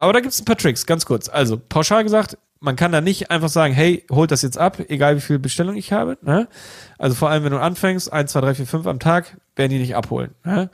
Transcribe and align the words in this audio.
Aber 0.00 0.12
da 0.12 0.20
gibt 0.20 0.32
es 0.32 0.40
ein 0.40 0.44
paar 0.44 0.56
Tricks, 0.56 0.86
ganz 0.86 1.06
kurz. 1.06 1.28
Also, 1.28 1.56
pauschal 1.56 2.02
gesagt, 2.02 2.36
man 2.60 2.76
kann 2.76 2.92
da 2.92 3.00
nicht 3.00 3.30
einfach 3.30 3.48
sagen, 3.48 3.72
hey, 3.72 4.04
holt 4.10 4.30
das 4.30 4.42
jetzt 4.42 4.58
ab, 4.58 4.80
egal 4.88 5.16
wie 5.16 5.20
viel 5.20 5.38
Bestellung 5.38 5.76
ich 5.76 5.92
habe. 5.92 6.18
Ne? 6.22 6.46
Also 6.98 7.16
vor 7.16 7.30
allem, 7.30 7.42
wenn 7.44 7.52
du 7.52 7.60
anfängst, 7.60 8.12
1, 8.12 8.32
2, 8.32 8.40
3, 8.40 8.54
4, 8.54 8.66
5 8.66 8.86
am 8.86 8.98
Tag, 8.98 9.38
werden 9.56 9.70
die 9.70 9.78
nicht 9.78 9.96
abholen. 9.96 10.34
Ne? 10.44 10.70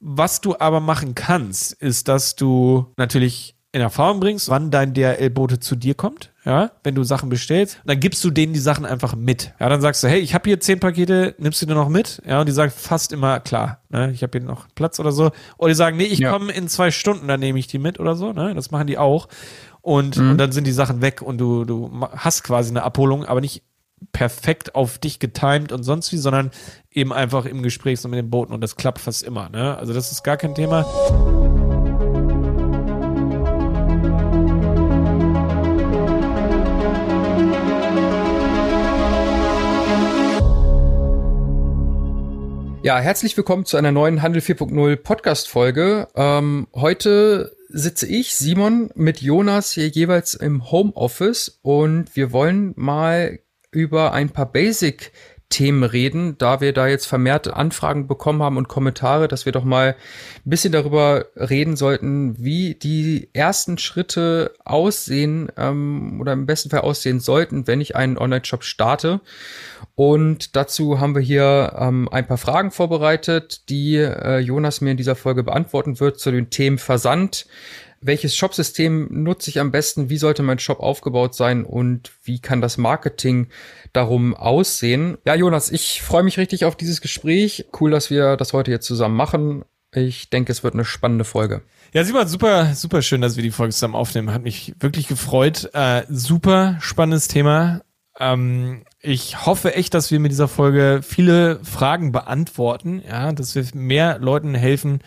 Was 0.00 0.40
du 0.40 0.58
aber 0.58 0.80
machen 0.80 1.14
kannst, 1.14 1.72
ist, 1.74 2.08
dass 2.08 2.34
du 2.34 2.92
natürlich 2.96 3.54
in 3.72 3.80
Erfahrung 3.80 4.18
bringst, 4.18 4.48
wann 4.48 4.70
dein 4.70 4.94
DRL-Bote 4.94 5.60
zu 5.60 5.76
dir 5.76 5.94
kommt, 5.94 6.32
ja, 6.44 6.72
wenn 6.82 6.96
du 6.96 7.04
Sachen 7.04 7.28
bestellst, 7.28 7.80
dann 7.84 8.00
gibst 8.00 8.24
du 8.24 8.30
denen 8.30 8.52
die 8.52 8.58
Sachen 8.58 8.84
einfach 8.84 9.14
mit. 9.14 9.54
Ja, 9.60 9.68
dann 9.68 9.80
sagst 9.80 10.02
du, 10.02 10.08
hey, 10.08 10.18
ich 10.18 10.34
habe 10.34 10.48
hier 10.48 10.58
zehn 10.58 10.80
Pakete, 10.80 11.36
nimmst 11.38 11.62
du 11.62 11.66
die 11.66 11.74
noch 11.74 11.88
mit? 11.88 12.20
Ja, 12.26 12.40
und 12.40 12.48
die 12.48 12.52
sagen 12.52 12.72
fast 12.74 13.12
immer, 13.12 13.38
klar, 13.38 13.80
ne, 13.88 14.10
ich 14.10 14.22
habe 14.24 14.38
hier 14.38 14.46
noch 14.46 14.66
Platz 14.74 14.98
oder 14.98 15.12
so. 15.12 15.30
Oder 15.56 15.68
die 15.68 15.74
sagen, 15.74 15.96
nee, 15.96 16.04
ich 16.04 16.18
ja. 16.18 16.32
komme 16.32 16.52
in 16.52 16.66
zwei 16.66 16.90
Stunden, 16.90 17.28
dann 17.28 17.38
nehme 17.38 17.58
ich 17.60 17.68
die 17.68 17.78
mit 17.78 18.00
oder 18.00 18.16
so, 18.16 18.32
ne, 18.32 18.54
das 18.54 18.72
machen 18.72 18.88
die 18.88 18.98
auch. 18.98 19.28
Und, 19.82 20.16
mhm. 20.16 20.32
und 20.32 20.38
dann 20.38 20.50
sind 20.50 20.66
die 20.66 20.72
Sachen 20.72 21.00
weg 21.00 21.22
und 21.22 21.38
du, 21.38 21.64
du 21.64 21.90
hast 22.16 22.42
quasi 22.42 22.70
eine 22.70 22.82
Abholung, 22.82 23.24
aber 23.24 23.40
nicht 23.40 23.62
perfekt 24.12 24.74
auf 24.74 24.98
dich 24.98 25.20
getimed 25.20 25.70
und 25.72 25.84
sonst 25.84 26.10
wie, 26.10 26.16
sondern 26.16 26.50
eben 26.90 27.12
einfach 27.12 27.44
im 27.44 27.62
Gespräch 27.62 28.00
so 28.00 28.08
mit 28.08 28.18
den 28.18 28.30
Booten 28.30 28.52
und 28.52 28.62
das 28.62 28.76
klappt 28.76 28.98
fast 28.98 29.22
immer, 29.22 29.48
ne, 29.50 29.76
also 29.76 29.92
das 29.92 30.10
ist 30.10 30.24
gar 30.24 30.38
kein 30.38 30.54
Thema. 30.54 31.59
Ja, 42.82 42.98
herzlich 42.98 43.36
willkommen 43.36 43.66
zu 43.66 43.76
einer 43.76 43.92
neuen 43.92 44.22
Handel 44.22 44.40
4.0 44.40 44.96
Podcast-Folge. 44.96 46.08
Ähm, 46.16 46.66
heute 46.74 47.54
sitze 47.68 48.06
ich, 48.06 48.34
Simon, 48.34 48.90
mit 48.94 49.20
Jonas 49.20 49.72
hier 49.72 49.88
jeweils 49.88 50.32
im 50.32 50.70
Homeoffice 50.70 51.60
und 51.60 52.16
wir 52.16 52.32
wollen 52.32 52.72
mal 52.76 53.40
über 53.70 54.14
ein 54.14 54.30
paar 54.30 54.50
Basic 54.50 55.12
Themen 55.50 55.82
reden, 55.82 56.38
da 56.38 56.60
wir 56.60 56.72
da 56.72 56.86
jetzt 56.86 57.06
vermehrt 57.06 57.48
Anfragen 57.48 58.06
bekommen 58.06 58.40
haben 58.42 58.56
und 58.56 58.68
Kommentare, 58.68 59.26
dass 59.26 59.46
wir 59.46 59.52
doch 59.52 59.64
mal 59.64 59.96
ein 60.46 60.50
bisschen 60.50 60.72
darüber 60.72 61.26
reden 61.34 61.76
sollten, 61.76 62.38
wie 62.38 62.76
die 62.76 63.28
ersten 63.32 63.76
Schritte 63.76 64.54
aussehen 64.64 65.50
ähm, 65.56 66.20
oder 66.20 66.32
im 66.32 66.46
besten 66.46 66.70
Fall 66.70 66.80
aussehen 66.80 67.18
sollten, 67.18 67.66
wenn 67.66 67.80
ich 67.80 67.96
einen 67.96 68.16
Online-Shop 68.16 68.62
starte. 68.62 69.20
Und 69.96 70.54
dazu 70.54 71.00
haben 71.00 71.16
wir 71.16 71.22
hier 71.22 71.74
ähm, 71.76 72.08
ein 72.10 72.28
paar 72.28 72.38
Fragen 72.38 72.70
vorbereitet, 72.70 73.68
die 73.68 73.96
äh, 73.96 74.38
Jonas 74.38 74.80
mir 74.80 74.92
in 74.92 74.96
dieser 74.96 75.16
Folge 75.16 75.42
beantworten 75.42 75.98
wird 75.98 76.20
zu 76.20 76.30
den 76.30 76.50
Themen 76.50 76.78
Versand, 76.78 77.46
welches 78.00 78.34
Shopsystem 78.34 79.08
nutze 79.10 79.50
ich 79.50 79.60
am 79.60 79.70
besten, 79.70 80.08
wie 80.08 80.16
sollte 80.16 80.42
mein 80.42 80.58
Shop 80.58 80.80
aufgebaut 80.80 81.34
sein 81.34 81.64
und 81.64 82.12
wie 82.24 82.40
kann 82.40 82.60
das 82.60 82.78
Marketing 82.78 83.48
darum 83.92 84.34
aussehen. 84.34 85.18
Ja, 85.26 85.34
Jonas, 85.34 85.70
ich 85.70 86.02
freue 86.02 86.22
mich 86.22 86.38
richtig 86.38 86.64
auf 86.64 86.76
dieses 86.76 87.00
Gespräch. 87.00 87.66
Cool, 87.78 87.90
dass 87.90 88.10
wir 88.10 88.36
das 88.36 88.52
heute 88.52 88.70
jetzt 88.70 88.86
zusammen 88.86 89.16
machen. 89.16 89.64
Ich 89.92 90.30
denke, 90.30 90.52
es 90.52 90.62
wird 90.62 90.74
eine 90.74 90.84
spannende 90.84 91.24
Folge. 91.24 91.62
Ja, 91.92 92.04
Simon, 92.04 92.28
super, 92.28 92.74
super 92.74 93.02
schön, 93.02 93.20
dass 93.20 93.36
wir 93.36 93.42
die 93.42 93.50
Folge 93.50 93.74
zusammen 93.74 93.96
aufnehmen. 93.96 94.32
Hat 94.32 94.44
mich 94.44 94.74
wirklich 94.78 95.08
gefreut. 95.08 95.68
Äh, 95.74 96.04
super 96.08 96.78
spannendes 96.80 97.28
Thema. 97.28 97.82
Ähm, 98.18 98.84
ich 99.00 99.46
hoffe 99.46 99.74
echt, 99.74 99.94
dass 99.94 100.10
wir 100.10 100.20
mit 100.20 100.30
dieser 100.30 100.46
Folge 100.46 101.00
viele 101.02 101.58
Fragen 101.64 102.12
beantworten, 102.12 103.02
ja, 103.06 103.32
dass 103.32 103.54
wir 103.54 103.64
mehr 103.74 104.18
Leuten 104.18 104.54
helfen, 104.54 105.00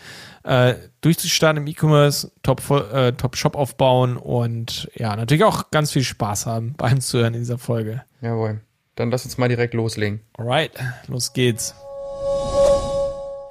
äh, 0.44 0.74
durchzustarten 1.00 1.62
im 1.62 1.66
E-Commerce, 1.66 2.30
Top, 2.42 2.62
äh, 2.70 3.12
Top 3.12 3.36
Shop 3.36 3.56
aufbauen 3.56 4.16
und 4.16 4.90
ja, 4.94 5.16
natürlich 5.16 5.44
auch 5.44 5.70
ganz 5.70 5.90
viel 5.90 6.04
Spaß 6.04 6.46
haben 6.46 6.74
beim 6.76 7.00
Zuhören 7.00 7.34
in 7.34 7.40
dieser 7.40 7.58
Folge. 7.58 8.04
Jawohl. 8.20 8.60
Dann 8.94 9.10
lass 9.10 9.24
uns 9.24 9.38
mal 9.38 9.48
direkt 9.48 9.74
loslegen. 9.74 10.20
Alright, 10.34 10.72
los 11.08 11.32
geht's. 11.32 11.74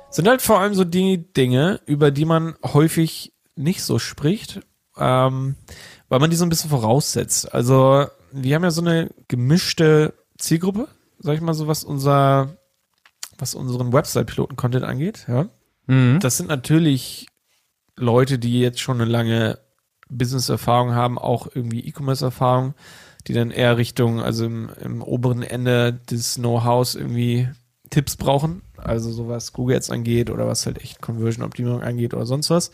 Sind 0.10 0.28
halt 0.28 0.42
vor 0.42 0.60
allem 0.60 0.76
so 0.76 0.86
die 0.86 1.34
Dinge, 1.34 1.82
über 1.86 2.12
die 2.12 2.26
man 2.26 2.56
häufig 2.64 3.34
nicht 3.56 3.84
so 3.84 4.00
spricht, 4.00 4.62
ähm, 4.98 5.56
weil 6.08 6.20
man 6.20 6.30
die 6.30 6.36
so 6.36 6.46
ein 6.46 6.50
bisschen 6.50 6.70
voraussetzt. 6.70 7.54
Also, 7.54 8.06
wir 8.32 8.56
haben 8.56 8.64
ja 8.64 8.72
so 8.72 8.82
eine 8.82 9.10
gemischte 9.28 10.14
Zielgruppe, 10.38 10.88
sag 11.20 11.36
ich 11.36 11.42
mal 11.42 11.54
so, 11.56 11.68
was 11.68 11.84
unser, 11.84 12.56
was 13.38 13.56
unseren 13.56 13.92
Website-Piloten-Content 13.92 14.86
angeht, 14.86 15.26
ja. 15.28 15.48
Mhm. 15.88 16.20
Das 16.20 16.38
sind 16.38 16.50
natürlich 16.50 17.28
Leute, 17.96 18.40
die 18.40 18.60
jetzt 18.60 18.80
schon 18.80 19.02
eine 19.02 19.10
lange 19.10 19.60
Business-Erfahrung 20.10 20.94
haben, 20.94 21.18
auch 21.18 21.48
irgendwie 21.54 21.86
E-Commerce-Erfahrung, 21.88 22.74
die 23.28 23.34
dann 23.34 23.52
eher 23.52 23.78
Richtung, 23.78 24.22
also 24.22 24.46
im, 24.46 24.70
im 24.82 25.02
oberen 25.02 25.44
Ende 25.44 25.94
des 25.94 26.36
Know-hows 26.36 26.96
irgendwie 26.96 27.50
Tipps 27.90 28.16
brauchen. 28.16 28.62
Also 28.78 29.12
so 29.12 29.28
was 29.30 29.54
Google 29.54 29.78
Ads 29.78 29.92
angeht 29.92 30.30
oder 30.30 30.48
was 30.48 30.66
halt 30.66 30.82
echt 30.82 31.02
Conversion-Optimierung 31.02 31.82
angeht 31.82 32.14
oder 32.14 32.26
sonst 32.26 32.50
was. 32.50 32.72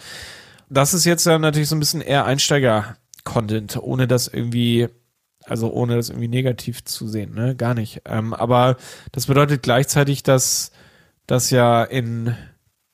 Das 0.70 0.94
ist 0.94 1.06
jetzt 1.06 1.26
dann 1.26 1.42
natürlich 1.42 1.70
so 1.70 1.76
ein 1.76 1.80
bisschen 1.80 2.02
eher 2.02 2.26
Einsteiger-Content, 2.26 3.78
ohne 3.82 4.08
das 4.08 4.28
irgendwie, 4.28 4.88
also 5.46 5.72
ohne 5.72 5.96
das 5.96 6.10
irgendwie 6.10 6.28
negativ 6.28 6.84
zu 6.84 7.08
sehen, 7.08 7.34
ne? 7.34 7.56
Gar 7.56 7.74
nicht. 7.74 8.02
Ähm, 8.06 8.34
aber 8.34 8.78
das 9.12 9.28
bedeutet 9.28 9.64
gleichzeitig, 9.64 10.24
dass 10.24 10.72
das 11.28 11.50
ja 11.50 11.84
in 11.84 12.36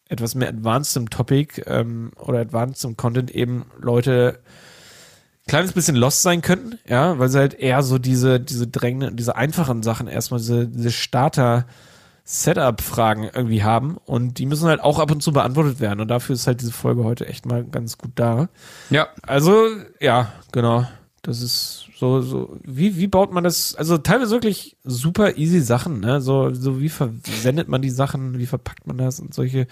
etwas 0.10 0.36
mehr 0.36 0.50
advancedem 0.50 1.10
Topic 1.10 1.62
ähm, 1.66 2.12
oder 2.18 2.40
advancedem 2.40 2.98
Content 2.98 3.32
eben 3.32 3.66
Leute 3.80 4.40
kleines 5.48 5.74
bisschen 5.74 5.96
lost 5.96 6.22
sein 6.22 6.42
könnten, 6.42 6.80
ja, 6.88 7.20
weil 7.20 7.30
sie 7.30 7.40
halt 7.40 7.54
eher 7.54 7.84
so 7.84 7.98
diese, 7.98 8.40
diese 8.40 8.68
drängenden, 8.68 9.16
diese 9.16 9.36
einfachen 9.36 9.84
Sachen 9.84 10.08
erstmal, 10.08 10.40
diese, 10.40 10.68
diese 10.68 10.92
Starter- 10.92 11.66
Setup-Fragen 12.28 13.30
irgendwie 13.32 13.64
haben 13.64 13.98
und 14.04 14.40
die 14.40 14.48
müssen 14.48 14.68
halt 14.68 14.82
auch 14.82 14.98
ab 14.98 15.12
und 15.12 15.22
zu 15.22 15.32
beantwortet 15.32 15.80
werden 15.80 16.00
und 16.00 16.08
dafür 16.08 16.34
ist 16.34 16.48
halt 16.48 16.60
diese 16.60 16.72
Folge 16.72 17.04
heute 17.04 17.28
echt 17.28 17.46
mal 17.46 17.64
ganz 17.64 18.00
gut 18.00 18.14
da. 18.16 18.50
Ja. 18.90 19.10
Also, 19.22 19.68
ja, 20.00 20.32
genau. 20.52 20.88
Das 21.22 21.44
ist 21.44 21.85
so, 21.98 22.22
so, 22.22 22.58
wie, 22.64 22.98
wie 22.98 23.08
baut 23.08 23.32
man 23.32 23.46
das? 23.46 23.74
Also 23.76 23.98
teilweise 23.98 24.32
wirklich 24.32 24.76
super 24.84 25.38
easy 25.38 25.62
Sachen, 25.62 26.02
ne? 26.02 26.20
So, 26.20 26.54
so 26.54 26.82
wie 26.82 26.90
versendet 26.90 27.70
man 27.70 27.82
die 27.82 27.90
Sachen, 27.90 28.38
wie 28.38 28.46
verpackt 28.46 28.86
man 28.86 28.98
das 28.98 29.22
und 29.22 29.34
solche 29.34 29.68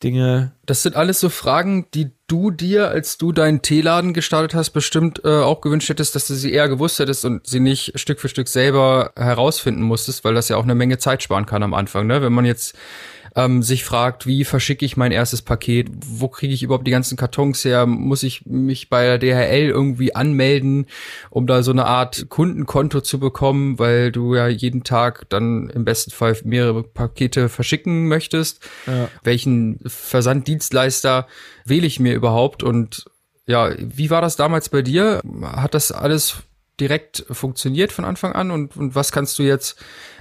Dinge. 0.00 0.52
Das 0.64 0.84
sind 0.84 0.94
alles 0.94 1.18
so 1.18 1.28
Fragen, 1.28 1.86
die 1.92 2.12
du 2.28 2.52
dir, 2.52 2.88
als 2.88 3.18
du 3.18 3.32
deinen 3.32 3.62
Teeladen 3.62 4.14
gestartet 4.14 4.54
hast, 4.54 4.70
bestimmt 4.70 5.22
äh, 5.24 5.40
auch 5.40 5.60
gewünscht 5.60 5.88
hättest, 5.88 6.14
dass 6.14 6.28
du 6.28 6.34
sie 6.34 6.52
eher 6.52 6.68
gewusst 6.68 7.00
hättest 7.00 7.24
und 7.24 7.44
sie 7.48 7.60
nicht 7.60 7.98
Stück 7.98 8.20
für 8.20 8.28
Stück 8.28 8.46
selber 8.46 9.10
herausfinden 9.16 9.82
musstest, 9.82 10.24
weil 10.24 10.34
das 10.34 10.48
ja 10.48 10.56
auch 10.56 10.64
eine 10.64 10.76
Menge 10.76 10.98
Zeit 10.98 11.24
sparen 11.24 11.46
kann 11.46 11.64
am 11.64 11.74
Anfang, 11.74 12.06
ne? 12.06 12.22
Wenn 12.22 12.32
man 12.32 12.44
jetzt 12.44 12.76
ähm, 13.36 13.62
sich 13.62 13.84
fragt, 13.84 14.26
wie 14.26 14.44
verschicke 14.44 14.84
ich 14.84 14.96
mein 14.96 15.12
erstes 15.12 15.42
Paket, 15.42 15.88
wo 16.06 16.28
kriege 16.28 16.54
ich 16.54 16.62
überhaupt 16.62 16.86
die 16.86 16.90
ganzen 16.90 17.18
Kartons 17.18 17.64
her, 17.66 17.84
muss 17.84 18.22
ich 18.22 18.46
mich 18.46 18.88
bei 18.88 19.04
der 19.04 19.18
DHL 19.18 19.68
irgendwie 19.68 20.14
anmelden, 20.14 20.86
um 21.28 21.46
da 21.46 21.62
so 21.62 21.70
eine 21.70 21.84
Art 21.84 22.30
Kundenkonto 22.30 23.02
zu 23.02 23.20
bekommen, 23.20 23.78
weil 23.78 24.10
du 24.10 24.34
ja 24.34 24.48
jeden 24.48 24.84
Tag 24.84 25.28
dann 25.28 25.68
im 25.68 25.84
besten 25.84 26.12
Fall 26.12 26.34
mehrere 26.44 26.82
Pakete 26.82 27.50
verschicken 27.50 28.08
möchtest. 28.08 28.66
Ja. 28.86 29.08
Welchen 29.22 29.80
Versanddienstleister 29.84 31.26
wähle 31.66 31.86
ich 31.86 32.00
mir 32.00 32.14
überhaupt 32.14 32.62
und 32.62 33.04
ja, 33.46 33.70
wie 33.78 34.10
war 34.10 34.22
das 34.22 34.36
damals 34.36 34.70
bei 34.70 34.80
dir? 34.80 35.20
Hat 35.42 35.74
das 35.74 35.92
alles 35.92 36.38
direkt 36.80 37.24
funktioniert 37.30 37.92
von 37.92 38.04
Anfang 38.04 38.32
an 38.32 38.50
und, 38.50 38.76
und 38.76 38.94
was 38.94 39.12
kannst 39.12 39.38
du 39.38 39.42
jetzt 39.42 39.78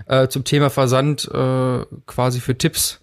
äh, 0.07 0.27
zum 0.27 0.43
Thema 0.43 0.69
Versand 0.69 1.29
äh, 1.33 1.85
quasi 2.05 2.39
für 2.39 2.57
Tipps 2.57 3.01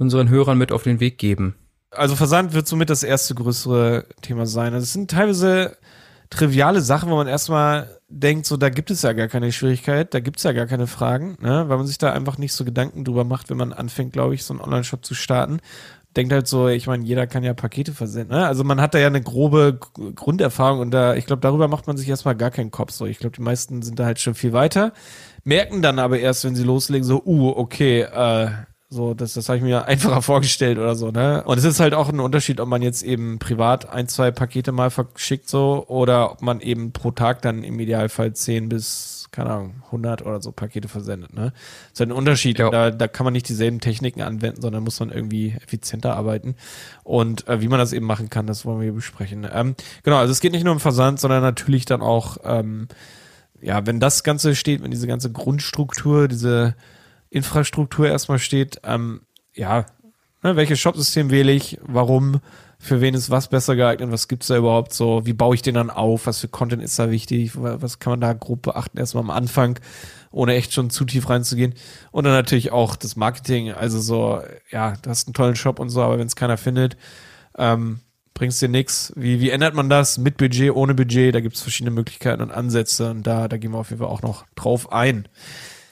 unseren 0.00 0.28
Hörern 0.28 0.58
mit 0.58 0.72
auf 0.72 0.82
den 0.82 0.98
Weg 0.98 1.18
geben? 1.18 1.54
Also 1.90 2.16
Versand 2.16 2.54
wird 2.54 2.66
somit 2.66 2.90
das 2.90 3.02
erste 3.02 3.34
größere 3.34 4.06
Thema 4.22 4.46
sein. 4.46 4.74
Also 4.74 4.84
es 4.84 4.92
sind 4.92 5.10
teilweise 5.10 5.76
triviale 6.30 6.80
Sachen, 6.80 7.10
wo 7.10 7.16
man 7.16 7.26
erstmal 7.26 7.98
denkt, 8.08 8.46
so 8.46 8.56
da 8.56 8.70
gibt 8.70 8.90
es 8.90 9.02
ja 9.02 9.12
gar 9.12 9.28
keine 9.28 9.52
Schwierigkeit, 9.52 10.14
da 10.14 10.20
gibt 10.20 10.38
es 10.38 10.44
ja 10.44 10.52
gar 10.52 10.66
keine 10.66 10.86
Fragen, 10.86 11.36
ne? 11.40 11.64
weil 11.68 11.76
man 11.76 11.86
sich 11.86 11.98
da 11.98 12.12
einfach 12.12 12.38
nicht 12.38 12.52
so 12.52 12.64
Gedanken 12.64 13.04
drüber 13.04 13.24
macht, 13.24 13.50
wenn 13.50 13.56
man 13.56 13.72
anfängt, 13.72 14.12
glaube 14.12 14.34
ich, 14.34 14.44
so 14.44 14.54
einen 14.54 14.62
Online-Shop 14.62 15.04
zu 15.04 15.14
starten. 15.14 15.58
Denkt 16.16 16.32
halt 16.32 16.48
so, 16.48 16.66
ich 16.66 16.88
meine, 16.88 17.04
jeder 17.04 17.28
kann 17.28 17.44
ja 17.44 17.54
Pakete 17.54 17.92
versenden. 17.92 18.36
Ne? 18.36 18.46
Also 18.46 18.64
man 18.64 18.80
hat 18.80 18.94
da 18.94 18.98
ja 18.98 19.06
eine 19.06 19.22
grobe 19.22 19.78
Grunderfahrung 20.14 20.80
und 20.80 20.90
da, 20.90 21.14
ich 21.14 21.26
glaube, 21.26 21.40
darüber 21.40 21.68
macht 21.68 21.86
man 21.86 21.96
sich 21.96 22.08
erstmal 22.08 22.34
gar 22.34 22.50
keinen 22.50 22.72
Kopf. 22.72 22.92
So, 22.92 23.06
ich 23.06 23.18
glaube, 23.18 23.36
die 23.36 23.42
meisten 23.42 23.82
sind 23.82 23.98
da 23.98 24.06
halt 24.06 24.18
schon 24.18 24.34
viel 24.34 24.52
weiter, 24.52 24.92
merken 25.44 25.82
dann 25.82 26.00
aber 26.00 26.18
erst, 26.18 26.44
wenn 26.44 26.56
sie 26.56 26.64
loslegen, 26.64 27.04
so, 27.04 27.22
uh, 27.24 27.50
okay, 27.50 28.02
äh, 28.02 28.50
So, 28.92 29.14
das, 29.14 29.34
das 29.34 29.48
habe 29.48 29.58
ich 29.58 29.62
mir 29.62 29.84
einfacher 29.86 30.20
vorgestellt 30.20 30.76
oder 30.76 30.96
so, 30.96 31.12
ne? 31.12 31.44
Und 31.44 31.58
es 31.58 31.64
ist 31.64 31.78
halt 31.78 31.94
auch 31.94 32.08
ein 32.08 32.18
Unterschied, 32.18 32.58
ob 32.58 32.68
man 32.68 32.82
jetzt 32.82 33.04
eben 33.04 33.38
privat 33.38 33.88
ein, 33.88 34.08
zwei 34.08 34.32
Pakete 34.32 34.72
mal 34.72 34.90
verschickt 34.90 35.48
so 35.48 35.84
oder 35.86 36.32
ob 36.32 36.42
man 36.42 36.60
eben 36.60 36.90
pro 36.90 37.12
Tag 37.12 37.40
dann 37.42 37.62
im 37.62 37.78
Idealfall 37.78 38.32
10 38.34 38.68
bis, 38.68 39.28
keine 39.30 39.50
Ahnung, 39.50 39.74
100 39.86 40.26
oder 40.26 40.42
so 40.42 40.50
Pakete 40.50 40.88
versendet, 40.88 41.32
ne? 41.34 41.52
Das 41.52 41.92
ist 41.92 42.00
halt 42.00 42.10
ein 42.10 42.16
Unterschied. 42.16 42.58
Ja. 42.58 42.68
Da, 42.68 42.90
da 42.90 43.06
kann 43.06 43.22
man 43.22 43.32
nicht 43.32 43.48
dieselben 43.48 43.78
Techniken 43.78 44.22
anwenden, 44.22 44.60
sondern 44.60 44.82
muss 44.82 44.98
man 44.98 45.12
irgendwie 45.12 45.54
effizienter 45.62 46.16
arbeiten. 46.16 46.56
Und 47.04 47.46
äh, 47.46 47.60
wie 47.60 47.68
man 47.68 47.78
das 47.78 47.92
eben 47.92 48.06
machen 48.06 48.28
kann, 48.28 48.48
das 48.48 48.64
wollen 48.64 48.80
wir 48.80 48.86
hier 48.86 48.92
besprechen. 48.92 49.46
Ähm, 49.52 49.76
genau, 50.02 50.16
also 50.16 50.32
es 50.32 50.40
geht 50.40 50.50
nicht 50.50 50.64
nur 50.64 50.72
um 50.72 50.80
Versand, 50.80 51.20
sondern 51.20 51.42
natürlich 51.42 51.84
dann 51.84 52.02
auch, 52.02 52.38
ähm, 52.42 52.88
ja, 53.62 53.86
wenn 53.86 54.00
das 54.00 54.24
Ganze 54.24 54.56
steht, 54.56 54.82
wenn 54.82 54.90
diese 54.90 55.06
ganze 55.06 55.30
Grundstruktur, 55.30 56.26
diese 56.26 56.74
Infrastruktur 57.30 58.08
erstmal 58.08 58.38
steht, 58.38 58.80
ähm, 58.84 59.22
ja, 59.54 59.86
ne, 60.42 60.56
welches 60.56 60.78
Shopsystem 60.80 61.30
wähle 61.30 61.52
ich, 61.52 61.78
warum, 61.82 62.40
für 62.78 63.00
wen 63.00 63.14
ist 63.14 63.30
was 63.30 63.48
besser 63.48 63.76
geeignet, 63.76 64.10
was 64.10 64.26
gibt's 64.28 64.46
da 64.48 64.56
überhaupt 64.56 64.92
so, 64.92 65.26
wie 65.26 65.32
baue 65.34 65.54
ich 65.54 65.62
den 65.62 65.74
dann 65.74 65.90
auf, 65.90 66.26
was 66.26 66.40
für 66.40 66.48
Content 66.48 66.82
ist 66.82 66.98
da 66.98 67.10
wichtig, 67.10 67.60
wa- 67.60 67.76
was 67.80 67.98
kann 67.98 68.12
man 68.12 68.20
da 68.20 68.32
grob 68.32 68.62
beachten, 68.62 68.98
erstmal 68.98 69.22
am 69.24 69.30
Anfang, 69.30 69.78
ohne 70.32 70.54
echt 70.54 70.72
schon 70.72 70.90
zu 70.90 71.04
tief 71.04 71.28
reinzugehen. 71.28 71.74
Und 72.10 72.24
dann 72.24 72.32
natürlich 72.32 72.72
auch 72.72 72.96
das 72.96 73.16
Marketing, 73.16 73.72
also 73.72 74.00
so, 74.00 74.40
ja, 74.70 74.94
du 75.02 75.10
hast 75.10 75.26
einen 75.28 75.34
tollen 75.34 75.56
Shop 75.56 75.78
und 75.78 75.90
so, 75.90 76.02
aber 76.02 76.18
wenn 76.18 76.26
es 76.26 76.36
keiner 76.36 76.56
findet, 76.56 76.96
ähm, 77.58 78.00
bringst 78.32 78.62
dir 78.62 78.68
nix. 78.68 79.12
Wie, 79.16 79.40
wie 79.40 79.50
ändert 79.50 79.74
man 79.74 79.90
das? 79.90 80.16
Mit 80.16 80.38
Budget, 80.38 80.70
ohne 80.74 80.94
Budget? 80.94 81.34
Da 81.34 81.40
gibt's 81.40 81.60
verschiedene 81.60 81.94
Möglichkeiten 81.94 82.40
und 82.40 82.50
Ansätze 82.50 83.10
und 83.10 83.26
da, 83.26 83.48
da 83.48 83.58
gehen 83.58 83.72
wir 83.72 83.78
auf 83.78 83.90
jeden 83.90 84.00
Fall 84.00 84.08
auch 84.10 84.22
noch 84.22 84.46
drauf 84.54 84.90
ein. 84.92 85.28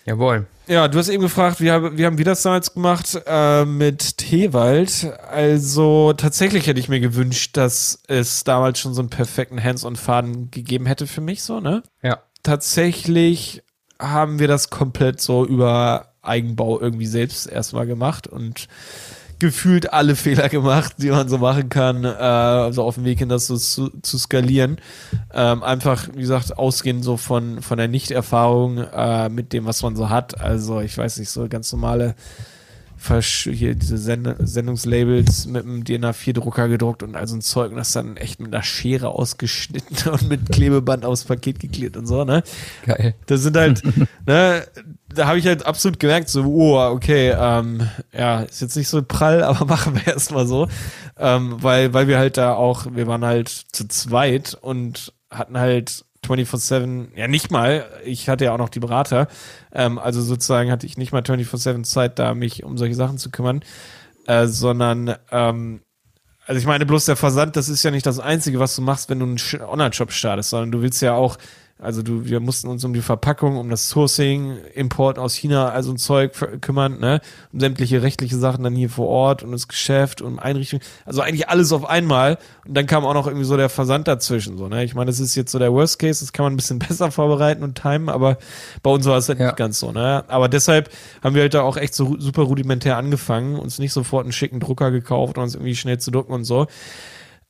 Jawohl. 0.08 0.46
Ja, 0.68 0.88
du 0.88 0.98
hast 0.98 1.08
eben 1.10 1.22
gefragt, 1.22 1.60
wie, 1.60 1.70
haben- 1.70 1.98
wie 1.98 2.06
haben 2.06 2.16
wir 2.16 2.24
das 2.24 2.40
damals 2.42 2.72
gemacht 2.72 3.20
äh, 3.26 3.64
mit 3.66 4.16
Teewald? 4.16 5.12
Also 5.30 6.14
tatsächlich 6.14 6.66
hätte 6.66 6.80
ich 6.80 6.88
mir 6.88 7.00
gewünscht, 7.00 7.56
dass 7.58 8.00
es 8.08 8.42
damals 8.44 8.78
schon 8.78 8.94
so 8.94 9.02
einen 9.02 9.10
perfekten 9.10 9.62
Hands-on-Faden 9.62 10.50
gegeben 10.50 10.86
hätte 10.86 11.06
für 11.06 11.20
mich, 11.20 11.42
so, 11.42 11.60
ne? 11.60 11.82
Ja. 12.02 12.20
Tatsächlich 12.42 13.62
haben 13.98 14.38
wir 14.38 14.48
das 14.48 14.70
komplett 14.70 15.20
so 15.20 15.44
über 15.44 16.14
Eigenbau 16.22 16.80
irgendwie 16.80 17.06
selbst 17.06 17.46
erstmal 17.46 17.86
gemacht 17.86 18.26
und 18.26 18.66
gefühlt 19.38 19.92
alle 19.92 20.16
Fehler 20.16 20.48
gemacht, 20.48 20.94
die 20.98 21.10
man 21.10 21.28
so 21.28 21.38
machen 21.38 21.68
kann, 21.68 22.04
äh, 22.04 22.08
also 22.08 22.82
auf 22.82 22.96
dem 22.96 23.04
Weg 23.04 23.18
hin, 23.18 23.28
das 23.28 23.46
so 23.46 23.56
zu, 23.56 23.90
zu 24.02 24.18
skalieren. 24.18 24.78
Ähm, 25.32 25.62
einfach, 25.62 26.08
wie 26.14 26.20
gesagt, 26.20 26.58
ausgehend 26.58 27.04
so 27.04 27.16
von, 27.16 27.62
von 27.62 27.78
der 27.78 27.88
Nichterfahrung 27.88 28.78
äh, 28.78 29.28
mit 29.28 29.52
dem, 29.52 29.66
was 29.66 29.82
man 29.82 29.96
so 29.96 30.08
hat. 30.08 30.40
Also, 30.40 30.80
ich 30.80 30.96
weiß 30.96 31.18
nicht, 31.18 31.30
so 31.30 31.48
ganz 31.48 31.72
normale 31.72 32.14
Versch 32.98 33.48
hier 33.50 33.76
diese 33.76 33.96
Send 33.96 34.34
Sendungslabels 34.40 35.46
mit 35.46 35.62
dem 35.62 35.84
DIN-A4-Drucker 35.84 36.68
gedruckt 36.68 37.04
und 37.04 37.14
all 37.14 37.28
so 37.28 37.36
ein 37.36 37.40
Zeug 37.40 37.70
und 37.70 37.76
das 37.76 37.92
dann 37.92 38.16
echt 38.16 38.40
mit 38.40 38.52
einer 38.52 38.64
Schere 38.64 39.10
ausgeschnitten 39.10 39.96
und 40.12 40.28
mit 40.28 40.50
Klebeband 40.50 41.04
aufs 41.04 41.24
Paket 41.24 41.60
geklebt 41.60 41.96
und 41.96 42.06
so, 42.06 42.24
ne? 42.24 42.42
Geil. 42.84 43.14
Das 43.26 43.42
sind 43.42 43.56
halt, 43.56 43.82
ne, 44.26 44.66
da 45.14 45.26
habe 45.26 45.38
ich 45.38 45.46
halt 45.46 45.64
absolut 45.64 46.00
gemerkt, 46.00 46.28
so, 46.28 46.44
oh, 46.44 46.78
okay, 46.90 47.34
ähm, 47.38 47.88
ja, 48.12 48.42
ist 48.42 48.60
jetzt 48.60 48.76
nicht 48.76 48.88
so 48.88 49.02
prall, 49.02 49.42
aber 49.44 49.64
machen 49.64 49.94
wir 49.94 50.06
erstmal 50.06 50.46
so. 50.46 50.68
Ähm, 51.16 51.56
weil, 51.60 51.94
weil 51.94 52.08
wir 52.08 52.18
halt 52.18 52.36
da 52.36 52.54
auch, 52.54 52.86
wir 52.92 53.06
waren 53.06 53.24
halt 53.24 53.48
zu 53.48 53.86
zweit 53.86 54.56
und 54.60 55.12
hatten 55.30 55.58
halt 55.58 56.04
24-7, 56.28 57.16
ja 57.16 57.28
nicht 57.28 57.50
mal, 57.50 57.86
ich 58.04 58.28
hatte 58.28 58.44
ja 58.44 58.52
auch 58.52 58.58
noch 58.58 58.68
die 58.68 58.80
Berater, 58.80 59.28
ähm, 59.72 59.98
also 59.98 60.20
sozusagen 60.20 60.70
hatte 60.70 60.86
ich 60.86 60.96
nicht 60.96 61.12
mal 61.12 61.22
24-7 61.22 61.84
Zeit, 61.84 62.18
da 62.18 62.34
mich 62.34 62.64
um 62.64 62.76
solche 62.76 62.94
Sachen 62.94 63.18
zu 63.18 63.30
kümmern, 63.30 63.62
äh, 64.26 64.46
sondern 64.46 65.16
ähm, 65.30 65.80
also 66.46 66.58
ich 66.58 66.66
meine, 66.66 66.86
bloß 66.86 67.04
der 67.04 67.16
Versand, 67.16 67.56
das 67.56 67.68
ist 67.68 67.82
ja 67.82 67.90
nicht 67.90 68.06
das 68.06 68.18
Einzige, 68.18 68.58
was 68.58 68.74
du 68.74 68.80
machst, 68.80 69.10
wenn 69.10 69.18
du 69.18 69.26
einen 69.26 69.68
Online-Shop 69.68 70.10
startest, 70.10 70.48
sondern 70.48 70.72
du 70.72 70.80
willst 70.80 71.02
ja 71.02 71.12
auch, 71.12 71.36
also 71.80 72.02
du, 72.02 72.24
wir 72.24 72.40
mussten 72.40 72.68
uns 72.68 72.84
um 72.84 72.92
die 72.92 73.00
Verpackung, 73.00 73.56
um 73.56 73.70
das 73.70 73.88
Sourcing, 73.88 74.56
Import 74.74 75.18
aus 75.18 75.34
China, 75.34 75.68
also 75.68 75.92
ein 75.92 75.96
Zeug 75.96 76.32
kümmern, 76.60 76.98
ne, 76.98 77.20
um 77.52 77.60
sämtliche 77.60 78.02
rechtliche 78.02 78.36
Sachen 78.36 78.64
dann 78.64 78.74
hier 78.74 78.90
vor 78.90 79.06
Ort 79.06 79.42
und 79.44 79.52
das 79.52 79.68
Geschäft 79.68 80.20
und 80.20 80.38
Einrichtung, 80.40 80.80
also 81.04 81.20
eigentlich 81.20 81.48
alles 81.48 81.72
auf 81.72 81.88
einmal. 81.88 82.38
Und 82.66 82.74
dann 82.74 82.86
kam 82.86 83.04
auch 83.04 83.14
noch 83.14 83.26
irgendwie 83.28 83.44
so 83.46 83.56
der 83.56 83.68
Versand 83.68 84.08
dazwischen, 84.08 84.58
so, 84.58 84.68
ne, 84.68 84.82
ich 84.82 84.94
meine, 84.94 85.06
das 85.10 85.20
ist 85.20 85.36
jetzt 85.36 85.52
so 85.52 85.58
der 85.60 85.72
Worst 85.72 85.98
Case, 86.00 86.24
das 86.24 86.32
kann 86.32 86.44
man 86.44 86.54
ein 86.54 86.56
bisschen 86.56 86.78
besser 86.88 87.10
vorbereiten 87.12 87.62
und 87.62 87.80
timen, 87.80 88.08
aber 88.08 88.38
bei 88.82 88.90
uns 88.90 89.06
war 89.06 89.16
es 89.16 89.28
halt 89.28 89.38
Ja. 89.38 89.46
nicht 89.46 89.56
ganz 89.56 89.78
so, 89.78 89.92
ne, 89.92 90.24
aber 90.26 90.48
deshalb 90.48 90.90
haben 91.22 91.34
wir 91.36 91.42
halt 91.42 91.54
da 91.54 91.62
auch 91.62 91.76
echt 91.76 91.94
so 91.94 92.16
super 92.18 92.42
rudimentär 92.42 92.96
angefangen, 92.96 93.56
uns 93.56 93.78
nicht 93.78 93.92
sofort 93.92 94.24
einen 94.24 94.32
schicken 94.32 94.58
Drucker 94.58 94.90
gekauft 94.90 95.38
und 95.38 95.44
uns 95.44 95.54
irgendwie 95.54 95.76
schnell 95.76 95.98
zu 95.98 96.10
drucken 96.10 96.32
und 96.32 96.44
so, 96.44 96.66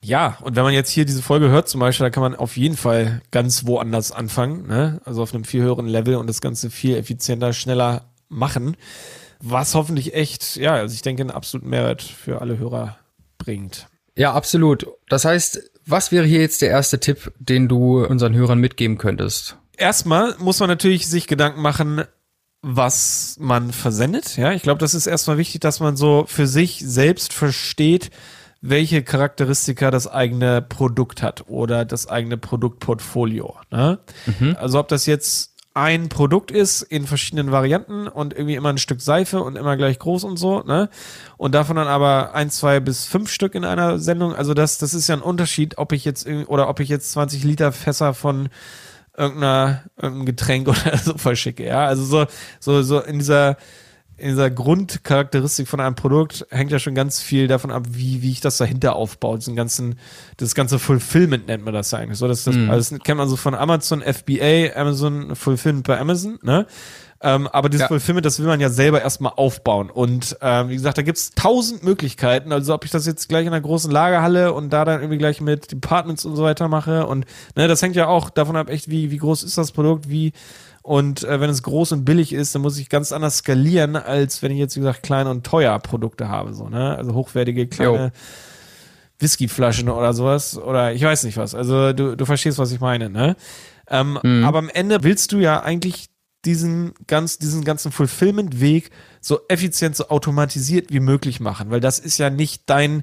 ja, 0.02 0.38
und 0.42 0.54
wenn 0.54 0.62
man 0.62 0.72
jetzt 0.72 0.90
hier 0.90 1.04
diese 1.04 1.22
Folge 1.22 1.48
hört 1.48 1.68
zum 1.68 1.80
Beispiel, 1.80 2.04
da 2.06 2.10
kann 2.10 2.22
man 2.22 2.36
auf 2.36 2.56
jeden 2.56 2.76
Fall 2.76 3.20
ganz 3.30 3.66
woanders 3.66 4.12
anfangen, 4.12 4.66
ne? 4.68 5.00
also 5.04 5.22
auf 5.22 5.34
einem 5.34 5.44
viel 5.44 5.62
höheren 5.62 5.86
Level 5.88 6.16
und 6.16 6.28
das 6.28 6.40
Ganze 6.40 6.70
viel 6.70 6.96
effizienter, 6.96 7.52
schneller 7.52 8.04
machen, 8.28 8.76
was 9.40 9.74
hoffentlich 9.74 10.14
echt, 10.14 10.56
ja, 10.56 10.74
also 10.74 10.94
ich 10.94 11.02
denke, 11.02 11.22
einen 11.22 11.30
absoluten 11.30 11.68
Mehrwert 11.68 12.02
für 12.02 12.40
alle 12.40 12.58
Hörer 12.58 12.98
bringt. 13.38 13.88
Ja, 14.16 14.32
absolut. 14.34 14.86
Das 15.08 15.24
heißt, 15.24 15.70
was 15.86 16.12
wäre 16.12 16.26
hier 16.26 16.40
jetzt 16.40 16.62
der 16.62 16.70
erste 16.70 17.00
Tipp, 17.00 17.32
den 17.38 17.68
du 17.68 18.04
unseren 18.04 18.34
Hörern 18.34 18.58
mitgeben 18.58 18.98
könntest? 18.98 19.56
Erstmal 19.76 20.36
muss 20.38 20.60
man 20.60 20.68
natürlich 20.68 21.06
sich 21.06 21.28
Gedanken 21.28 21.62
machen, 21.62 22.02
was 22.62 23.36
man 23.38 23.72
versendet. 23.72 24.36
Ja, 24.36 24.52
ich 24.52 24.62
glaube, 24.62 24.80
das 24.80 24.94
ist 24.94 25.06
erstmal 25.06 25.38
wichtig, 25.38 25.60
dass 25.60 25.78
man 25.80 25.96
so 25.96 26.24
für 26.26 26.46
sich 26.46 26.82
selbst 26.84 27.32
versteht, 27.32 28.10
welche 28.60 29.02
Charakteristika 29.02 29.90
das 29.90 30.06
eigene 30.06 30.62
Produkt 30.62 31.22
hat 31.22 31.44
oder 31.48 31.84
das 31.84 32.08
eigene 32.08 32.36
Produktportfolio. 32.36 33.56
Ne? 33.70 33.98
Also 34.56 34.80
ob 34.80 34.88
das 34.88 35.06
jetzt 35.06 35.54
ein 35.74 36.08
Produkt 36.08 36.50
ist 36.50 36.82
in 36.82 37.06
verschiedenen 37.06 37.52
Varianten 37.52 38.08
und 38.08 38.32
irgendwie 38.34 38.56
immer 38.56 38.70
ein 38.70 38.78
Stück 38.78 39.00
Seife 39.00 39.40
und 39.40 39.54
immer 39.56 39.76
gleich 39.76 40.00
groß 40.00 40.24
und 40.24 40.36
so, 40.36 40.62
ne? 40.64 40.88
Und 41.36 41.54
davon 41.54 41.76
dann 41.76 41.86
aber 41.86 42.34
ein, 42.34 42.50
zwei 42.50 42.80
bis 42.80 43.04
fünf 43.04 43.30
Stück 43.30 43.54
in 43.54 43.64
einer 43.64 44.00
Sendung. 44.00 44.34
Also 44.34 44.54
das, 44.54 44.78
das 44.78 44.92
ist 44.92 45.08
ja 45.08 45.14
ein 45.14 45.22
Unterschied, 45.22 45.78
ob 45.78 45.92
ich 45.92 46.04
jetzt 46.04 46.26
irgendwie- 46.26 46.46
oder 46.46 46.68
ob 46.68 46.80
ich 46.80 46.88
jetzt 46.88 47.12
20 47.12 47.44
Liter 47.44 47.70
Fässer 47.70 48.12
von 48.12 48.48
irgendeiner, 49.16 49.84
irgendeinem 49.96 50.26
Getränk 50.26 50.66
oder 50.68 50.98
so 50.98 51.16
verschicke, 51.16 51.64
ja. 51.64 51.86
Also 51.86 52.02
so, 52.04 52.26
so, 52.58 52.82
so 52.82 52.98
in 52.98 53.18
dieser, 53.20 53.56
in 54.18 54.30
dieser 54.30 54.50
Grundcharakteristik 54.50 55.68
von 55.68 55.80
einem 55.80 55.94
Produkt 55.94 56.46
hängt 56.50 56.72
ja 56.72 56.78
schon 56.78 56.94
ganz 56.94 57.20
viel 57.22 57.46
davon 57.48 57.70
ab, 57.70 57.84
wie, 57.90 58.20
wie 58.20 58.32
ich 58.32 58.40
das 58.40 58.58
dahinter 58.58 58.96
aufbaue. 58.96 59.38
Diesen 59.38 59.56
ganzen, 59.56 59.98
das 60.36 60.54
ganze 60.54 60.78
Fulfillment 60.78 61.46
nennt 61.46 61.64
man 61.64 61.72
das 61.72 61.94
eigentlich. 61.94 62.18
So, 62.18 62.26
das, 62.28 62.44
das, 62.44 62.56
also 62.56 62.96
das 62.96 63.02
kennt 63.04 63.18
man 63.18 63.28
so 63.28 63.36
von 63.36 63.54
Amazon 63.54 64.02
FBA, 64.02 64.74
Amazon 64.74 65.36
Fulfillment 65.36 65.86
bei 65.86 65.98
Amazon, 65.98 66.38
ne? 66.42 66.66
Ähm, 67.20 67.48
aber 67.48 67.68
dieses 67.68 67.82
Ja. 67.82 67.88
Fulfillment, 67.88 68.24
das 68.24 68.38
will 68.38 68.46
man 68.46 68.60
ja 68.60 68.70
selber 68.70 69.02
erstmal 69.02 69.32
aufbauen. 69.34 69.90
Und 69.90 70.36
ähm, 70.40 70.68
wie 70.68 70.74
gesagt, 70.74 70.98
da 70.98 71.02
gibt's 71.02 71.32
tausend 71.32 71.82
Möglichkeiten. 71.82 72.52
Also 72.52 72.72
ob 72.74 72.84
ich 72.84 72.92
das 72.92 73.06
jetzt 73.06 73.28
gleich 73.28 73.42
in 73.42 73.52
einer 73.52 73.60
großen 73.60 73.90
Lagerhalle 73.90 74.52
und 74.52 74.70
da 74.72 74.84
dann 74.84 75.00
irgendwie 75.00 75.18
gleich 75.18 75.40
mit 75.40 75.72
Departments 75.72 76.24
und 76.24 76.36
so 76.36 76.44
weiter 76.44 76.68
mache. 76.68 77.06
Und 77.06 77.24
ne, 77.56 77.66
das 77.66 77.82
hängt 77.82 77.96
ja 77.96 78.06
auch 78.06 78.30
davon 78.30 78.54
ab, 78.54 78.70
echt, 78.70 78.88
wie, 78.88 79.10
wie 79.10 79.16
groß 79.16 79.42
ist 79.42 79.58
das 79.58 79.72
Produkt, 79.72 80.08
wie 80.08 80.32
und 80.82 81.24
äh, 81.24 81.40
wenn 81.40 81.50
es 81.50 81.62
groß 81.62 81.92
und 81.92 82.04
billig 82.04 82.32
ist, 82.32 82.54
dann 82.54 82.62
muss 82.62 82.78
ich 82.78 82.88
ganz 82.88 83.12
anders 83.12 83.38
skalieren, 83.38 83.96
als 83.96 84.42
wenn 84.42 84.52
ich 84.52 84.58
jetzt, 84.58 84.76
wie 84.76 84.80
gesagt, 84.80 85.02
kleine 85.02 85.30
und 85.30 85.44
teuer 85.44 85.78
Produkte 85.78 86.28
habe. 86.28 86.54
So, 86.54 86.68
ne? 86.68 86.96
Also 86.96 87.14
hochwertige 87.14 87.66
kleine 87.66 88.04
Jo. 88.06 88.10
Whiskyflaschen 89.18 89.88
oder 89.88 90.12
sowas. 90.14 90.56
Oder 90.56 90.92
ich 90.92 91.02
weiß 91.02 91.24
nicht 91.24 91.36
was. 91.36 91.54
Also 91.54 91.92
du, 91.92 92.16
du 92.16 92.24
verstehst, 92.24 92.58
was 92.58 92.72
ich 92.72 92.80
meine, 92.80 93.10
ne? 93.10 93.36
Ähm, 93.88 94.18
Mhm. 94.22 94.44
Aber 94.44 94.58
am 94.58 94.68
Ende 94.68 95.02
willst 95.02 95.32
du 95.32 95.38
ja 95.38 95.62
eigentlich 95.62 96.08
diesen 96.44 96.94
ganz, 97.06 97.38
diesen 97.38 97.64
ganzen 97.64 97.90
Fulfillment-Weg 97.90 98.90
so 99.20 99.40
effizient, 99.48 99.96
so 99.96 100.08
automatisiert 100.08 100.92
wie 100.92 101.00
möglich 101.00 101.40
machen, 101.40 101.70
weil 101.70 101.80
das 101.80 101.98
ist 101.98 102.18
ja 102.18 102.30
nicht 102.30 102.62
dein, 102.66 103.02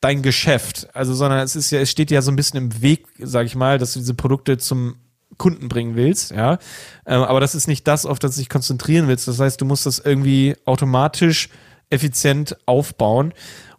dein 0.00 0.22
Geschäft. 0.22 0.88
Also, 0.94 1.14
sondern 1.14 1.40
es 1.40 1.56
ist 1.56 1.70
ja, 1.70 1.80
es 1.80 1.90
steht 1.90 2.10
ja 2.10 2.22
so 2.22 2.30
ein 2.30 2.36
bisschen 2.36 2.58
im 2.58 2.80
Weg, 2.82 3.06
sag 3.18 3.46
ich 3.46 3.56
mal, 3.56 3.78
dass 3.78 3.94
du 3.94 3.98
diese 3.98 4.14
Produkte 4.14 4.56
zum 4.58 4.96
Kunden 5.38 5.68
bringen 5.68 5.94
willst, 5.96 6.32
ja. 6.32 6.58
Ähm, 7.06 7.22
aber 7.22 7.40
das 7.40 7.54
ist 7.54 7.68
nicht 7.68 7.86
das, 7.88 8.04
auf 8.06 8.18
das 8.18 8.34
du 8.34 8.40
dich 8.40 8.48
konzentrieren 8.48 9.08
willst. 9.08 9.26
Das 9.28 9.38
heißt, 9.40 9.60
du 9.60 9.64
musst 9.64 9.86
das 9.86 9.98
irgendwie 9.98 10.56
automatisch 10.64 11.48
effizient 11.90 12.56
aufbauen. 12.66 13.32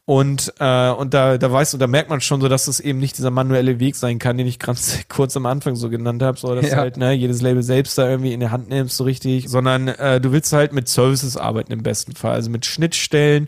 Und, 0.05 0.55
äh, 0.59 0.89
und 0.89 1.13
da, 1.13 1.37
da 1.37 1.51
weißt 1.51 1.73
du, 1.73 1.77
da 1.77 1.85
merkt 1.85 2.09
man 2.09 2.19
schon 2.19 2.41
so, 2.41 2.47
dass 2.47 2.65
das 2.65 2.79
eben 2.79 2.97
nicht 2.97 3.15
dieser 3.19 3.29
manuelle 3.29 3.79
Weg 3.79 3.95
sein 3.95 4.17
kann, 4.17 4.37
den 4.39 4.47
ich 4.47 4.57
ganz 4.57 4.97
kurz 5.07 5.37
am 5.37 5.45
Anfang 5.45 5.75
so 5.75 5.87
genannt 5.87 6.23
habe, 6.23 6.35
so 6.39 6.55
dass 6.55 6.65
Ja. 6.65 6.71
du 6.71 6.81
halt 6.81 6.97
ne, 6.97 7.13
jedes 7.13 7.43
Label 7.43 7.61
selbst 7.61 7.95
da 7.95 8.09
irgendwie 8.09 8.33
in 8.33 8.39
der 8.39 8.49
Hand 8.49 8.69
nimmst, 8.69 8.97
so 8.97 9.03
richtig, 9.03 9.47
sondern 9.49 9.87
äh, 9.87 10.19
du 10.19 10.31
willst 10.31 10.51
halt 10.51 10.73
mit 10.73 10.87
Services 10.87 11.37
arbeiten 11.37 11.71
im 11.71 11.83
besten 11.83 12.15
Fall, 12.15 12.31
also 12.31 12.49
mit 12.49 12.65
Schnittstellen, 12.65 13.47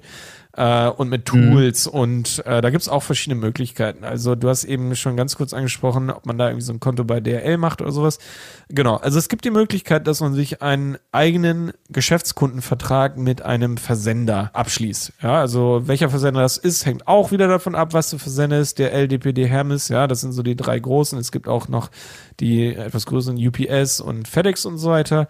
äh, 0.54 0.88
und 0.88 1.10
mit 1.10 1.22
Mhm. 1.34 1.52
Tools 1.52 1.88
und 1.88 2.44
äh, 2.46 2.62
da 2.62 2.70
gibt's 2.70 2.90
auch 2.90 3.04
verschiedene 3.04 3.40
Möglichkeiten. 3.40 4.04
Also 4.04 4.36
du 4.36 4.50
hast 4.50 4.64
eben 4.64 4.96
schon 4.96 5.16
ganz 5.16 5.36
kurz 5.36 5.54
angesprochen, 5.54 6.10
ob 6.10 6.26
man 6.26 6.38
da 6.38 6.48
irgendwie 6.48 6.66
so 6.66 6.74
ein 6.74 6.80
Konto 6.80 7.04
bei 7.04 7.20
DRL 7.20 7.58
macht 7.58 7.82
oder 7.82 7.92
sowas. 7.92 8.20
Genau, 8.70 8.98
also 8.98 9.18
es 9.18 9.30
gibt 9.30 9.46
die 9.46 9.52
Möglichkeit, 9.52 10.08
dass 10.08 10.20
man 10.22 10.34
sich 10.34 10.62
einen 10.62 10.98
eigenen 11.12 11.72
Geschäftskundenvertrag 11.90 13.18
mit 13.18 13.42
einem 13.42 13.78
Versender 13.78 14.52
abschließt. 14.54 15.14
Ja, 15.22 15.40
also 15.40 15.84
welcher 15.86 16.10
Versender 16.10 16.42
das 16.42 16.58
ist, 16.58 16.86
hängt 16.86 17.08
auch 17.08 17.32
wieder 17.32 17.48
davon 17.48 17.76
ab, 17.76 17.94
was 17.94 18.10
du 18.10 18.18
versendest. 18.18 18.80
Der 18.80 18.94
LDPD 18.94 19.48
Hermes, 19.48 19.88
ja, 19.90 20.08
das 20.08 20.22
sind 20.22 20.34
so 20.34 20.44
die 20.44 20.56
drei 20.56 20.80
großen. 20.80 21.18
Es 21.20 21.32
gibt 21.32 21.48
auch 21.48 21.68
noch 21.68 21.90
die 22.40 22.76
etwas 22.76 23.06
größeren 23.06 23.38
UPS 23.38 24.02
und 24.02 24.28
FedEx 24.28 24.66
und 24.66 24.78
so 24.78 24.90
weiter. 24.90 25.28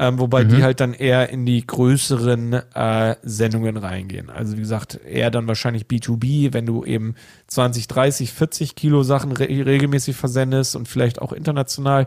Ähm, 0.00 0.20
wobei 0.20 0.44
die 0.44 0.62
halt 0.62 0.78
dann 0.78 0.94
eher 0.94 1.28
in 1.30 1.44
die 1.44 1.66
größeren 1.66 2.52
äh, 2.52 3.16
Sendungen 3.22 3.76
reingehen. 3.76 4.30
Also 4.30 4.56
wie 4.56 4.60
gesagt, 4.60 5.00
eher 5.04 5.32
dann 5.32 5.48
wahrscheinlich 5.48 5.86
B2B, 5.86 6.52
wenn 6.52 6.66
du 6.66 6.84
eben 6.84 7.16
20, 7.48 7.88
30, 7.88 8.32
40 8.32 8.76
Kilo 8.76 9.02
Sachen 9.02 9.32
re 9.32 9.48
regelmäßig 9.48 10.14
versendest 10.14 10.76
und 10.76 10.86
vielleicht 10.86 11.20
auch 11.20 11.32
international. 11.32 12.06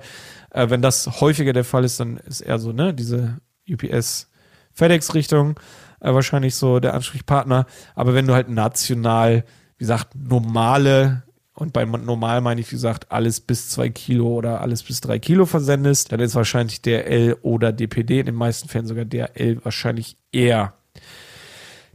Äh, 0.51 0.69
wenn 0.69 0.81
das 0.81 1.19
häufiger 1.19 1.51
der 1.51 1.65
Fall 1.65 1.83
ist, 1.83 2.00
dann 2.00 2.15
ist 2.15 2.39
eher 2.39 2.60
so, 2.60 2.71
ne, 2.71 2.93
diese 2.93 3.39
UPS 3.69 4.29
FedEx-Richtung 4.71 5.60
äh, 6.00 6.13
wahrscheinlich 6.13 6.55
so 6.55 6.79
der 6.79 6.93
Ansprechpartner. 6.93 7.65
Aber 7.93 8.13
wenn 8.13 8.25
du 8.25 8.33
halt 8.33 8.48
national, 8.48 9.43
wie 9.77 9.83
gesagt, 9.83 10.15
normale 10.15 11.24
und 11.62 11.74
bei 11.74 11.86
normal 11.86 12.41
meine 12.41 12.60
ich, 12.60 12.72
wie 12.72 12.75
gesagt, 12.75 13.12
alles 13.12 13.39
bis 13.39 13.70
zwei 13.70 13.89
Kilo 13.89 14.27
oder 14.30 14.62
alles 14.62 14.82
bis 14.82 15.00
drei 15.00 15.20
Kilo 15.20 15.46
versendest, 15.46 16.12
dann 16.12 16.20
ist 16.20 16.34
wahrscheinlich 16.34 16.82
DRL 16.82 17.38
oder 17.44 17.72
DPD, 17.72 18.22
in 18.22 18.25
den 18.25 18.36
meisten 18.36 18.68
Fällen 18.68 18.88
sogar 18.88 19.06
DRL 19.06 19.63
wahrscheinlich 19.63 20.18
eher 20.32 20.74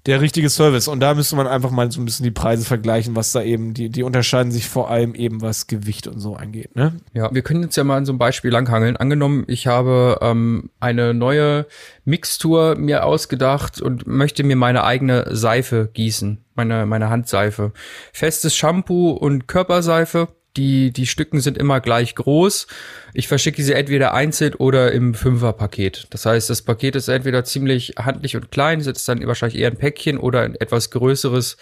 der 0.06 0.20
richtige 0.20 0.48
Service. 0.48 0.88
Und 0.88 1.00
da 1.00 1.14
müsste 1.14 1.36
man 1.36 1.46
einfach 1.46 1.70
mal 1.70 1.90
so 1.90 2.00
ein 2.00 2.04
bisschen 2.04 2.25
die 2.25 2.30
Preise 2.30 2.64
vergleichen, 2.64 3.16
was 3.16 3.32
da 3.32 3.42
eben, 3.42 3.75
die, 3.75 3.90
die 3.90 4.02
unterscheiden 4.02 4.52
sich 4.52 4.68
vor 4.68 4.90
allem 4.90 5.14
eben, 5.14 5.42
was 5.42 5.66
Gewicht 5.66 6.06
und 6.06 6.20
so 6.20 6.36
angeht, 6.36 6.75
ne? 6.76 6.94
Ja, 7.12 7.32
wir 7.34 7.42
können 7.42 7.62
jetzt 7.62 7.76
ja 7.76 7.84
mal 7.84 7.96
an 7.96 8.06
so 8.06 8.12
einem 8.12 8.18
Beispiel 8.18 8.50
langhangeln. 8.50 8.96
Angenommen, 8.96 9.44
ich 9.48 9.66
habe 9.66 10.18
ähm, 10.22 10.70
eine 10.80 11.12
neue 11.12 11.66
Mixtur 12.04 12.76
mir 12.76 13.04
ausgedacht 13.04 13.80
und 13.80 14.06
möchte 14.06 14.44
mir 14.44 14.56
meine 14.56 14.84
eigene 14.84 15.34
Seife 15.34 15.90
gießen, 15.92 16.44
meine, 16.54 16.86
meine 16.86 17.10
Handseife. 17.10 17.72
Festes 18.12 18.56
Shampoo 18.56 19.10
und 19.10 19.48
Körperseife. 19.48 20.28
Die, 20.56 20.90
die 20.92 21.06
Stücken 21.06 21.40
sind 21.40 21.58
immer 21.58 21.80
gleich 21.80 22.14
groß. 22.14 22.66
Ich 23.14 23.28
verschicke 23.28 23.62
sie 23.62 23.75
entweder 23.75 24.14
einzeln 24.14 24.54
oder 24.54 24.92
im 24.92 25.14
Fünferpaket. 25.14 26.06
Das 26.10 26.26
heißt, 26.26 26.50
das 26.50 26.62
Paket 26.62 26.96
ist 26.96 27.08
entweder 27.08 27.44
ziemlich 27.44 27.94
handlich 27.98 28.36
und 28.36 28.50
klein, 28.50 28.80
ist 28.80 29.08
dann 29.08 29.26
wahrscheinlich 29.26 29.60
eher 29.60 29.70
ein 29.70 29.76
Päckchen 29.76 30.18
oder 30.18 30.42
ein 30.42 30.54
etwas 30.54 30.90
größeres. 30.90 31.56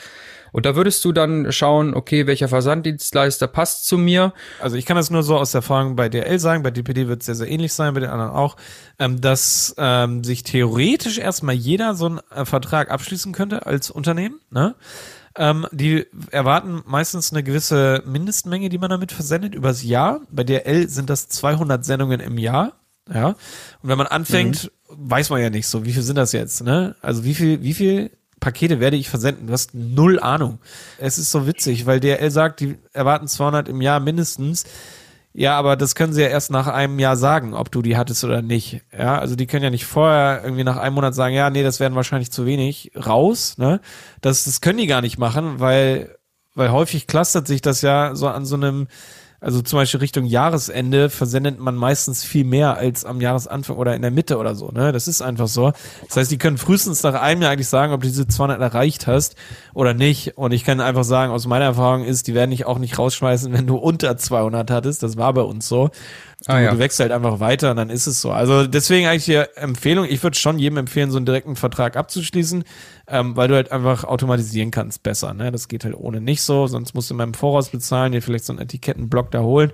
Und 0.54 0.66
da 0.66 0.76
würdest 0.76 1.04
du 1.04 1.10
dann 1.10 1.50
schauen, 1.50 1.94
okay, 1.94 2.28
welcher 2.28 2.46
Versanddienstleister 2.46 3.48
passt 3.48 3.88
zu 3.88 3.98
mir. 3.98 4.32
Also 4.60 4.76
ich 4.76 4.86
kann 4.86 4.96
das 4.96 5.10
nur 5.10 5.24
so 5.24 5.36
aus 5.36 5.52
Erfahrung 5.52 5.96
bei 5.96 6.08
DL 6.08 6.38
sagen, 6.38 6.62
bei 6.62 6.70
DPD 6.70 7.08
wird 7.08 7.22
es 7.22 7.26
sehr, 7.26 7.34
sehr 7.34 7.50
ähnlich 7.50 7.72
sein, 7.72 7.92
bei 7.92 7.98
den 7.98 8.10
anderen 8.10 8.30
auch, 8.30 8.56
ähm, 9.00 9.20
dass 9.20 9.74
ähm, 9.78 10.22
sich 10.22 10.44
theoretisch 10.44 11.18
erstmal 11.18 11.56
jeder 11.56 11.96
so 11.96 12.06
einen 12.06 12.20
äh, 12.30 12.44
Vertrag 12.44 12.92
abschließen 12.92 13.32
könnte 13.32 13.66
als 13.66 13.90
Unternehmen. 13.90 14.38
Ne? 14.52 14.76
Ähm, 15.36 15.66
die 15.72 16.06
erwarten 16.30 16.82
meistens 16.86 17.32
eine 17.32 17.42
gewisse 17.42 18.02
Mindestmenge, 18.06 18.68
die 18.68 18.78
man 18.78 18.90
damit 18.90 19.10
versendet, 19.10 19.54
übers 19.54 19.82
Jahr. 19.82 20.20
Bei 20.30 20.44
DL 20.44 20.88
sind 20.88 21.10
das 21.10 21.28
200 21.28 21.84
Sendungen 21.84 22.20
im 22.20 22.38
Jahr. 22.38 22.72
Ja. 23.12 23.28
Und 23.28 23.36
wenn 23.82 23.98
man 23.98 24.06
anfängt, 24.06 24.70
weiß 24.88 25.30
man 25.30 25.40
ja 25.40 25.50
nicht 25.50 25.66
so, 25.66 25.84
wie 25.84 25.92
viel 25.92 26.02
sind 26.02 26.16
das 26.16 26.32
jetzt, 26.32 26.62
ne? 26.62 26.94
Also 27.02 27.24
wie 27.24 27.34
viel, 27.34 27.62
wie 27.62 27.74
viel 27.74 28.10
Pakete 28.40 28.78
werde 28.78 28.96
ich 28.96 29.08
versenden? 29.08 29.46
Du 29.46 29.52
hast 29.52 29.74
null 29.74 30.20
Ahnung. 30.20 30.58
Es 30.98 31.18
ist 31.18 31.30
so 31.30 31.46
witzig, 31.46 31.86
weil 31.86 32.00
DRL 32.00 32.30
sagt, 32.30 32.60
die 32.60 32.76
erwarten 32.92 33.26
200 33.26 33.68
im 33.68 33.80
Jahr 33.80 34.00
mindestens. 34.00 34.64
Ja, 35.36 35.58
aber 35.58 35.74
das 35.74 35.96
können 35.96 36.12
sie 36.12 36.22
ja 36.22 36.28
erst 36.28 36.52
nach 36.52 36.68
einem 36.68 37.00
Jahr 37.00 37.16
sagen, 37.16 37.54
ob 37.54 37.72
du 37.72 37.82
die 37.82 37.96
hattest 37.96 38.22
oder 38.22 38.40
nicht. 38.40 38.82
Ja, 38.96 39.18
also 39.18 39.34
die 39.34 39.46
können 39.48 39.64
ja 39.64 39.70
nicht 39.70 39.84
vorher 39.84 40.42
irgendwie 40.44 40.62
nach 40.62 40.76
einem 40.76 40.94
Monat 40.94 41.16
sagen, 41.16 41.34
ja, 41.34 41.50
nee, 41.50 41.64
das 41.64 41.80
werden 41.80 41.96
wahrscheinlich 41.96 42.30
zu 42.30 42.46
wenig 42.46 42.92
raus, 42.94 43.58
ne? 43.58 43.80
Das, 44.20 44.44
das 44.44 44.60
können 44.60 44.78
die 44.78 44.86
gar 44.86 45.00
nicht 45.00 45.18
machen, 45.18 45.58
weil, 45.58 46.16
weil 46.54 46.70
häufig 46.70 47.08
clustert 47.08 47.48
sich 47.48 47.60
das 47.62 47.82
ja 47.82 48.14
so 48.14 48.28
an 48.28 48.46
so 48.46 48.54
einem, 48.54 48.86
also 49.44 49.60
zum 49.60 49.78
Beispiel 49.78 50.00
Richtung 50.00 50.24
Jahresende 50.24 51.10
versendet 51.10 51.58
man 51.58 51.74
meistens 51.74 52.24
viel 52.24 52.44
mehr 52.44 52.78
als 52.78 53.04
am 53.04 53.20
Jahresanfang 53.20 53.76
oder 53.76 53.94
in 53.94 54.00
der 54.00 54.10
Mitte 54.10 54.38
oder 54.38 54.54
so, 54.54 54.70
ne? 54.70 54.90
Das 54.90 55.06
ist 55.06 55.20
einfach 55.20 55.48
so. 55.48 55.72
Das 56.06 56.16
heißt, 56.16 56.30
die 56.30 56.38
können 56.38 56.56
frühestens 56.56 57.02
nach 57.02 57.20
einem 57.20 57.42
Jahr 57.42 57.52
eigentlich 57.52 57.68
sagen, 57.68 57.92
ob 57.92 58.00
du 58.00 58.08
diese 58.08 58.26
200 58.26 58.58
erreicht 58.58 59.06
hast 59.06 59.36
oder 59.74 59.92
nicht. 59.92 60.38
Und 60.38 60.52
ich 60.52 60.64
kann 60.64 60.80
einfach 60.80 61.04
sagen, 61.04 61.30
aus 61.30 61.46
meiner 61.46 61.66
Erfahrung 61.66 62.04
ist, 62.04 62.26
die 62.26 62.34
werden 62.34 62.52
dich 62.52 62.64
auch 62.64 62.78
nicht 62.78 62.98
rausschmeißen, 62.98 63.52
wenn 63.52 63.66
du 63.66 63.76
unter 63.76 64.16
200 64.16 64.70
hattest. 64.70 65.02
Das 65.02 65.18
war 65.18 65.34
bei 65.34 65.42
uns 65.42 65.68
so. 65.68 65.90
Du, 66.46 66.52
Ah, 66.52 66.60
ja. 66.60 66.70
du 66.72 66.78
wächst 66.78 67.00
halt 67.00 67.12
einfach 67.12 67.40
weiter 67.40 67.70
und 67.70 67.76
dann 67.76 67.90
ist 67.90 68.06
es 68.06 68.20
so. 68.20 68.30
Also 68.32 68.66
deswegen 68.66 69.06
eigentlich 69.06 69.24
die 69.26 69.42
Empfehlung, 69.56 70.04
ich 70.08 70.22
würde 70.22 70.36
schon 70.36 70.58
jedem 70.58 70.78
empfehlen, 70.78 71.10
so 71.10 71.16
einen 71.16 71.26
direkten 71.26 71.56
Vertrag 71.56 71.96
abzuschließen, 71.96 72.64
ähm, 73.08 73.36
weil 73.36 73.48
du 73.48 73.54
halt 73.54 73.72
einfach 73.72 74.04
automatisieren 74.04 74.70
kannst 74.70 75.02
besser. 75.02 75.32
Ne? 75.34 75.52
Das 75.52 75.68
geht 75.68 75.84
halt 75.84 75.94
ohne 75.94 76.20
nicht 76.20 76.42
so, 76.42 76.66
sonst 76.66 76.94
musst 76.94 77.10
du 77.10 77.14
mal 77.14 77.24
im 77.24 77.34
Voraus 77.34 77.70
bezahlen, 77.70 78.12
dir 78.12 78.22
vielleicht 78.22 78.44
so 78.44 78.52
einen 78.52 78.60
Etikettenblock 78.60 79.30
da 79.30 79.40
holen 79.40 79.70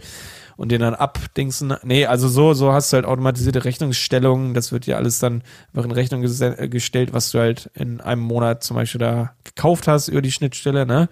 und 0.56 0.70
den 0.70 0.82
dann 0.82 0.94
abdingsen. 0.94 1.74
Nee, 1.82 2.04
also 2.04 2.28
so, 2.28 2.52
so 2.52 2.72
hast 2.72 2.92
du 2.92 2.96
halt 2.96 3.06
automatisierte 3.06 3.64
Rechnungsstellungen. 3.64 4.52
Das 4.52 4.72
wird 4.72 4.86
dir 4.86 4.98
alles 4.98 5.18
dann 5.18 5.42
einfach 5.72 5.84
in 5.86 5.90
Rechnung 5.92 6.22
äh, 6.22 6.68
gestellt, 6.68 7.14
was 7.14 7.30
du 7.30 7.38
halt 7.38 7.70
in 7.74 8.00
einem 8.02 8.20
Monat 8.22 8.62
zum 8.62 8.76
Beispiel 8.76 8.98
da 8.98 9.32
gekauft 9.44 9.88
hast 9.88 10.08
über 10.08 10.20
die 10.20 10.30
Schnittstelle. 10.32 10.84
Ne? 10.84 11.08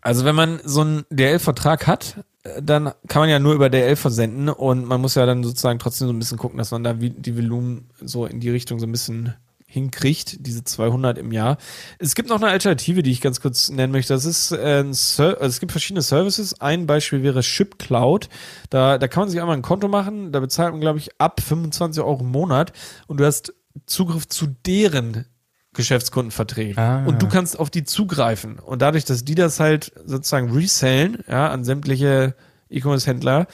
Also 0.00 0.24
wenn 0.24 0.34
man 0.34 0.60
so 0.64 0.80
einen 0.80 1.04
DL-Vertrag 1.10 1.86
hat, 1.86 2.24
äh, 2.42 2.62
dann 2.62 2.92
kann 3.08 3.20
man 3.20 3.28
ja 3.28 3.38
nur 3.38 3.54
über 3.54 3.68
DL 3.68 3.96
versenden 3.96 4.48
und 4.48 4.86
man 4.86 5.00
muss 5.00 5.14
ja 5.14 5.26
dann 5.26 5.44
sozusagen 5.44 5.78
trotzdem 5.78 6.08
so 6.08 6.12
ein 6.12 6.18
bisschen 6.18 6.38
gucken, 6.38 6.58
dass 6.58 6.70
man 6.70 6.84
da 6.84 6.94
die 6.94 7.36
Volumen 7.36 7.90
so 8.00 8.26
in 8.26 8.40
die 8.40 8.50
Richtung 8.50 8.78
so 8.78 8.86
ein 8.86 8.92
bisschen 8.92 9.34
hinkriegt, 9.70 10.44
diese 10.44 10.64
200 10.64 11.16
im 11.16 11.30
Jahr. 11.30 11.56
Es 11.98 12.16
gibt 12.16 12.28
noch 12.28 12.42
eine 12.42 12.50
Alternative, 12.50 13.04
die 13.04 13.12
ich 13.12 13.20
ganz 13.20 13.40
kurz 13.40 13.70
nennen 13.70 13.92
möchte. 13.92 14.12
Das 14.12 14.24
ist 14.24 14.50
äh, 14.50 14.84
also 14.84 15.44
es 15.44 15.60
gibt 15.60 15.70
verschiedene 15.70 16.02
Services. 16.02 16.60
Ein 16.60 16.86
Beispiel 16.86 17.22
wäre 17.22 17.42
ShipCloud. 17.42 18.28
Da, 18.68 18.98
da 18.98 19.08
kann 19.08 19.22
man 19.22 19.30
sich 19.30 19.40
einmal 19.40 19.56
ein 19.56 19.62
Konto 19.62 19.86
machen. 19.86 20.32
Da 20.32 20.40
bezahlt 20.40 20.72
man, 20.72 20.80
glaube 20.80 20.98
ich, 20.98 21.20
ab 21.20 21.40
25 21.40 22.02
Euro 22.02 22.20
im 22.20 22.32
Monat 22.32 22.72
und 23.06 23.20
du 23.20 23.24
hast 23.24 23.54
Zugriff 23.86 24.26
zu 24.26 24.48
deren 24.66 25.26
Geschäftskundenverträgen. 25.74 26.78
Ah. 26.78 27.04
Und 27.06 27.22
du 27.22 27.28
kannst 27.28 27.58
auf 27.58 27.70
die 27.70 27.84
zugreifen. 27.84 28.58
Und 28.58 28.82
dadurch, 28.82 29.04
dass 29.04 29.24
die 29.24 29.34
das 29.34 29.60
halt 29.60 29.92
sozusagen 30.04 30.50
resellen, 30.50 31.18
ja, 31.28 31.48
an 31.48 31.64
sämtliche 31.64 32.34
E-Commerce-Händler, 32.70 33.46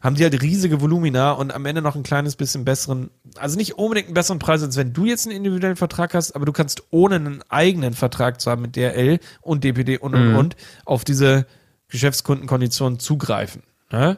haben 0.00 0.16
die 0.16 0.22
halt 0.22 0.40
riesige 0.40 0.80
Volumina 0.80 1.32
und 1.32 1.52
am 1.52 1.66
Ende 1.66 1.82
noch 1.82 1.94
ein 1.94 2.02
kleines 2.02 2.34
bisschen 2.34 2.64
besseren, 2.64 3.10
also 3.36 3.56
nicht 3.58 3.76
unbedingt 3.76 4.06
einen 4.08 4.14
besseren 4.14 4.38
Preis, 4.38 4.62
als 4.62 4.76
wenn 4.76 4.94
du 4.94 5.04
jetzt 5.04 5.26
einen 5.26 5.36
individuellen 5.36 5.76
Vertrag 5.76 6.14
hast, 6.14 6.34
aber 6.34 6.46
du 6.46 6.52
kannst 6.52 6.84
ohne 6.90 7.16
einen 7.16 7.42
eigenen 7.50 7.92
Vertrag 7.92 8.40
zu 8.40 8.50
haben 8.50 8.62
mit 8.62 8.76
DRL 8.76 9.20
und 9.42 9.62
DPD 9.62 9.98
und 9.98 10.14
und 10.14 10.34
und 10.34 10.56
auf 10.86 11.04
diese 11.04 11.46
Geschäftskundenkonditionen 11.88 12.98
zugreifen. 12.98 13.62
Ne? 13.92 14.16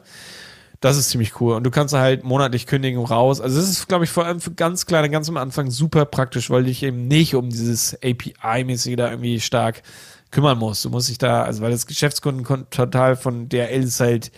Das 0.82 0.96
ist 0.96 1.10
ziemlich 1.10 1.40
cool. 1.40 1.54
Und 1.54 1.62
du 1.62 1.70
kannst 1.70 1.94
halt 1.94 2.24
monatlich 2.24 2.66
kündigen 2.66 3.02
raus. 3.02 3.40
Also 3.40 3.60
es 3.60 3.70
ist, 3.70 3.88
glaube 3.88 4.02
ich, 4.02 4.10
vor 4.10 4.26
allem 4.26 4.40
für 4.40 4.50
ganz 4.50 4.84
kleine, 4.84 5.08
ganz 5.10 5.28
am 5.28 5.36
Anfang 5.36 5.70
super 5.70 6.04
praktisch, 6.04 6.50
weil 6.50 6.64
dich 6.64 6.82
eben 6.82 7.06
nicht 7.06 7.36
um 7.36 7.50
dieses 7.50 7.96
API-mäßige 8.02 8.96
da 8.96 9.08
irgendwie 9.08 9.38
stark 9.38 9.82
kümmern 10.32 10.58
musst. 10.58 10.84
Du 10.84 10.90
musst 10.90 11.08
dich 11.08 11.18
da, 11.18 11.44
also 11.44 11.62
weil 11.62 11.70
das 11.70 11.86
Geschäftskundentotal 11.86 13.14
von 13.14 13.48
DRL 13.48 13.84
ist 13.84 14.00
halt, 14.00 14.32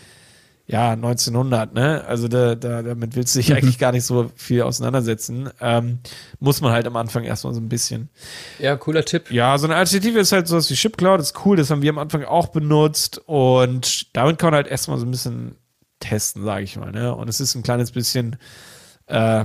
ja, 0.66 0.92
1900, 0.92 1.72
ne? 1.72 2.04
Also 2.06 2.28
da, 2.28 2.54
da, 2.54 2.82
damit 2.82 3.16
willst 3.16 3.34
du 3.34 3.38
dich 3.38 3.54
eigentlich 3.54 3.78
gar 3.78 3.92
nicht 3.92 4.04
so 4.04 4.30
viel 4.36 4.62
auseinandersetzen. 4.62 5.48
Ähm, 5.62 6.00
muss 6.40 6.60
man 6.60 6.72
halt 6.72 6.86
am 6.86 6.96
Anfang 6.96 7.24
erstmal 7.24 7.54
so 7.54 7.60
ein 7.60 7.70
bisschen. 7.70 8.10
Ja, 8.58 8.76
cooler 8.76 9.04
Tipp. 9.06 9.30
Ja, 9.30 9.56
so 9.56 9.66
eine 9.66 9.76
Alternative 9.76 10.18
ist 10.18 10.32
halt 10.32 10.46
sowas 10.46 10.68
wie 10.68 10.76
ShipCloud, 10.76 11.20
ist 11.20 11.46
cool, 11.46 11.56
das 11.56 11.70
haben 11.70 11.80
wir 11.80 11.90
am 11.90 11.98
Anfang 11.98 12.24
auch 12.24 12.48
benutzt 12.48 13.22
und 13.24 14.14
damit 14.14 14.38
kann 14.38 14.48
man 14.48 14.56
halt 14.56 14.66
erstmal 14.66 14.98
so 14.98 15.06
ein 15.06 15.10
bisschen 15.10 15.56
testen, 16.00 16.44
sage 16.44 16.64
ich 16.64 16.76
mal, 16.76 16.92
ne? 16.92 17.14
Und 17.14 17.28
es 17.28 17.40
ist 17.40 17.54
ein 17.54 17.62
kleines 17.62 17.90
bisschen 17.90 18.36
äh, 19.06 19.44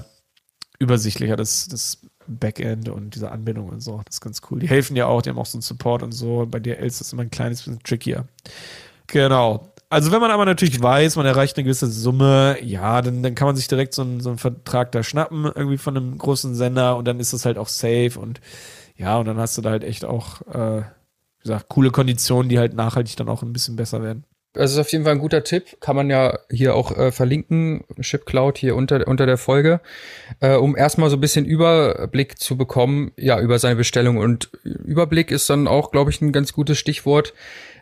übersichtlicher, 0.79 1.35
das, 1.35 1.67
das 1.67 2.01
Backend 2.27 2.89
und 2.89 3.15
diese 3.15 3.31
Anbindung 3.31 3.69
und 3.69 3.81
so. 3.81 4.01
Das 4.05 4.15
ist 4.15 4.21
ganz 4.21 4.41
cool. 4.49 4.59
Die 4.59 4.69
helfen 4.69 4.95
ja 4.95 5.07
auch, 5.07 5.21
die 5.21 5.29
haben 5.29 5.39
auch 5.39 5.45
so 5.45 5.57
einen 5.57 5.63
Support 5.63 6.03
und 6.03 6.11
so. 6.11 6.45
Bei 6.49 6.59
DRL 6.59 6.85
ist 6.85 7.01
das 7.01 7.11
immer 7.11 7.23
ein 7.23 7.31
kleines 7.31 7.63
bisschen 7.63 7.81
trickier. 7.83 8.25
Genau. 9.07 9.73
Also 9.89 10.11
wenn 10.11 10.21
man 10.21 10.29
aber 10.29 10.45
natürlich 10.45 10.81
weiß, 10.81 11.15
man 11.15 11.25
erreicht 11.25 11.57
eine 11.57 11.63
gewisse 11.63 11.87
Summe, 11.87 12.57
ja, 12.61 13.01
dann, 13.01 13.23
dann 13.23 13.33
kann 13.33 13.47
man 13.47 13.55
sich 13.55 13.67
direkt 13.67 13.95
so 13.95 14.03
einen, 14.03 14.21
so 14.21 14.29
einen 14.29 14.37
Vertrag 14.37 14.91
da 14.91 15.01
schnappen, 15.01 15.45
irgendwie 15.45 15.79
von 15.79 15.97
einem 15.97 16.17
großen 16.17 16.53
Sender 16.53 16.95
und 16.95 17.07
dann 17.07 17.19
ist 17.19 17.33
das 17.33 17.45
halt 17.45 17.57
auch 17.57 17.67
safe 17.67 18.19
und 18.19 18.39
ja, 18.95 19.17
und 19.17 19.25
dann 19.25 19.37
hast 19.37 19.57
du 19.57 19.61
da 19.61 19.71
halt 19.71 19.83
echt 19.83 20.05
auch, 20.05 20.41
äh, 20.41 20.81
wie 20.81 21.43
gesagt, 21.43 21.69
coole 21.69 21.89
Konditionen, 21.89 22.49
die 22.49 22.59
halt 22.59 22.75
nachhaltig 22.75 23.15
dann 23.15 23.29
auch 23.29 23.41
ein 23.41 23.53
bisschen 23.53 23.77
besser 23.77 24.03
werden. 24.03 24.25
Das 24.53 24.71
ist 24.71 24.79
auf 24.79 24.91
jeden 24.91 25.03
Fall 25.03 25.13
ein 25.13 25.19
guter 25.19 25.43
Tipp. 25.43 25.79
Kann 25.79 25.95
man 25.95 26.09
ja 26.09 26.39
hier 26.49 26.73
auch 26.73 26.97
äh, 26.97 27.11
verlinken, 27.11 27.83
ShipCloud 27.99 28.57
hier 28.57 28.75
unter, 28.75 29.07
unter 29.07 29.27
der 29.27 29.37
Folge, 29.37 29.79
äh, 30.39 30.55
um 30.55 30.75
erstmal 30.75 31.11
so 31.11 31.17
ein 31.17 31.21
bisschen 31.21 31.45
Überblick 31.45 32.39
zu 32.39 32.57
bekommen, 32.57 33.11
ja, 33.15 33.39
über 33.39 33.59
seine 33.59 33.75
Bestellung. 33.75 34.17
Und 34.17 34.49
Überblick 34.63 35.29
ist 35.29 35.49
dann 35.51 35.67
auch, 35.67 35.91
glaube 35.91 36.09
ich, 36.09 36.19
ein 36.21 36.31
ganz 36.31 36.51
gutes 36.51 36.79
Stichwort. 36.79 37.33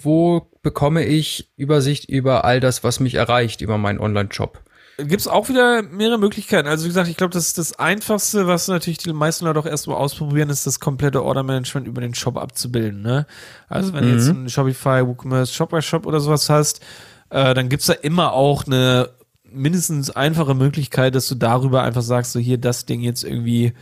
Wo 0.01 0.47
bekomme 0.61 1.05
ich 1.05 1.49
Übersicht 1.55 2.09
über 2.09 2.43
all 2.43 2.59
das, 2.59 2.83
was 2.83 2.99
mich 2.99 3.15
erreicht, 3.15 3.61
über 3.61 3.77
meinen 3.77 3.99
Online-Shop? 3.99 4.61
Gibt 4.97 5.21
es 5.21 5.27
auch 5.27 5.47
wieder 5.47 5.83
mehrere 5.83 6.17
Möglichkeiten. 6.17 6.67
Also 6.67 6.85
wie 6.85 6.87
gesagt, 6.87 7.07
ich 7.07 7.17
glaube, 7.17 7.31
das 7.31 7.45
ist 7.47 7.59
das 7.59 7.77
Einfachste, 7.77 8.47
was 8.47 8.67
natürlich 8.67 8.97
die 8.97 9.13
meisten 9.13 9.45
Leute 9.45 9.59
auch 9.59 9.65
erstmal 9.67 9.97
ausprobieren, 9.97 10.49
ist 10.49 10.65
das 10.65 10.79
komplette 10.79 11.23
Order-Management 11.23 11.87
über 11.87 12.01
den 12.01 12.15
Shop 12.15 12.35
abzubilden. 12.35 13.03
Ne? 13.03 13.27
Also 13.69 13.93
wenn 13.93 14.05
mhm. 14.05 14.09
du 14.09 14.15
jetzt 14.15 14.29
einen 14.29 14.49
Shopify, 14.49 15.05
WooCommerce, 15.05 15.53
Shopware 15.53 15.83
Shop 15.83 16.07
oder 16.07 16.19
sowas 16.19 16.49
hast, 16.49 16.81
äh, 17.29 17.53
dann 17.53 17.69
gibt's 17.69 17.85
da 17.85 17.93
immer 17.93 18.33
auch 18.33 18.65
eine 18.65 19.09
mindestens 19.51 20.09
einfache 20.09 20.55
Möglichkeit, 20.55 21.13
dass 21.13 21.27
du 21.27 21.35
darüber 21.35 21.83
einfach 21.83 22.01
sagst, 22.01 22.31
so 22.31 22.39
hier 22.39 22.57
das 22.57 22.85
Ding 22.85 23.01
jetzt 23.01 23.23
irgendwie 23.23 23.73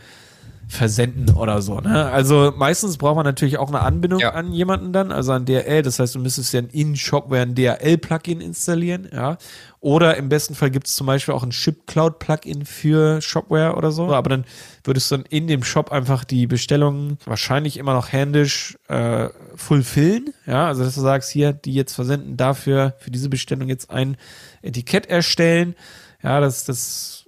versenden 0.68 1.34
oder 1.36 1.62
so. 1.62 1.80
Ne? 1.80 2.06
Also 2.06 2.52
meistens 2.56 2.96
braucht 2.96 3.16
man 3.16 3.24
natürlich 3.24 3.58
auch 3.58 3.68
eine 3.68 3.80
Anbindung 3.80 4.18
ja. 4.18 4.32
an 4.32 4.52
jemanden 4.52 4.92
dann, 4.92 5.12
also 5.12 5.32
an 5.32 5.44
DRL. 5.44 5.82
Das 5.82 5.98
heißt, 5.98 6.14
du 6.14 6.18
müsstest 6.18 6.52
ja 6.52 6.60
in 6.72 6.96
Shopware 6.96 7.42
ein 7.42 7.54
DRL-Plugin 7.54 8.40
installieren, 8.40 9.08
ja. 9.12 9.38
Oder 9.86 10.16
im 10.16 10.28
besten 10.28 10.56
Fall 10.56 10.72
gibt 10.72 10.88
es 10.88 10.96
zum 10.96 11.06
Beispiel 11.06 11.32
auch 11.32 11.44
ein 11.44 11.52
Ship-Cloud-Plugin 11.52 12.66
für 12.66 13.20
Shopware 13.20 13.76
oder 13.76 13.92
so. 13.92 14.12
Aber 14.12 14.28
dann 14.28 14.44
würdest 14.82 15.08
du 15.12 15.18
dann 15.18 15.26
in 15.26 15.46
dem 15.46 15.62
Shop 15.62 15.92
einfach 15.92 16.24
die 16.24 16.48
Bestellungen 16.48 17.18
wahrscheinlich 17.24 17.76
immer 17.76 17.94
noch 17.94 18.10
händisch 18.10 18.76
äh, 18.88 19.28
fulfillen. 19.54 20.34
Ja, 20.44 20.66
also 20.66 20.82
dass 20.82 20.96
du 20.96 21.02
sagst, 21.02 21.30
hier, 21.30 21.52
die 21.52 21.72
jetzt 21.72 21.94
versenden, 21.94 22.36
dafür, 22.36 22.96
für 22.98 23.12
diese 23.12 23.28
Bestellung 23.28 23.68
jetzt 23.68 23.88
ein 23.90 24.16
Etikett 24.60 25.06
erstellen. 25.06 25.76
Ja, 26.20 26.40
das, 26.40 26.64
das 26.64 27.26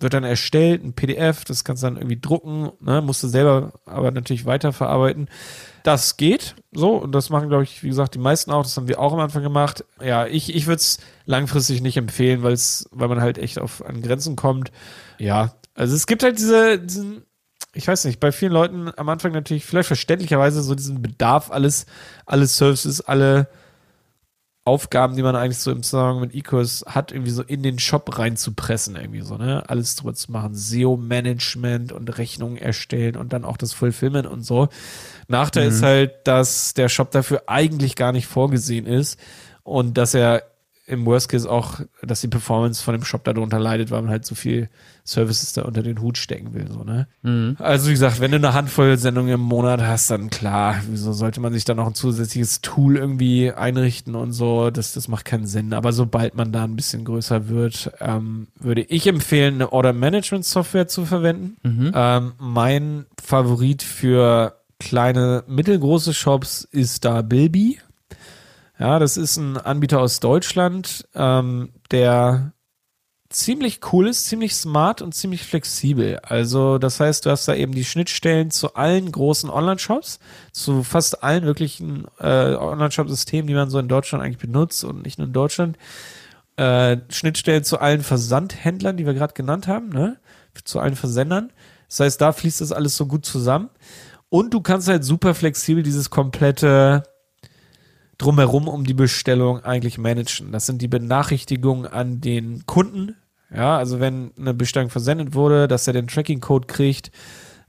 wird 0.00 0.14
dann 0.14 0.24
erstellt, 0.24 0.82
ein 0.82 0.94
PDF, 0.94 1.44
das 1.44 1.62
kannst 1.62 1.84
du 1.84 1.86
dann 1.86 1.96
irgendwie 1.96 2.20
drucken, 2.20 2.70
ne, 2.80 3.02
musst 3.02 3.22
du 3.22 3.28
selber 3.28 3.74
aber 3.84 4.10
natürlich 4.10 4.46
weiterverarbeiten. 4.46 5.28
Das 5.82 6.16
geht 6.16 6.54
so 6.72 6.96
und 6.96 7.12
das 7.12 7.30
machen, 7.30 7.48
glaube 7.48 7.64
ich, 7.64 7.82
wie 7.82 7.88
gesagt, 7.88 8.14
die 8.14 8.18
meisten 8.18 8.50
auch. 8.50 8.62
Das 8.62 8.76
haben 8.76 8.88
wir 8.88 9.00
auch 9.00 9.12
am 9.12 9.20
Anfang 9.20 9.42
gemacht. 9.42 9.84
Ja, 10.02 10.26
ich, 10.26 10.54
ich 10.54 10.66
würde 10.66 10.80
es 10.80 10.98
langfristig 11.24 11.80
nicht 11.80 11.96
empfehlen, 11.96 12.42
weil 12.42 12.52
es, 12.52 12.88
weil 12.90 13.08
man 13.08 13.20
halt 13.20 13.38
echt 13.38 13.58
auf 13.58 13.84
an 13.84 14.02
Grenzen 14.02 14.36
kommt. 14.36 14.70
Ja, 15.18 15.54
also 15.74 15.94
es 15.94 16.06
gibt 16.06 16.22
halt 16.22 16.38
diese, 16.38 16.78
diesen, 16.78 17.22
ich 17.72 17.86
weiß 17.86 18.04
nicht, 18.04 18.20
bei 18.20 18.32
vielen 18.32 18.52
Leuten 18.52 18.90
am 18.96 19.08
Anfang 19.08 19.32
natürlich 19.32 19.64
vielleicht 19.64 19.86
verständlicherweise 19.86 20.62
so 20.62 20.74
diesen 20.74 21.02
Bedarf, 21.02 21.50
alles, 21.50 21.86
alle 22.26 22.46
Services, 22.46 23.00
alle 23.00 23.48
Aufgaben, 24.68 25.16
die 25.16 25.22
man 25.22 25.34
eigentlich 25.34 25.58
so 25.58 25.70
im 25.70 25.82
Zusammenhang 25.82 26.20
mit 26.20 26.34
E-Kurs 26.34 26.84
hat, 26.86 27.10
irgendwie 27.10 27.30
so 27.30 27.42
in 27.42 27.62
den 27.62 27.78
Shop 27.78 28.18
reinzupressen, 28.18 28.96
irgendwie 28.96 29.22
so, 29.22 29.38
ne? 29.38 29.64
Alles 29.66 29.96
drüber 29.96 30.12
zu 30.12 30.30
machen. 30.30 30.54
SEO-Management 30.54 31.90
und 31.90 32.18
Rechnungen 32.18 32.58
erstellen 32.58 33.16
und 33.16 33.32
dann 33.32 33.46
auch 33.46 33.56
das 33.56 33.72
Fulfillment 33.72 34.26
und 34.26 34.42
so. 34.42 34.68
Nachteil 35.28 35.66
mhm. 35.66 35.74
ist 35.74 35.82
halt, 35.82 36.26
dass 36.26 36.74
der 36.74 36.88
Shop 36.88 37.10
dafür 37.10 37.44
eigentlich 37.46 37.94
gar 37.96 38.12
nicht 38.12 38.26
vorgesehen 38.26 38.86
ist 38.86 39.18
und 39.62 39.96
dass 39.96 40.14
er 40.14 40.42
im 40.88 41.04
Worst 41.04 41.28
Case 41.28 41.48
auch, 41.48 41.80
dass 42.02 42.22
die 42.22 42.28
Performance 42.28 42.82
von 42.82 42.94
dem 42.94 43.04
Shop 43.04 43.22
darunter 43.22 43.58
leidet, 43.58 43.90
weil 43.90 44.00
man 44.00 44.10
halt 44.10 44.24
so 44.24 44.34
viel 44.34 44.70
Services 45.04 45.52
da 45.52 45.62
unter 45.62 45.82
den 45.82 46.00
Hut 46.00 46.16
stecken 46.16 46.54
will, 46.54 46.66
so, 46.70 46.82
ne? 46.82 47.06
Mhm. 47.22 47.56
Also, 47.58 47.88
wie 47.88 47.92
gesagt, 47.92 48.20
wenn 48.20 48.30
du 48.30 48.38
eine 48.38 48.54
Handvoll 48.54 48.96
Sendungen 48.96 49.34
im 49.34 49.40
Monat 49.40 49.82
hast, 49.82 50.10
dann 50.10 50.30
klar, 50.30 50.76
wieso 50.88 51.12
sollte 51.12 51.40
man 51.40 51.52
sich 51.52 51.64
dann 51.64 51.76
noch 51.76 51.86
ein 51.86 51.94
zusätzliches 51.94 52.62
Tool 52.62 52.96
irgendwie 52.96 53.52
einrichten 53.52 54.14
und 54.14 54.32
so? 54.32 54.70
Das, 54.70 54.94
das 54.94 55.08
macht 55.08 55.26
keinen 55.26 55.46
Sinn. 55.46 55.74
Aber 55.74 55.92
sobald 55.92 56.34
man 56.34 56.52
da 56.52 56.64
ein 56.64 56.76
bisschen 56.76 57.04
größer 57.04 57.48
wird, 57.48 57.92
ähm, 58.00 58.48
würde 58.58 58.82
ich 58.82 59.06
empfehlen, 59.06 59.56
eine 59.56 59.72
Order 59.72 59.92
Management 59.92 60.46
Software 60.46 60.88
zu 60.88 61.04
verwenden. 61.04 61.56
Mhm. 61.62 61.92
Ähm, 61.94 62.32
mein 62.38 63.06
Favorit 63.22 63.82
für 63.82 64.57
kleine, 64.78 65.44
mittelgroße 65.46 66.14
Shops 66.14 66.64
ist 66.70 67.04
da 67.04 67.22
Bilby. 67.22 67.80
Ja, 68.78 68.98
das 68.98 69.16
ist 69.16 69.36
ein 69.36 69.56
Anbieter 69.56 70.00
aus 70.00 70.20
Deutschland, 70.20 71.08
ähm, 71.14 71.70
der 71.90 72.52
ziemlich 73.30 73.80
cool 73.92 74.08
ist, 74.08 74.26
ziemlich 74.26 74.54
smart 74.54 75.02
und 75.02 75.14
ziemlich 75.14 75.42
flexibel. 75.42 76.18
Also 76.22 76.78
das 76.78 76.98
heißt, 77.00 77.26
du 77.26 77.30
hast 77.30 77.46
da 77.46 77.54
eben 77.54 77.72
die 77.72 77.84
Schnittstellen 77.84 78.50
zu 78.50 78.74
allen 78.74 79.12
großen 79.12 79.50
Online-Shops, 79.50 80.18
zu 80.52 80.82
fast 80.82 81.22
allen 81.22 81.44
wirklichen 81.44 82.06
äh, 82.20 82.54
Online-Shop-Systemen, 82.54 83.46
die 83.48 83.54
man 83.54 83.68
so 83.68 83.78
in 83.78 83.88
Deutschland 83.88 84.24
eigentlich 84.24 84.38
benutzt 84.38 84.84
und 84.84 85.02
nicht 85.02 85.18
nur 85.18 85.26
in 85.26 85.34
Deutschland. 85.34 85.76
Äh, 86.56 86.98
Schnittstellen 87.10 87.64
zu 87.64 87.80
allen 87.80 88.02
Versandhändlern, 88.02 88.96
die 88.96 89.06
wir 89.06 89.14
gerade 89.14 89.34
genannt 89.34 89.66
haben, 89.66 89.90
ne? 89.90 90.18
zu 90.64 90.80
allen 90.80 90.96
Versendern. 90.96 91.52
Das 91.88 92.00
heißt, 92.00 92.20
da 92.20 92.32
fließt 92.32 92.60
das 92.60 92.72
alles 92.72 92.96
so 92.96 93.06
gut 93.06 93.24
zusammen. 93.24 93.70
Und 94.30 94.52
du 94.52 94.60
kannst 94.60 94.88
halt 94.88 95.04
super 95.04 95.34
flexibel 95.34 95.82
dieses 95.82 96.10
komplette 96.10 97.02
drumherum 98.18 98.68
um 98.68 98.84
die 98.84 98.94
Bestellung 98.94 99.64
eigentlich 99.64 99.96
managen. 99.96 100.52
Das 100.52 100.66
sind 100.66 100.82
die 100.82 100.88
Benachrichtigungen 100.88 101.86
an 101.86 102.20
den 102.20 102.66
Kunden. 102.66 103.16
Ja, 103.54 103.78
also 103.78 104.00
wenn 104.00 104.32
eine 104.36 104.52
Bestellung 104.52 104.90
versendet 104.90 105.34
wurde, 105.34 105.68
dass 105.68 105.86
er 105.86 105.94
den 105.94 106.08
Tracking-Code 106.08 106.66
kriegt, 106.66 107.10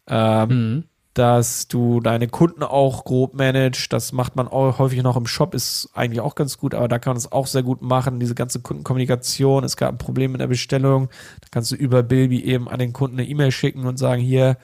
ähm, 0.08 0.50
mhm. 0.50 0.84
dass 1.13 1.69
du 1.69 2.02
deine 2.02 2.28
Kunden 2.28 2.63
auch 2.63 3.06
grob 3.06 3.36
managst. 3.36 3.93
Das 3.93 4.12
macht 4.12 4.36
man 4.36 4.50
auch 4.50 4.80
häufig 4.80 5.02
noch 5.04 5.15
im 5.15 5.28
Shop, 5.28 5.54
ist 5.54 5.89
eigentlich 5.93 6.19
auch 6.19 6.36
ganz 6.36 6.58
gut, 6.58 6.74
aber 6.74 6.89
da 6.89 7.00
kann 7.00 7.12
man 7.12 7.17
es 7.17 7.32
auch 7.32 7.48
sehr 7.48 7.63
gut 7.63 7.82
machen. 7.82 8.19
Diese 8.19 8.36
ganze 8.36 8.60
Kundenkommunikation, 8.60 9.63
es 9.63 9.78
gab 9.78 9.93
ein 9.93 9.98
Problem 10.00 10.34
mit 10.34 10.41
der 10.41 10.48
Bestellung, 10.48 11.08
da 11.39 11.48
kannst 11.52 11.72
du 11.72 11.76
über 11.76 12.04
Bilby 12.04 12.43
eben 12.43 12.67
an 12.67 12.80
den 12.80 12.91
Kunden 12.91 13.17
eine 13.17 13.30
E-Mail 13.30 13.52
schicken 13.52 13.86
und 13.86 13.98
sagen, 13.98 14.22
hier, 14.22 14.58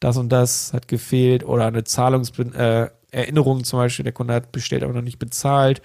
das 0.00 0.16
und 0.16 0.30
das 0.30 0.72
hat 0.72 0.88
gefehlt 0.88 1.44
oder 1.44 1.66
eine 1.66 1.84
Zahlungs 1.84 2.30
äh, 2.38 2.88
zum 3.62 3.78
Beispiel, 3.78 4.02
der 4.02 4.12
Kunde 4.12 4.34
hat 4.34 4.52
bestellt, 4.52 4.82
aber 4.82 4.92
noch 4.92 5.02
nicht 5.02 5.18
bezahlt. 5.18 5.80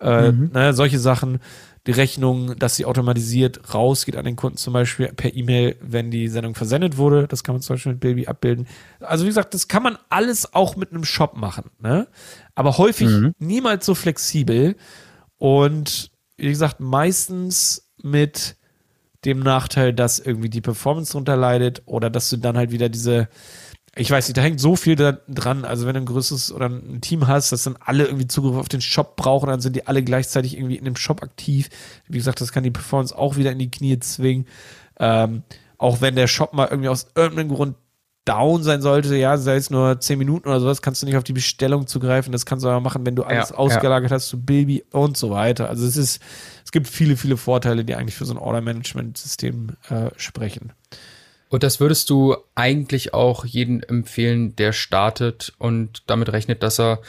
Äh, 0.00 0.32
mhm. 0.32 0.50
ne, 0.52 0.72
solche 0.72 0.98
Sachen, 0.98 1.40
die 1.86 1.92
Rechnung, 1.92 2.58
dass 2.58 2.76
sie 2.76 2.84
automatisiert 2.84 3.74
rausgeht 3.74 4.16
an 4.16 4.24
den 4.24 4.36
Kunden 4.36 4.58
zum 4.58 4.74
Beispiel 4.74 5.08
per 5.08 5.34
E-Mail, 5.34 5.76
wenn 5.80 6.10
die 6.10 6.28
Sendung 6.28 6.54
versendet 6.54 6.98
wurde. 6.98 7.26
Das 7.26 7.42
kann 7.42 7.54
man 7.54 7.62
zum 7.62 7.74
Beispiel 7.74 7.92
mit 7.92 8.00
Baby 8.00 8.26
abbilden. 8.26 8.66
Also 9.00 9.24
wie 9.24 9.28
gesagt, 9.28 9.54
das 9.54 9.66
kann 9.66 9.82
man 9.82 9.98
alles 10.10 10.54
auch 10.54 10.76
mit 10.76 10.90
einem 10.90 11.04
Shop 11.04 11.36
machen, 11.36 11.70
ne? 11.80 12.06
Aber 12.54 12.76
häufig 12.76 13.08
mhm. 13.08 13.34
niemals 13.38 13.86
so 13.86 13.94
flexibel 13.94 14.76
und 15.38 16.10
wie 16.36 16.50
gesagt, 16.50 16.80
meistens 16.80 17.90
mit 18.02 18.56
dem 19.24 19.40
Nachteil, 19.40 19.92
dass 19.92 20.18
irgendwie 20.18 20.48
die 20.48 20.60
Performance 20.60 21.12
drunter 21.12 21.36
leidet 21.36 21.82
oder 21.86 22.10
dass 22.10 22.30
du 22.30 22.36
dann 22.36 22.56
halt 22.56 22.70
wieder 22.70 22.88
diese 22.88 23.28
ich 23.96 24.10
weiß 24.10 24.28
nicht, 24.28 24.36
da 24.36 24.42
hängt 24.42 24.60
so 24.60 24.76
viel 24.76 24.94
dran. 24.94 25.64
Also 25.64 25.86
wenn 25.86 25.94
du 25.94 26.00
ein 26.00 26.06
größeres 26.06 26.52
oder 26.52 26.68
ein 26.68 27.00
Team 27.00 27.26
hast, 27.26 27.50
das 27.50 27.64
dann 27.64 27.76
alle 27.80 28.04
irgendwie 28.04 28.28
Zugriff 28.28 28.56
auf 28.56 28.68
den 28.68 28.80
Shop 28.80 29.16
brauchen, 29.16 29.48
dann 29.48 29.60
sind 29.60 29.74
die 29.74 29.86
alle 29.86 30.04
gleichzeitig 30.04 30.56
irgendwie 30.56 30.76
in 30.76 30.84
dem 30.84 30.96
Shop 30.96 31.22
aktiv. 31.22 31.68
Wie 32.06 32.18
gesagt, 32.18 32.40
das 32.40 32.52
kann 32.52 32.62
die 32.62 32.70
Performance 32.70 33.16
auch 33.16 33.36
wieder 33.36 33.50
in 33.50 33.58
die 33.58 33.70
Knie 33.70 33.98
zwingen. 33.98 34.46
Ähm, 35.00 35.42
auch 35.76 36.00
wenn 36.00 36.14
der 36.14 36.28
Shop 36.28 36.52
mal 36.52 36.68
irgendwie 36.70 36.88
aus 36.88 37.08
irgendeinem 37.16 37.48
Grund 37.48 37.74
down 38.26 38.62
sein 38.62 38.80
sollte, 38.80 39.16
ja, 39.16 39.38
sei 39.38 39.56
es 39.56 39.70
nur 39.70 39.98
zehn 39.98 40.18
Minuten 40.18 40.48
oder 40.48 40.60
sowas, 40.60 40.82
kannst 40.82 41.02
du 41.02 41.06
nicht 41.06 41.16
auf 41.16 41.24
die 41.24 41.32
Bestellung 41.32 41.88
zugreifen. 41.88 42.30
Das 42.32 42.46
kannst 42.46 42.64
du 42.64 42.68
aber 42.68 42.80
machen, 42.80 43.04
wenn 43.04 43.16
du 43.16 43.24
alles 43.24 43.50
ja, 43.50 43.56
ausgelagert 43.56 44.10
ja. 44.10 44.16
hast 44.16 44.28
zu 44.28 44.40
Baby 44.40 44.84
und 44.92 45.16
so 45.16 45.30
weiter. 45.30 45.68
Also 45.68 45.84
es 45.84 45.96
ist, 45.96 46.22
es 46.70 46.72
gibt 46.72 46.86
viele, 46.86 47.16
viele 47.16 47.36
Vorteile, 47.36 47.84
die 47.84 47.96
eigentlich 47.96 48.14
für 48.14 48.24
so 48.24 48.32
ein 48.32 48.38
Order-Management-System 48.38 49.70
äh, 49.88 50.10
sprechen. 50.14 50.72
Und 51.48 51.64
das 51.64 51.80
würdest 51.80 52.08
du 52.10 52.36
eigentlich 52.54 53.12
auch 53.12 53.44
jedem 53.44 53.82
empfehlen, 53.82 54.54
der 54.54 54.72
startet 54.72 55.52
und 55.58 56.04
damit 56.06 56.28
rechnet, 56.28 56.62
dass 56.62 56.78
er 56.78 57.00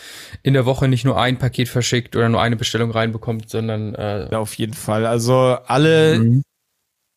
in 0.42 0.56
der 0.56 0.66
Woche 0.66 0.88
nicht 0.88 1.06
nur 1.06 1.22
ein 1.22 1.38
Paket 1.38 1.70
verschickt 1.70 2.16
oder 2.16 2.28
nur 2.28 2.42
eine 2.42 2.56
Bestellung 2.56 2.90
reinbekommt, 2.90 3.52
sondern 3.52 3.94
äh 3.94 4.32
ja, 4.32 4.40
auf 4.40 4.56
jeden 4.56 4.74
Fall. 4.74 5.06
Also 5.06 5.36
alle, 5.68 6.18
mhm. 6.18 6.42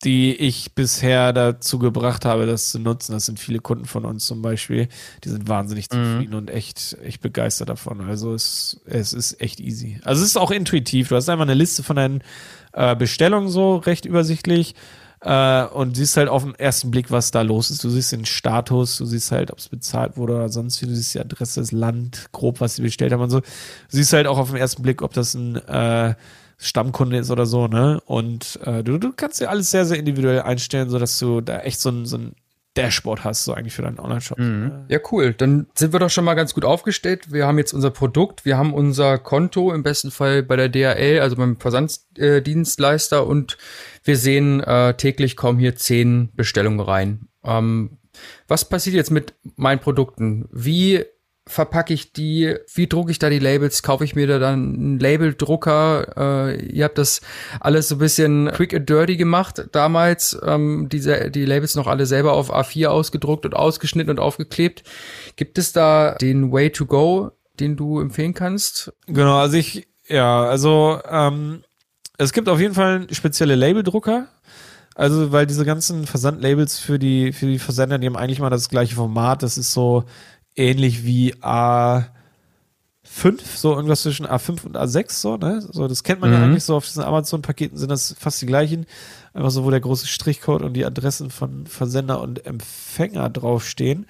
Die 0.05 0.35
ich 0.35 0.73
bisher 0.75 1.33
dazu 1.33 1.79
gebracht 1.79 2.25
habe, 2.25 2.47
das 2.47 2.71
zu 2.71 2.79
nutzen, 2.79 3.13
das 3.13 3.27
sind 3.27 3.41
viele 3.41 3.61
Kunden 3.61 3.87
von 3.87 4.05
uns 4.05 4.27
zum 4.27 4.43
Beispiel, 4.43 4.89
die 5.25 5.31
sind 5.31 5.49
wahnsinnig 5.49 5.89
mhm. 5.91 5.95
zufrieden 5.95 6.33
mhm. 6.33 6.39
und 6.39 6.51
echt, 6.51 6.97
echt 7.03 7.23
begeistert 7.23 7.71
davon. 7.71 8.03
Also 8.03 8.35
es, 8.35 8.81
es 8.85 9.13
ist 9.13 9.41
echt 9.41 9.61
easy. 9.61 10.01
Also 10.05 10.23
es 10.23 10.29
ist 10.29 10.37
auch 10.37 10.51
intuitiv. 10.51 11.09
Du 11.09 11.17
hast 11.17 11.29
einfach 11.29 11.45
eine 11.45 11.55
Liste 11.55 11.83
von 11.83 11.97
deinen 11.97 12.23
äh, 12.73 12.95
Bestellungen 12.95 13.49
so 13.49 13.77
recht 13.77 14.05
übersichtlich 14.05 14.75
äh, 15.21 15.65
und 15.65 15.97
siehst 15.97 16.17
halt 16.17 16.29
auf 16.29 16.45
den 16.45 16.55
ersten 16.55 16.91
Blick, 16.91 17.11
was 17.11 17.31
da 17.31 17.41
los 17.43 17.71
ist. 17.71 17.83
Du 17.83 17.89
siehst 17.89 18.13
den 18.13 18.27
Status, 18.27 18.99
du 18.99 19.07
siehst 19.07 19.33
halt, 19.33 19.51
ob 19.51 19.59
es 19.59 19.69
bezahlt 19.69 20.17
wurde 20.17 20.35
oder 20.35 20.49
sonst 20.51 20.83
wie, 20.83 20.87
du 20.87 20.95
siehst 20.95 21.15
die 21.15 21.21
Adresse, 21.21 21.61
das 21.61 21.73
Land, 21.73 22.29
grob, 22.33 22.61
was 22.61 22.77
sie 22.77 22.83
bestellt 22.83 23.13
haben 23.13 23.23
und 23.23 23.31
so. 23.31 23.41
Du 23.41 23.47
siehst 23.89 24.13
halt 24.13 24.27
auch 24.27 24.39
auf 24.39 24.51
den 24.51 24.59
ersten 24.59 24.83
Blick, 24.83 25.01
ob 25.01 25.15
das 25.15 25.35
ein 25.35 25.57
äh, 25.57 26.15
Stammkunde 26.65 27.19
ist 27.19 27.31
oder 27.31 27.47
so, 27.47 27.69
ne? 27.69 28.01
Und 28.07 28.59
äh, 28.65 28.83
du, 28.83 28.99
du 28.99 29.13
kannst 29.13 29.41
dir 29.41 29.51
alles 29.51 29.71
sehr, 29.71 29.85
sehr 29.85 29.99
individuell 29.99 30.41
einstellen, 30.43 30.89
so 30.89 30.99
dass 30.99 31.19
du 31.19 31.41
da 31.41 31.61
echt 31.61 31.81
so 31.81 31.91
ein, 31.91 32.07
so 32.07 32.17
ein 32.17 32.35
Dashboard 32.75 33.23
hast, 33.23 33.45
so 33.45 33.53
eigentlich 33.53 33.75
für 33.75 33.83
deinen 33.83 34.01
Online-Shop. 34.01 34.39
Mhm. 34.39 34.87
Ja, 34.89 34.99
cool. 35.13 35.33
Dann 35.33 35.67
sind 35.75 35.93
wir 35.93 36.01
doch 36.01 36.11
schon 36.11 36.25
mal 36.25 36.35
ganz 36.35 36.55
gut 36.55 36.65
aufgestellt. 36.65 37.31
Wir 37.31 37.47
haben 37.47 37.59
jetzt 37.59 37.73
unser 37.73 37.91
Produkt, 37.91 38.45
wir 38.45 38.57
haben 38.57 38.75
unser 38.75 39.19
Konto, 39.19 39.73
im 39.73 39.83
besten 39.83 40.11
Fall 40.11 40.43
bei 40.43 40.57
der 40.57 40.69
DHL, 40.69 41.21
also 41.21 41.37
beim 41.37 41.57
Versanddienstleister 41.59 43.27
und 43.27 43.59
wir 44.03 44.17
sehen 44.17 44.61
äh, 44.61 44.95
täglich 44.95 45.37
kommen 45.37 45.59
hier 45.59 45.77
zehn 45.77 46.31
Bestellungen 46.35 46.81
rein. 46.81 47.29
Ähm, 47.45 47.99
was 48.49 48.69
passiert 48.69 48.97
jetzt 48.97 49.11
mit 49.11 49.35
meinen 49.57 49.81
Produkten? 49.81 50.49
Wie 50.51 51.05
verpacke 51.47 51.93
ich 51.93 52.13
die? 52.13 52.57
Wie 52.73 52.87
drucke 52.87 53.11
ich 53.11 53.19
da 53.19 53.29
die 53.29 53.39
Labels? 53.39 53.83
Kaufe 53.83 54.05
ich 54.05 54.15
mir 54.15 54.27
da 54.27 54.39
dann 54.39 54.75
einen 54.75 54.99
Labeldrucker? 54.99 56.49
Äh, 56.49 56.67
ihr 56.67 56.85
habt 56.85 56.99
das 56.99 57.21
alles 57.61 57.89
so 57.89 57.97
ein 57.97 57.99
bisschen 57.99 58.51
quick 58.53 58.75
and 58.75 58.89
dirty 58.89 59.17
gemacht 59.17 59.69
damals. 59.73 60.39
Ähm, 60.45 60.89
diese, 60.91 61.31
die 61.31 61.45
Labels 61.45 61.75
noch 61.75 61.87
alle 61.87 62.07
selber 62.07 62.33
auf 62.33 62.55
A4 62.55 62.87
ausgedruckt 62.87 63.45
und 63.45 63.55
ausgeschnitten 63.55 64.11
und 64.11 64.21
aufgeklebt. 64.21 64.85
Gibt 65.37 65.59
es 65.59 65.73
da 65.73 66.15
den 66.15 66.51
Way 66.51 66.71
to 66.71 66.87
go, 66.87 67.33
den 67.61 67.77
du 67.77 68.01
empfehlen 68.01 68.35
kannst? 68.35 68.93
Genau, 69.07 69.37
also 69.37 69.57
ich, 69.57 69.87
ja, 70.09 70.45
also 70.45 70.99
ähm, 71.09 71.63
es 72.17 72.33
gibt 72.33 72.49
auf 72.49 72.61
jeden 72.61 72.75
Fall 72.75 73.07
spezielle 73.13 73.55
Labeldrucker. 73.55 74.29
Also, 74.97 75.33
weil 75.33 75.47
diese 75.47 75.65
ganzen 75.65 76.07
Versandlabels 76.07 76.79
für 76.79 77.01
die, 77.01 77.33
für 77.33 77.47
die 77.47 77.59
Versender, 77.59 77.99
die 77.99 78.07
haben 78.07 78.17
eigentlich 78.17 78.39
mal 78.39 78.51
das 78.51 78.69
gleiche 78.69 78.95
Format. 78.95 79.43
Das 79.43 79.59
ist 79.59 79.73
so, 79.73 80.05
ähnlich 80.57 81.05
wie 81.05 81.35
A5, 81.35 82.07
so 83.55 83.75
irgendwas 83.75 84.03
zwischen 84.03 84.27
A5 84.27 84.65
und 84.65 84.77
A6, 84.77 85.13
so, 85.13 85.37
ne? 85.37 85.61
So, 85.61 85.89
das 85.89 86.03
kennt 86.03 86.21
man 86.21 86.31
mhm. 86.31 86.37
ja 86.37 86.43
eigentlich 86.45 86.65
so 86.65 86.77
auf 86.77 86.85
diesen 86.85 87.03
Amazon-Paketen 87.03 87.77
sind 87.77 87.91
das 87.91 88.15
fast 88.19 88.41
die 88.43 88.47
gleichen. 88.47 88.87
Einfach 89.33 89.51
so, 89.51 89.65
wo 89.65 89.71
der 89.71 89.81
große 89.81 90.07
Strichcode 90.07 90.63
und 90.63 90.75
die 90.75 90.85
Adressen 90.85 91.31
von 91.31 91.67
Versender 91.67 92.21
und 92.21 92.47
Empfänger 92.47 93.31
draufstehen. 93.31 94.07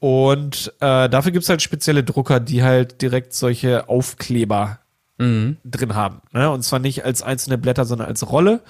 Und 0.00 0.72
äh, 0.80 1.08
dafür 1.08 1.32
gibt's 1.32 1.48
halt 1.48 1.62
spezielle 1.62 2.04
Drucker, 2.04 2.40
die 2.40 2.62
halt 2.62 3.02
direkt 3.02 3.34
solche 3.34 3.88
Aufkleber 3.88 4.78
mhm. 5.18 5.56
drin 5.64 5.94
haben. 5.94 6.20
Ne? 6.32 6.50
Und 6.50 6.62
zwar 6.62 6.78
nicht 6.78 7.04
als 7.04 7.22
einzelne 7.22 7.58
Blätter, 7.58 7.84
sondern 7.84 8.08
als 8.08 8.28
Rolle 8.30 8.62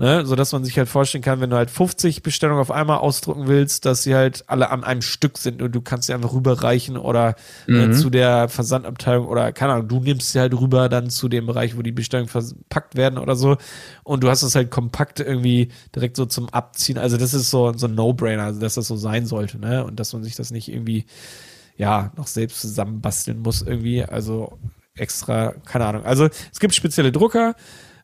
ne, 0.00 0.24
so 0.24 0.34
dass 0.34 0.52
man 0.52 0.64
sich 0.64 0.78
halt 0.78 0.88
vorstellen 0.88 1.22
kann, 1.22 1.40
wenn 1.40 1.50
du 1.50 1.56
halt 1.56 1.70
50 1.70 2.22
Bestellungen 2.22 2.60
auf 2.60 2.70
einmal 2.70 2.98
ausdrucken 2.98 3.46
willst, 3.48 3.84
dass 3.84 4.02
sie 4.02 4.14
halt 4.14 4.44
alle 4.46 4.70
an 4.70 4.82
einem 4.82 5.02
Stück 5.02 5.36
sind 5.36 5.60
und 5.60 5.72
du 5.72 5.82
kannst 5.82 6.06
sie 6.06 6.14
einfach 6.14 6.32
rüberreichen 6.32 6.96
oder 6.96 7.36
äh, 7.68 7.72
mhm. 7.72 7.90
äh, 7.90 7.94
zu 7.94 8.08
der 8.08 8.48
Versandabteilung 8.48 9.28
oder 9.28 9.52
keine 9.52 9.74
Ahnung, 9.74 9.88
du 9.88 10.00
nimmst 10.00 10.32
sie 10.32 10.40
halt 10.40 10.58
rüber 10.58 10.88
dann 10.88 11.10
zu 11.10 11.28
dem 11.28 11.46
Bereich, 11.46 11.76
wo 11.76 11.82
die 11.82 11.92
Bestellungen 11.92 12.30
verpackt 12.30 12.96
werden 12.96 13.18
oder 13.18 13.36
so 13.36 13.58
und 14.02 14.24
du 14.24 14.30
hast 14.30 14.42
es 14.42 14.54
halt 14.54 14.70
kompakt 14.70 15.20
irgendwie 15.20 15.68
direkt 15.94 16.16
so 16.16 16.24
zum 16.24 16.48
Abziehen. 16.48 16.96
Also 16.96 17.18
das 17.18 17.34
ist 17.34 17.50
so, 17.50 17.74
so 17.74 17.86
ein 17.86 17.94
No-Brainer, 17.94 18.44
also 18.44 18.58
dass 18.58 18.74
das 18.74 18.88
so 18.88 18.96
sein 18.96 19.26
sollte, 19.26 19.58
ne, 19.58 19.84
und 19.84 20.00
dass 20.00 20.14
man 20.14 20.24
sich 20.24 20.34
das 20.34 20.50
nicht 20.50 20.72
irgendwie 20.72 21.04
ja, 21.76 22.10
noch 22.16 22.26
selbst 22.26 22.62
zusammenbasteln 22.62 23.40
muss 23.40 23.60
irgendwie, 23.60 24.02
also 24.02 24.58
extra, 24.96 25.52
keine 25.66 25.84
Ahnung. 25.86 26.04
Also 26.04 26.28
es 26.52 26.58
gibt 26.58 26.74
spezielle 26.74 27.12
Drucker, 27.12 27.54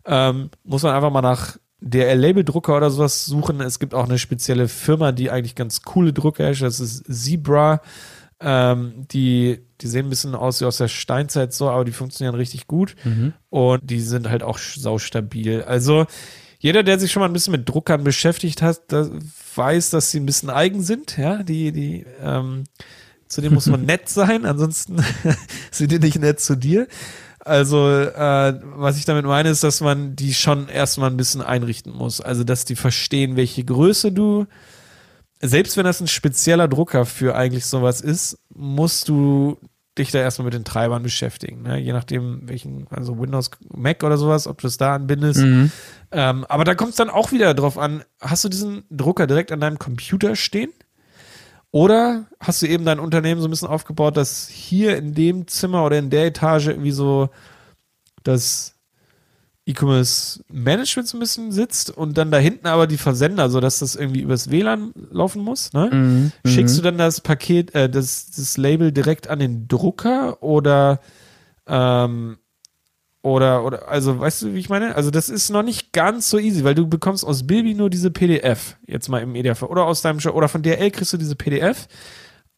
ähm, 0.04 0.50
muss 0.62 0.82
man 0.82 0.94
einfach 0.94 1.11
mal 1.11 1.22
nach 1.22 1.56
der 1.81 2.15
Labeldrucker 2.17 2.77
oder 2.77 2.91
sowas 2.91 3.27
suchen. 3.27 3.61
Es 3.61 3.79
gibt 3.79 3.95
auch 3.95 4.05
eine 4.05 4.19
spezielle 4.19 4.69
Firma, 4.69 5.12
die 5.12 5.31
eigentlich 5.31 5.55
ganz 5.55 5.83
coole 5.83 6.12
Drucker 6.12 6.45
herstellt. 6.45 6.71
Das 6.71 6.81
ist 6.81 7.05
Zebra. 7.09 7.83
Ähm, 8.39 9.07
die, 9.11 9.61
die 9.81 9.87
sehen 9.87 10.07
ein 10.07 10.11
bisschen 10.11 10.35
aus 10.35 10.61
wie 10.61 10.67
aus 10.67 10.77
der 10.77 10.89
Steinzeit 10.89 11.55
so, 11.55 11.71
aber 11.71 11.85
die 11.85 11.93
funktionieren 11.93 12.35
richtig 12.35 12.67
gut. 12.67 12.95
Mhm. 13.05 13.33
Und 13.51 13.81
die 13.83 14.01
sind 14.01 14.29
halt 14.29 14.43
auch 14.43 14.59
saustabil. 14.59 15.62
Also 15.62 16.07
jeder, 16.59 16.83
der 16.83 16.99
sich 16.99 17.12
schon 17.12 17.21
mal 17.21 17.27
ein 17.27 17.33
bisschen 17.33 17.53
mit 17.53 17.69
Druckern 17.69 18.05
beschäftigt 18.05 18.62
hat, 18.62 18.81
das 18.89 19.11
weiß, 19.55 19.91
dass 19.91 20.11
sie 20.11 20.21
ein 20.21 20.27
bisschen 20.27 20.51
eigen 20.51 20.83
sind. 20.83 21.17
Ja, 21.17 21.43
die, 21.43 21.73
die, 21.73 22.07
ähm, 22.23 22.65
zu 23.29 23.41
denen 23.41 23.55
muss 23.55 23.67
man 23.67 23.85
nett 23.87 24.09
sein, 24.09 24.45
ansonsten 24.45 24.97
sind 25.71 25.93
die 25.93 25.99
nicht 25.99 26.19
nett 26.19 26.41
zu 26.41 26.57
dir. 26.57 26.89
Also, 27.46 27.88
äh, 27.88 28.61
was 28.74 28.98
ich 28.98 29.04
damit 29.04 29.24
meine, 29.24 29.50
ist, 29.50 29.62
dass 29.62 29.80
man 29.80 30.16
die 30.16 30.35
schon 30.35 30.68
erstmal 30.68 31.11
ein 31.11 31.16
bisschen 31.16 31.42
einrichten 31.42 31.92
muss. 31.92 32.20
Also, 32.20 32.42
dass 32.42 32.64
die 32.64 32.74
verstehen, 32.74 33.37
welche 33.37 33.64
Größe 33.64 34.11
du, 34.11 34.46
selbst 35.40 35.76
wenn 35.76 35.85
das 35.85 36.00
ein 36.00 36.09
spezieller 36.09 36.66
Drucker 36.66 37.06
für 37.06 37.37
eigentlich 37.37 37.66
sowas 37.66 38.00
ist, 38.00 38.38
musst 38.52 39.09
du 39.09 39.59
dich 39.96 40.11
da 40.11 40.18
erstmal 40.18 40.46
mit 40.46 40.54
den 40.54 40.64
Treibern 40.64 41.04
beschäftigen. 41.04 41.62
Ne? 41.62 41.78
Je 41.78 41.92
nachdem, 41.92 42.48
welchen, 42.48 42.87
also 42.90 43.18
Windows, 43.18 43.50
Mac 43.74 44.02
oder 44.02 44.18
sowas, 44.18 44.46
ob 44.46 44.61
du 44.61 44.66
es 44.66 44.76
da 44.76 44.96
anbindest. 44.96 45.40
Mhm. 45.40 45.70
Ähm, 46.11 46.44
aber 46.48 46.64
da 46.64 46.74
kommt 46.74 46.90
es 46.90 46.96
dann 46.96 47.11
auch 47.11 47.32
wieder 47.32 47.54
drauf 47.54 47.78
an, 47.78 48.02
hast 48.20 48.44
du 48.44 48.48
diesen 48.48 48.85
Drucker 48.90 49.26
direkt 49.26 49.52
an 49.52 49.61
deinem 49.61 49.78
Computer 49.78 50.37
stehen? 50.37 50.70
Oder 51.77 52.25
hast 52.41 52.62
du 52.62 52.67
eben 52.67 52.87
dein 52.87 52.99
Unternehmen 52.99 53.43
so 53.43 53.49
ein 53.49 53.51
bisschen 53.51 53.69
aufgebaut, 53.69 54.17
dass 54.17 54.49
hier 54.49 54.97
in 54.97 55.12
dem 55.12 55.47
Zimmer 55.47 55.85
oder 55.85 55.99
in 55.99 56.09
der 56.09 56.25
Etage 56.25 56.69
irgendwie 56.69 56.91
so 56.91 57.29
das 58.25 58.77
E-Commerce 59.67 60.43
Management 60.51 61.07
so 61.07 61.19
ein 61.19 61.21
bisschen 61.21 61.53
sitzt 61.53 61.91
und 61.91 62.17
dann 62.17 62.31
da 62.31 62.39
hinten 62.39 62.67
aber 62.67 62.87
die 62.87 62.97
Versender, 62.97 63.51
so 63.51 63.61
dass 63.61 63.81
das 63.81 63.95
irgendwie 63.95 64.23
übers 64.23 64.51
WLAN 64.51 64.95
laufen 65.11 65.43
muss, 65.43 65.75
ne? 65.75 65.91
Mhm, 65.93 66.33
Schickst 66.51 66.79
du 66.79 66.83
dann 66.83 66.97
das 66.97 67.21
Paket, 67.21 67.75
äh, 67.75 67.91
das, 67.91 68.31
das 68.31 68.57
Label 68.57 68.91
direkt 68.91 69.29
an 69.29 69.39
den 69.39 69.69
Drucker 69.69 70.43
oder 70.43 71.01
ähm, 71.67 72.39
oder, 73.27 73.65
oder, 73.65 73.89
also, 73.89 74.21
weißt 74.21 74.43
du, 74.43 74.55
wie 74.55 74.61
ich 74.61 74.69
meine? 74.69 74.95
Also, 74.95 75.11
das 75.11 75.29
ist 75.29 75.51
noch 75.51 75.65
nicht 75.65 75.93
ganz 75.93 76.31
so 76.31 76.39
easy, 76.39 76.62
weil 76.62 76.77
du 76.77 76.87
bekommst 76.87 77.27
aus 77.27 77.45
Bilby 77.45 77.75
nur 77.75 77.91
diese 77.91 78.12
PDF, 78.12 78.77
jetzt 78.87 79.09
mal 79.09 79.21
im 79.21 79.35
Idealfall, 79.35 79.69
oder 79.69 79.85
aus 79.85 80.01
deinem, 80.01 80.21
oder 80.33 80.47
von 80.47 80.62
DRL 80.62 80.93
kriegst 80.93 81.12
du 81.12 81.17
diese 81.17 81.35
PDF, 81.35 81.89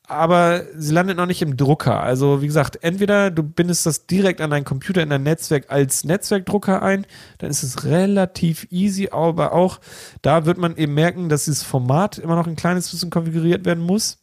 aber 0.06 0.64
sie 0.76 0.92
landet 0.92 1.16
noch 1.16 1.24
nicht 1.24 1.40
im 1.40 1.56
Drucker. 1.56 2.02
Also, 2.02 2.42
wie 2.42 2.46
gesagt, 2.46 2.84
entweder 2.84 3.30
du 3.30 3.44
bindest 3.44 3.86
das 3.86 4.04
direkt 4.04 4.42
an 4.42 4.50
deinen 4.50 4.66
Computer 4.66 5.02
in 5.02 5.08
dein 5.08 5.22
Netzwerk 5.22 5.70
als 5.70 6.04
Netzwerkdrucker 6.04 6.82
ein, 6.82 7.06
dann 7.38 7.48
ist 7.48 7.62
es 7.62 7.84
relativ 7.84 8.66
easy, 8.70 9.08
aber 9.10 9.52
auch 9.52 9.80
da 10.20 10.44
wird 10.44 10.58
man 10.58 10.76
eben 10.76 10.92
merken, 10.92 11.30
dass 11.30 11.46
dieses 11.46 11.62
Format 11.62 12.18
immer 12.18 12.36
noch 12.36 12.46
ein 12.46 12.56
kleines 12.56 12.90
bisschen 12.90 13.08
konfiguriert 13.08 13.64
werden 13.64 13.82
muss. 13.82 14.18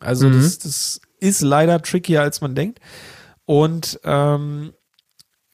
Also, 0.00 0.28
mhm. 0.28 0.42
das, 0.42 0.58
das 0.58 1.00
ist 1.20 1.40
leider 1.40 1.80
trickier, 1.80 2.20
als 2.20 2.40
man 2.40 2.56
denkt. 2.56 2.80
Und 3.44 4.00
ähm, 4.02 4.72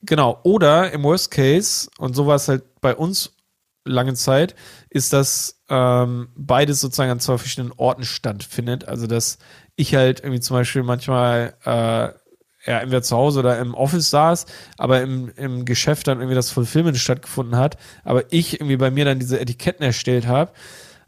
Genau. 0.03 0.41
Oder 0.45 0.93
im 0.93 1.03
Worst 1.03 1.31
Case, 1.31 1.89
und 1.99 2.15
so 2.15 2.27
war 2.27 2.37
es 2.37 2.49
halt 2.49 2.81
bei 2.81 2.95
uns 2.95 3.35
lange 3.85 4.15
Zeit, 4.15 4.55
ist, 4.91 5.13
dass 5.13 5.63
ähm, 5.69 6.29
beides 6.37 6.81
sozusagen 6.81 7.11
an 7.11 7.21
zwei 7.21 7.39
verschiedenen 7.39 7.73
Orten 7.77 8.05
stattfindet. 8.05 8.87
Also, 8.87 9.07
dass 9.07 9.39
ich 9.77 9.95
halt 9.95 10.21
irgendwie 10.21 10.41
zum 10.41 10.57
Beispiel 10.57 10.83
manchmal 10.83 11.55
äh, 11.65 12.13
ja, 12.67 12.81
entweder 12.81 13.03
zu 13.03 13.17
Hause 13.17 13.41
oder 13.41 13.59
im 13.59 13.75
Office 13.75 14.11
saß, 14.11 14.47
aber 14.77 15.01
im, 15.01 15.33
im 15.37 15.65
Geschäft 15.65 16.07
dann 16.07 16.19
irgendwie 16.19 16.35
das 16.35 16.51
Fulfillment 16.51 16.99
stattgefunden 16.99 17.57
hat, 17.57 17.79
aber 18.05 18.25
ich 18.31 18.61
irgendwie 18.61 18.77
bei 18.77 18.91
mir 18.91 19.05
dann 19.05 19.19
diese 19.19 19.41
Etiketten 19.41 19.85
erstellt 19.85 20.27
habe, 20.27 20.53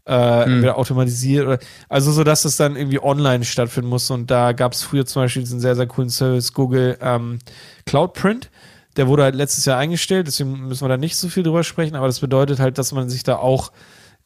äh, 0.07 0.45
hm. 0.47 0.69
automatisiert 0.71 1.47
oder 1.47 1.59
also 1.89 2.13
so, 2.13 2.25
dass 2.25 2.45
es 2.45 2.57
dann 2.57 2.77
irgendwie 2.77 3.03
online 3.03 3.45
stattfinden 3.45 3.91
muss 3.91 4.11
und 4.11 4.31
da 4.31 4.53
gab 4.53 4.73
es 4.73 4.83
früher 4.83 5.05
zum 5.05 5.23
Beispiel 5.23 5.43
diesen 5.43 5.61
sehr, 5.61 5.77
sehr 5.77 5.87
coolen 5.87 6.09
Service 6.09 6.55
Google 6.55 6.97
ähm, 7.03 7.41
Cloud 7.85 8.15
Print, 8.15 8.51
der 8.97 9.09
wurde 9.09 9.23
halt 9.23 9.35
letztes 9.35 9.65
Jahr 9.65 9.79
eingestellt, 9.79 10.27
deswegen 10.27 10.69
müssen 10.69 10.85
wir 10.85 10.89
da 10.89 10.97
nicht 10.97 11.17
so 11.17 11.29
viel 11.29 11.43
drüber 11.43 11.65
sprechen, 11.65 11.97
aber 11.97 12.07
das 12.07 12.21
bedeutet 12.21 12.59
halt, 12.59 12.79
dass 12.79 12.93
man 12.93 13.09
sich 13.09 13.23
da 13.23 13.37
auch 13.37 13.73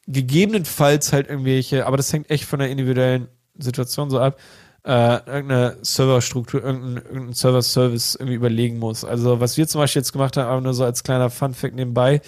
gegebenenfalls 0.06 1.12
halt 1.12 1.28
irgendwelche, 1.28 1.86
aber 1.86 1.96
das 1.96 2.12
hängt 2.12 2.30
echt 2.30 2.44
von 2.44 2.58
der 2.58 2.70
individuellen 2.70 3.28
Situation 3.58 4.10
so 4.10 4.20
ab, 4.20 4.38
äh, 4.84 5.14
irgendeine 5.26 5.76
Serverstruktur, 5.82 6.62
irgendein, 6.62 7.04
irgendein 7.04 7.32
Server-Service 7.32 8.16
irgendwie 8.16 8.34
überlegen 8.34 8.78
muss. 8.78 9.04
Also 9.04 9.40
was 9.40 9.56
wir 9.56 9.66
zum 9.66 9.80
Beispiel 9.80 10.00
jetzt 10.00 10.12
gemacht 10.12 10.36
haben, 10.36 10.48
aber 10.48 10.60
nur 10.60 10.74
so 10.74 10.84
als 10.84 11.02
kleiner 11.02 11.30
Fun-Fact 11.30 11.74
nebenbei, 11.74 12.20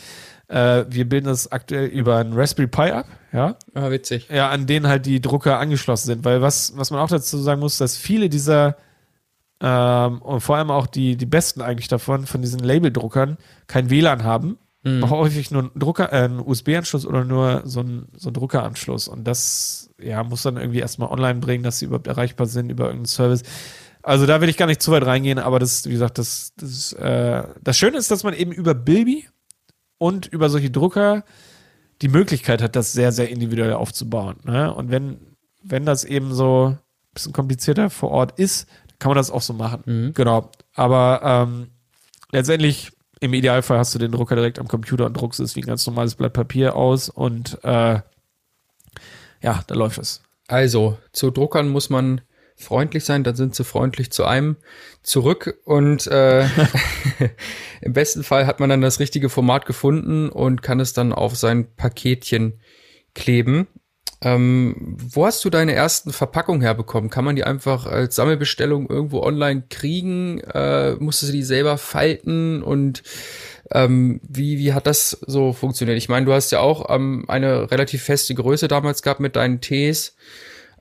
äh, 0.48 0.84
wir 0.88 1.08
bilden 1.08 1.26
das 1.26 1.50
aktuell 1.52 1.86
über 1.86 2.16
einen 2.16 2.32
Raspberry 2.32 2.68
Pi 2.68 2.92
ab, 2.92 3.06
ja. 3.32 3.56
Ah, 3.74 3.90
witzig. 3.90 4.28
Ja, 4.30 4.48
an 4.48 4.66
denen 4.66 4.86
halt 4.86 5.04
die 5.04 5.20
Drucker 5.20 5.58
angeschlossen 5.58 6.06
sind, 6.06 6.24
weil 6.24 6.40
was, 6.40 6.72
was 6.76 6.90
man 6.90 7.00
auch 7.00 7.08
dazu 7.08 7.36
sagen 7.38 7.60
muss, 7.60 7.76
dass 7.78 7.96
viele 7.96 8.28
dieser 8.28 8.76
ähm, 9.60 10.20
und 10.20 10.40
vor 10.40 10.56
allem 10.56 10.70
auch 10.70 10.86
die, 10.86 11.16
die 11.16 11.26
besten 11.26 11.62
eigentlich 11.62 11.88
davon, 11.88 12.26
von 12.26 12.42
diesen 12.42 12.60
Labeldruckern, 12.60 13.38
kein 13.66 13.90
WLAN 13.90 14.24
haben. 14.24 14.58
Mhm. 14.82 15.08
Häufig 15.10 15.50
nur 15.50 15.62
einen 15.62 15.70
Drucker, 15.74 16.12
äh, 16.12 16.24
einen 16.24 16.40
USB-Anschluss 16.40 17.06
oder 17.06 17.24
nur 17.24 17.62
so 17.64 17.80
einen, 17.80 18.08
so 18.16 18.28
einen 18.28 18.34
Druckeranschluss. 18.34 19.08
Und 19.08 19.24
das 19.24 19.90
ja, 19.98 20.22
muss 20.22 20.42
dann 20.42 20.56
irgendwie 20.56 20.80
erstmal 20.80 21.10
online 21.10 21.40
bringen, 21.40 21.64
dass 21.64 21.78
sie 21.78 21.86
überhaupt 21.86 22.06
erreichbar 22.06 22.46
sind 22.46 22.70
über 22.70 22.84
irgendeinen 22.84 23.06
Service. 23.06 23.42
Also 24.02 24.26
da 24.26 24.40
will 24.40 24.48
ich 24.48 24.56
gar 24.56 24.66
nicht 24.66 24.82
zu 24.82 24.92
weit 24.92 25.04
reingehen, 25.04 25.38
aber 25.38 25.58
das, 25.58 25.86
wie 25.86 25.92
gesagt, 25.92 26.18
das, 26.18 26.52
das, 26.56 26.92
äh, 26.92 27.42
das 27.60 27.76
Schöne 27.76 27.96
ist, 27.96 28.10
dass 28.10 28.22
man 28.22 28.34
eben 28.34 28.52
über 28.52 28.74
Bilby 28.74 29.26
und 29.98 30.26
über 30.26 30.48
solche 30.48 30.70
Drucker 30.70 31.24
die 32.02 32.08
Möglichkeit 32.08 32.62
hat, 32.62 32.76
das 32.76 32.92
sehr, 32.92 33.10
sehr 33.10 33.30
individuell 33.30 33.72
aufzubauen. 33.72 34.36
Ne? 34.44 34.72
Und 34.72 34.90
wenn, 34.90 35.18
wenn 35.62 35.86
das 35.86 36.04
eben 36.04 36.34
so 36.34 36.76
ein 36.76 36.78
bisschen 37.14 37.32
komplizierter 37.32 37.90
vor 37.90 38.10
Ort 38.10 38.38
ist, 38.38 38.68
kann 38.98 39.10
man 39.10 39.16
das 39.16 39.30
auch 39.30 39.42
so 39.42 39.52
machen. 39.52 39.82
Mhm. 39.84 40.14
Genau. 40.14 40.50
Aber 40.74 41.20
ähm, 41.22 41.68
letztendlich, 42.32 42.92
im 43.20 43.32
Idealfall 43.32 43.78
hast 43.78 43.94
du 43.94 43.98
den 43.98 44.12
Drucker 44.12 44.36
direkt 44.36 44.58
am 44.58 44.68
Computer 44.68 45.06
und 45.06 45.14
druckst 45.14 45.40
es 45.40 45.56
wie 45.56 45.60
ein 45.60 45.66
ganz 45.66 45.86
normales 45.86 46.14
Blatt 46.14 46.34
Papier 46.34 46.76
aus 46.76 47.08
und 47.08 47.58
äh, 47.64 48.00
ja, 49.42 49.62
da 49.66 49.74
läuft 49.74 49.98
es. 49.98 50.22
Also, 50.48 50.98
zu 51.12 51.30
Druckern 51.30 51.68
muss 51.68 51.90
man 51.90 52.20
freundlich 52.56 53.04
sein, 53.04 53.22
dann 53.22 53.36
sind 53.36 53.54
sie 53.54 53.64
freundlich 53.64 54.10
zu 54.10 54.24
einem 54.24 54.56
zurück 55.02 55.58
und 55.64 56.06
äh, 56.06 56.46
im 57.80 57.92
besten 57.92 58.22
Fall 58.22 58.46
hat 58.46 58.60
man 58.60 58.70
dann 58.70 58.80
das 58.80 59.00
richtige 59.00 59.28
Format 59.28 59.66
gefunden 59.66 60.28
und 60.28 60.62
kann 60.62 60.80
es 60.80 60.92
dann 60.92 61.12
auf 61.12 61.36
sein 61.36 61.74
Paketchen 61.76 62.60
kleben. 63.14 63.66
Ähm, 64.22 64.96
wo 64.96 65.26
hast 65.26 65.44
du 65.44 65.50
deine 65.50 65.74
ersten 65.74 66.12
Verpackungen 66.12 66.62
herbekommen? 66.62 67.10
Kann 67.10 67.24
man 67.24 67.36
die 67.36 67.44
einfach 67.44 67.86
als 67.86 68.16
Sammelbestellung 68.16 68.88
irgendwo 68.88 69.22
online 69.22 69.64
kriegen? 69.68 70.40
Äh, 70.40 70.94
musstest 70.94 71.32
du 71.32 71.36
die 71.36 71.42
selber 71.42 71.76
falten? 71.76 72.62
Und 72.62 73.02
ähm, 73.72 74.20
wie, 74.26 74.58
wie 74.58 74.72
hat 74.72 74.86
das 74.86 75.18
so 75.26 75.52
funktioniert? 75.52 75.98
Ich 75.98 76.08
meine, 76.08 76.26
du 76.26 76.32
hast 76.32 76.50
ja 76.50 76.60
auch 76.60 76.88
ähm, 76.88 77.24
eine 77.28 77.70
relativ 77.70 78.02
feste 78.02 78.34
Größe 78.34 78.68
damals 78.68 79.02
gehabt 79.02 79.20
mit 79.20 79.36
deinen 79.36 79.60
Tees. 79.60 80.16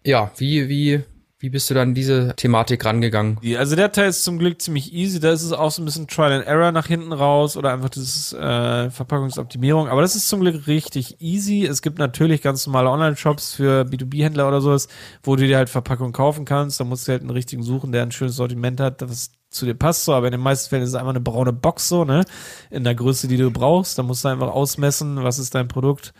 Ja, 0.03 0.31
wie, 0.37 0.69
wie, 0.69 1.03
wie 1.39 1.49
bist 1.49 1.69
du 1.69 1.73
dann 1.73 1.93
diese 1.93 2.33
Thematik 2.37 2.85
rangegangen? 2.85 3.37
Also 3.57 3.75
der 3.75 3.91
Teil 3.91 4.09
ist 4.09 4.23
zum 4.23 4.39
Glück 4.39 4.61
ziemlich 4.61 4.93
easy. 4.93 5.19
Da 5.19 5.31
ist 5.31 5.43
es 5.43 5.51
auch 5.51 5.69
so 5.69 5.81
ein 5.81 5.85
bisschen 5.85 6.07
Trial 6.07 6.31
and 6.31 6.47
Error 6.47 6.71
nach 6.71 6.87
hinten 6.87 7.11
raus 7.11 7.57
oder 7.57 7.73
einfach 7.73 7.89
das 7.89 8.31
äh, 8.31 8.89
Verpackungsoptimierung. 8.89 9.89
Aber 9.89 10.01
das 10.01 10.15
ist 10.15 10.29
zum 10.29 10.39
Glück 10.39 10.65
richtig 10.67 11.19
easy. 11.19 11.65
Es 11.65 11.81
gibt 11.81 11.99
natürlich 11.99 12.41
ganz 12.41 12.65
normale 12.65 12.89
Online-Shops 12.89 13.55
für 13.55 13.81
B2B-Händler 13.83 14.47
oder 14.47 14.61
sowas, 14.61 14.87
wo 15.23 15.35
du 15.35 15.45
dir 15.45 15.57
halt 15.57 15.69
Verpackungen 15.69 16.13
kaufen 16.13 16.45
kannst. 16.45 16.79
Da 16.79 16.85
musst 16.85 17.07
du 17.07 17.11
halt 17.11 17.21
einen 17.21 17.31
richtigen 17.31 17.63
suchen, 17.63 17.91
der 17.91 18.03
ein 18.03 18.11
schönes 18.11 18.37
Sortiment 18.37 18.79
hat, 18.79 19.01
was 19.01 19.31
zu 19.49 19.65
dir 19.65 19.75
passt 19.75 20.05
so, 20.05 20.13
aber 20.13 20.27
in 20.27 20.31
den 20.33 20.41
meisten 20.41 20.69
Fällen 20.69 20.83
ist 20.83 20.89
es 20.89 20.95
einfach 20.95 21.09
eine 21.09 21.21
braune 21.21 21.53
Box 21.53 21.87
so, 21.87 22.03
ne? 22.03 22.25
In 22.71 22.83
der 22.83 22.95
Größe, 22.95 23.27
die 23.27 23.37
du 23.37 23.51
brauchst. 23.51 23.97
Da 23.97 24.03
musst 24.03 24.23
du 24.23 24.29
einfach 24.29 24.49
ausmessen, 24.49 25.23
was 25.23 25.39
ist 25.39 25.55
dein 25.55 25.67
Produkt 25.67 26.13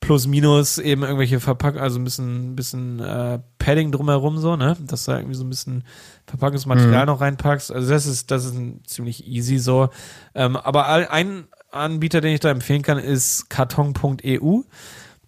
plus 0.00 0.26
minus 0.26 0.78
eben 0.78 1.02
irgendwelche 1.02 1.40
Verpackungen, 1.40 1.82
also 1.82 1.98
ein 1.98 2.04
bisschen, 2.04 2.56
bisschen 2.56 3.00
äh, 3.00 3.40
Padding 3.58 3.92
drumherum 3.92 4.38
so, 4.38 4.56
ne? 4.56 4.76
Dass 4.80 5.04
du 5.04 5.12
da 5.12 5.18
irgendwie 5.18 5.34
so 5.34 5.44
ein 5.44 5.50
bisschen 5.50 5.84
Verpackungsmaterial 6.26 7.02
mhm. 7.02 7.12
noch 7.12 7.20
reinpackst. 7.20 7.72
Also 7.72 7.90
das 7.90 8.06
ist, 8.06 8.30
das 8.30 8.44
ist 8.44 8.54
ein 8.54 8.80
ziemlich 8.86 9.26
easy 9.26 9.58
so. 9.58 9.90
Ähm, 10.34 10.56
aber 10.56 10.86
ein 10.86 11.48
Anbieter, 11.70 12.20
den 12.20 12.34
ich 12.34 12.40
da 12.40 12.50
empfehlen 12.50 12.82
kann, 12.82 12.98
ist 12.98 13.50
karton.eu. 13.50 14.62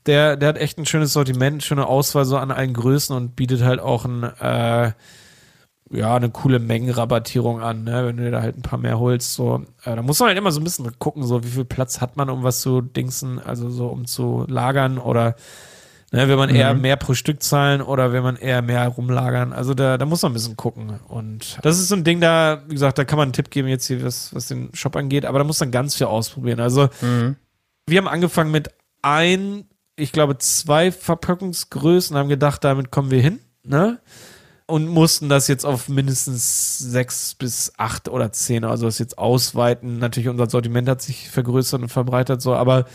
Der, 0.07 0.37
der 0.37 0.49
hat 0.49 0.59
echt 0.59 0.79
ein 0.79 0.87
schönes 0.87 1.13
Sortiment, 1.13 1.63
schöne 1.63 1.87
Auswahl 1.87 2.25
so 2.25 2.39
an 2.39 2.51
allen 2.51 2.73
Größen 2.73 3.15
und 3.15 3.37
bietet 3.37 3.63
halt 3.63 3.81
auch 3.81 4.07
ein 4.07 4.23
äh, 4.23 4.93
ja, 5.93 6.15
eine 6.15 6.31
coole 6.31 6.61
Mengenrabattierung 6.61 7.61
an, 7.61 7.85
ne? 7.85 8.07
wenn 8.07 8.17
du 8.17 8.23
dir 8.25 8.31
da 8.31 8.43
halt 8.43 8.57
ein 8.57 8.63
paar 8.63 8.79
mehr 8.79 9.01
holst. 9.01 9.35
So, 9.35 9.65
äh, 9.85 9.97
da 9.97 10.03
muss 10.03 10.21
man 10.21 10.29
halt 10.29 10.39
immer 10.39 10.53
so 10.53 10.61
ein 10.61 10.65
bisschen 10.65 10.89
gucken, 10.99 11.25
so 11.25 11.43
wie 11.43 11.49
viel 11.49 11.65
Platz 11.65 12.01
hat 12.01 12.17
man, 12.17 12.31
um 12.31 12.45
was 12.45 12.61
zu 12.61 12.81
dingsen, 12.81 13.41
also 13.41 13.71
so 13.71 13.89
um 13.89 14.07
zu 14.07 14.45
lagern 14.49 14.99
oder 14.99 15.35
ne, 16.13 16.29
will 16.29 16.37
man 16.37 16.49
eher 16.49 16.75
mhm. 16.75 16.83
mehr 16.83 16.97
pro 16.97 17.15
Stück 17.15 17.43
zahlen 17.43 17.83
oder 17.83 18.13
will 18.13 18.23
man 18.23 18.37
eher 18.37 18.63
mehr 18.63 18.87
rumlagern. 18.87 19.53
Also 19.53 19.75
da, 19.75 19.99
da 19.99 20.07
muss 20.07 20.23
man 20.23 20.31
ein 20.31 20.35
bisschen 20.35 20.57
gucken. 20.57 21.01
Und 21.09 21.59
das 21.63 21.81
ist 21.81 21.89
so 21.89 21.97
ein 21.97 22.05
Ding, 22.05 22.21
da, 22.21 22.63
wie 22.69 22.75
gesagt, 22.75 22.97
da 22.99 23.05
kann 23.05 23.17
man 23.17 23.27
einen 23.27 23.33
Tipp 23.33 23.51
geben 23.51 23.67
jetzt 23.67 23.89
hier, 23.89 24.05
was, 24.05 24.33
was 24.33 24.47
den 24.47 24.71
Shop 24.75 24.95
angeht, 24.95 25.25
aber 25.25 25.39
da 25.39 25.45
muss 25.45 25.59
man 25.59 25.73
ganz 25.73 25.97
viel 25.97 26.07
ausprobieren. 26.07 26.61
Also 26.61 26.89
mhm. 27.01 27.35
wir 27.89 27.99
haben 27.99 28.09
angefangen 28.09 28.53
mit 28.53 28.71
ein, 29.03 29.65
ich 29.97 30.13
glaube, 30.13 30.39
zwei 30.39 30.93
Verpackungsgrößen, 30.93 32.17
haben 32.17 32.29
gedacht, 32.29 32.63
damit 32.63 32.93
kommen 32.93 33.11
wir 33.11 33.21
hin. 33.21 33.41
Ne? 33.65 33.99
Und 34.71 34.89
mussten 34.89 35.29
das 35.29 35.49
jetzt 35.49 35.65
auf 35.65 35.89
mindestens 35.89 36.79
sechs 36.79 37.35
bis 37.35 37.73
acht 37.77 38.09
oder 38.09 38.33
zehn, 38.33 38.65
also 38.65 38.87
das 38.87 38.99
jetzt 38.99 39.19
ausweiten. 39.19 39.99
Natürlich 39.99 40.29
unser 40.29 40.49
Sortiment 40.49 40.89
hat 40.89 41.03
sich 41.03 41.29
vergrößert 41.29 41.83
und 41.83 41.89
verbreitert 41.89 42.41
so, 42.43 42.55
aber 42.55 42.87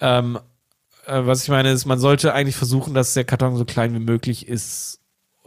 ähm, 0.00 0.38
äh, 1.06 1.20
was 1.24 1.42
ich 1.42 1.48
meine 1.48 1.70
ist, 1.70 1.86
man 1.86 1.98
sollte 1.98 2.34
eigentlich 2.34 2.56
versuchen, 2.56 2.94
dass 2.94 3.14
der 3.14 3.24
Karton 3.24 3.56
so 3.56 3.64
klein 3.64 3.94
wie 3.94 4.00
möglich 4.00 4.48
ist 4.48 5.00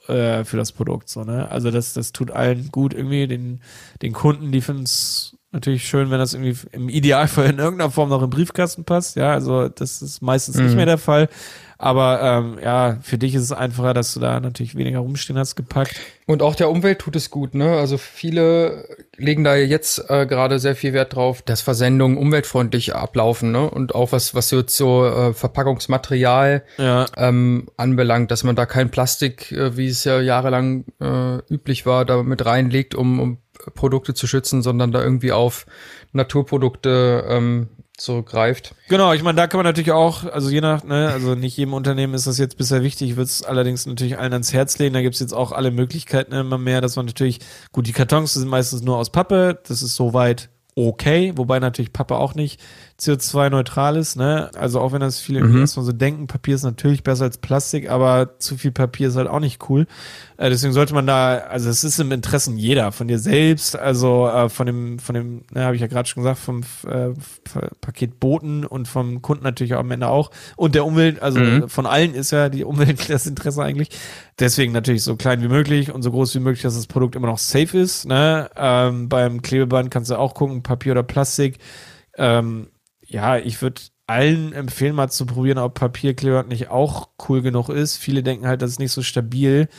äh, 0.08 0.44
für 0.44 0.58
das 0.58 0.72
Produkt 0.72 1.10
so 1.10 1.24
ne. 1.24 1.50
Also 1.50 1.72
das 1.72 1.94
das 1.94 2.12
tut 2.12 2.32
allen 2.32 2.70
gut 2.72 2.94
irgendwie 2.94 3.28
den 3.28 3.62
den 4.02 4.14
Kunden, 4.14 4.52
die 4.52 4.62
finden 4.62 4.84
es 4.84 5.38
natürlich 5.54 5.88
schön, 5.88 6.12
wenn 6.12 6.20
das 6.20 6.34
irgendwie 6.34 6.58
im 6.72 6.90
Idealfall 6.90 7.50
in 7.50 7.60
irgendeiner 7.60 7.92
Form 7.92 8.10
noch 8.10 8.22
im 8.22 8.30
Briefkasten 8.30 8.84
passt. 8.84 9.16
Ja, 9.16 9.34
also 9.34 9.70
das 9.70 10.02
ist 10.02 10.22
meistens 10.22 10.58
mhm. 10.58 10.66
nicht 10.66 10.76
mehr 10.76 10.86
der 10.86 10.98
Fall. 10.98 11.30
Aber 11.84 12.22
ähm, 12.22 12.60
ja, 12.64 12.98
für 13.02 13.18
dich 13.18 13.36
ist 13.36 13.42
es 13.42 13.52
einfacher, 13.52 13.94
dass 13.94 14.14
du 14.14 14.22
da 14.22 14.40
natürlich 14.40 14.76
weniger 14.76 15.00
rumstehen 15.00 15.38
hast 15.38 15.56
gepackt. 15.56 16.00
Und 16.26 16.42
auch 16.42 16.56
der 16.56 16.70
Umwelt 16.70 17.00
tut 17.00 17.18
es 17.18 17.30
gut, 17.30 17.56
ne? 17.56 17.78
Also 17.78 17.98
viele 17.98 18.86
legen 19.18 19.44
da 19.44 19.56
jetzt 19.56 20.10
äh, 20.10 20.26
gerade 20.26 20.60
sehr 20.60 20.78
viel 20.78 20.94
Wert 20.94 21.16
drauf, 21.16 21.42
dass 21.42 21.60
Versendungen 21.60 22.18
umweltfreundlich 22.18 22.96
ablaufen, 22.96 23.52
ne? 23.52 23.70
Und 23.70 23.96
auch 23.96 24.14
was, 24.14 24.34
was 24.34 24.48
so, 24.48 24.64
so 24.66 25.06
äh, 25.06 25.34
Verpackungsmaterial 25.34 26.64
ja. 26.78 27.06
ähm, 27.18 27.68
anbelangt, 27.76 28.32
dass 28.32 28.46
man 28.46 28.56
da 28.56 28.66
kein 28.66 28.90
Plastik, 28.90 29.52
äh, 29.52 29.76
wie 29.76 29.88
es 29.88 30.06
ja 30.06 30.22
jahrelang 30.22 30.86
äh, 31.02 31.40
üblich 31.54 31.86
war, 31.86 32.06
da 32.06 32.24
mit 32.24 32.46
reinlegt, 32.46 32.96
um, 32.96 33.20
um 33.20 33.38
Produkte 33.74 34.14
zu 34.14 34.28
schützen, 34.28 34.62
sondern 34.62 34.92
da 34.92 35.02
irgendwie 35.02 35.32
auf 35.32 35.66
Naturprodukte 36.12 37.26
ähm, 37.28 37.70
zurückgreift. 37.98 38.76
Genau, 38.90 39.14
ich 39.14 39.24
meine, 39.24 39.36
da 39.36 39.48
kann 39.48 39.60
man 39.60 39.66
natürlich 39.66 39.92
auch, 39.92 40.24
also 40.26 40.50
je 40.50 40.62
nach, 40.62 40.84
ne, 40.84 41.10
also 41.10 41.36
nicht 41.36 41.56
jedem 41.58 41.74
Unternehmen 41.74 42.14
ist 42.14 42.26
das 42.28 42.38
jetzt 42.38 42.58
bisher 42.58 42.84
wichtig, 42.84 43.12
ich 43.12 43.18
es 43.18 43.44
allerdings 43.44 43.86
natürlich 43.86 44.18
allen 44.18 44.34
ans 44.34 44.54
Herz 44.54 44.78
legen. 44.80 44.94
Da 44.94 45.02
gibt 45.02 45.14
es 45.14 45.22
jetzt 45.22 45.34
auch 45.34 45.52
alle 45.52 45.72
Möglichkeiten 45.72 46.34
immer 46.34 46.58
mehr, 46.58 46.82
dass 46.82 46.96
man 46.96 47.06
natürlich, 47.06 47.40
gut, 47.72 47.88
die 47.88 47.94
Kartons 47.94 48.34
sind 48.34 48.48
meistens 48.48 48.82
nur 48.82 48.98
aus 48.98 49.12
Pappe, 49.12 49.60
das 49.68 49.82
ist 49.82 49.96
soweit 49.96 50.50
okay, 50.76 51.34
wobei 51.36 51.60
natürlich 51.60 51.94
Pappe 51.94 52.16
auch 52.16 52.34
nicht 52.34 52.60
CO2-neutral 53.04 53.98
ist, 53.98 54.16
ne? 54.16 54.50
Also 54.56 54.80
auch 54.80 54.92
wenn 54.92 55.02
das 55.02 55.20
viele 55.20 55.44
mhm. 55.44 55.60
erstmal 55.60 55.86
so 55.86 55.92
denken, 55.92 56.28
Papier 56.28 56.56
ist 56.56 56.64
natürlich 56.64 57.04
besser 57.04 57.26
als 57.26 57.38
Plastik, 57.38 57.90
aber 57.90 58.40
zu 58.40 58.58
viel 58.58 58.72
Papier 58.72 59.10
ist 59.10 59.16
halt 59.16 59.28
auch 59.28 59.40
nicht 59.40 59.70
cool. 59.70 59.88
Äh, 60.38 60.50
deswegen 60.50 60.74
sollte 60.74 60.94
man 60.94 61.06
da, 61.06 61.38
also 61.38 61.70
es 61.70 61.84
ist 61.84 62.00
im 62.00 62.12
Interesse 62.12 62.52
jeder, 62.54 62.92
von 62.92 63.08
dir 63.08 63.20
selbst, 63.20 63.78
also 63.78 64.28
äh, 64.28 64.50
von 64.50 64.66
dem, 64.66 65.00
von 65.00 65.16
dem, 65.16 65.44
ne, 65.54 65.66
habe 65.66 65.76
ich 65.76 65.82
ja 65.82 65.88
gerade 65.88 66.08
schon 66.08 66.24
gesagt, 66.24 66.40
vom 66.40 66.62
äh, 66.88 67.10
Paketboten 67.82 68.66
und 68.66 68.88
vom 68.88 69.22
Kunden 69.22 69.44
natürlich 69.44 69.76
auch 69.76 69.80
am 69.80 69.92
Ende 69.92 70.08
auch 70.08 70.32
und 70.56 70.76
der 70.76 70.86
Umwelt, 70.86 71.22
also 71.22 71.40
mhm. 71.40 71.70
von 71.70 71.86
allen 71.86 72.14
ist 72.14 72.32
ja 72.32 72.50
die 72.50 72.64
Umwelt 72.64 73.10
das 73.10 73.28
Interesse 73.28 73.64
eigentlich. 73.64 73.90
Deswegen 74.40 74.72
natürlich 74.74 75.04
so 75.04 75.16
klein 75.16 75.42
wie 75.42 75.48
möglich 75.48 75.92
und 75.92 76.02
so 76.02 76.12
groß 76.12 76.34
wie 76.36 76.40
möglich, 76.40 76.64
dass 76.64 76.76
das 76.76 76.88
Produkt 76.88 77.16
immer 77.16 77.28
noch 77.28 77.38
safe 77.38 77.78
ist. 77.78 78.06
Ne? 78.06 78.50
Ähm, 78.56 79.08
beim 79.08 79.42
Klebeband 79.42 79.92
kannst 79.92 80.10
du 80.10 80.18
auch 80.18 80.34
gucken, 80.34 80.64
Papier 80.64 80.94
oder 80.94 81.04
Plastik. 81.04 81.60
Ähm, 82.18 82.68
ja, 83.14 83.38
ich 83.38 83.62
würde 83.62 83.82
allen 84.08 84.52
empfehlen, 84.52 84.96
mal 84.96 85.10
zu 85.10 85.26
probieren, 85.26 85.58
ob 85.58 85.76
Papierkleber 85.76 86.44
nicht 86.44 86.70
auch 86.70 87.10
cool 87.30 87.42
genug 87.42 87.70
ist. 87.70 87.98
Viele 87.98 88.22
denken 88.22 88.48
halt, 88.48 88.62
das 88.62 88.72
ist 88.72 88.80
nicht 88.80 88.92
so 88.92 89.02
stabil 89.02 89.70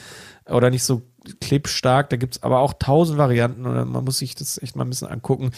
oder 0.48 0.70
nicht 0.70 0.84
so 0.84 1.02
klebstark. 1.40 2.08
Da 2.10 2.16
gibt's 2.16 2.42
aber 2.42 2.60
auch 2.60 2.74
tausend 2.78 3.18
Varianten 3.18 3.66
und 3.66 3.90
man 3.90 4.04
muss 4.04 4.18
sich 4.18 4.34
das 4.34 4.62
echt 4.62 4.76
mal 4.76 4.84
ein 4.84 4.90
bisschen 4.90 5.08
angucken. 5.08 5.50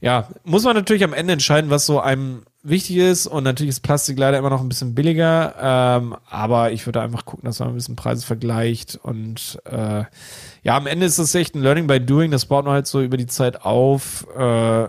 Ja, 0.00 0.28
muss 0.42 0.64
man 0.64 0.74
natürlich 0.74 1.04
am 1.04 1.12
Ende 1.12 1.32
entscheiden, 1.32 1.70
was 1.70 1.86
so 1.86 2.00
einem 2.00 2.42
wichtig 2.64 2.96
ist. 2.96 3.28
Und 3.28 3.44
natürlich 3.44 3.70
ist 3.70 3.80
Plastik 3.80 4.18
leider 4.18 4.36
immer 4.36 4.50
noch 4.50 4.60
ein 4.60 4.68
bisschen 4.68 4.94
billiger. 4.96 5.54
Ähm, 5.60 6.16
aber 6.28 6.72
ich 6.72 6.86
würde 6.86 7.00
einfach 7.00 7.24
gucken, 7.24 7.44
dass 7.44 7.60
man 7.60 7.68
ein 7.68 7.74
bisschen 7.74 7.96
Preise 7.96 8.26
vergleicht. 8.26 8.98
Und 9.00 9.60
äh, 9.64 10.04
ja, 10.62 10.76
am 10.76 10.88
Ende 10.88 11.06
ist 11.06 11.20
das 11.20 11.34
echt 11.36 11.54
ein 11.54 11.62
Learning 11.62 11.86
by 11.86 12.00
Doing. 12.00 12.32
Das 12.32 12.46
baut 12.46 12.64
man 12.64 12.74
halt 12.74 12.88
so 12.88 13.00
über 13.00 13.16
die 13.16 13.26
Zeit 13.26 13.64
auf. 13.64 14.26
Äh, 14.36 14.88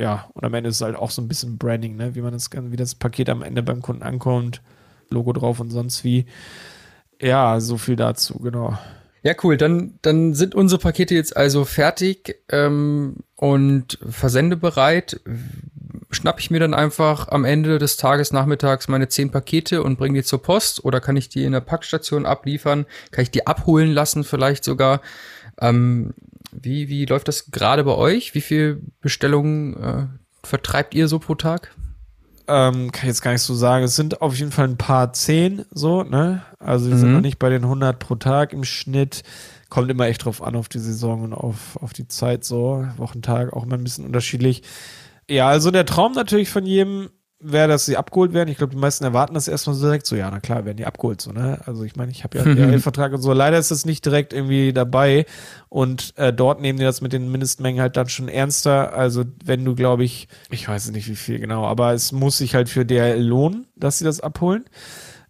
ja, 0.00 0.30
und 0.32 0.44
am 0.44 0.54
Ende 0.54 0.70
ist 0.70 0.76
es 0.76 0.82
halt 0.82 0.96
auch 0.96 1.10
so 1.10 1.20
ein 1.20 1.28
bisschen 1.28 1.58
Branding, 1.58 1.96
ne? 1.96 2.14
wie 2.14 2.22
man 2.22 2.32
das, 2.32 2.48
wie 2.50 2.76
das 2.76 2.94
Paket 2.94 3.28
am 3.28 3.42
Ende 3.42 3.62
beim 3.62 3.82
Kunden 3.82 4.02
ankommt, 4.02 4.62
Logo 5.10 5.32
drauf 5.32 5.60
und 5.60 5.70
sonst 5.70 6.04
wie. 6.04 6.24
Ja, 7.20 7.60
so 7.60 7.76
viel 7.76 7.96
dazu, 7.96 8.38
genau. 8.38 8.78
Ja, 9.22 9.34
cool. 9.42 9.58
Dann, 9.58 9.98
dann 10.00 10.32
sind 10.32 10.54
unsere 10.54 10.80
Pakete 10.80 11.14
jetzt 11.14 11.36
also 11.36 11.66
fertig 11.66 12.36
ähm, 12.48 13.16
und 13.36 13.98
versendebereit. 14.08 15.20
Schnapp 16.10 16.40
ich 16.40 16.50
mir 16.50 16.60
dann 16.60 16.72
einfach 16.72 17.28
am 17.28 17.44
Ende 17.44 17.78
des 17.78 17.98
Tages 17.98 18.32
nachmittags 18.32 18.88
meine 18.88 19.08
zehn 19.08 19.30
Pakete 19.30 19.82
und 19.82 19.98
bringe 19.98 20.20
die 20.20 20.24
zur 20.24 20.40
Post 20.40 20.82
oder 20.82 21.00
kann 21.00 21.16
ich 21.16 21.28
die 21.28 21.44
in 21.44 21.52
der 21.52 21.60
Packstation 21.60 22.24
abliefern? 22.24 22.86
Kann 23.10 23.22
ich 23.22 23.30
die 23.30 23.46
abholen 23.46 23.92
lassen 23.92 24.24
vielleicht 24.24 24.64
sogar? 24.64 25.02
Ähm, 25.60 26.14
wie, 26.52 26.88
wie 26.88 27.04
läuft 27.06 27.28
das 27.28 27.50
gerade 27.50 27.84
bei 27.84 27.94
euch? 27.94 28.34
Wie 28.34 28.40
viel 28.40 28.82
Bestellungen 29.00 29.76
äh, 29.76 30.06
vertreibt 30.42 30.94
ihr 30.94 31.08
so 31.08 31.18
pro 31.18 31.34
Tag? 31.34 31.74
Ähm, 32.48 32.90
kann 32.90 33.04
ich 33.04 33.08
jetzt 33.08 33.22
gar 33.22 33.32
nicht 33.32 33.42
so 33.42 33.54
sagen. 33.54 33.84
Es 33.84 33.96
sind 33.96 34.22
auf 34.22 34.36
jeden 34.36 34.50
Fall 34.50 34.66
ein 34.66 34.76
paar 34.76 35.12
zehn, 35.12 35.64
so, 35.70 36.02
ne? 36.02 36.42
Also 36.58 36.88
wir 36.88 36.96
mhm. 36.96 37.00
sind 37.00 37.12
noch 37.12 37.20
nicht 37.20 37.38
bei 37.38 37.48
den 37.48 37.62
100 37.62 37.98
pro 37.98 38.16
Tag 38.16 38.52
im 38.52 38.64
Schnitt. 38.64 39.22
Kommt 39.68 39.90
immer 39.90 40.06
echt 40.08 40.24
drauf 40.24 40.42
an, 40.42 40.56
auf 40.56 40.68
die 40.68 40.80
Saison 40.80 41.22
und 41.22 41.32
auf, 41.32 41.76
auf 41.76 41.92
die 41.92 42.08
Zeit, 42.08 42.44
so. 42.44 42.84
Wochentag 42.96 43.52
auch 43.52 43.64
immer 43.64 43.76
ein 43.76 43.84
bisschen 43.84 44.04
unterschiedlich. 44.04 44.62
Ja, 45.28 45.48
also 45.48 45.70
der 45.70 45.86
Traum 45.86 46.12
natürlich 46.12 46.50
von 46.50 46.66
jedem 46.66 47.10
wäre, 47.40 47.68
dass 47.68 47.86
sie 47.86 47.96
abgeholt 47.96 48.32
werden. 48.32 48.50
Ich 48.50 48.58
glaube, 48.58 48.74
die 48.74 48.80
meisten 48.80 49.04
erwarten 49.04 49.34
das 49.34 49.48
erstmal 49.48 49.74
so 49.74 49.86
direkt 49.86 50.06
so, 50.06 50.14
ja, 50.14 50.30
na 50.30 50.40
klar, 50.40 50.64
werden 50.64 50.76
die 50.76 50.86
abgeholt, 50.86 51.20
so, 51.20 51.32
ne? 51.32 51.58
Also 51.64 51.84
ich 51.84 51.96
meine, 51.96 52.12
ich 52.12 52.22
habe 52.22 52.38
ja 52.38 52.44
einen 52.44 52.56
DHL-Vertrag 52.70 53.12
und 53.12 53.22
so. 53.22 53.32
Leider 53.32 53.58
ist 53.58 53.70
das 53.70 53.86
nicht 53.86 54.04
direkt 54.04 54.32
irgendwie 54.32 54.72
dabei. 54.72 55.26
Und 55.68 56.12
äh, 56.16 56.32
dort 56.32 56.60
nehmen 56.60 56.78
die 56.78 56.84
das 56.84 57.00
mit 57.00 57.12
den 57.12 57.30
Mindestmengen 57.30 57.80
halt 57.80 57.96
dann 57.96 58.08
schon 58.08 58.28
ernster. 58.28 58.92
Also 58.92 59.24
wenn 59.44 59.64
du, 59.64 59.74
glaube 59.74 60.04
ich, 60.04 60.28
ich 60.50 60.68
weiß 60.68 60.90
nicht 60.90 61.08
wie 61.08 61.16
viel 61.16 61.38
genau, 61.38 61.66
aber 61.66 61.92
es 61.94 62.12
muss 62.12 62.38
sich 62.38 62.54
halt 62.54 62.68
für 62.68 62.84
DHL 62.84 63.20
lohnen, 63.22 63.66
dass 63.74 63.98
sie 63.98 64.04
das 64.04 64.20
abholen. 64.20 64.64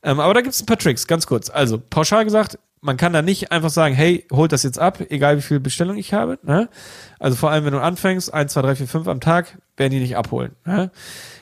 Ähm, 0.03 0.19
aber 0.19 0.35
da 0.35 0.41
gibt 0.41 0.55
es 0.55 0.63
ein 0.63 0.67
paar 0.67 0.79
Tricks, 0.79 1.07
ganz 1.07 1.27
kurz. 1.27 1.51
Also, 1.51 1.79
pauschal 1.79 2.25
gesagt, 2.25 2.59
man 2.81 2.97
kann 2.97 3.13
da 3.13 3.23
nicht 3.23 3.53
einfach 3.53 3.71
sagen, 3.71 3.95
hey, 3.95 4.27
holt 4.33 4.53
das 4.53 4.63
jetzt 4.63 4.79
ab, 4.79 5.01
egal 5.11 5.37
wie 5.37 5.43
viel 5.43 5.61
Bestellung 5.61 5.97
ich 5.97 6.15
habe. 6.15 6.39
Ne? 6.43 6.69
Also 7.19 7.37
vor 7.37 7.51
allem, 7.51 7.65
wenn 7.65 7.73
du 7.73 7.81
anfängst, 7.81 8.33
1, 8.33 8.53
2, 8.53 8.63
3, 8.63 8.77
4, 8.77 8.89
5 8.89 9.09
am 9.09 9.21
Tag, 9.21 9.59
werden 9.77 9.93
die 9.93 10.01
nicht 10.01 10.17
abholen. 10.17 10.53
Ne? 10.65 10.91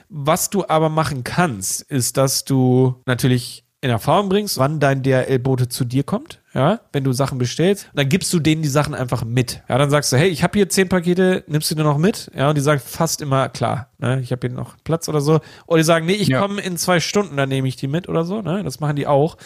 Was 0.08 0.50
du 0.50 0.64
aber 0.68 0.88
machen 0.88 1.24
kannst, 1.24 1.82
ist, 1.82 2.16
dass 2.16 2.44
du 2.44 2.96
natürlich 3.06 3.64
in 3.80 3.90
Erfahrung 3.90 4.28
bringst, 4.28 4.58
wann 4.58 4.80
dein 4.80 5.02
DRL-Bote 5.02 5.68
zu 5.68 5.84
dir 5.84 6.02
kommt, 6.02 6.42
ja, 6.52 6.80
wenn 6.92 7.04
du 7.04 7.12
Sachen 7.12 7.38
bestellst, 7.38 7.88
dann 7.94 8.08
gibst 8.08 8.32
du 8.32 8.40
denen 8.40 8.62
die 8.62 8.68
Sachen 8.68 8.92
einfach 8.92 9.24
mit. 9.24 9.62
Ja, 9.68 9.78
dann 9.78 9.90
sagst 9.90 10.12
du, 10.12 10.16
hey, 10.16 10.28
ich 10.28 10.42
habe 10.42 10.58
hier 10.58 10.68
zehn 10.68 10.88
Pakete, 10.88 11.44
nimmst 11.46 11.70
du 11.70 11.76
dir 11.76 11.84
noch 11.84 11.98
mit? 11.98 12.30
Ja, 12.34 12.48
und 12.48 12.56
die 12.58 12.60
sagen 12.60 12.80
fast 12.84 13.20
immer, 13.20 13.48
klar, 13.48 13.90
ne, 13.98 14.20
ich 14.20 14.32
habe 14.32 14.48
hier 14.48 14.56
noch 14.56 14.74
Platz 14.82 15.08
oder 15.08 15.20
so. 15.20 15.40
Oder 15.66 15.78
die 15.78 15.84
sagen, 15.84 16.06
nee, 16.06 16.14
ich 16.14 16.28
ja. 16.28 16.40
komme 16.40 16.60
in 16.60 16.76
zwei 16.76 16.98
Stunden, 16.98 17.36
dann 17.36 17.48
nehme 17.48 17.68
ich 17.68 17.76
die 17.76 17.86
mit 17.86 18.08
oder 18.08 18.24
so, 18.24 18.42
ne? 18.42 18.64
Das 18.64 18.80
machen 18.80 18.96
die 18.96 19.06
auch. 19.06 19.36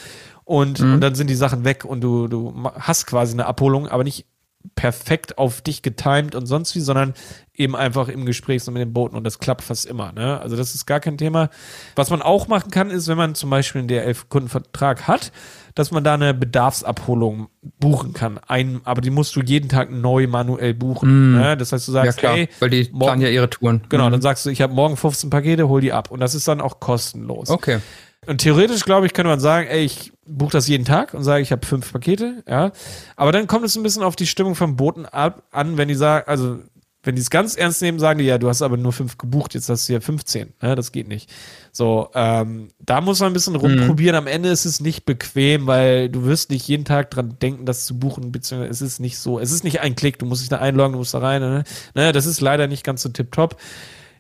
Und, 0.44 0.80
mhm. 0.80 0.94
und 0.94 1.00
dann 1.02 1.14
sind 1.14 1.28
die 1.28 1.34
Sachen 1.34 1.64
weg 1.64 1.84
und 1.84 2.00
du, 2.00 2.26
du 2.26 2.70
hast 2.74 3.06
quasi 3.06 3.34
eine 3.34 3.46
Abholung, 3.46 3.86
aber 3.86 4.02
nicht 4.02 4.26
perfekt 4.74 5.38
auf 5.38 5.60
dich 5.60 5.82
getimed 5.82 6.34
und 6.34 6.46
sonst 6.46 6.74
wie, 6.74 6.80
sondern 6.80 7.14
eben 7.54 7.76
einfach 7.76 8.08
im 8.08 8.24
Gespräch 8.24 8.64
so 8.64 8.72
mit 8.72 8.80
den 8.80 8.92
Booten 8.92 9.16
und 9.16 9.24
das 9.24 9.38
klappt 9.38 9.62
fast 9.62 9.86
immer. 9.86 10.12
Ne? 10.12 10.40
Also 10.40 10.56
das 10.56 10.74
ist 10.74 10.86
gar 10.86 11.00
kein 11.00 11.18
Thema. 11.18 11.50
Was 11.96 12.10
man 12.10 12.22
auch 12.22 12.48
machen 12.48 12.70
kann, 12.70 12.90
ist, 12.90 13.08
wenn 13.08 13.18
man 13.18 13.34
zum 13.34 13.50
Beispiel 13.50 13.80
einen 13.80 13.88
DRL-Kundenvertrag 13.88 15.06
hat, 15.06 15.32
dass 15.74 15.90
man 15.90 16.04
da 16.04 16.14
eine 16.14 16.34
Bedarfsabholung 16.34 17.48
buchen 17.78 18.12
kann. 18.12 18.38
Ein, 18.46 18.80
aber 18.84 19.00
die 19.00 19.10
musst 19.10 19.36
du 19.36 19.42
jeden 19.42 19.68
Tag 19.68 19.90
neu 19.90 20.26
manuell 20.26 20.74
buchen. 20.74 21.32
Mm. 21.32 21.38
Ne? 21.38 21.56
Das 21.56 21.72
heißt, 21.72 21.88
du 21.88 21.92
sagst, 21.92 22.16
ja, 22.16 22.20
klar, 22.20 22.36
hey, 22.36 22.48
weil 22.60 22.70
die 22.70 22.88
morgen, 22.92 22.98
planen 22.98 23.22
ja 23.22 23.28
ihre 23.28 23.48
Touren. 23.48 23.82
Genau, 23.88 24.08
mm. 24.08 24.12
dann 24.12 24.22
sagst 24.22 24.44
du, 24.44 24.50
ich 24.50 24.60
habe 24.60 24.72
morgen 24.72 24.96
15 24.96 25.30
Pakete, 25.30 25.68
hol 25.68 25.80
die 25.80 25.92
ab. 25.92 26.10
Und 26.10 26.20
das 26.20 26.34
ist 26.34 26.46
dann 26.48 26.60
auch 26.60 26.80
kostenlos. 26.80 27.50
Okay. 27.50 27.80
Und 28.26 28.38
theoretisch, 28.38 28.84
glaube 28.84 29.06
ich, 29.06 29.14
könnte 29.14 29.30
man 29.30 29.40
sagen, 29.40 29.66
ey, 29.68 29.84
ich 29.84 30.12
buche 30.26 30.52
das 30.52 30.68
jeden 30.68 30.84
Tag 30.84 31.12
und 31.12 31.24
sage, 31.24 31.42
ich 31.42 31.50
habe 31.50 31.66
fünf 31.66 31.92
Pakete, 31.92 32.44
ja. 32.48 32.70
Aber 33.16 33.32
dann 33.32 33.48
kommt 33.48 33.64
es 33.64 33.76
ein 33.76 33.82
bisschen 33.82 34.04
auf 34.04 34.14
die 34.14 34.28
Stimmung 34.28 34.54
vom 34.54 34.76
Boten 34.76 35.06
ab, 35.06 35.42
an, 35.50 35.76
wenn 35.76 35.88
die 35.88 35.94
sagen, 35.94 36.28
also 36.28 36.58
wenn 37.02 37.16
die 37.16 37.20
es 37.20 37.30
ganz 37.30 37.56
ernst 37.56 37.82
nehmen, 37.82 37.98
sagen 37.98 38.20
die, 38.20 38.26
ja, 38.26 38.38
du 38.38 38.48
hast 38.48 38.62
aber 38.62 38.76
nur 38.76 38.92
fünf 38.92 39.18
gebucht, 39.18 39.54
jetzt 39.54 39.68
hast 39.68 39.88
du 39.88 39.92
ja 39.92 40.00
15. 40.00 40.52
Ja, 40.62 40.76
das 40.76 40.92
geht 40.92 41.08
nicht. 41.08 41.28
So, 41.72 42.10
ähm, 42.14 42.68
da 42.78 43.00
muss 43.00 43.18
man 43.18 43.30
ein 43.30 43.32
bisschen 43.32 43.56
rumprobieren. 43.56 44.14
Mhm. 44.14 44.28
Am 44.28 44.32
Ende 44.32 44.50
ist 44.50 44.66
es 44.66 44.80
nicht 44.80 45.04
bequem, 45.04 45.66
weil 45.66 46.08
du 46.08 46.24
wirst 46.24 46.50
nicht 46.50 46.68
jeden 46.68 46.84
Tag 46.84 47.10
dran 47.10 47.38
denken, 47.42 47.66
das 47.66 47.86
zu 47.86 47.98
buchen, 47.98 48.30
beziehungsweise 48.30 48.70
es 48.70 48.82
ist 48.82 49.00
nicht 49.00 49.18
so, 49.18 49.40
es 49.40 49.50
ist 49.50 49.64
nicht 49.64 49.80
ein 49.80 49.96
Klick, 49.96 50.20
du 50.20 50.26
musst 50.26 50.42
dich 50.42 50.48
da 50.48 50.58
einloggen, 50.58 50.92
du 50.92 50.98
musst 50.98 51.14
da 51.14 51.18
rein. 51.18 51.42
Ne? 51.42 51.64
Ne, 51.94 52.12
das 52.12 52.26
ist 52.26 52.40
leider 52.40 52.68
nicht 52.68 52.84
ganz 52.84 53.02
so 53.02 53.08
tipptopp. 53.08 53.56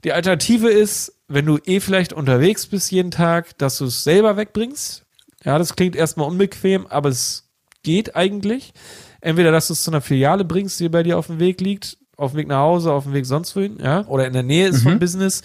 Die 0.02 0.12
Alternative 0.12 0.68
ist, 0.68 1.14
wenn 1.32 1.46
du 1.46 1.58
eh 1.64 1.80
vielleicht 1.80 2.12
unterwegs 2.12 2.66
bist 2.66 2.90
jeden 2.90 3.10
Tag, 3.10 3.56
dass 3.58 3.78
du 3.78 3.86
es 3.86 4.04
selber 4.04 4.36
wegbringst. 4.36 5.04
Ja, 5.44 5.58
das 5.58 5.74
klingt 5.74 5.96
erstmal 5.96 6.28
unbequem, 6.28 6.86
aber 6.86 7.08
es 7.08 7.48
geht 7.82 8.14
eigentlich. 8.14 8.72
Entweder, 9.20 9.52
dass 9.52 9.68
du 9.68 9.72
es 9.72 9.82
zu 9.82 9.90
einer 9.90 10.00
Filiale 10.00 10.44
bringst, 10.44 10.78
die 10.80 10.88
bei 10.88 11.02
dir 11.02 11.18
auf 11.18 11.28
dem 11.28 11.38
Weg 11.38 11.60
liegt, 11.60 11.98
auf 12.16 12.32
dem 12.32 12.38
Weg 12.38 12.48
nach 12.48 12.60
Hause, 12.60 12.92
auf 12.92 13.04
dem 13.04 13.12
Weg 13.12 13.26
sonst 13.26 13.54
wohin, 13.56 13.78
ja, 13.78 14.06
oder 14.06 14.26
in 14.26 14.32
der 14.32 14.42
Nähe 14.42 14.68
ist 14.68 14.84
mhm. 14.84 14.90
vom 14.90 14.98
Business, 14.98 15.42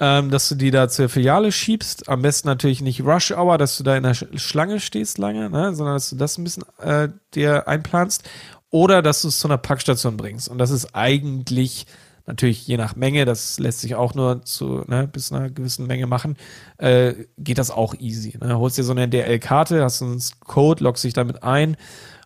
ähm, 0.00 0.30
dass 0.30 0.48
du 0.48 0.54
die 0.54 0.70
da 0.70 0.88
zur 0.88 1.08
Filiale 1.08 1.52
schiebst. 1.52 2.08
Am 2.08 2.22
besten 2.22 2.48
natürlich 2.48 2.80
nicht 2.80 3.02
Rush 3.02 3.32
Hour, 3.32 3.58
dass 3.58 3.76
du 3.76 3.84
da 3.84 3.96
in 3.96 4.04
der 4.04 4.14
Schlange 4.14 4.80
stehst 4.80 5.18
lange, 5.18 5.50
ne, 5.50 5.74
sondern 5.74 5.94
dass 5.94 6.10
du 6.10 6.16
das 6.16 6.38
ein 6.38 6.44
bisschen 6.44 6.64
äh, 6.80 7.08
dir 7.34 7.68
einplanst. 7.68 8.28
Oder 8.70 9.00
dass 9.02 9.22
du 9.22 9.28
es 9.28 9.38
zu 9.38 9.48
einer 9.48 9.58
Packstation 9.58 10.16
bringst. 10.16 10.48
Und 10.48 10.58
das 10.58 10.70
ist 10.70 10.94
eigentlich 10.94 11.86
Natürlich 12.28 12.66
je 12.66 12.76
nach 12.76 12.94
Menge, 12.94 13.24
das 13.24 13.58
lässt 13.58 13.80
sich 13.80 13.94
auch 13.94 14.12
nur 14.12 14.42
zu 14.44 14.84
ne, 14.86 15.08
bis 15.10 15.32
einer 15.32 15.48
gewissen 15.48 15.86
Menge 15.86 16.06
machen, 16.06 16.36
äh, 16.76 17.14
geht 17.38 17.56
das 17.56 17.70
auch 17.70 17.94
easy. 17.94 18.36
Ne? 18.38 18.58
Holst 18.58 18.76
dir 18.76 18.84
so 18.84 18.92
eine 18.92 19.08
DL-Karte, 19.08 19.82
hast 19.82 20.02
einen 20.02 20.22
Code, 20.40 20.84
loggst 20.84 21.04
dich 21.04 21.14
damit 21.14 21.42
ein 21.42 21.70
und 21.70 21.78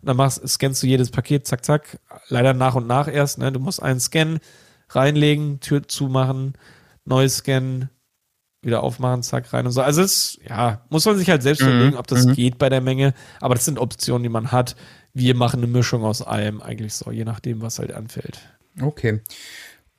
dann 0.02 0.16
machst, 0.16 0.46
scannst 0.48 0.82
du 0.82 0.88
jedes 0.88 1.12
Paket, 1.12 1.46
zack, 1.46 1.64
zack. 1.64 2.00
Leider 2.26 2.52
nach 2.52 2.74
und 2.74 2.88
nach 2.88 3.06
erst. 3.06 3.38
Ne? 3.38 3.52
Du 3.52 3.60
musst 3.60 3.80
einen 3.80 4.00
Scan 4.00 4.40
reinlegen, 4.88 5.60
Tür 5.60 5.86
zumachen, 5.86 6.54
neu 7.04 7.28
scannen, 7.28 7.88
wieder 8.60 8.82
aufmachen, 8.82 9.22
zack, 9.22 9.52
rein 9.52 9.66
und 9.66 9.72
so. 9.72 9.82
Also 9.82 10.02
es, 10.02 10.36
ja, 10.48 10.84
muss 10.90 11.06
man 11.06 11.16
sich 11.16 11.30
halt 11.30 11.44
selbst 11.44 11.62
mhm. 11.62 11.68
überlegen, 11.68 11.96
ob 11.96 12.08
das 12.08 12.26
mhm. 12.26 12.32
geht 12.32 12.58
bei 12.58 12.68
der 12.68 12.80
Menge. 12.80 13.14
Aber 13.40 13.54
das 13.54 13.64
sind 13.64 13.78
Optionen, 13.78 14.24
die 14.24 14.28
man 14.28 14.50
hat. 14.50 14.74
Wir 15.14 15.36
machen 15.36 15.60
eine 15.60 15.68
Mischung 15.68 16.02
aus 16.02 16.22
allem 16.22 16.60
eigentlich 16.60 16.94
so, 16.94 17.12
je 17.12 17.24
nachdem, 17.24 17.62
was 17.62 17.78
halt 17.78 17.92
anfällt. 17.92 18.40
Okay. 18.80 19.20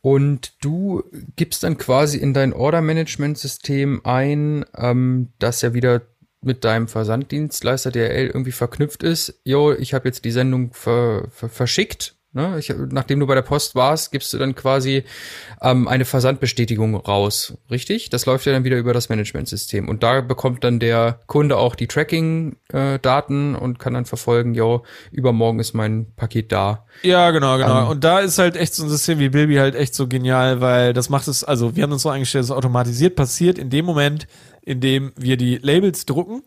Und 0.06 0.62
du 0.62 1.02
gibst 1.38 1.64
dann 1.64 1.78
quasi 1.78 2.18
in 2.18 2.34
dein 2.34 2.52
Order-Management-System 2.52 4.02
ein, 4.04 4.66
ähm, 4.76 5.32
das 5.40 5.62
ja 5.62 5.74
wieder 5.74 6.02
mit 6.42 6.66
deinem 6.66 6.90
Versanddienstleister 6.90 7.90
DRL 7.90 8.28
irgendwie 8.28 8.52
verknüpft 8.52 9.02
ist. 9.02 9.40
Jo, 9.46 9.72
ich 9.72 9.94
habe 9.94 10.10
jetzt 10.10 10.26
die 10.26 10.32
Sendung 10.32 10.74
ver 10.74 11.30
ver 11.32 11.48
verschickt 11.48 12.13
Ne? 12.36 12.58
Ich, 12.58 12.74
nachdem 12.90 13.20
du 13.20 13.28
bei 13.28 13.36
der 13.36 13.44
Post 13.44 13.76
warst, 13.76 14.12
gibst 14.12 14.34
du 14.34 14.40
dann 14.40 14.56
quasi 14.56 15.04
ähm, 15.62 15.88
eine 15.88 16.04
Versandbestätigung 16.04 16.96
raus, 16.96 17.54
richtig? 17.70 18.10
Das 18.10 18.26
läuft 18.26 18.48
ja 18.48 18.52
dann 18.52 18.64
wieder 18.64 18.78
über 18.78 18.92
das 18.92 19.10
Managementsystem. 19.10 19.88
Und 19.88 20.02
da 20.02 20.22
bekommt 20.22 20.64
dann 20.64 20.80
der 20.80 21.20
Kunde 21.28 21.58
auch 21.58 21.76
die 21.76 21.86
Tracking-Daten 21.86 23.54
äh, 23.54 23.58
und 23.58 23.78
kann 23.78 23.94
dann 23.94 24.06
verfolgen, 24.06 24.56
jo, 24.56 24.82
übermorgen 25.12 25.60
ist 25.60 25.74
mein 25.74 26.08
Paket 26.16 26.52
da. 26.52 26.88
Ja, 27.04 27.30
genau, 27.30 27.58
genau. 27.58 27.84
Ähm, 27.84 27.90
und 27.90 28.04
da 28.04 28.20
ist 28.20 28.40
halt 28.40 28.56
echt 28.56 28.74
so 28.74 28.84
ein 28.84 28.90
System 28.90 29.20
wie 29.20 29.30
Bilby 29.30 29.58
halt 29.58 29.76
echt 29.76 29.94
so 29.94 30.08
genial, 30.08 30.60
weil 30.60 30.94
das 30.94 31.10
macht 31.10 31.28
es, 31.28 31.44
also 31.44 31.76
wir 31.76 31.84
haben 31.84 31.92
uns 31.92 32.02
so 32.02 32.10
eingestellt, 32.10 32.42
dass 32.42 32.50
es 32.50 32.56
automatisiert 32.56 33.16
passiert 33.16 33.60
in 33.60 33.70
dem 33.70 33.86
Moment, 33.86 34.28
in 34.64 34.82
dem 34.82 35.12
wir 35.18 35.38
die 35.38 35.58
Labels 35.58 36.08
drucken, 36.08 36.42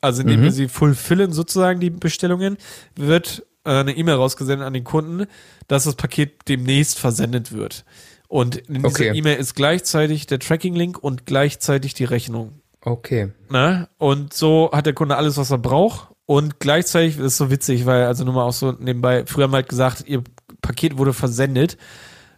also 0.00 0.22
indem 0.22 0.40
mhm. 0.40 0.44
wir 0.44 0.52
sie 0.52 0.68
fulfillen 0.68 1.32
sozusagen, 1.32 1.80
die 1.80 1.90
Bestellungen, 1.90 2.58
wird 2.94 3.44
eine 3.64 3.96
E-Mail 3.96 4.16
rausgesendet 4.16 4.66
an 4.66 4.74
den 4.74 4.84
Kunden, 4.84 5.26
dass 5.68 5.84
das 5.84 5.94
Paket 5.94 6.48
demnächst 6.48 6.98
versendet 6.98 7.52
wird. 7.52 7.84
Und 8.28 8.56
in 8.56 8.82
dieser 8.82 8.88
okay. 8.88 9.12
E-Mail 9.14 9.36
ist 9.36 9.54
gleichzeitig 9.54 10.26
der 10.26 10.38
Tracking-Link 10.38 10.98
und 10.98 11.26
gleichzeitig 11.26 11.94
die 11.94 12.04
Rechnung. 12.04 12.60
Okay. 12.80 13.32
Ne? 13.48 13.88
Und 13.98 14.34
so 14.34 14.70
hat 14.72 14.86
der 14.86 14.92
Kunde 14.92 15.16
alles, 15.16 15.36
was 15.36 15.50
er 15.50 15.58
braucht. 15.58 16.08
Und 16.26 16.58
gleichzeitig 16.58 17.18
ist 17.18 17.24
es 17.24 17.36
so 17.36 17.50
witzig, 17.50 17.86
weil, 17.86 18.04
also 18.04 18.24
nur 18.24 18.34
mal 18.34 18.44
auch 18.44 18.52
so 18.52 18.72
nebenbei, 18.72 19.24
früher 19.26 19.44
haben 19.44 19.52
wir 19.52 19.58
halt 19.58 19.68
gesagt, 19.68 20.04
ihr 20.06 20.22
Paket 20.62 20.96
wurde 20.98 21.12
versendet. 21.12 21.76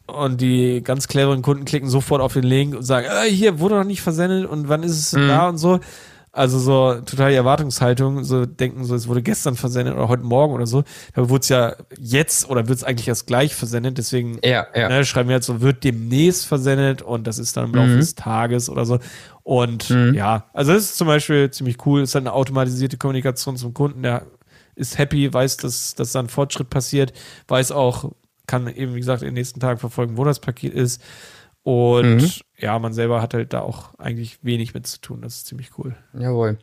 Und 0.07 0.41
die 0.41 0.83
ganz 0.83 1.09
cleveren 1.09 1.43
Kunden 1.43 1.65
klicken 1.65 1.89
sofort 1.89 2.21
auf 2.21 2.33
den 2.33 2.45
Link 2.45 2.77
und 2.77 2.83
sagen, 2.83 3.09
äh, 3.11 3.29
hier 3.29 3.59
wurde 3.59 3.75
noch 3.77 3.85
nicht 3.85 4.03
versendet 4.03 4.49
und 4.49 4.69
wann 4.69 4.85
ist 4.85 4.99
es 4.99 5.13
mhm. 5.13 5.29
da 5.29 5.49
und 5.49 5.59
so. 5.59 5.81
Also 6.37 6.59
so 6.59 7.01
total 7.01 7.31
die 7.31 7.37
Erwartungshaltung, 7.37 8.23
so 8.23 8.45
denken, 8.45 8.85
so 8.85 8.95
es 8.95 9.09
wurde 9.09 9.23
gestern 9.23 9.57
versendet 9.57 9.95
oder 9.95 10.09
heute 10.09 10.23
Morgen 10.23 10.53
oder 10.53 10.67
so. 10.67 10.85
Da 11.15 11.31
wurde 11.31 11.41
es 11.41 11.49
ja 11.49 11.77
jetzt 11.99 12.51
oder 12.51 12.69
wird 12.69 12.77
es 12.77 12.85
eigentlich 12.85 13.09
erst 13.09 13.27
gleich 13.27 13.55
versendet. 13.55 13.97
Deswegen 13.97 14.39
ja, 14.45 14.67
ja. 14.75 14.91
Ne, 14.91 15.07
schreiben 15.07 15.31
wir 15.31 15.37
jetzt 15.37 15.47
so, 15.47 15.63
wird 15.63 15.83
demnächst 15.83 16.47
versendet 16.47 17.01
und 17.01 17.27
das 17.27 17.39
ist 17.39 17.57
dann 17.57 17.67
im 17.67 17.75
Laufe 17.75 17.89
mhm. 17.89 17.97
des 18.01 18.17
Tages 18.17 18.69
oder 18.69 18.85
so. 18.85 18.99
Und 19.45 19.89
mhm. 19.89 20.13
ja, 20.13 20.45
also 20.53 20.75
das 20.75 20.83
ist 20.85 20.99
zum 20.99 21.07
Beispiel 21.07 21.51
ziemlich 21.51 21.87
cool. 21.87 22.03
Es 22.03 22.11
ist 22.11 22.15
halt 22.15 22.27
eine 22.27 22.35
automatisierte 22.35 22.99
Kommunikation 22.99 23.57
zum 23.57 23.73
Kunden, 23.73 24.03
der 24.03 24.27
ist 24.75 24.99
happy, 24.99 25.33
weiß, 25.33 25.57
dass, 25.57 25.95
dass 25.95 26.13
da 26.13 26.21
ein 26.21 26.29
Fortschritt 26.29 26.69
passiert, 26.69 27.15
weiß 27.49 27.73
auch, 27.73 28.13
kann 28.47 28.69
eben, 28.69 28.95
wie 28.95 29.01
gesagt, 29.01 29.23
in 29.23 29.29
den 29.29 29.35
nächsten 29.35 29.59
Tagen 29.59 29.79
verfolgen, 29.79 30.19
wo 30.19 30.25
das 30.25 30.41
Paket 30.41 30.75
ist. 30.75 31.01
Und 31.67 32.19
mhm. 32.19 32.31
ja, 32.59 32.79
man 32.79 32.93
selber 32.93 33.21
hat 33.21 33.35
halt 33.35 33.53
da 33.53 33.59
auch 33.59 33.99
eigentlich 33.99 34.39
wenig 34.43 34.73
mit 34.73 34.87
zu 34.87 35.01
tun. 35.01 35.23
Das 35.23 35.39
ist 35.39 35.47
ziemlich 35.49 35.77
cool. 35.77 35.97
Jawohl. 36.17 36.59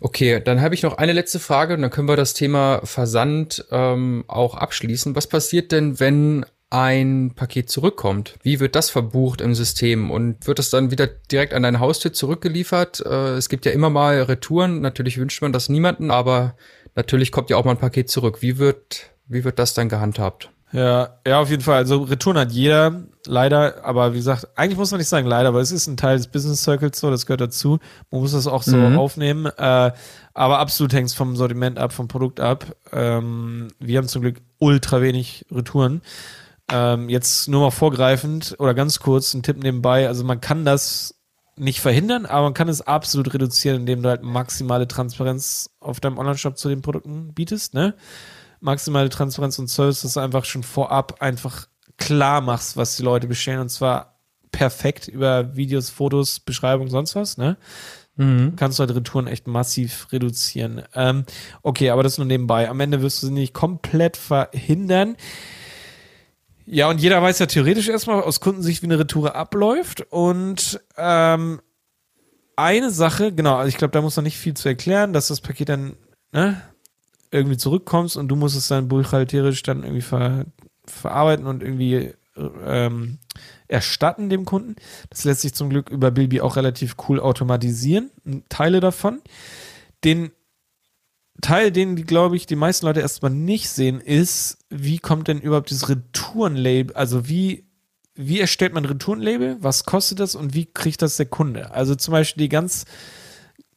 Okay, 0.00 0.42
dann 0.44 0.60
habe 0.60 0.74
ich 0.74 0.82
noch 0.82 0.98
eine 0.98 1.12
letzte 1.12 1.38
Frage 1.38 1.74
und 1.74 1.82
dann 1.82 1.92
können 1.92 2.08
wir 2.08 2.16
das 2.16 2.34
Thema 2.34 2.80
Versand 2.82 3.64
ähm, 3.70 4.24
auch 4.26 4.56
abschließen. 4.56 5.14
Was 5.14 5.28
passiert 5.28 5.70
denn, 5.70 6.00
wenn 6.00 6.44
ein 6.68 7.34
Paket 7.36 7.70
zurückkommt? 7.70 8.40
Wie 8.42 8.58
wird 8.58 8.74
das 8.74 8.90
verbucht 8.90 9.40
im 9.40 9.54
System 9.54 10.10
und 10.10 10.48
wird 10.48 10.58
es 10.58 10.68
dann 10.68 10.90
wieder 10.90 11.06
direkt 11.06 11.54
an 11.54 11.62
deine 11.62 11.78
Haustür 11.78 12.12
zurückgeliefert? 12.12 13.06
Äh, 13.06 13.36
es 13.36 13.50
gibt 13.50 13.66
ja 13.66 13.70
immer 13.70 13.88
mal 13.88 14.20
Retouren. 14.20 14.80
Natürlich 14.80 15.16
wünscht 15.16 15.42
man 15.42 15.52
das 15.52 15.68
niemanden, 15.68 16.10
aber 16.10 16.56
natürlich 16.96 17.30
kommt 17.30 17.50
ja 17.50 17.56
auch 17.56 17.64
mal 17.64 17.76
ein 17.76 17.78
Paket 17.78 18.10
zurück. 18.10 18.42
Wie 18.42 18.58
wird, 18.58 19.12
wie 19.28 19.44
wird 19.44 19.60
das 19.60 19.74
dann 19.74 19.88
gehandhabt? 19.88 20.50
Ja, 20.72 21.16
ja, 21.26 21.40
auf 21.40 21.50
jeden 21.50 21.62
Fall. 21.62 21.76
Also 21.76 22.02
Return 22.02 22.38
hat 22.38 22.52
jeder, 22.52 23.02
leider, 23.26 23.84
aber 23.84 24.12
wie 24.12 24.18
gesagt, 24.18 24.46
eigentlich 24.54 24.78
muss 24.78 24.92
man 24.92 24.98
nicht 24.98 25.08
sagen 25.08 25.26
leider, 25.26 25.48
aber 25.48 25.60
es 25.60 25.72
ist 25.72 25.88
ein 25.88 25.96
Teil 25.96 26.16
des 26.16 26.28
Business 26.28 26.62
Circles 26.62 27.00
so, 27.00 27.10
das 27.10 27.26
gehört 27.26 27.40
dazu. 27.40 27.80
Man 28.10 28.20
muss 28.20 28.32
das 28.32 28.46
auch 28.46 28.62
so 28.62 28.76
mhm. 28.76 28.98
aufnehmen. 28.98 29.46
Äh, 29.46 29.92
aber 30.32 30.58
absolut 30.60 30.92
hängt 30.92 31.08
es 31.08 31.14
vom 31.14 31.34
Sortiment 31.34 31.78
ab, 31.78 31.92
vom 31.92 32.06
Produkt 32.06 32.40
ab. 32.40 32.76
Ähm, 32.92 33.68
wir 33.80 33.98
haben 33.98 34.08
zum 34.08 34.22
Glück 34.22 34.36
ultra 34.58 35.02
wenig 35.02 35.44
Retouren. 35.50 36.02
Ähm, 36.70 37.08
jetzt 37.08 37.48
nur 37.48 37.62
mal 37.62 37.72
vorgreifend 37.72 38.54
oder 38.58 38.74
ganz 38.74 39.00
kurz 39.00 39.34
ein 39.34 39.42
Tipp 39.42 39.60
nebenbei. 39.60 40.06
Also 40.06 40.24
man 40.24 40.40
kann 40.40 40.64
das 40.64 41.16
nicht 41.56 41.80
verhindern, 41.80 42.26
aber 42.26 42.44
man 42.44 42.54
kann 42.54 42.68
es 42.68 42.80
absolut 42.80 43.34
reduzieren, 43.34 43.80
indem 43.80 44.02
du 44.02 44.08
halt 44.08 44.22
maximale 44.22 44.86
Transparenz 44.86 45.70
auf 45.80 46.00
deinem 46.00 46.16
Online-Shop 46.16 46.56
zu 46.56 46.68
den 46.68 46.80
Produkten 46.80 47.34
bietest, 47.34 47.74
ne? 47.74 47.94
Maximale 48.60 49.08
Transparenz 49.08 49.58
und 49.58 49.68
Service, 49.68 50.02
dass 50.02 50.14
du 50.14 50.20
einfach 50.20 50.44
schon 50.44 50.62
vorab 50.62 51.20
einfach 51.20 51.66
klar 51.96 52.40
machst, 52.40 52.76
was 52.76 52.96
die 52.96 53.02
Leute 53.02 53.26
bestellen 53.26 53.60
und 53.60 53.68
zwar 53.68 54.18
perfekt 54.52 55.08
über 55.08 55.56
Videos, 55.56 55.90
Fotos, 55.90 56.40
Beschreibung, 56.40 56.88
sonst 56.88 57.14
was, 57.14 57.36
ne? 57.36 57.56
mhm. 58.20 58.56
kannst 58.56 58.78
du 58.78 58.82
halt 58.82 58.94
Retouren 58.94 59.26
echt 59.26 59.46
massiv 59.46 60.08
reduzieren. 60.12 60.82
Ähm, 60.94 61.24
okay, 61.62 61.90
aber 61.90 62.02
das 62.02 62.18
nur 62.18 62.26
nebenbei. 62.26 62.68
Am 62.68 62.80
Ende 62.80 63.02
wirst 63.02 63.22
du 63.22 63.26
sie 63.26 63.32
nicht 63.32 63.54
komplett 63.54 64.16
verhindern. 64.16 65.16
Ja, 66.66 66.88
und 66.88 67.00
jeder 67.00 67.20
weiß 67.20 67.38
ja 67.40 67.46
theoretisch 67.46 67.88
erstmal 67.88 68.22
aus 68.22 68.40
Kundensicht, 68.40 68.82
wie 68.82 68.86
eine 68.86 68.98
Retoure 68.98 69.34
abläuft. 69.34 70.02
Und 70.10 70.80
ähm, 70.96 71.60
eine 72.56 72.90
Sache, 72.90 73.32
genau, 73.32 73.56
also 73.56 73.68
ich 73.68 73.76
glaube, 73.76 73.92
da 73.92 74.02
muss 74.02 74.16
noch 74.16 74.22
nicht 74.22 74.38
viel 74.38 74.54
zu 74.54 74.68
erklären, 74.68 75.12
dass 75.12 75.28
das 75.28 75.40
Paket 75.40 75.70
dann 75.70 75.96
ne, 76.32 76.60
irgendwie 77.30 77.56
zurückkommst 77.56 78.16
und 78.16 78.28
du 78.28 78.36
musst 78.36 78.56
es 78.56 78.68
dann 78.68 78.88
buchhalterisch 78.88 79.62
dann 79.62 79.82
irgendwie 79.82 80.02
ver, 80.02 80.46
verarbeiten 80.84 81.46
und 81.46 81.62
irgendwie 81.62 82.12
ähm, 82.64 83.18
erstatten 83.68 84.30
dem 84.30 84.44
Kunden. 84.44 84.76
Das 85.10 85.24
lässt 85.24 85.42
sich 85.42 85.54
zum 85.54 85.70
Glück 85.70 85.90
über 85.90 86.10
Bilby 86.10 86.40
auch 86.40 86.56
relativ 86.56 86.96
cool 87.08 87.20
automatisieren, 87.20 88.10
Teile 88.48 88.80
davon. 88.80 89.20
Den 90.04 90.32
Teil, 91.40 91.70
den, 91.70 91.96
glaube 92.04 92.36
ich, 92.36 92.46
die 92.46 92.56
meisten 92.56 92.86
Leute 92.86 93.00
erstmal 93.00 93.30
nicht 93.30 93.70
sehen, 93.70 94.00
ist, 94.00 94.58
wie 94.68 94.98
kommt 94.98 95.28
denn 95.28 95.40
überhaupt 95.40 95.70
dieses 95.70 95.88
Retourenlabel, 95.88 96.94
also 96.94 97.28
wie, 97.28 97.64
wie 98.14 98.40
erstellt 98.40 98.74
man 98.74 98.84
Retourenlabel, 98.84 99.56
was 99.60 99.84
kostet 99.84 100.20
das 100.20 100.34
und 100.34 100.54
wie 100.54 100.66
kriegt 100.66 101.00
das 101.02 101.16
der 101.16 101.26
Kunde? 101.26 101.70
Also 101.72 101.94
zum 101.94 102.12
Beispiel 102.12 102.42
die 102.42 102.48
ganz 102.48 102.84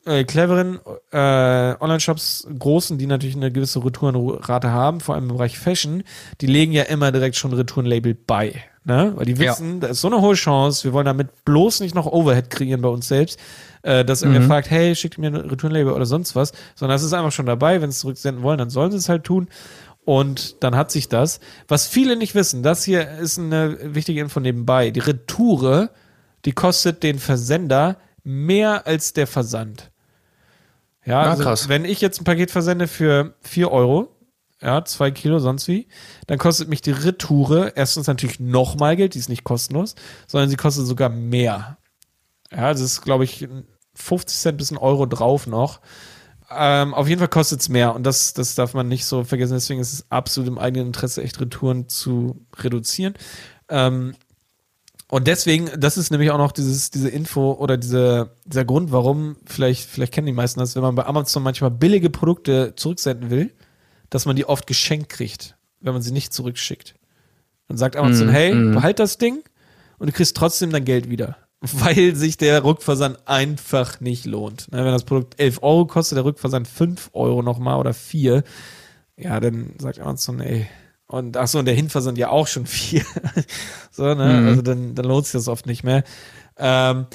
äh, 0.06 0.24
cleveren 0.24 0.80
äh, 1.12 1.76
Online-Shops, 1.80 2.47
großen, 2.58 2.97
die 2.97 3.08
natürlich 3.08 3.36
eine 3.36 3.51
gewisse 3.51 3.84
Retourenrate 3.84 4.72
haben, 4.72 4.99
vor 4.99 5.16
allem 5.16 5.30
im 5.30 5.36
Bereich 5.36 5.58
Fashion, 5.58 6.04
die 6.41 6.47
legen 6.47 6.72
ja 6.74 6.84
immer 6.84 7.12
direkt 7.12 7.36
schon 7.36 7.54
Retourenlabel 7.54 8.14
bei. 8.16 8.64
Ne? 8.86 9.14
Weil 9.16 9.26
die 9.26 9.39
wissen, 9.39 9.76
ja. 9.76 9.80
da 9.80 9.88
ist 9.88 10.01
so 10.01 10.10
eine 10.10 10.20
hohe 10.20 10.36
Chance, 10.36 10.84
wir 10.84 10.91
wollen 10.91 11.06
damit 11.06 11.45
bloß 11.45 11.80
nicht 11.80 11.95
noch 11.95 12.06
Overhead 12.06 12.49
kreieren 12.49 12.82
bei 12.82 12.89
uns 12.89 13.08
selbst, 13.08 13.39
äh, 13.82 14.04
dass 14.04 14.24
irgendwer 14.24 14.41
mhm. 14.41 14.47
fragt, 14.47 14.70
hey, 14.70 14.93
schickt 14.95 15.18
mir 15.18 15.28
ein 15.28 15.36
Retourenlabel 15.36 15.93
oder 15.93 16.06
sonst 16.06 16.36
was, 16.36 16.51
sondern 16.76 16.97
es 16.97 17.04
ist 17.04 17.14
einfach 17.14 17.32
schon 17.32 17.45
dabei, 17.45 17.82
wenn 17.82 17.91
sie 17.91 17.95
es 17.95 17.99
zurücksenden 17.99 18.43
wollen, 18.43 18.58
dann 18.58 18.70
sollen 18.70 18.91
sie 18.91 18.97
es 18.97 19.08
halt 19.08 19.24
tun. 19.24 19.47
Und 20.06 20.62
dann 20.62 20.76
hat 20.76 20.91
sich 20.91 21.08
das. 21.08 21.39
Was 21.70 21.88
viele 21.88 22.18
nicht 22.18 22.36
wissen, 22.36 22.62
das 22.62 22.84
hier 22.84 23.10
ist 23.10 23.39
eine 23.39 23.95
wichtige 23.95 24.20
Info 24.20 24.41
nebenbei. 24.41 24.91
Die 24.91 24.99
Retoure, 24.99 25.91
die 26.43 26.51
kostet 26.51 27.04
den 27.04 27.20
Versender 27.20 27.95
mehr 28.26 28.86
als 28.86 29.14
der 29.14 29.28
Versand. 29.28 29.93
Ja, 31.06 31.22
also 31.24 31.43
krass. 31.43 31.70
wenn 31.70 31.86
ich 31.86 32.01
jetzt 32.01 32.22
ein 32.22 32.24
Paket 32.24 32.51
versende 32.51 32.88
für 32.88 33.36
vier 33.41 33.72
Euro, 33.72 34.10
ja, 34.62 34.86
zwei 34.86 35.12
Kilo, 35.12 35.39
sonst 35.39 35.68
wie, 35.68 35.88
dann 36.28 36.38
kostet 36.38 36.70
mich 36.70 36.82
die 36.82 36.91
Retoure 36.91 37.74
erstens 37.76 38.08
natürlich 38.08 38.39
nochmal 38.39 38.95
Geld, 38.95 39.14
die 39.14 39.20
ist 39.20 39.30
nicht 39.30 39.43
kostenlos, 39.43 39.95
sondern 40.28 40.49
sie 40.49 40.56
kostet 40.56 40.86
sogar 40.86 41.10
mehr. 41.10 41.78
Ja, 42.49 42.72
das 42.72 42.80
ist, 42.80 43.01
glaube 43.01 43.26
ich, 43.26 43.47
50 43.95 44.38
Cent 44.38 44.58
bis 44.58 44.72
ein 44.72 44.78
Euro 44.78 45.06
drauf 45.06 45.47
noch. 45.47 45.82
Ähm, 46.49 46.93
auf 46.93 47.08
jeden 47.08 47.20
Fall 47.20 47.30
kostet 47.30 47.62
es 47.62 47.70
mehr 47.70 47.95
und 47.95 48.04
das, 48.04 48.34
das 48.34 48.56
darf 48.56 48.74
man 48.74 48.88
nicht 48.88 49.06
so 49.06 49.24
vergessen. 49.24 49.54
Deswegen 49.54 49.82
ist 49.82 49.93
es 49.93 50.12
absolut 50.12 50.47
im 50.47 50.60
eigenen 50.60 50.88
Interesse, 50.88 51.24
echt 51.24 51.41
Retouren 51.41 51.89
zu 51.89 52.45
reduzieren. 52.58 53.16
Ähm, 53.70 54.16
und 55.14 55.28
deswegen, 55.28 55.70
das 55.78 55.95
ist 55.95 56.09
nämlich 56.09 56.32
auch 56.32 56.39
noch 56.39 56.51
dieses, 56.51 56.89
diese 56.89 57.07
Info 57.07 57.51
oder 57.51 57.78
diese, 57.78 58.32
dieser 58.45 58.66
Grund, 58.66 58.91
warum, 58.91 59.36
vielleicht, 59.45 59.88
vielleicht 59.88 60.11
kennen 60.11 60.26
die 60.26 60.34
meisten 60.34 60.59
das, 60.59 60.76
wenn 60.76 60.82
man 60.82 60.95
bei 60.95 61.05
Amazon 61.05 61.43
manchmal 61.43 61.70
billige 61.70 62.09
Produkte 62.09 62.74
zurücksenden 62.76 63.30
will, 63.30 63.51
dass 64.09 64.26
man 64.26 64.36
die 64.36 64.45
oft 64.45 64.66
geschenkt 64.66 65.09
kriegt, 65.09 65.55
wenn 65.82 65.93
man 65.93 66.01
sie 66.01 66.14
nicht 66.14 66.34
zurückschickt. 66.34 66.95
Dann 67.68 67.78
sagt 67.78 67.95
Amazon, 67.95 68.26
mm, 68.26 68.32
hey, 68.32 68.55
mm. 68.55 68.74
behalt 68.74 68.97
das 68.97 69.20
Ding 69.20 69.43
und 69.99 70.07
du 70.07 70.14
kriegst 70.14 70.36
trotzdem 70.36 70.72
dein 70.72 70.84
Geld 70.84 71.11
wieder. 71.11 71.38
Weil 71.61 72.16
sich 72.16 72.38
der 72.38 72.64
Rückversand 72.64 73.20
einfach 73.28 74.01
nicht 74.01 74.26
lohnt. 74.26 74.72
Ne, 74.72 74.80
wenn 74.80 74.93
das 74.93 75.03
Produkt 75.03 75.39
11 75.39 75.61
Euro 75.61 75.86
kostet, 75.86 76.16
der 76.16 76.26
Rückversand 76.26 76.68
5 76.68 77.11
Euro 77.14 77.43
nochmal 77.43 77.80
oder 77.80 77.93
4, 77.93 78.43
ja, 79.18 79.39
dann 79.39 79.76
sagt 79.78 79.99
Amazon, 79.99 80.39
ey, 80.39 80.68
und 81.14 81.38
ach 81.38 81.47
so, 81.47 81.59
und 81.59 81.66
der 81.66 81.76
Hinversand 81.76 82.18
ja 82.18 82.30
auch 82.30 82.47
schon 82.47 82.66
vier. 82.66 83.05
so, 83.91 84.16
ne? 84.16 84.16
Mhm. 84.16 84.47
Also 84.47 84.61
dann, 84.64 84.95
dann 84.95 85.05
lohnt 85.05 85.26
sich 85.26 85.34
das 85.34 85.47
oft 85.47 85.68
nicht 85.68 85.84
mehr. 85.84 86.03
Ähm, 86.57 87.05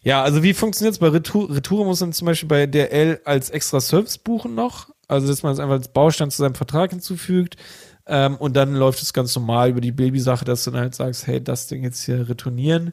ja, 0.00 0.22
also 0.22 0.44
wie 0.44 0.54
funktioniert 0.54 0.92
es 0.92 1.00
bei 1.00 1.08
Retour? 1.08 1.52
Retour 1.52 1.84
muss 1.84 2.00
man 2.00 2.12
zum 2.12 2.26
Beispiel 2.26 2.48
bei 2.48 2.66
DRL 2.66 3.20
als 3.24 3.50
extra 3.50 3.80
Service 3.80 4.16
buchen 4.16 4.54
noch. 4.54 4.90
Also, 5.08 5.26
dass 5.26 5.42
man 5.42 5.54
es 5.54 5.58
einfach 5.58 5.74
als 5.74 5.88
Baustein 5.88 6.30
zu 6.30 6.38
seinem 6.40 6.54
Vertrag 6.54 6.90
hinzufügt. 6.90 7.56
Ähm, 8.06 8.36
und 8.36 8.56
dann 8.56 8.76
läuft 8.76 9.02
es 9.02 9.12
ganz 9.12 9.34
normal 9.34 9.70
über 9.70 9.80
die 9.80 9.90
Baby-Sache, 9.90 10.44
dass 10.44 10.62
du 10.62 10.70
dann 10.70 10.82
halt 10.82 10.94
sagst, 10.94 11.26
hey, 11.26 11.42
das 11.42 11.66
Ding 11.66 11.82
jetzt 11.82 12.04
hier 12.04 12.28
retournieren. 12.28 12.92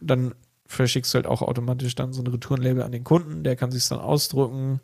Dann 0.00 0.36
verschickst 0.66 1.12
du 1.12 1.16
halt 1.16 1.26
auch 1.26 1.42
automatisch 1.42 1.96
dann 1.96 2.12
so 2.12 2.22
ein 2.22 2.28
Retourenlabel 2.28 2.84
an 2.84 2.92
den 2.92 3.02
Kunden. 3.02 3.42
Der 3.42 3.56
kann 3.56 3.72
sich 3.72 3.88
dann 3.88 3.98
ausdrucken 3.98 4.78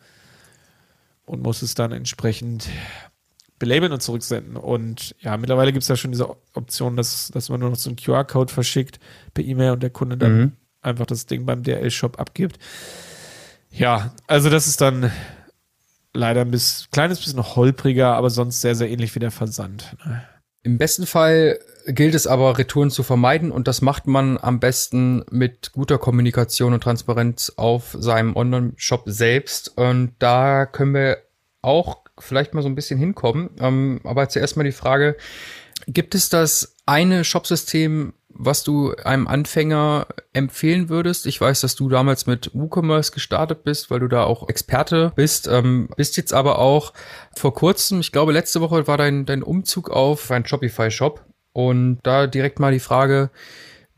und 1.26 1.44
muss 1.44 1.62
es 1.62 1.76
dann 1.76 1.92
entsprechend 1.92 2.68
belabeln 3.62 3.92
und 3.92 4.02
zurücksenden. 4.02 4.56
Und 4.56 5.14
ja, 5.20 5.36
mittlerweile 5.36 5.72
gibt 5.72 5.84
es 5.84 5.88
ja 5.88 5.94
schon 5.94 6.10
diese 6.10 6.28
Option, 6.52 6.96
dass, 6.96 7.28
dass 7.28 7.48
man 7.48 7.60
nur 7.60 7.70
noch 7.70 7.76
so 7.76 7.90
einen 7.90 7.96
QR-Code 7.96 8.52
verschickt 8.52 8.98
per 9.34 9.44
E-Mail 9.44 9.70
und 9.70 9.84
der 9.84 9.90
Kunde 9.90 10.16
dann 10.16 10.36
mhm. 10.36 10.52
einfach 10.80 11.06
das 11.06 11.26
Ding 11.26 11.46
beim 11.46 11.62
DRL-Shop 11.62 12.18
abgibt. 12.18 12.58
Ja, 13.70 14.16
also 14.26 14.50
das 14.50 14.66
ist 14.66 14.80
dann 14.80 15.12
leider 16.12 16.40
ein 16.40 16.50
bisschen, 16.50 16.90
kleines 16.90 17.20
bisschen 17.20 17.40
holpriger, 17.54 18.16
aber 18.16 18.30
sonst 18.30 18.62
sehr, 18.62 18.74
sehr 18.74 18.90
ähnlich 18.90 19.14
wie 19.14 19.20
der 19.20 19.30
Versand. 19.30 19.96
Ne? 20.04 20.24
Im 20.64 20.76
besten 20.76 21.06
Fall 21.06 21.60
gilt 21.86 22.16
es 22.16 22.26
aber, 22.26 22.58
Retouren 22.58 22.90
zu 22.90 23.04
vermeiden 23.04 23.52
und 23.52 23.68
das 23.68 23.80
macht 23.80 24.08
man 24.08 24.38
am 24.38 24.58
besten 24.58 25.22
mit 25.30 25.70
guter 25.70 25.98
Kommunikation 25.98 26.72
und 26.72 26.82
Transparenz 26.82 27.52
auf 27.54 27.96
seinem 27.96 28.34
Online-Shop 28.34 29.04
selbst. 29.06 29.78
Und 29.78 30.14
da 30.18 30.66
können 30.66 30.94
wir 30.94 31.18
auch 31.62 32.01
vielleicht 32.18 32.54
mal 32.54 32.62
so 32.62 32.68
ein 32.68 32.74
bisschen 32.74 32.98
hinkommen. 32.98 33.50
Ähm, 33.60 34.00
aber 34.04 34.28
zuerst 34.28 34.56
mal 34.56 34.64
die 34.64 34.72
Frage, 34.72 35.16
gibt 35.86 36.14
es 36.14 36.28
das 36.28 36.76
eine 36.86 37.24
Shopsystem, 37.24 38.14
was 38.28 38.64
du 38.64 38.94
einem 39.04 39.26
Anfänger 39.26 40.06
empfehlen 40.32 40.88
würdest? 40.88 41.26
Ich 41.26 41.40
weiß, 41.40 41.60
dass 41.60 41.74
du 41.74 41.88
damals 41.88 42.26
mit 42.26 42.50
WooCommerce 42.54 43.12
gestartet 43.12 43.64
bist, 43.64 43.90
weil 43.90 44.00
du 44.00 44.08
da 44.08 44.24
auch 44.24 44.48
Experte 44.48 45.12
bist. 45.14 45.48
Ähm, 45.48 45.88
bist 45.96 46.16
jetzt 46.16 46.32
aber 46.32 46.58
auch 46.58 46.92
vor 47.36 47.54
kurzem, 47.54 48.00
ich 48.00 48.12
glaube 48.12 48.32
letzte 48.32 48.60
Woche 48.60 48.86
war 48.86 48.96
dein, 48.96 49.26
dein 49.26 49.42
Umzug 49.42 49.90
auf 49.90 50.30
ein 50.30 50.46
Shopify-Shop. 50.46 51.24
Und 51.52 51.98
da 52.02 52.26
direkt 52.26 52.58
mal 52.58 52.72
die 52.72 52.80
Frage, 52.80 53.30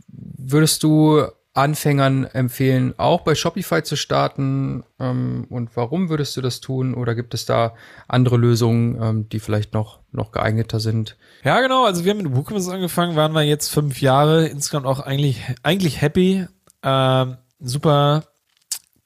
würdest 0.08 0.82
du 0.82 1.24
Anfängern 1.54 2.24
empfehlen, 2.24 2.94
auch 2.98 3.20
bei 3.22 3.34
Shopify 3.34 3.82
zu 3.82 3.96
starten? 3.96 4.84
Ähm, 4.98 5.46
und 5.48 5.76
warum 5.76 6.08
würdest 6.10 6.36
du 6.36 6.40
das 6.40 6.60
tun? 6.60 6.94
Oder 6.94 7.14
gibt 7.14 7.32
es 7.32 7.46
da 7.46 7.74
andere 8.08 8.36
Lösungen, 8.36 9.00
ähm, 9.00 9.28
die 9.28 9.38
vielleicht 9.38 9.72
noch, 9.72 10.00
noch 10.10 10.32
geeigneter 10.32 10.80
sind? 10.80 11.16
Ja, 11.44 11.60
genau. 11.60 11.84
Also 11.84 12.04
wir 12.04 12.10
haben 12.10 12.22
mit 12.22 12.34
WooCommerce 12.34 12.72
angefangen, 12.72 13.16
waren 13.16 13.32
wir 13.32 13.42
jetzt 13.42 13.68
fünf 13.68 14.00
Jahre, 14.00 14.48
insgesamt 14.48 14.86
auch 14.86 15.00
eigentlich, 15.00 15.42
eigentlich 15.62 16.00
happy. 16.00 16.46
Ähm, 16.82 17.36
super 17.60 18.24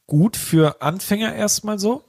gut 0.06 0.36
für 0.36 0.80
Anfänger 0.80 1.34
erstmal 1.34 1.78
so. 1.78 2.02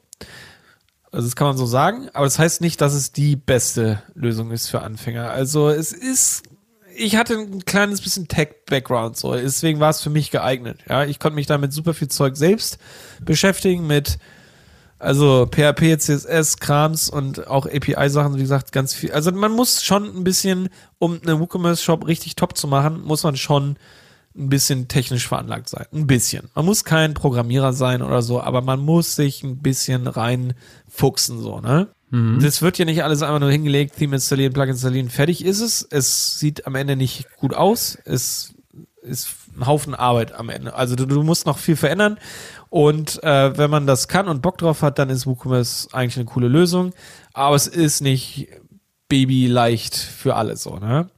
Also 1.12 1.28
das 1.28 1.36
kann 1.36 1.48
man 1.48 1.58
so 1.58 1.66
sagen, 1.66 2.10
aber 2.14 2.26
das 2.26 2.40
heißt 2.40 2.62
nicht, 2.62 2.82
dass 2.82 2.94
es 2.94 3.12
die 3.12 3.36
beste 3.36 4.02
Lösung 4.14 4.52
ist 4.52 4.68
für 4.70 4.82
Anfänger. 4.82 5.32
Also 5.32 5.70
es 5.70 5.92
ist 5.92 6.44
ich 7.00 7.16
hatte 7.16 7.36
ein 7.36 7.66
kleines 7.66 8.02
bisschen 8.02 8.28
Tech-Background, 8.28 9.18
so 9.18 9.34
deswegen 9.34 9.80
war 9.80 9.90
es 9.90 10.02
für 10.02 10.10
mich 10.10 10.32
geeignet. 10.32 10.80
Ja, 10.88 11.06
ich 11.06 11.20
konnte 11.20 11.36
mich 11.36 11.48
damit 11.48 11.74
super 11.74 11.94
viel 11.94 12.10
Zeug 12.10 12.36
selbst 12.36 12.78
beschäftigen 13.22 13.88
mit 13.88 14.20
also 15.00 15.48
PHP, 15.50 15.98
CSS, 15.98 16.58
Krams 16.58 17.10
und 17.10 17.48
auch 17.48 17.66
API-Sachen, 17.66 18.36
wie 18.36 18.42
gesagt, 18.42 18.74
ganz 18.74 18.94
viel. 18.94 19.14
Also 19.14 19.32
man 19.32 19.54
muss 19.54 19.82
schon 19.84 20.04
ein 20.04 20.26
bisschen, 20.26 20.68
um 20.98 21.20
einen 21.26 21.40
WooCommerce-Shop 21.40 22.06
richtig 22.06 22.36
top 22.36 22.58
zu 22.58 22.68
machen, 22.68 23.02
muss 23.02 23.24
man 23.24 23.38
schon 23.38 23.78
ein 24.36 24.50
bisschen 24.50 24.90
technisch 24.90 25.28
veranlagt 25.28 25.70
sein. 25.70 25.86
Ein 25.94 26.06
bisschen. 26.06 26.50
Man 26.54 26.66
muss 26.66 26.84
kein 26.84 27.14
Programmierer 27.14 27.72
sein 27.72 28.02
oder 28.02 28.22
so, 28.22 28.42
aber 28.42 28.62
man 28.62 28.82
muss 28.82 29.16
sich 29.16 29.42
ein 29.44 29.60
bisschen 29.60 30.06
reinfuchsen, 30.06 31.42
so, 31.42 31.62
ne? 31.62 31.88
Mhm. 32.10 32.40
Das 32.42 32.62
wird 32.62 32.78
ja 32.78 32.86
nicht 32.86 33.04
alles 33.04 33.22
einfach 33.22 33.40
nur 33.40 33.52
hingelegt, 33.52 33.98
Theme 33.98 34.16
installieren, 34.16 34.54
Plugin 34.54 34.72
installieren, 34.72 35.10
fertig 35.10 35.46
ist 35.46 35.60
es. 35.60 35.88
Es 35.90 36.40
sieht 36.40 36.66
am 36.66 36.76
Ende 36.76 36.96
nicht 36.96 37.28
gut 37.38 37.54
aus. 37.54 37.98
Es 38.06 38.54
ist 39.02 39.30
ein 39.56 39.68
Haufen 39.68 39.96
Arbeit 39.96 40.34
am 40.34 40.50
Ende. 40.50 40.74
Also 40.76 40.96
du, 40.96 41.06
du 41.06 41.24
musst 41.24 41.46
noch 41.46 41.58
viel 41.58 41.76
verändern. 41.76 42.18
Und 42.70 43.22
äh, 43.24 43.58
wenn 43.58 43.70
man 43.70 43.88
das 43.88 44.08
kann 44.08 44.28
und 44.28 44.42
Bock 44.42 44.58
drauf 44.58 44.82
hat, 44.82 45.00
dann 45.00 45.10
ist 45.10 45.26
WooCommerce 45.26 45.90
eigentlich 45.92 46.18
eine 46.18 46.26
coole 46.26 46.48
Lösung. 46.48 46.94
Aber 47.34 47.56
es 47.56 47.68
ist 47.68 48.02
nicht 48.02 48.48
babyleicht 49.08 49.96
für 49.96 50.36
alle 50.36 50.56
so, 50.56 50.78
ne? 50.78 51.10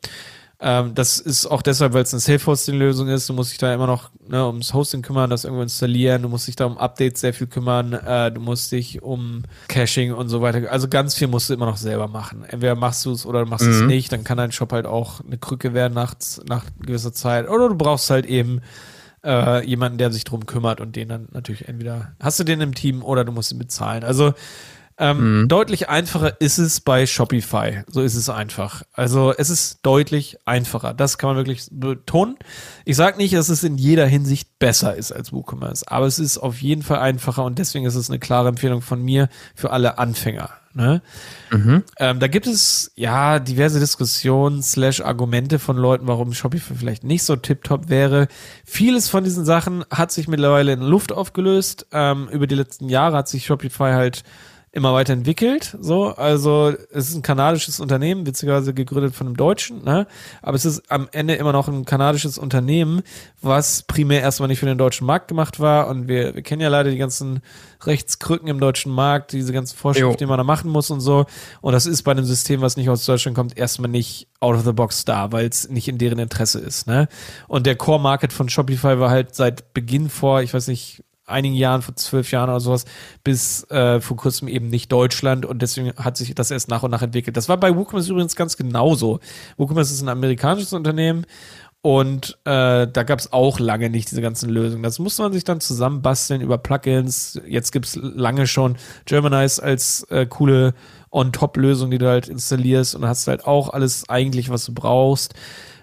Ähm, 0.64 0.94
das 0.94 1.18
ist 1.18 1.48
auch 1.48 1.64
deshalb, 1.64 1.94
weil 1.94 2.04
es 2.04 2.14
eine 2.14 2.20
Self-Hosting-Lösung 2.20 3.08
ist. 3.08 3.28
Du 3.28 3.34
musst 3.34 3.52
dich 3.52 3.58
da 3.58 3.74
immer 3.74 3.88
noch 3.88 4.12
ne, 4.28 4.46
ums 4.46 4.76
Hosting 4.76 5.02
kümmern, 5.02 5.32
das 5.32 5.44
irgendwo 5.44 5.64
installieren. 5.64 6.22
Du 6.22 6.30
musst 6.30 6.48
dich 6.48 6.56
da 6.56 6.66
um 6.66 6.78
Updates 6.78 7.22
sehr 7.22 7.34
viel 7.34 7.48
kümmern. 7.48 7.94
Äh, 7.94 8.32
du 8.32 8.42
musst 8.42 8.72
dich 8.72 9.02
um 9.02 9.42
Caching 9.68 10.14
und 10.14 10.30
so 10.30 10.42
weiter. 10.42 10.72
Also 10.72 10.88
ganz 10.88 11.16
viel 11.16 11.28
musst 11.28 11.50
du 11.50 11.56
immer 11.56 11.66
noch 11.66 11.78
selber 11.78 12.08
machen. 12.08 12.44
Entweder 12.48 12.76
machst 12.76 13.04
du 13.06 13.12
es 13.12 13.26
oder 13.26 13.44
machst 13.46 13.66
mhm. 13.66 13.72
es 13.72 13.82
nicht. 13.82 14.12
Dann 14.12 14.24
kann 14.24 14.38
dein 14.38 14.52
Shop 14.52 14.72
halt 14.72 14.86
auch 14.86 15.22
eine 15.26 15.40
Krücke 15.40 15.74
werden 15.74 15.96
nach, 15.96 16.14
nach 16.48 16.66
gewisser 16.80 17.12
Zeit. 17.12 17.50
Oder 17.50 17.70
du 17.70 17.76
brauchst 17.76 18.12
halt 18.12 18.28
eben 18.28 18.62
äh, 19.24 19.66
jemanden, 19.66 19.98
der 19.98 20.12
sich 20.12 20.26
drum 20.26 20.46
kümmert 20.46 20.80
und 20.80 20.96
den 20.96 21.10
dann 21.10 21.28
natürlich 21.32 21.68
entweder 21.68 22.14
hast 22.22 22.40
du 22.40 22.44
den 22.44 22.62
im 22.62 22.76
Team 22.76 23.04
oder 23.04 23.26
du 23.26 23.32
musst 23.32 23.52
ihn 23.52 23.60
bezahlen. 23.60 24.04
Also 24.04 24.34
ähm, 25.02 25.42
mhm. 25.42 25.48
Deutlich 25.48 25.90
einfacher 25.90 26.40
ist 26.40 26.60
es 26.60 26.80
bei 26.80 27.08
Shopify. 27.08 27.84
So 27.88 28.02
ist 28.02 28.14
es 28.14 28.30
einfach. 28.30 28.84
Also 28.94 29.34
es 29.36 29.50
ist 29.50 29.80
deutlich 29.82 30.38
einfacher. 30.46 30.94
Das 30.94 31.18
kann 31.18 31.32
man 31.32 31.38
wirklich 31.38 31.68
betonen. 31.72 32.38
Ich 32.86 32.98
sage 32.98 33.18
nicht, 33.18 33.34
dass 33.34 33.50
es 33.50 33.64
in 33.64 33.80
jeder 33.80 34.06
Hinsicht 34.06 34.60
besser 34.60 34.96
ist 34.96 35.12
als 35.12 35.34
WooCommerce, 35.34 35.88
aber 35.88 36.06
es 36.06 36.20
ist 36.20 36.38
auf 36.38 36.62
jeden 36.62 36.84
Fall 36.84 37.00
einfacher 37.00 37.44
und 37.44 37.58
deswegen 37.58 37.86
ist 37.86 37.96
es 37.96 38.12
eine 38.12 38.20
klare 38.20 38.50
Empfehlung 38.50 38.84
von 38.84 39.02
mir 39.02 39.28
für 39.56 39.72
alle 39.72 39.98
Anfänger. 39.98 40.52
Ne? 40.74 41.02
Mhm. 41.52 41.84
Ähm, 41.98 42.20
da 42.20 42.28
gibt 42.28 42.46
es 42.46 42.92
ja 42.96 43.40
diverse 43.40 43.80
Diskussionen 43.80 44.62
slash 44.62 45.02
Argumente 45.02 45.58
von 45.58 45.78
Leuten, 45.78 46.08
warum 46.08 46.34
Shopify 46.34 46.76
vielleicht 46.76 47.04
nicht 47.04 47.24
so 47.24 47.36
tiptop 47.36 47.90
wäre. 47.90 48.28
Vieles 48.66 49.10
von 49.10 49.24
diesen 49.24 49.46
Sachen 49.46 49.84
hat 49.92 50.12
sich 50.12 50.28
mittlerweile 50.28 50.74
in 50.74 50.82
Luft 50.82 51.12
aufgelöst. 51.12 51.88
Ähm, 51.92 52.30
über 52.32 52.46
die 52.46 52.56
letzten 52.56 52.88
Jahre 52.88 53.18
hat 53.18 53.28
sich 53.28 53.48
Shopify 53.48 53.92
halt 53.94 54.24
immer 54.74 54.94
weiterentwickelt. 54.94 55.78
So, 55.82 56.16
also 56.16 56.74
es 56.92 57.10
ist 57.10 57.16
ein 57.16 57.22
kanadisches 57.22 57.82
Unternehmen, 57.82 58.26
witzigerweise 58.26 58.74
gegründet 58.74 59.14
von 59.14 59.28
einem 59.28 59.36
Deutschen, 59.36 59.84
ne? 59.84 60.08
Aber 60.42 60.56
es 60.56 60.64
ist 60.64 60.90
am 60.90 61.10
Ende 61.12 61.36
immer 61.36 61.52
noch 61.52 61.68
ein 61.68 61.84
kanadisches 61.84 62.38
Unternehmen, 62.38 63.02
was 63.42 63.84
primär 63.84 64.22
erstmal 64.22 64.48
nicht 64.48 64.60
für 64.60 64.66
den 64.66 64.78
deutschen 64.78 65.06
Markt 65.06 65.28
gemacht 65.28 65.60
war. 65.60 65.88
Und 65.88 66.08
wir, 66.08 66.36
wir 66.36 66.42
kennen 66.42 66.62
ja 66.62 66.70
leider 66.70 66.90
die 66.90 66.98
ganzen 66.98 67.42
Rechtskrücken 67.84 68.48
im 68.48 68.62
deutschen 68.62 68.94
Markt, 68.94 69.34
diese 69.34 69.52
ganzen 69.52 69.76
Vorschriften, 69.76 70.20
die 70.20 70.26
man 70.26 70.38
da 70.38 70.46
machen 70.46 70.72
muss 70.72 70.90
und 70.90 71.02
so. 71.02 71.26
Und 71.60 71.74
das 71.74 71.86
ist 71.86 72.04
bei 72.04 72.12
einem 72.12 72.26
System, 72.26 72.62
was 72.62 72.78
nicht 72.78 72.90
aus 72.90 73.06
Deutschland 73.06 73.36
kommt, 73.36 73.58
erstmal 73.58 73.90
nicht 73.90 74.28
out 74.40 74.56
of 74.56 74.64
the 74.64 74.72
box 74.72 75.04
da, 75.04 75.34
weil 75.34 75.48
es 75.48 75.68
nicht 75.68 75.90
in 75.90 75.98
deren 75.98 76.20
Interesse 76.20 76.60
ist. 76.60 76.88
Ne? 76.88 77.10
Und 77.50 77.66
der 77.66 77.76
Core 77.76 78.00
Market 78.00 78.32
von 78.32 78.48
Shopify 78.48 79.00
war 79.00 79.10
halt 79.10 79.36
seit 79.36 79.74
Beginn 79.74 80.10
vor, 80.10 80.42
ich 80.42 80.54
weiß 80.54 80.68
nicht, 80.68 81.04
einigen 81.32 81.56
Jahren, 81.56 81.82
vor 81.82 81.96
zwölf 81.96 82.32
Jahren 82.32 82.50
oder 82.50 82.60
sowas, 82.60 82.86
bis 83.24 83.70
äh, 83.72 84.00
vor 84.02 84.18
kurzem 84.18 84.48
eben 84.48 84.70
nicht 84.70 84.92
Deutschland 84.92 85.46
und 85.46 85.62
deswegen 85.62 85.94
hat 85.96 86.18
sich 86.18 86.36
das 86.36 86.52
erst 86.52 86.70
nach 86.70 86.84
und 86.84 86.92
nach 86.92 87.02
entwickelt. 87.02 87.38
Das 87.38 87.50
war 87.50 87.58
bei 87.58 87.76
WooCommerce 87.76 88.12
übrigens 88.12 88.36
ganz 88.36 88.58
genauso. 88.58 89.20
WooCommerce 89.58 89.92
ist 89.92 90.02
ein 90.02 90.10
amerikanisches 90.10 90.74
Unternehmen 90.74 91.26
und 91.84 92.38
äh, 92.46 92.88
da 92.88 93.04
gab 93.04 93.18
es 93.18 93.34
auch 93.34 93.60
lange 93.60 93.90
nicht 93.90 94.12
diese 94.12 94.22
ganzen 94.22 94.50
Lösungen. 94.50 94.84
Das 94.84 95.00
musste 95.00 95.24
man 95.24 95.34
sich 95.34 95.44
dann 95.44 95.60
zusammenbasteln 95.60 96.42
über 96.42 96.60
Plugins. 96.60 97.42
Jetzt 97.48 97.72
gibt's 97.72 97.96
lange 97.96 98.46
schon 98.46 98.78
Germanize 99.06 99.62
als 99.62 100.04
äh, 100.10 100.28
coole 100.28 100.76
On-Top-Lösung, 101.10 101.90
die 101.90 101.98
du 101.98 102.08
halt 102.08 102.28
installierst 102.28 102.96
und 102.96 103.06
hast 103.06 103.28
halt 103.28 103.46
auch 103.48 103.70
alles 103.70 104.08
eigentlich, 104.10 104.50
was 104.50 104.66
du 104.66 104.74
brauchst 104.76 105.34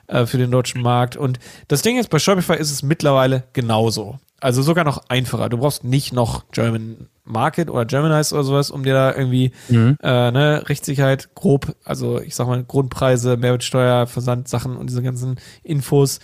äh, 0.07 0.25
für 0.25 0.39
den 0.39 0.53
deutschen 0.53 0.83
Markt. 0.83 1.17
Und 1.17 1.41
das 1.67 1.83
Ding 1.83 1.99
ist, 1.99 2.11
bei 2.11 2.21
Shopify 2.21 2.55
ist 2.55 2.71
es 2.71 2.85
mittlerweile 2.85 3.45
genauso. 3.53 4.19
Also 4.41 4.63
sogar 4.63 4.85
noch 4.85 5.03
einfacher. 5.09 5.49
Du 5.49 5.59
brauchst 5.59 5.83
nicht 5.83 6.13
noch 6.13 6.49
German 6.53 7.09
Market 7.25 7.71
oder 7.71 7.85
Germanize 7.85 8.35
oder 8.35 8.45
sowas, 8.45 8.71
um 8.71 8.85
dir 8.85 8.95
da 8.95 9.15
irgendwie 9.15 9.53
mhm. 9.69 9.97
äh, 10.03 10.31
ne, 10.31 10.63
Rechtssicherheit 10.69 11.35
grob, 11.35 11.75
also 11.85 12.21
ich 12.21 12.35
sag 12.35 12.47
mal 12.47 12.63
Grundpreise, 12.65 13.37
Mehrwertsteuer, 13.37 14.07
Versandsachen 14.07 14.77
und 14.77 14.91
diese 14.91 15.03
ganzen 15.03 15.41
Infos, 15.63 16.21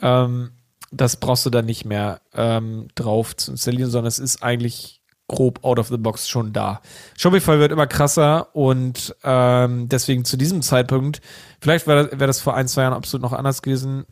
ähm, 0.00 0.50
das 0.90 1.16
brauchst 1.16 1.44
du 1.44 1.50
dann 1.50 1.66
nicht 1.66 1.84
mehr 1.84 2.20
ähm, 2.34 2.88
drauf 2.94 3.36
zu 3.36 3.52
installieren, 3.52 3.90
sondern 3.90 4.08
es 4.08 4.18
ist 4.18 4.42
eigentlich 4.42 5.02
grob 5.28 5.62
out 5.62 5.78
of 5.78 5.88
the 5.88 5.98
box 5.98 6.26
schon 6.26 6.54
da. 6.54 6.80
Shopify 7.16 7.58
wird 7.58 7.70
immer 7.70 7.86
krasser 7.86 8.54
und 8.56 9.14
ähm, 9.22 9.88
deswegen 9.88 10.24
zu 10.24 10.38
diesem 10.38 10.62
Zeitpunkt, 10.62 11.20
vielleicht 11.60 11.86
wäre 11.86 12.18
wär 12.18 12.26
das 12.26 12.40
vor 12.40 12.54
ein, 12.54 12.66
zwei 12.66 12.82
Jahren 12.82 12.94
absolut 12.94 13.22
noch 13.22 13.34
anders 13.34 13.60
gewesen, 13.60 14.06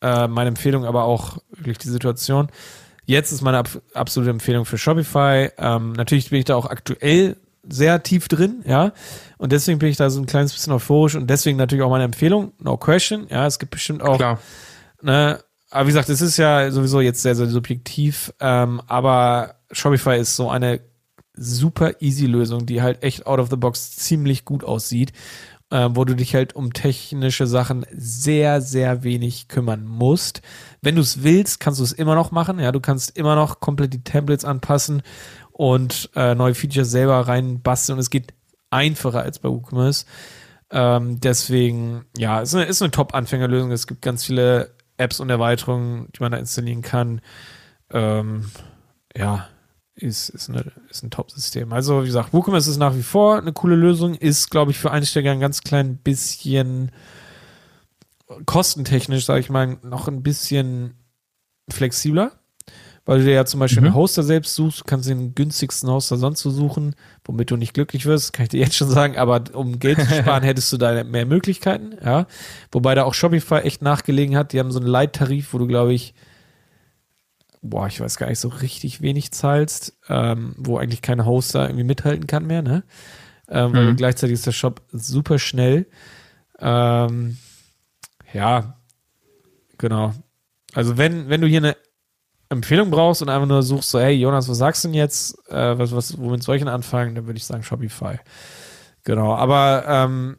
äh, 0.00 0.28
meine 0.28 0.48
Empfehlung, 0.48 0.84
aber 0.84 1.04
auch 1.04 1.38
wirklich 1.50 1.78
die 1.78 1.88
Situation 1.88 2.48
Jetzt 3.04 3.32
ist 3.32 3.42
meine 3.42 3.58
ab 3.58 3.68
absolute 3.94 4.30
Empfehlung 4.30 4.64
für 4.64 4.78
Shopify. 4.78 5.50
Ähm, 5.58 5.92
natürlich 5.92 6.30
bin 6.30 6.38
ich 6.38 6.44
da 6.44 6.54
auch 6.56 6.66
aktuell 6.66 7.36
sehr 7.68 8.02
tief 8.02 8.28
drin, 8.28 8.62
ja. 8.66 8.92
Und 9.38 9.52
deswegen 9.52 9.78
bin 9.78 9.88
ich 9.88 9.96
da 9.96 10.10
so 10.10 10.20
ein 10.20 10.26
kleines 10.26 10.52
bisschen 10.52 10.72
euphorisch 10.72 11.14
und 11.14 11.28
deswegen 11.28 11.58
natürlich 11.58 11.84
auch 11.84 11.90
meine 11.90 12.04
Empfehlung, 12.04 12.52
no 12.58 12.76
question. 12.76 13.26
Ja, 13.30 13.46
es 13.46 13.58
gibt 13.58 13.70
bestimmt 13.70 14.02
auch, 14.02 14.16
Klar. 14.16 14.38
ne, 15.02 15.40
aber 15.70 15.86
wie 15.86 15.90
gesagt, 15.90 16.08
es 16.08 16.20
ist 16.20 16.36
ja 16.36 16.70
sowieso 16.70 17.00
jetzt 17.00 17.22
sehr, 17.22 17.36
sehr 17.36 17.46
subjektiv, 17.46 18.32
ähm, 18.40 18.80
aber 18.86 19.56
Shopify 19.70 20.18
ist 20.18 20.34
so 20.36 20.50
eine 20.50 20.80
super 21.34 21.92
easy 22.00 22.26
Lösung, 22.26 22.66
die 22.66 22.82
halt 22.82 23.02
echt 23.02 23.26
out 23.26 23.38
of 23.38 23.50
the 23.50 23.56
box 23.56 23.96
ziemlich 23.96 24.44
gut 24.44 24.64
aussieht 24.64 25.12
äh, 25.70 25.88
wo 25.92 26.04
du 26.04 26.14
dich 26.14 26.34
halt 26.34 26.54
um 26.54 26.72
technische 26.72 27.46
Sachen 27.46 27.86
sehr, 27.92 28.60
sehr 28.60 29.02
wenig 29.02 29.48
kümmern 29.48 29.86
musst. 29.86 30.42
Wenn 30.82 30.96
du 30.96 31.02
es 31.02 31.22
willst, 31.22 31.60
kannst 31.60 31.80
du 31.80 31.84
es 31.84 31.92
immer 31.92 32.14
noch 32.14 32.30
machen. 32.30 32.58
Ja, 32.58 32.72
du 32.72 32.80
kannst 32.80 33.16
immer 33.16 33.36
noch 33.36 33.60
komplett 33.60 33.92
die 33.92 34.04
Templates 34.04 34.44
anpassen 34.44 35.02
und 35.52 36.10
äh, 36.16 36.34
neue 36.34 36.54
Features 36.54 36.90
selber 36.90 37.20
reinbasteln. 37.28 37.96
Und 37.96 38.00
es 38.00 38.10
geht 38.10 38.34
einfacher 38.70 39.22
als 39.22 39.38
bei 39.38 39.48
WooCommerce. 39.48 40.06
Ähm, 40.72 41.20
deswegen, 41.20 42.04
ja, 42.16 42.40
ist 42.40 42.54
eine, 42.54 42.64
ist 42.64 42.82
eine 42.82 42.90
Top-Anfängerlösung. 42.90 43.72
Es 43.72 43.86
gibt 43.86 44.02
ganz 44.02 44.24
viele 44.24 44.70
Apps 44.96 45.20
und 45.20 45.30
Erweiterungen, 45.30 46.08
die 46.14 46.20
man 46.20 46.32
da 46.32 46.38
installieren 46.38 46.82
kann. 46.82 47.20
Ähm, 47.90 48.50
ja, 49.16 49.48
ist, 50.02 50.28
ist, 50.30 50.48
eine, 50.48 50.64
ist 50.90 51.02
ein 51.02 51.10
Top-System. 51.10 51.72
Also, 51.72 52.02
wie 52.02 52.06
gesagt, 52.06 52.32
WooCommerce 52.32 52.68
ist 52.68 52.78
nach 52.78 52.94
wie 52.94 53.02
vor 53.02 53.38
eine 53.38 53.52
coole 53.52 53.76
Lösung, 53.76 54.14
ist, 54.14 54.50
glaube 54.50 54.70
ich, 54.70 54.78
für 54.78 54.90
Einsteiger 54.90 55.32
ein 55.32 55.40
ganz 55.40 55.62
klein 55.62 55.96
bisschen 55.96 56.90
kostentechnisch, 58.46 59.24
sage 59.24 59.40
ich 59.40 59.50
mal, 59.50 59.78
noch 59.82 60.08
ein 60.08 60.22
bisschen 60.22 60.94
flexibler, 61.68 62.32
weil 63.04 63.18
du 63.18 63.24
dir 63.24 63.34
ja 63.34 63.44
zum 63.44 63.60
Beispiel 63.60 63.80
mhm. 63.80 63.88
einen 63.88 63.96
Hoster 63.96 64.22
selbst 64.22 64.54
suchst, 64.54 64.80
du 64.80 64.84
kannst 64.84 65.08
den 65.08 65.34
günstigsten 65.34 65.90
Hoster 65.90 66.16
sonst 66.16 66.40
so 66.40 66.50
suchen, 66.50 66.94
womit 67.24 67.50
du 67.50 67.56
nicht 67.56 67.74
glücklich 67.74 68.06
wirst, 68.06 68.32
kann 68.32 68.44
ich 68.44 68.50
dir 68.50 68.60
jetzt 68.60 68.76
schon 68.76 68.88
sagen, 68.88 69.16
aber 69.16 69.44
um 69.52 69.78
Geld 69.78 70.00
zu 70.00 70.06
sparen, 70.14 70.42
hättest 70.42 70.72
du 70.72 70.76
da 70.76 71.02
mehr 71.04 71.26
Möglichkeiten, 71.26 71.96
ja. 72.04 72.26
Wobei 72.72 72.94
da 72.94 73.04
auch 73.04 73.14
Shopify 73.14 73.60
echt 73.60 73.82
nachgelegen 73.82 74.36
hat, 74.36 74.52
die 74.52 74.60
haben 74.60 74.72
so 74.72 74.78
einen 74.78 74.88
Leittarif, 74.88 75.52
wo 75.52 75.58
du, 75.58 75.66
glaube 75.66 75.92
ich, 75.92 76.14
boah, 77.62 77.86
ich 77.86 78.00
weiß 78.00 78.16
gar 78.16 78.28
nicht, 78.28 78.38
so 78.38 78.48
richtig 78.48 79.00
wenig 79.02 79.32
zahlst, 79.32 79.98
ähm, 80.08 80.54
wo 80.56 80.78
eigentlich 80.78 81.02
kein 81.02 81.24
Hoster 81.24 81.64
irgendwie 81.64 81.84
mithalten 81.84 82.26
kann 82.26 82.46
mehr, 82.46 82.62
ne? 82.62 82.84
Ähm, 83.48 83.72
mhm. 83.72 83.96
Gleichzeitig 83.96 84.34
ist 84.34 84.46
der 84.46 84.52
Shop 84.52 84.82
super 84.92 85.38
schnell. 85.38 85.86
Ähm, 86.58 87.36
ja, 88.32 88.78
genau. 89.76 90.14
Also 90.72 90.96
wenn, 90.96 91.28
wenn 91.28 91.40
du 91.40 91.48
hier 91.48 91.58
eine 91.58 91.76
Empfehlung 92.48 92.90
brauchst 92.90 93.22
und 93.22 93.28
einfach 93.28 93.48
nur 93.48 93.62
suchst, 93.62 93.90
so, 93.90 94.00
hey 94.00 94.14
Jonas, 94.14 94.48
was 94.48 94.58
sagst 94.58 94.84
du 94.84 94.88
denn 94.88 94.94
jetzt? 94.94 95.36
Äh, 95.48 95.78
was, 95.78 95.94
was, 95.94 96.18
womit 96.18 96.42
soll 96.42 96.56
ich 96.56 96.62
denn 96.62 96.68
anfangen? 96.68 97.14
Dann 97.14 97.26
würde 97.26 97.38
ich 97.38 97.44
sagen 97.44 97.62
Shopify. 97.62 98.18
Genau, 99.04 99.34
aber 99.34 99.84
ähm, 99.86 100.38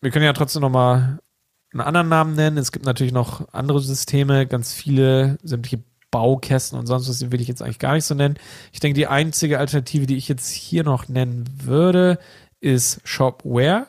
wir 0.00 0.10
können 0.10 0.24
ja 0.24 0.32
trotzdem 0.32 0.62
noch 0.62 0.70
mal 0.70 1.20
einen 1.72 1.80
anderen 1.80 2.08
Namen 2.08 2.34
nennen. 2.34 2.58
Es 2.58 2.72
gibt 2.72 2.84
natürlich 2.84 3.12
noch 3.12 3.52
andere 3.52 3.80
Systeme, 3.80 4.46
ganz 4.46 4.72
viele, 4.72 5.38
sämtliche 5.42 5.82
Baukästen 6.10 6.78
und 6.78 6.86
sonst 6.86 7.08
was 7.08 7.30
will 7.30 7.40
ich 7.40 7.48
jetzt 7.48 7.62
eigentlich 7.62 7.78
gar 7.78 7.94
nicht 7.94 8.04
so 8.04 8.14
nennen. 8.14 8.38
Ich 8.72 8.80
denke, 8.80 8.94
die 8.94 9.06
einzige 9.06 9.58
Alternative, 9.58 10.06
die 10.06 10.16
ich 10.16 10.28
jetzt 10.28 10.50
hier 10.50 10.84
noch 10.84 11.08
nennen 11.08 11.44
würde, 11.62 12.18
ist 12.60 13.00
Shopware. 13.04 13.88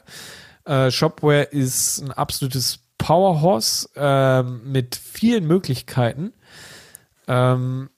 Äh, 0.66 0.92
Shopware 0.92 1.44
ist 1.44 2.00
ein 2.00 2.12
absolutes 2.12 2.80
Powerhouse 2.98 3.90
äh, 3.96 4.44
mit 4.44 4.96
vielen 4.96 5.46
Möglichkeiten. 5.48 6.34
Ähm, 7.28 7.90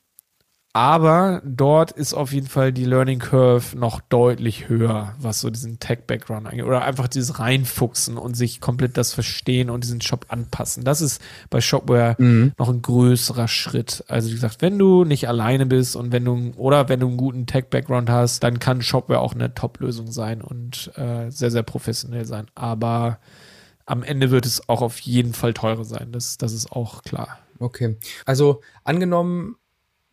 aber 0.79 1.41
dort 1.43 1.91
ist 1.91 2.13
auf 2.13 2.31
jeden 2.31 2.47
Fall 2.47 2.71
die 2.71 2.85
Learning 2.85 3.19
Curve 3.19 3.77
noch 3.77 3.99
deutlich 3.99 4.69
höher, 4.69 5.13
was 5.19 5.41
so 5.41 5.49
diesen 5.49 5.77
Tech-Background 5.77 6.47
angeht. 6.47 6.63
Oder 6.63 6.83
einfach 6.83 7.09
dieses 7.09 7.37
Reinfuchsen 7.37 8.15
und 8.15 8.35
sich 8.35 8.61
komplett 8.61 8.95
das 8.95 9.11
verstehen 9.11 9.69
und 9.69 9.83
diesen 9.83 9.99
Shop 9.99 10.27
anpassen. 10.29 10.85
Das 10.85 11.01
ist 11.01 11.21
bei 11.49 11.59
Shopware 11.59 12.15
mhm. 12.17 12.53
noch 12.57 12.69
ein 12.69 12.81
größerer 12.81 13.49
Schritt. 13.49 14.05
Also 14.07 14.29
wie 14.29 14.35
gesagt, 14.35 14.61
wenn 14.61 14.79
du 14.79 15.03
nicht 15.03 15.27
alleine 15.27 15.65
bist 15.65 15.97
und 15.97 16.13
wenn 16.13 16.23
du 16.23 16.53
oder 16.55 16.87
wenn 16.87 17.01
du 17.01 17.07
einen 17.07 17.17
guten 17.17 17.45
Tech-Background 17.45 18.09
hast, 18.09 18.41
dann 18.45 18.59
kann 18.59 18.81
Shopware 18.81 19.19
auch 19.19 19.33
eine 19.33 19.53
Top-Lösung 19.53 20.13
sein 20.13 20.41
und 20.41 20.93
äh, 20.95 21.29
sehr, 21.29 21.51
sehr 21.51 21.63
professionell 21.63 22.23
sein. 22.23 22.45
Aber 22.55 23.19
am 23.85 24.01
Ende 24.01 24.31
wird 24.31 24.45
es 24.45 24.69
auch 24.69 24.81
auf 24.81 24.97
jeden 25.01 25.33
Fall 25.33 25.53
teurer 25.53 25.83
sein. 25.83 26.13
Das, 26.13 26.37
das 26.37 26.53
ist 26.53 26.71
auch 26.71 27.01
klar. 27.01 27.37
Okay. 27.59 27.97
Also 28.25 28.61
angenommen, 28.85 29.57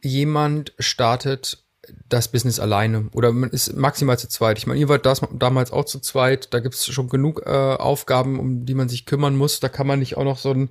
jemand 0.07 0.73
startet 0.79 1.67
das 2.09 2.29
Business 2.29 2.59
alleine 2.59 3.09
oder 3.13 3.33
man 3.33 3.51
ist 3.51 3.77
maximal 3.77 4.19
zu 4.19 4.29
zweit. 4.29 4.59
Ich 4.59 4.67
meine, 4.67 4.81
ihr 4.81 4.89
wart 4.89 5.07
das, 5.07 5.23
damals 5.33 5.71
auch 5.71 5.85
zu 5.85 6.01
zweit, 6.01 6.53
da 6.53 6.61
gibt 6.61 6.75
es 6.75 6.87
schon 6.87 7.09
genug 7.09 7.43
äh, 7.47 7.51
Aufgaben, 7.51 8.39
um 8.39 8.67
die 8.67 8.75
man 8.75 8.89
sich 8.89 9.07
kümmern 9.07 9.37
muss. 9.37 9.61
Da 9.61 9.69
kann 9.69 9.87
man 9.87 10.01
nicht 10.01 10.17
auch 10.17 10.25
noch 10.25 10.39
so 10.39 10.51
einen, 10.51 10.71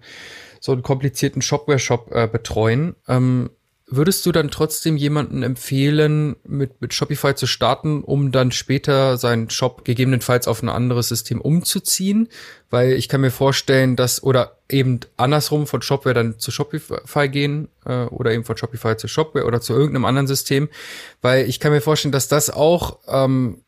so 0.59 0.71
einen 0.71 0.83
komplizierten 0.83 1.41
Shopware-Shop 1.41 2.11
äh, 2.13 2.27
betreuen. 2.27 2.95
Ähm, 3.07 3.49
würdest 3.87 4.25
du 4.25 4.31
dann 4.31 4.49
trotzdem 4.49 4.97
jemanden 4.97 5.43
empfehlen, 5.43 6.35
mit, 6.43 6.81
mit 6.81 6.93
Shopify 6.93 7.35
zu 7.35 7.45
starten, 7.45 8.03
um 8.03 8.31
dann 8.31 8.51
später 8.51 9.17
seinen 9.17 9.49
Shop 9.51 9.85
gegebenenfalls 9.85 10.47
auf 10.47 10.63
ein 10.63 10.69
anderes 10.69 11.09
System 11.09 11.39
umzuziehen? 11.39 12.29
Weil 12.71 12.93
ich 12.93 13.09
kann 13.09 13.21
mir 13.21 13.31
vorstellen, 13.31 13.95
dass, 13.95 14.23
oder 14.23 14.57
eben 14.69 15.01
andersrum 15.17 15.67
von 15.67 15.83
Shopware 15.83 16.15
dann 16.15 16.39
zu 16.39 16.51
Shopify 16.51 17.29
gehen, 17.29 17.69
äh, 17.85 18.05
oder 18.05 18.31
eben 18.31 18.43
von 18.43 18.57
Shopify 18.57 18.97
zu 18.97 19.07
Shopware 19.07 19.45
oder 19.45 19.61
zu 19.61 19.73
irgendeinem 19.73 20.05
anderen 20.05 20.27
System. 20.27 20.67
Weil 21.21 21.47
ich 21.47 21.59
kann 21.59 21.71
mir 21.71 21.81
vorstellen, 21.81 22.11
dass 22.11 22.27
das 22.27 22.49
auch 22.49 22.99
ähm, 23.07 23.61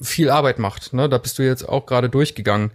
viel 0.00 0.30
Arbeit 0.30 0.58
macht. 0.58 0.94
Ne? 0.94 1.10
Da 1.10 1.18
bist 1.18 1.38
du 1.38 1.42
jetzt 1.42 1.68
auch 1.68 1.84
gerade 1.84 2.08
durchgegangen 2.08 2.70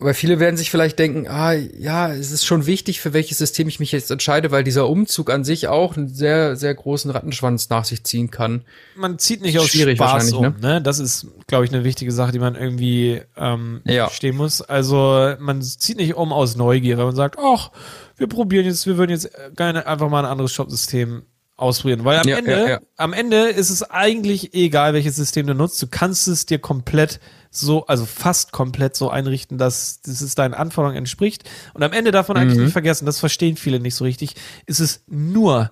weil 0.00 0.14
viele 0.14 0.40
werden 0.40 0.56
sich 0.56 0.70
vielleicht 0.70 0.98
denken, 0.98 1.28
ah, 1.28 1.52
ja, 1.52 2.10
es 2.10 2.32
ist 2.32 2.46
schon 2.46 2.64
wichtig, 2.64 3.00
für 3.00 3.12
welches 3.12 3.36
System 3.36 3.68
ich 3.68 3.78
mich 3.80 3.92
jetzt 3.92 4.10
entscheide, 4.10 4.50
weil 4.50 4.64
dieser 4.64 4.88
Umzug 4.88 5.30
an 5.30 5.44
sich 5.44 5.68
auch 5.68 5.94
einen 5.96 6.08
sehr, 6.08 6.56
sehr 6.56 6.74
großen 6.74 7.10
Rattenschwanz 7.10 7.68
nach 7.68 7.84
sich 7.84 8.02
ziehen 8.02 8.30
kann. 8.30 8.62
Man 8.96 9.18
zieht 9.18 9.42
nicht 9.42 9.58
aus 9.58 9.68
Spaß 9.68 10.32
um, 10.32 10.42
ne? 10.42 10.54
ne? 10.60 10.82
Das 10.82 10.98
ist, 10.98 11.26
glaube 11.46 11.66
ich, 11.66 11.72
eine 11.72 11.84
wichtige 11.84 12.12
Sache, 12.12 12.32
die 12.32 12.38
man 12.38 12.54
irgendwie 12.54 13.20
ähm, 13.36 13.82
ja. 13.84 14.08
stehen 14.08 14.36
muss. 14.36 14.62
Also 14.62 15.34
man 15.38 15.60
zieht 15.60 15.98
nicht 15.98 16.14
um 16.14 16.32
aus 16.32 16.56
Neugier, 16.56 16.96
weil 16.96 17.04
man 17.04 17.16
sagt, 17.16 17.36
ach, 17.38 17.70
wir 18.16 18.26
probieren 18.26 18.64
jetzt, 18.64 18.86
wir 18.86 18.96
würden 18.96 19.10
jetzt 19.10 19.30
gerne 19.54 19.86
einfach 19.86 20.08
mal 20.08 20.20
ein 20.20 20.30
anderes 20.30 20.52
Shop-System 20.52 21.24
ausprobieren, 21.56 22.04
weil 22.04 22.18
am 22.20 22.28
ja, 22.28 22.38
Ende, 22.38 22.68
ja, 22.70 22.80
am 22.96 23.12
Ende 23.12 23.48
ist 23.48 23.68
es 23.68 23.82
eigentlich 23.82 24.54
egal, 24.54 24.94
welches 24.94 25.16
System 25.16 25.46
du 25.46 25.54
nutzt. 25.54 25.80
Du 25.82 25.88
kannst 25.88 26.26
es 26.26 26.46
dir 26.46 26.58
komplett 26.58 27.20
so, 27.50 27.86
also 27.86 28.06
fast 28.06 28.52
komplett 28.52 28.94
so 28.94 29.10
einrichten, 29.10 29.58
dass 29.58 30.00
das 30.02 30.34
deinen 30.34 30.54
Anforderungen 30.54 30.98
entspricht. 30.98 31.48
Und 31.74 31.82
am 31.82 31.92
Ende 31.92 32.12
davon 32.12 32.36
eigentlich 32.36 32.58
mhm. 32.58 32.64
nicht 32.64 32.72
vergessen, 32.72 33.06
das 33.06 33.18
verstehen 33.18 33.56
viele 33.56 33.80
nicht 33.80 33.96
so 33.96 34.04
richtig, 34.04 34.36
ist 34.66 34.80
es 34.80 35.02
nur 35.08 35.70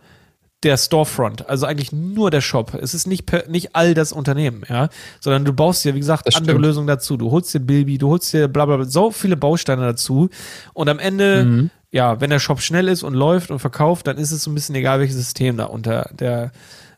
der 0.65 0.77
Storefront, 0.77 1.49
also 1.49 1.67
eigentlich 1.67 1.93
nur 1.93 2.33
der 2.33 2.41
Shop. 2.41 2.75
Es 2.75 2.93
ist 2.93 3.07
nicht 3.07 3.27
per, 3.27 3.49
nicht 3.49 3.77
all 3.77 3.95
das 3.95 4.13
Unternehmen, 4.13 4.65
ja, 4.69 4.89
sondern 5.21 5.45
du 5.45 5.53
baust 5.53 5.85
dir, 5.85 5.95
wie 5.95 6.01
gesagt, 6.01 6.35
andere. 6.35 6.59
Lösungen 6.59 6.89
dazu. 6.89 7.17
Du 7.17 7.31
holst 7.31 7.55
dir 7.55 7.61
Bilby, 7.61 7.97
du 7.97 8.09
holst 8.09 8.33
dir 8.33 8.49
bla, 8.49 8.67
bla, 8.67 8.77
bla 8.77 8.85
so 8.85 9.13
viele 9.13 9.37
Bausteine 9.37 9.83
dazu. 9.83 10.31
Und 10.75 10.89
am 10.89 10.99
Ende, 10.99 11.45
mhm. 11.45 11.71
ja, 11.93 12.21
wenn 12.21 12.31
der 12.31 12.41
Shop 12.41 12.61
schnell 12.61 12.89
ist 12.89 13.05
und 13.05 13.15
läuft 13.15 13.53
und 13.53 13.61
verkauft, 13.61 14.09
dann 14.09 14.19
ist 14.19 14.33
es 14.33 14.43
so 14.43 14.51
ein 14.51 14.55
bisschen 14.55 14.75
egal, 14.75 14.99
welches 14.99 15.17
System 15.17 15.57
da 15.57 15.67
unter 15.67 16.11
der 16.13 16.51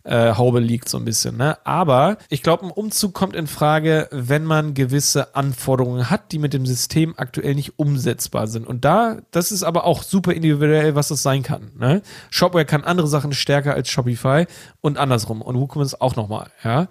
äh, 0.05 0.35
Haube 0.35 0.61
liegt 0.61 0.89
so 0.89 0.99
ein 0.99 1.05
bisschen. 1.05 1.37
Ne? 1.37 1.59
Aber 1.65 2.17
ich 2.29 2.43
glaube, 2.43 2.67
ein 2.67 2.71
Umzug 2.71 3.15
kommt 3.15 3.37
in 3.37 3.47
Frage, 3.47 4.09
wenn 4.11 4.45
man 4.45 4.75
gewisse 4.75 5.35
Anforderungen 5.35 6.11
hat, 6.11 6.33
die 6.33 6.39
mit 6.39 6.53
dem 6.55 6.67
System 6.67 7.15
aktuell 7.17 7.55
nicht 7.55 7.79
umsetzbar 7.79 8.47
sind. 8.47 8.67
Und 8.67 8.85
da, 8.85 9.19
das 9.31 9.53
ist 9.53 9.63
aber 9.63 9.85
auch 9.85 10.03
super 10.03 10.33
individuell, 10.33 10.95
was 10.95 11.09
das 11.09 11.23
sein 11.23 11.43
kann. 11.43 11.71
Ne? 11.79 12.03
Shopware 12.31 12.65
kann 12.65 12.85
andere 12.85 13.09
Sachen 13.09 13.33
stärker 13.33 13.75
als 13.75 13.89
Shopify 13.89 14.47
und 14.81 14.99
andersrum. 14.99 15.43
Und 15.43 15.57
WooCommerce 15.57 16.01
auch 16.01 16.17
nochmal. 16.17 16.51
Ja. 16.65 16.89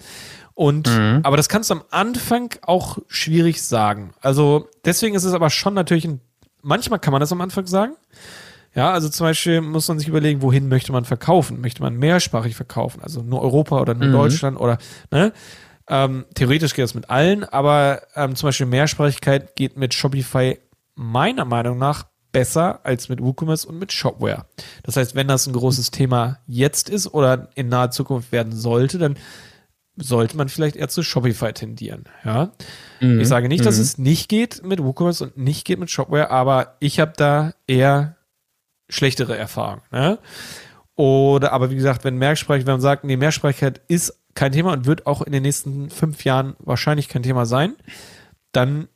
Und, 0.54 0.88
mhm. 0.88 1.22
aber 1.24 1.38
das 1.38 1.48
kannst 1.48 1.70
du 1.70 1.76
am 1.76 1.84
Anfang 1.90 2.54
auch 2.64 2.98
schwierig 3.08 3.64
sagen. 3.64 4.14
Also, 4.20 4.68
deswegen 4.84 5.16
ist 5.16 5.24
es 5.24 5.34
aber 5.34 5.50
schon 5.50 5.74
natürlich 5.74 6.06
ein, 6.06 6.20
manchmal 6.62 7.00
kann 7.00 7.14
man 7.14 7.22
das 7.22 7.32
am 7.32 7.40
Anfang 7.40 7.66
sagen. 7.66 7.94
Ja, 8.76 8.92
also 8.92 9.10
zum 9.10 9.26
Beispiel 9.26 9.62
muss 9.62 9.88
man 9.88 10.00
sich 10.00 10.08
überlegen, 10.08 10.42
wohin 10.42 10.68
möchte 10.68 10.92
man 10.92 11.06
verkaufen? 11.06 11.62
Möchte 11.62 11.82
man 11.82 11.98
mehrsprachig 11.98 12.56
verkaufen? 12.56 13.02
Also 13.02 13.22
nur 13.22 13.42
Europa 13.42 13.80
oder 13.80 13.94
nur 13.94 14.10
mhm. 14.10 14.14
Deutschland 14.14 14.60
oder, 14.60 14.78
ne? 15.12 15.34
Ähm, 15.92 16.26
theoretisch 16.36 16.76
geht 16.76 16.84
das 16.84 16.94
mit 16.94 17.10
allen, 17.10 17.44
aber 17.44 18.04
ähm, 18.16 18.36
zum 18.36 18.48
Beispiel 18.48 18.68
Mehrsprachigkeit 18.68 19.56
geht 19.56 19.76
mit 19.76 19.96
Shopify 19.96 20.60
meiner 20.94 21.46
Meinung 21.46 21.80
nach 21.80 22.06
besser 22.32 22.82
als 22.84 23.10
mit 23.10 23.22
WooCommerce 23.22 23.66
und 23.66 23.80
mit 23.80 23.92
Shopware. 23.92 24.46
Das 24.84 24.98
heißt, 24.98 25.16
wenn 25.16 25.28
das 25.28 25.48
ein 25.48 25.54
großes 25.54 25.90
Thema 25.90 26.38
jetzt 26.46 26.90
ist 26.90 27.12
oder 27.12 27.50
in 27.56 27.70
naher 27.70 27.90
Zukunft 27.90 28.32
werden 28.32 28.56
sollte, 28.56 29.00
dann 29.00 29.18
sollte 29.98 30.38
man 30.38 30.48
vielleicht 30.48 30.76
eher 30.76 30.90
zu 30.90 31.04
Shopify 31.04 31.54
tendieren. 31.54 32.06
Ja, 32.24 32.52
mhm. 33.00 33.20
ich 33.20 33.28
sage 33.28 33.48
nicht, 33.48 33.66
dass 33.66 33.78
mhm. 33.78 33.82
es 33.82 33.98
nicht 33.98 34.30
geht 34.30 34.64
mit 34.64 34.84
WooCommerce 34.84 35.24
und 35.24 35.38
nicht 35.38 35.66
geht 35.66 35.80
mit 35.80 35.90
Shopware, 35.90 36.30
aber 36.30 36.76
ich 36.80 37.00
habe 37.00 37.14
da 37.18 37.54
eher 37.68 38.16
schlechtere 38.90 39.38
Erfahrung. 39.38 39.82
Ne? 39.92 40.20
Oder 40.96 41.54
aber 41.54 41.72
wie 41.72 41.76
gesagt, 41.76 42.04
wenn 42.04 42.18
Mehrsprachigkeit, 42.18 42.68
wenn 42.68 42.74
man 42.74 42.82
sagt, 42.82 43.04
nee, 43.04 43.16
Mehrsprachigkeit 43.16 43.82
ist 43.88 44.20
kein 44.34 44.52
Thema 44.52 44.74
und 44.74 44.86
wird 44.86 45.06
auch 45.08 45.22
in 45.22 45.32
den 45.32 45.44
nächsten 45.44 45.90
fünf 45.90 46.24
Jahren 46.26 46.56
wahrscheinlich 46.60 47.08
kein 47.08 47.24
Thema 47.24 47.46
sein, 47.46 47.76
dann 48.52 48.88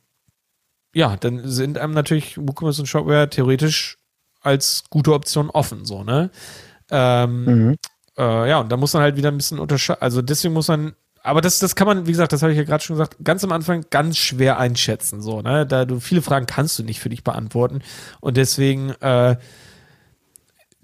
ja, 0.94 1.16
dann 1.16 1.48
sind 1.48 1.76
einem 1.76 1.92
natürlich 1.92 2.38
WooCommerce 2.38 2.80
und 2.80 2.86
Shopware 2.86 3.28
theoretisch 3.28 3.98
als 4.40 4.84
gute 4.90 5.12
Option 5.12 5.50
offen, 5.50 5.84
so, 5.84 6.04
ne? 6.04 6.30
Ähm, 6.90 7.44
mhm. 7.44 7.76
äh, 8.16 8.48
ja, 8.48 8.60
und 8.60 8.70
da 8.70 8.76
muss 8.76 8.92
man 8.92 9.02
halt 9.02 9.16
wieder 9.16 9.30
ein 9.30 9.36
bisschen 9.36 9.58
unterscheiden. 9.58 10.02
Also 10.02 10.22
deswegen 10.22 10.54
muss 10.54 10.68
man, 10.68 10.94
aber 11.22 11.40
das, 11.40 11.58
das 11.58 11.74
kann 11.74 11.86
man, 11.86 12.06
wie 12.06 12.12
gesagt, 12.12 12.32
das 12.32 12.42
habe 12.42 12.52
ich 12.52 12.58
ja 12.58 12.64
gerade 12.64 12.84
schon 12.84 12.96
gesagt, 12.96 13.16
ganz 13.24 13.42
am 13.42 13.52
Anfang 13.52 13.86
ganz 13.90 14.18
schwer 14.18 14.58
einschätzen, 14.58 15.20
so, 15.20 15.42
ne? 15.42 15.66
Da 15.66 15.84
du 15.84 15.98
viele 15.98 16.22
Fragen 16.22 16.46
kannst 16.46 16.78
du 16.78 16.84
nicht 16.84 17.00
für 17.00 17.08
dich 17.08 17.24
beantworten. 17.24 17.82
Und 18.20 18.36
deswegen, 18.36 18.90
äh, 19.00 19.36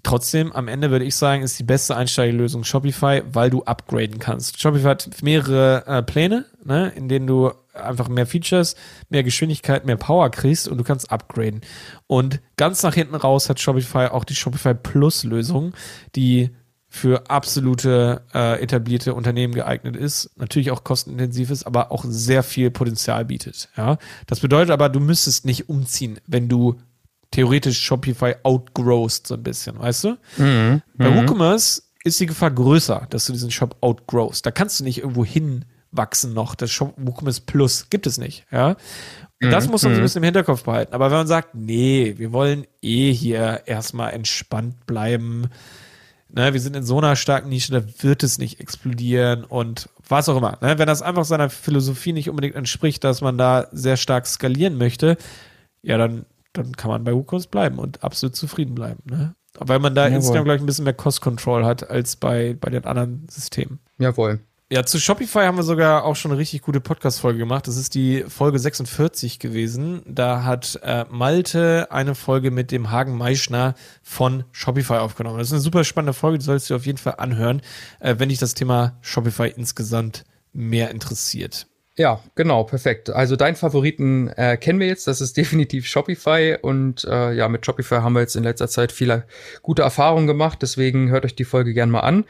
Trotzdem, 0.03 0.51
am 0.51 0.67
Ende 0.67 0.89
würde 0.89 1.05
ich 1.05 1.15
sagen, 1.15 1.43
ist 1.43 1.59
die 1.59 1.63
beste 1.63 1.95
Einsteigerlösung 1.95 2.63
Shopify, 2.63 3.21
weil 3.31 3.49
du 3.49 3.63
upgraden 3.63 4.19
kannst. 4.19 4.59
Shopify 4.59 4.85
hat 4.85 5.09
mehrere 5.21 5.85
äh, 5.85 6.01
Pläne, 6.03 6.45
ne, 6.63 6.91
in 6.95 7.07
denen 7.07 7.27
du 7.27 7.51
einfach 7.73 8.09
mehr 8.09 8.25
Features, 8.25 8.75
mehr 9.09 9.23
Geschwindigkeit, 9.23 9.85
mehr 9.85 9.97
Power 9.97 10.29
kriegst 10.29 10.67
und 10.67 10.77
du 10.77 10.83
kannst 10.83 11.11
upgraden. 11.11 11.61
Und 12.07 12.41
ganz 12.57 12.83
nach 12.83 12.95
hinten 12.95 13.15
raus 13.15 13.49
hat 13.49 13.59
Shopify 13.59 14.07
auch 14.07 14.23
die 14.23 14.35
Shopify 14.35 14.73
Plus 14.73 15.23
Lösung, 15.23 15.73
die 16.15 16.49
für 16.93 17.29
absolute 17.29 18.21
äh, 18.33 18.61
etablierte 18.61 19.13
Unternehmen 19.13 19.53
geeignet 19.53 19.95
ist, 19.95 20.29
natürlich 20.35 20.71
auch 20.71 20.83
kostenintensiv 20.83 21.49
ist, 21.49 21.63
aber 21.63 21.89
auch 21.89 22.03
sehr 22.05 22.43
viel 22.43 22.69
Potenzial 22.69 23.23
bietet. 23.23 23.69
Ja, 23.77 23.97
das 24.27 24.41
bedeutet 24.41 24.71
aber, 24.71 24.89
du 24.89 24.99
müsstest 24.99 25.45
nicht 25.45 25.69
umziehen, 25.69 26.19
wenn 26.27 26.49
du 26.49 26.81
theoretisch 27.31 27.81
Shopify 27.81 28.35
outgrowst 28.43 29.27
so 29.27 29.35
ein 29.35 29.43
bisschen, 29.43 29.79
weißt 29.79 30.03
du? 30.03 30.17
Mhm. 30.37 30.81
Bei 30.95 31.09
mhm. 31.09 31.17
WooCommerce 31.17 31.83
ist 32.03 32.19
die 32.19 32.25
Gefahr 32.25 32.51
größer, 32.51 33.07
dass 33.09 33.25
du 33.25 33.33
diesen 33.33 33.51
Shop 33.51 33.77
outgrowst. 33.81 34.45
Da 34.45 34.51
kannst 34.51 34.79
du 34.79 34.83
nicht 34.83 34.99
irgendwo 34.99 35.25
hinwachsen 35.25 36.33
noch. 36.33 36.55
Das 36.55 36.71
Shop 36.71 36.93
WooCommerce 36.97 37.41
Plus 37.41 37.89
gibt 37.89 38.05
es 38.07 38.17
nicht, 38.17 38.45
ja? 38.51 38.75
Das 39.49 39.67
muss 39.67 39.81
man 39.81 39.93
so 39.93 39.95
ein 39.95 39.97
mhm. 39.97 40.01
bisschen 40.03 40.21
im 40.21 40.25
Hinterkopf 40.25 40.63
behalten. 40.63 40.93
Aber 40.93 41.09
wenn 41.09 41.17
man 41.17 41.27
sagt, 41.27 41.55
nee, 41.55 42.13
wir 42.17 42.31
wollen 42.31 42.67
eh 42.83 43.11
hier 43.11 43.63
erstmal 43.65 44.13
entspannt 44.13 44.85
bleiben, 44.85 45.49
ne, 46.29 46.53
wir 46.53 46.59
sind 46.59 46.75
in 46.75 46.83
so 46.83 46.99
einer 46.99 47.15
starken 47.15 47.49
Nische, 47.49 47.71
da 47.71 48.03
wird 48.03 48.21
es 48.21 48.37
nicht 48.37 48.59
explodieren 48.59 49.43
und 49.43 49.89
was 50.07 50.29
auch 50.29 50.37
immer. 50.37 50.59
Ne? 50.61 50.77
Wenn 50.77 50.87
das 50.87 51.01
einfach 51.01 51.25
seiner 51.25 51.49
Philosophie 51.49 52.13
nicht 52.13 52.29
unbedingt 52.29 52.55
entspricht, 52.55 53.03
dass 53.03 53.21
man 53.21 53.39
da 53.39 53.67
sehr 53.71 53.97
stark 53.97 54.27
skalieren 54.27 54.77
möchte, 54.77 55.17
ja, 55.81 55.97
dann 55.97 56.25
dann 56.53 56.73
kann 56.73 56.89
man 56.89 57.03
bei 57.03 57.13
WooCommerce 57.13 57.49
bleiben 57.49 57.79
und 57.79 58.03
absolut 58.03 58.35
zufrieden 58.35 58.75
bleiben. 58.75 59.01
Ne? 59.05 59.35
Weil 59.57 59.79
man 59.79 59.95
da 59.95 60.03
Jawohl. 60.03 60.15
insgesamt, 60.15 60.45
glaube 60.45 60.55
ich, 60.57 60.63
ein 60.63 60.65
bisschen 60.65 60.85
mehr 60.85 60.93
Cost 60.93 61.21
Control 61.21 61.65
hat 61.65 61.89
als 61.89 62.15
bei, 62.15 62.55
bei 62.59 62.69
den 62.69 62.85
anderen 62.85 63.27
Systemen. 63.29 63.79
Jawohl. 63.97 64.39
Ja, 64.71 64.85
zu 64.85 65.01
Shopify 65.01 65.39
haben 65.39 65.57
wir 65.57 65.63
sogar 65.63 66.05
auch 66.05 66.15
schon 66.15 66.31
eine 66.31 66.39
richtig 66.39 66.61
gute 66.61 66.79
Podcast-Folge 66.79 67.39
gemacht. 67.39 67.67
Das 67.67 67.75
ist 67.75 67.93
die 67.93 68.23
Folge 68.29 68.57
46 68.57 69.37
gewesen. 69.39 70.01
Da 70.05 70.45
hat 70.45 70.79
äh, 70.81 71.03
Malte 71.09 71.89
eine 71.91 72.15
Folge 72.15 72.51
mit 72.51 72.71
dem 72.71 72.89
Hagen 72.89 73.17
Meischner 73.17 73.75
von 74.01 74.45
Shopify 74.53 74.93
aufgenommen. 74.93 75.39
Das 75.39 75.47
ist 75.47 75.53
eine 75.53 75.61
super 75.61 75.83
spannende 75.83 76.13
Folge, 76.13 76.37
die 76.37 76.45
solltest 76.45 76.69
du 76.69 76.75
auf 76.75 76.85
jeden 76.85 76.99
Fall 76.99 77.15
anhören, 77.17 77.61
äh, 77.99 78.15
wenn 78.17 78.29
dich 78.29 78.37
das 78.37 78.53
Thema 78.53 78.97
Shopify 79.01 79.49
insgesamt 79.49 80.23
mehr 80.53 80.89
interessiert. 80.91 81.67
Ja, 81.97 82.21
genau, 82.35 82.63
perfekt. 82.63 83.09
Also 83.09 83.35
deinen 83.35 83.57
Favoriten 83.57 84.29
äh, 84.29 84.55
kennen 84.55 84.79
wir 84.79 84.87
jetzt, 84.87 85.07
das 85.07 85.19
ist 85.19 85.35
definitiv 85.37 85.85
Shopify 85.85 86.57
und 86.61 87.03
äh, 87.03 87.33
ja, 87.33 87.49
mit 87.49 87.65
Shopify 87.65 87.95
haben 87.95 88.13
wir 88.13 88.21
jetzt 88.21 88.37
in 88.37 88.43
letzter 88.43 88.69
Zeit 88.69 88.93
viele 88.93 89.25
gute 89.61 89.81
Erfahrungen 89.81 90.25
gemacht, 90.25 90.59
deswegen 90.61 91.09
hört 91.09 91.25
euch 91.25 91.35
die 91.35 91.43
Folge 91.43 91.73
gern 91.73 91.89
mal 91.89 91.99
an. 91.99 92.23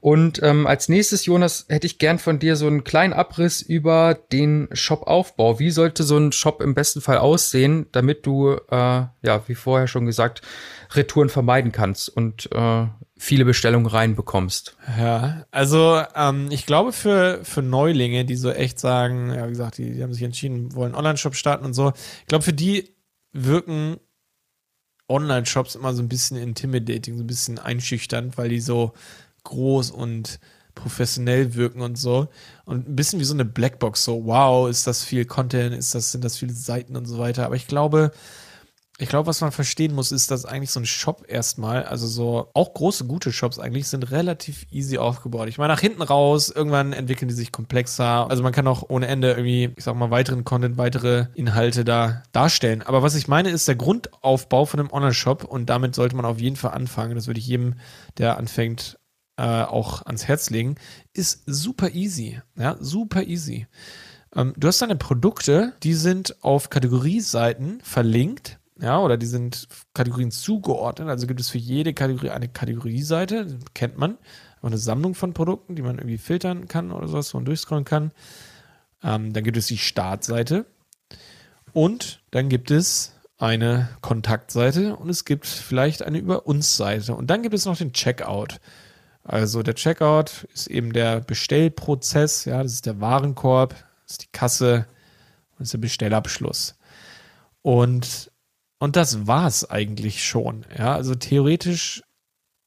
Und 0.00 0.42
ähm, 0.42 0.66
als 0.66 0.88
nächstes, 0.88 1.24
Jonas, 1.24 1.64
hätte 1.68 1.86
ich 1.86 1.98
gern 1.98 2.18
von 2.18 2.38
dir 2.38 2.56
so 2.56 2.66
einen 2.66 2.84
kleinen 2.84 3.14
Abriss 3.14 3.62
über 3.62 4.18
den 4.32 4.68
Shop-Aufbau. 4.72 5.58
Wie 5.58 5.70
sollte 5.70 6.02
so 6.02 6.18
ein 6.18 6.30
Shop 6.30 6.60
im 6.60 6.74
besten 6.74 7.00
Fall 7.00 7.16
aussehen, 7.16 7.86
damit 7.92 8.26
du, 8.26 8.52
äh, 8.70 9.06
ja, 9.22 9.42
wie 9.46 9.54
vorher 9.54 9.86
schon 9.86 10.04
gesagt, 10.04 10.42
Retouren 10.92 11.30
vermeiden 11.30 11.72
kannst 11.72 12.10
und 12.10 12.50
äh, 12.52 12.86
viele 13.16 13.44
Bestellungen 13.44 13.86
reinbekommst. 13.86 14.76
Ja, 14.98 15.44
also 15.50 16.02
ähm, 16.14 16.48
ich 16.50 16.66
glaube 16.66 16.92
für, 16.92 17.40
für 17.44 17.62
Neulinge, 17.62 18.24
die 18.24 18.36
so 18.36 18.50
echt 18.50 18.80
sagen, 18.80 19.32
ja, 19.32 19.46
wie 19.46 19.50
gesagt, 19.50 19.78
die, 19.78 19.94
die 19.94 20.02
haben 20.02 20.12
sich 20.12 20.22
entschieden, 20.22 20.74
wollen 20.74 20.94
Online-Shop 20.94 21.34
starten 21.36 21.64
und 21.64 21.74
so, 21.74 21.92
ich 22.20 22.26
glaube, 22.26 22.44
für 22.44 22.52
die 22.52 22.96
wirken 23.32 23.98
Online-Shops 25.08 25.74
immer 25.74 25.94
so 25.94 26.02
ein 26.02 26.08
bisschen 26.08 26.36
intimidating, 26.36 27.16
so 27.16 27.22
ein 27.22 27.26
bisschen 27.26 27.58
einschüchternd, 27.58 28.36
weil 28.38 28.48
die 28.48 28.60
so 28.60 28.94
groß 29.44 29.90
und 29.90 30.40
professionell 30.74 31.54
wirken 31.54 31.82
und 31.82 31.96
so. 31.96 32.28
Und 32.64 32.88
ein 32.88 32.96
bisschen 32.96 33.20
wie 33.20 33.24
so 33.24 33.34
eine 33.34 33.44
Blackbox, 33.44 34.04
so, 34.04 34.24
wow, 34.24 34.68
ist 34.68 34.86
das 34.86 35.04
viel 35.04 35.24
Content, 35.24 35.74
ist 35.74 35.94
das, 35.94 36.12
sind 36.12 36.24
das 36.24 36.38
viele 36.38 36.52
Seiten 36.52 36.96
und 36.96 37.06
so 37.06 37.18
weiter. 37.18 37.44
Aber 37.46 37.54
ich 37.54 37.66
glaube, 37.66 38.10
ich 38.98 39.08
glaube, 39.08 39.26
was 39.26 39.40
man 39.40 39.50
verstehen 39.50 39.92
muss, 39.92 40.12
ist, 40.12 40.30
dass 40.30 40.44
eigentlich 40.44 40.70
so 40.70 40.78
ein 40.78 40.86
Shop 40.86 41.24
erstmal, 41.26 41.82
also 41.84 42.06
so 42.06 42.50
auch 42.54 42.74
große, 42.74 43.06
gute 43.06 43.32
Shops 43.32 43.58
eigentlich, 43.58 43.88
sind 43.88 44.12
relativ 44.12 44.66
easy 44.70 44.98
aufgebaut. 44.98 45.48
Ich 45.48 45.58
meine, 45.58 45.72
nach 45.72 45.80
hinten 45.80 46.02
raus, 46.02 46.48
irgendwann 46.48 46.92
entwickeln 46.92 47.26
die 47.26 47.34
sich 47.34 47.50
komplexer. 47.50 48.30
Also 48.30 48.44
man 48.44 48.52
kann 48.52 48.68
auch 48.68 48.88
ohne 48.88 49.08
Ende 49.08 49.32
irgendwie, 49.32 49.70
ich 49.76 49.82
sag 49.82 49.96
mal, 49.96 50.12
weiteren 50.12 50.44
Content, 50.44 50.78
weitere 50.78 51.26
Inhalte 51.34 51.84
da 51.84 52.22
darstellen. 52.30 52.82
Aber 52.82 53.02
was 53.02 53.16
ich 53.16 53.26
meine, 53.26 53.50
ist 53.50 53.66
der 53.66 53.74
Grundaufbau 53.74 54.64
von 54.64 54.78
einem 54.78 54.92
Online-Shop 54.92 55.42
und 55.42 55.66
damit 55.66 55.96
sollte 55.96 56.14
man 56.14 56.24
auf 56.24 56.38
jeden 56.38 56.56
Fall 56.56 56.70
anfangen. 56.70 57.16
Das 57.16 57.26
würde 57.26 57.40
ich 57.40 57.48
jedem, 57.48 57.74
der 58.18 58.38
anfängt, 58.38 59.00
äh, 59.36 59.42
auch 59.42 60.02
ans 60.06 60.28
Herz 60.28 60.50
legen. 60.50 60.76
Ist 61.12 61.42
super 61.46 61.90
easy. 61.90 62.40
Ja, 62.56 62.76
super 62.78 63.24
easy. 63.24 63.66
Ähm, 64.36 64.54
du 64.56 64.68
hast 64.68 64.80
deine 64.82 64.94
Produkte, 64.94 65.72
die 65.82 65.94
sind 65.94 66.44
auf 66.44 66.70
Kategorieseiten 66.70 67.80
verlinkt 67.82 68.60
ja, 68.80 69.00
oder 69.00 69.16
die 69.16 69.26
sind 69.26 69.68
Kategorien 69.94 70.30
zugeordnet. 70.30 71.08
Also 71.08 71.26
gibt 71.26 71.40
es 71.40 71.48
für 71.48 71.58
jede 71.58 71.94
Kategorie 71.94 72.30
eine 72.30 72.48
Kategorieseite, 72.48 73.58
kennt 73.72 73.98
man. 73.98 74.18
Aber 74.58 74.68
eine 74.68 74.78
Sammlung 74.78 75.14
von 75.14 75.32
Produkten, 75.32 75.76
die 75.76 75.82
man 75.82 75.98
irgendwie 75.98 76.18
filtern 76.18 76.66
kann 76.66 76.90
oder 76.90 77.06
sowas, 77.06 77.32
wo 77.32 77.38
man 77.38 77.44
durchscrollen 77.44 77.84
kann. 77.84 78.12
Ähm, 79.02 79.32
dann 79.32 79.44
gibt 79.44 79.56
es 79.56 79.66
die 79.66 79.78
Startseite. 79.78 80.66
Und 81.72 82.20
dann 82.30 82.48
gibt 82.48 82.70
es 82.70 83.12
eine 83.36 83.88
Kontaktseite 84.00 84.96
und 84.96 85.08
es 85.10 85.24
gibt 85.24 85.46
vielleicht 85.46 86.02
eine 86.02 86.18
Über 86.18 86.46
uns 86.46 86.76
Seite. 86.76 87.14
Und 87.14 87.28
dann 87.28 87.42
gibt 87.42 87.54
es 87.54 87.66
noch 87.66 87.76
den 87.76 87.92
Checkout. 87.92 88.60
Also 89.24 89.62
der 89.62 89.74
Checkout 89.74 90.44
ist 90.52 90.66
eben 90.68 90.92
der 90.92 91.20
Bestellprozess, 91.20 92.44
ja, 92.44 92.62
das 92.62 92.72
ist 92.72 92.86
der 92.86 93.00
Warenkorb, 93.00 93.70
das 94.02 94.12
ist 94.12 94.22
die 94.22 94.32
Kasse 94.32 94.86
und 95.52 95.60
das 95.60 95.68
ist 95.68 95.74
der 95.74 95.78
Bestellabschluss. 95.78 96.76
Und 97.62 98.30
und 98.78 98.96
das 98.96 99.26
war's 99.26 99.68
eigentlich 99.68 100.24
schon. 100.24 100.66
Ja, 100.76 100.94
also 100.94 101.14
theoretisch 101.14 102.02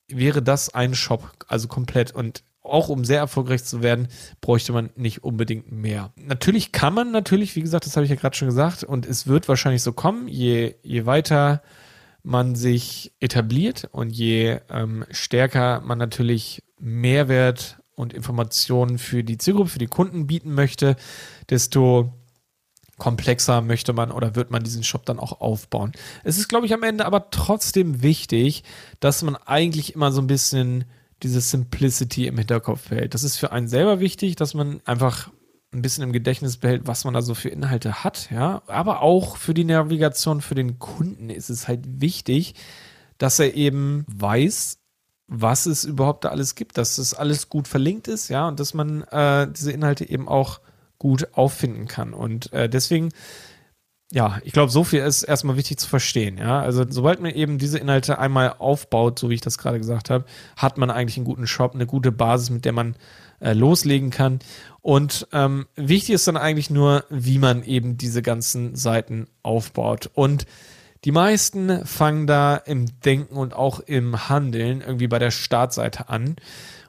wäre 0.07 0.41
das 0.41 0.73
ein 0.73 0.95
Shop, 0.95 1.45
also 1.47 1.67
komplett. 1.67 2.11
Und 2.11 2.43
auch 2.61 2.89
um 2.89 3.05
sehr 3.05 3.19
erfolgreich 3.19 3.63
zu 3.63 3.81
werden, 3.81 4.07
bräuchte 4.41 4.73
man 4.73 4.89
nicht 4.95 5.23
unbedingt 5.23 5.71
mehr. 5.71 6.11
Natürlich 6.15 6.71
kann 6.71 6.93
man 6.93 7.11
natürlich, 7.11 7.55
wie 7.55 7.61
gesagt, 7.61 7.85
das 7.85 7.95
habe 7.95 8.05
ich 8.05 8.09
ja 8.09 8.15
gerade 8.17 8.35
schon 8.35 8.47
gesagt, 8.47 8.83
und 8.83 9.05
es 9.05 9.27
wird 9.27 9.47
wahrscheinlich 9.47 9.83
so 9.83 9.93
kommen, 9.93 10.27
je, 10.27 10.75
je 10.83 11.05
weiter 11.05 11.61
man 12.23 12.55
sich 12.55 13.13
etabliert 13.19 13.87
und 13.91 14.09
je 14.09 14.59
ähm, 14.69 15.05
stärker 15.11 15.81
man 15.81 15.97
natürlich 15.97 16.61
Mehrwert 16.77 17.79
und 17.95 18.13
Informationen 18.13 18.97
für 18.97 19.23
die 19.23 19.37
Zielgruppe, 19.37 19.69
für 19.69 19.79
die 19.79 19.87
Kunden 19.87 20.27
bieten 20.27 20.53
möchte, 20.53 20.97
desto 21.49 22.13
komplexer 22.97 23.61
möchte 23.61 23.93
man 23.93 24.11
oder 24.11 24.35
wird 24.35 24.51
man 24.51 24.63
diesen 24.63 24.83
Shop 24.83 25.05
dann 25.05 25.19
auch 25.19 25.39
aufbauen. 25.39 25.91
Es 26.23 26.37
ist, 26.37 26.47
glaube 26.47 26.65
ich, 26.65 26.73
am 26.73 26.83
Ende 26.83 27.05
aber 27.05 27.29
trotzdem 27.29 28.01
wichtig, 28.01 28.63
dass 28.99 29.21
man 29.21 29.35
eigentlich 29.35 29.95
immer 29.95 30.11
so 30.11 30.21
ein 30.21 30.27
bisschen 30.27 30.85
diese 31.23 31.41
Simplicity 31.41 32.27
im 32.27 32.37
Hinterkopf 32.37 32.89
behält. 32.89 33.13
Das 33.13 33.23
ist 33.23 33.37
für 33.37 33.51
einen 33.51 33.67
selber 33.67 33.99
wichtig, 33.99 34.35
dass 34.35 34.53
man 34.53 34.81
einfach 34.85 35.29
ein 35.73 35.81
bisschen 35.81 36.03
im 36.03 36.13
Gedächtnis 36.13 36.57
behält, 36.57 36.87
was 36.87 37.03
man 37.03 37.13
da 37.13 37.21
so 37.21 37.33
für 37.33 37.49
Inhalte 37.49 38.03
hat, 38.03 38.29
ja. 38.31 38.61
Aber 38.67 39.01
auch 39.01 39.37
für 39.37 39.53
die 39.53 39.65
Navigation 39.65 40.41
für 40.41 40.55
den 40.55 40.79
Kunden 40.79 41.29
ist 41.29 41.49
es 41.49 41.67
halt 41.67 42.01
wichtig, 42.01 42.55
dass 43.17 43.39
er 43.39 43.53
eben 43.55 44.05
weiß, 44.07 44.79
was 45.27 45.65
es 45.65 45.83
überhaupt 45.83 46.23
da 46.23 46.29
alles 46.29 46.55
gibt, 46.55 46.77
dass 46.77 46.95
das 46.95 47.13
alles 47.13 47.49
gut 47.49 47.67
verlinkt 47.67 48.07
ist, 48.07 48.29
ja, 48.29 48.47
und 48.47 48.59
dass 48.59 48.73
man 48.73 49.01
äh, 49.03 49.51
diese 49.51 49.71
Inhalte 49.71 50.09
eben 50.09 50.27
auch 50.27 50.61
gut 50.99 51.33
auffinden 51.33 51.87
kann. 51.87 52.13
Und 52.13 52.51
äh, 52.53 52.69
deswegen, 52.69 53.09
ja, 54.11 54.39
ich 54.43 54.53
glaube, 54.53 54.71
so 54.71 54.83
viel 54.83 55.01
ist 55.01 55.23
erstmal 55.23 55.57
wichtig 55.57 55.79
zu 55.79 55.87
verstehen. 55.87 56.37
Ja, 56.37 56.61
also 56.61 56.85
sobald 56.89 57.19
man 57.19 57.31
eben 57.31 57.57
diese 57.57 57.77
Inhalte 57.77 58.19
einmal 58.19 58.55
aufbaut, 58.57 59.19
so 59.19 59.29
wie 59.29 59.35
ich 59.35 59.41
das 59.41 59.57
gerade 59.57 59.77
gesagt 59.77 60.09
habe, 60.09 60.25
hat 60.55 60.77
man 60.77 60.89
eigentlich 60.89 61.17
einen 61.17 61.25
guten 61.25 61.47
Shop, 61.47 61.75
eine 61.75 61.85
gute 61.85 62.11
Basis, 62.11 62.49
mit 62.49 62.65
der 62.65 62.73
man 62.73 62.95
äh, 63.39 63.53
loslegen 63.53 64.09
kann. 64.09 64.39
Und 64.81 65.27
ähm, 65.33 65.67
wichtig 65.75 66.15
ist 66.15 66.27
dann 66.27 66.37
eigentlich 66.37 66.69
nur, 66.69 67.03
wie 67.09 67.37
man 67.37 67.63
eben 67.63 67.97
diese 67.97 68.21
ganzen 68.21 68.75
Seiten 68.75 69.27
aufbaut. 69.43 70.09
Und 70.13 70.45
die 71.03 71.11
meisten 71.11 71.85
fangen 71.85 72.27
da 72.27 72.55
im 72.55 72.99
Denken 73.01 73.35
und 73.35 73.53
auch 73.53 73.79
im 73.81 74.29
Handeln 74.29 74.81
irgendwie 74.81 75.07
bei 75.07 75.19
der 75.19 75.31
Startseite 75.31 76.09
an. 76.09 76.37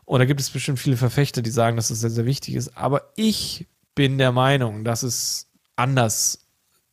Und 0.05 0.21
da 0.21 0.25
gibt 0.25 0.41
es 0.41 0.51
bestimmt 0.51 0.79
viele 0.79 0.97
Verfechter, 0.97 1.43
die 1.43 1.51
sagen, 1.51 1.77
dass 1.77 1.89
das 1.89 2.01
sehr, 2.01 2.11
sehr 2.11 2.25
wichtig 2.25 2.55
ist. 2.55 2.77
Aber 2.77 3.11
ich 3.17 3.67
bin 3.99 4.17
der 4.17 4.31
Meinung, 4.31 4.85
dass 4.85 5.03
es 5.03 5.49
anders, 5.75 6.47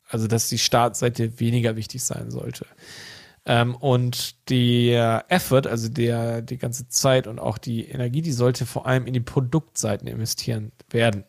also 0.08 0.26
dass 0.26 0.48
die 0.48 0.58
Startseite 0.58 1.38
weniger 1.38 1.76
wichtig 1.76 2.02
sein 2.02 2.32
sollte. 2.32 2.66
Ähm, 3.44 3.76
und 3.76 4.50
der 4.50 5.24
Effort, 5.28 5.68
also 5.68 5.88
der, 5.88 6.42
die 6.42 6.58
ganze 6.58 6.88
Zeit 6.88 7.28
und 7.28 7.38
auch 7.38 7.58
die 7.58 7.88
Energie, 7.88 8.22
die 8.22 8.32
sollte 8.32 8.66
vor 8.66 8.88
allem 8.88 9.06
in 9.06 9.12
die 9.12 9.20
Produktseiten 9.20 10.08
investieren 10.08 10.72
werden. 10.90 11.22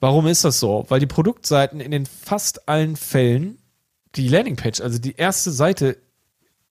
Warum 0.00 0.26
ist 0.26 0.44
das 0.44 0.60
so? 0.60 0.84
Weil 0.90 1.00
die 1.00 1.06
Produktseiten 1.06 1.80
in 1.80 1.92
den 1.92 2.04
fast 2.04 2.68
allen 2.68 2.94
Fällen 2.94 3.56
die 4.16 4.28
Landingpage, 4.28 4.82
also 4.82 4.98
die 4.98 5.16
erste 5.16 5.50
Seite 5.50 5.96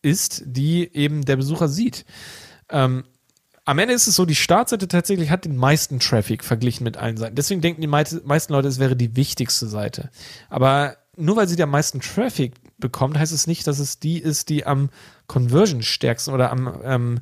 ist, 0.03 0.43
die 0.45 0.95
eben 0.95 1.25
der 1.25 1.37
Besucher 1.37 1.67
sieht. 1.67 2.05
Ähm, 2.69 3.05
am 3.69 3.77
Ende 3.77 3.93
ist 3.93 4.07
es 4.07 4.15
so, 4.15 4.25
die 4.25 4.33
Startseite 4.33 4.87
tatsächlich 4.87 5.29
hat 5.29 5.45
den 5.45 5.55
meisten 5.55 5.99
Traffic 5.99 6.43
verglichen 6.43 6.83
mit 6.83 6.97
allen 6.97 7.17
Seiten. 7.17 7.35
Deswegen 7.35 7.61
denken 7.61 7.81
die 7.81 7.87
meisten 7.87 8.51
Leute, 8.51 8.67
es 8.67 8.79
wäre 8.79 8.95
die 8.95 9.15
wichtigste 9.15 9.67
Seite. 9.67 10.09
Aber 10.49 10.97
nur 11.15 11.35
weil 11.35 11.47
sie 11.47 11.55
den 11.55 11.69
meisten 11.69 12.01
Traffic 12.01 12.55
bekommt, 12.79 13.19
heißt 13.19 13.31
es 13.31 13.45
nicht, 13.45 13.67
dass 13.67 13.77
es 13.77 13.99
die 13.99 14.17
ist, 14.17 14.49
die 14.49 14.65
am 14.65 14.89
Conversion 15.27 15.83
stärksten 15.83 16.33
oder 16.33 16.51
am, 16.51 16.81
ähm, 16.83 17.19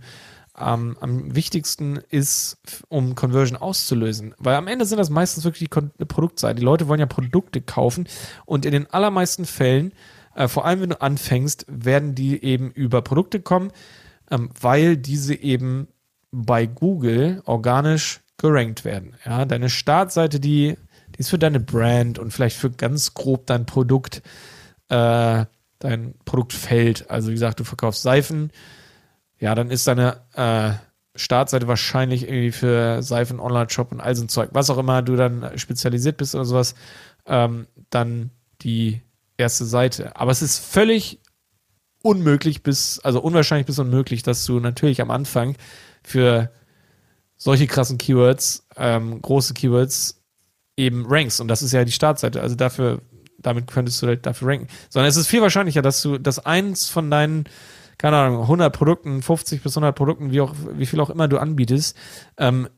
am, 0.53 0.97
am 1.01 1.35
wichtigsten 1.35 1.97
ist, 2.09 2.59
um 2.87 3.15
Conversion 3.15 3.57
auszulösen. 3.57 4.33
Weil 4.37 4.55
am 4.55 4.67
Ende 4.67 4.85
sind 4.85 4.99
das 4.99 5.09
meistens 5.09 5.43
wirklich 5.43 5.69
die 5.69 6.05
Produktseiten. 6.05 6.61
Die 6.61 6.65
Leute 6.65 6.87
wollen 6.87 7.01
ja 7.01 7.07
Produkte 7.07 7.59
kaufen 7.59 8.07
und 8.45 8.65
in 8.65 8.71
den 8.71 8.89
allermeisten 8.89 9.43
Fällen, 9.43 9.91
äh, 10.33 10.47
vor 10.47 10.63
allem 10.63 10.79
wenn 10.79 10.91
du 10.91 11.01
anfängst, 11.01 11.65
werden 11.67 12.15
die 12.15 12.41
eben 12.41 12.71
über 12.71 13.01
Produkte 13.01 13.41
kommen, 13.41 13.73
ähm, 14.31 14.49
weil 14.61 14.95
diese 14.95 15.35
eben 15.35 15.89
bei 16.31 16.65
Google 16.65 17.41
organisch 17.45 18.21
gerankt 18.37 18.85
werden. 18.85 19.15
Ja, 19.25 19.45
deine 19.45 19.69
Startseite, 19.69 20.39
die, 20.39 20.77
die 21.15 21.19
ist 21.19 21.29
für 21.29 21.39
deine 21.39 21.59
Brand 21.59 22.19
und 22.19 22.31
vielleicht 22.31 22.57
für 22.57 22.69
ganz 22.69 23.13
grob 23.13 23.47
dein 23.47 23.65
Produkt, 23.65 24.21
äh, 24.89 25.45
dein 25.79 26.13
Produktfeld. 26.25 27.09
Also 27.09 27.29
wie 27.29 27.33
gesagt, 27.33 27.59
du 27.59 27.63
verkaufst 27.63 28.03
Seifen, 28.03 28.51
ja, 29.39 29.55
dann 29.55 29.71
ist 29.71 29.87
deine 29.87 30.21
äh, 30.33 30.73
Startseite 31.17 31.67
wahrscheinlich 31.67 32.23
irgendwie 32.23 32.51
für 32.51 33.01
Seifen, 33.01 33.39
Online-Shop 33.39 33.91
und 33.91 34.01
all 34.01 34.15
so 34.15 34.23
ein 34.23 34.29
Zeug, 34.29 34.49
was 34.53 34.69
auch 34.69 34.77
immer 34.77 35.01
du 35.01 35.15
dann 35.15 35.57
spezialisiert 35.57 36.17
bist 36.17 36.35
oder 36.35 36.45
sowas, 36.45 36.75
ähm, 37.25 37.67
dann 37.89 38.31
die 38.61 39.01
erste 39.37 39.65
Seite. 39.65 40.15
Aber 40.15 40.31
es 40.31 40.41
ist 40.41 40.59
völlig 40.59 41.19
unmöglich 42.01 42.63
bis, 42.63 42.99
also 42.99 43.21
unwahrscheinlich 43.21 43.65
bis 43.67 43.79
unmöglich, 43.79 44.23
dass 44.23 44.45
du 44.45 44.59
natürlich 44.59 45.01
am 45.01 45.11
Anfang 45.11 45.55
für 46.07 46.49
solche 47.35 47.67
krassen 47.67 47.97
Keywords, 47.97 48.65
ähm, 48.77 49.21
große 49.21 49.53
Keywords 49.53 50.23
eben 50.77 51.05
rankst. 51.05 51.41
Und 51.41 51.49
das 51.49 51.61
ist 51.61 51.73
ja 51.73 51.83
die 51.83 51.91
Startseite. 51.91 52.41
Also 52.41 52.55
dafür, 52.55 53.01
damit 53.39 53.67
könntest 53.67 54.01
du 54.01 54.07
halt 54.07 54.25
dafür 54.25 54.47
ranken. 54.47 54.67
Sondern 54.89 55.09
es 55.09 55.17
ist 55.17 55.27
viel 55.27 55.41
wahrscheinlicher, 55.41 55.81
dass 55.81 56.01
du, 56.01 56.17
dass 56.17 56.45
eins 56.45 56.87
von 56.87 57.11
deinen, 57.11 57.43
keine 57.97 58.17
Ahnung, 58.17 58.41
100 58.43 58.73
Produkten, 58.73 59.21
50 59.21 59.61
bis 59.61 59.75
100 59.75 59.93
Produkten, 59.95 60.31
wie 60.31 60.39
auch, 60.39 60.55
wie 60.71 60.85
viel 60.85 61.01
auch 61.01 61.09
immer 61.09 61.27
du 61.27 61.39
anbietest, 61.39 61.97
ähm, 62.37 62.69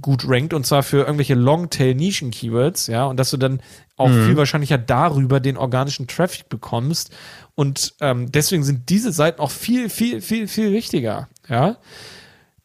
gut 0.00 0.24
rankt 0.26 0.52
und 0.52 0.66
zwar 0.66 0.82
für 0.82 0.98
irgendwelche 0.98 1.34
Longtail-Nischen-Keywords, 1.34 2.86
ja, 2.86 3.06
und 3.06 3.18
dass 3.18 3.30
du 3.30 3.38
dann 3.38 3.60
auch 3.96 4.08
mhm. 4.08 4.26
viel 4.26 4.36
wahrscheinlicher 4.36 4.76
darüber 4.76 5.40
den 5.40 5.56
organischen 5.56 6.06
Traffic 6.06 6.50
bekommst 6.50 7.14
und 7.54 7.94
ähm, 8.00 8.30
deswegen 8.30 8.62
sind 8.62 8.90
diese 8.90 9.10
Seiten 9.10 9.40
auch 9.40 9.50
viel, 9.50 9.88
viel, 9.88 10.20
viel, 10.20 10.48
viel 10.48 10.72
wichtiger, 10.72 11.28
ja. 11.48 11.78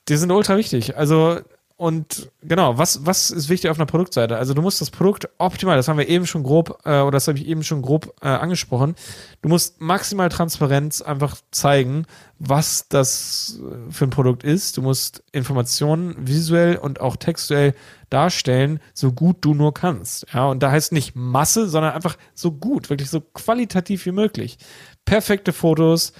Die 0.09 0.17
sind 0.17 0.31
ultra 0.31 0.57
wichtig. 0.57 0.97
Also, 0.97 1.39
und 1.81 2.31
genau, 2.43 2.77
was, 2.77 3.07
was 3.07 3.31
ist 3.31 3.49
wichtig 3.49 3.71
auf 3.71 3.79
einer 3.79 3.87
Produktseite? 3.87 4.37
Also 4.37 4.53
du 4.53 4.61
musst 4.61 4.81
das 4.81 4.91
Produkt 4.91 5.27
optimal, 5.39 5.77
das 5.77 5.87
haben 5.87 5.97
wir 5.97 6.07
eben 6.07 6.27
schon 6.27 6.43
grob, 6.43 6.79
äh, 6.85 6.99
oder 6.99 7.13
das 7.13 7.27
habe 7.27 7.39
ich 7.39 7.47
eben 7.47 7.63
schon 7.63 7.81
grob 7.81 8.13
äh, 8.21 8.27
angesprochen. 8.27 8.93
Du 9.41 9.49
musst 9.49 9.81
maximal 9.81 10.29
Transparenz 10.29 11.01
einfach 11.01 11.37
zeigen, 11.49 12.05
was 12.37 12.87
das 12.87 13.59
äh, 13.59 13.91
für 13.91 14.05
ein 14.05 14.11
Produkt 14.11 14.43
ist. 14.43 14.77
Du 14.77 14.83
musst 14.83 15.23
Informationen 15.31 16.15
visuell 16.19 16.77
und 16.77 17.01
auch 17.01 17.15
textuell 17.15 17.73
darstellen, 18.11 18.79
so 18.93 19.11
gut 19.11 19.37
du 19.41 19.55
nur 19.55 19.73
kannst. 19.73 20.27
Ja, 20.35 20.49
und 20.49 20.61
da 20.61 20.69
heißt 20.69 20.91
nicht 20.91 21.15
Masse, 21.15 21.67
sondern 21.67 21.93
einfach 21.93 22.15
so 22.35 22.51
gut, 22.51 22.91
wirklich 22.91 23.09
so 23.09 23.21
qualitativ 23.21 24.05
wie 24.05 24.11
möglich. 24.11 24.59
Perfekte 25.03 25.51
Fotos, 25.51 26.13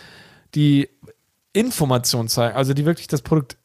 die 0.56 0.90
Informationen 1.54 2.30
zeigen, 2.30 2.56
also 2.56 2.74
die 2.74 2.88
wirklich 2.88 3.08
das 3.08 3.22
Produkt 3.22 3.58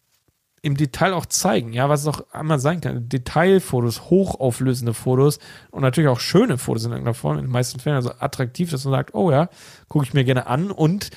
im 0.67 0.77
Detail 0.77 1.15
auch 1.15 1.27
zeigen, 1.27 1.73
ja, 1.73 1.89
was 1.89 2.01
es 2.01 2.09
auch 2.09 2.21
einmal 2.33 2.59
sein 2.59 2.81
kann. 2.81 3.09
Detailfotos, 3.09 4.11
hochauflösende 4.11 4.95
Fotos 4.95 5.39
und 5.71 5.83
natürlich 5.83 6.11
auch 6.11 6.19
schöne 6.19 6.59
Fotos 6.59 6.85
in 6.85 6.91
irgendeiner 6.91 7.15
Form, 7.15 7.39
in 7.39 7.45
den 7.45 7.53
meisten 7.53 7.79
Fällen, 7.79 7.95
also 7.95 8.11
attraktiv, 8.19 8.73
dass 8.73 8.85
man 8.85 8.93
sagt, 8.93 9.15
oh 9.15 9.31
ja, 9.31 9.49
gucke 9.87 10.05
ich 10.05 10.13
mir 10.13 10.25
gerne 10.25 10.49
an 10.49 10.73
und 10.73 11.11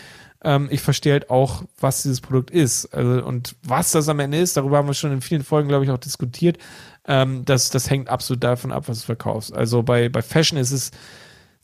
ähm, 0.43 0.67
ich 0.69 0.81
verstehe 0.81 1.13
halt 1.13 1.31
auch, 1.31 1.63
was 1.79 2.03
dieses 2.03 2.21
Produkt 2.21 2.51
ist. 2.51 2.93
Also, 2.93 3.25
und 3.25 3.55
was 3.63 3.91
das 3.91 4.07
am 4.07 4.19
Ende 4.19 4.37
ist, 4.37 4.55
darüber 4.55 4.77
haben 4.77 4.87
wir 4.87 4.93
schon 4.93 5.11
in 5.11 5.21
vielen 5.21 5.43
Folgen, 5.43 5.67
glaube 5.67 5.83
ich, 5.83 5.89
auch 5.89 5.97
diskutiert. 5.97 6.59
Ähm, 7.07 7.43
das, 7.43 7.71
das 7.71 7.89
hängt 7.89 8.07
absolut 8.07 8.43
davon 8.43 8.71
ab, 8.71 8.87
was 8.87 8.99
du 8.99 9.05
verkaufst. 9.07 9.51
Also 9.51 9.81
bei, 9.81 10.09
bei 10.09 10.21
Fashion 10.21 10.59
ist 10.59 10.71
es 10.71 10.91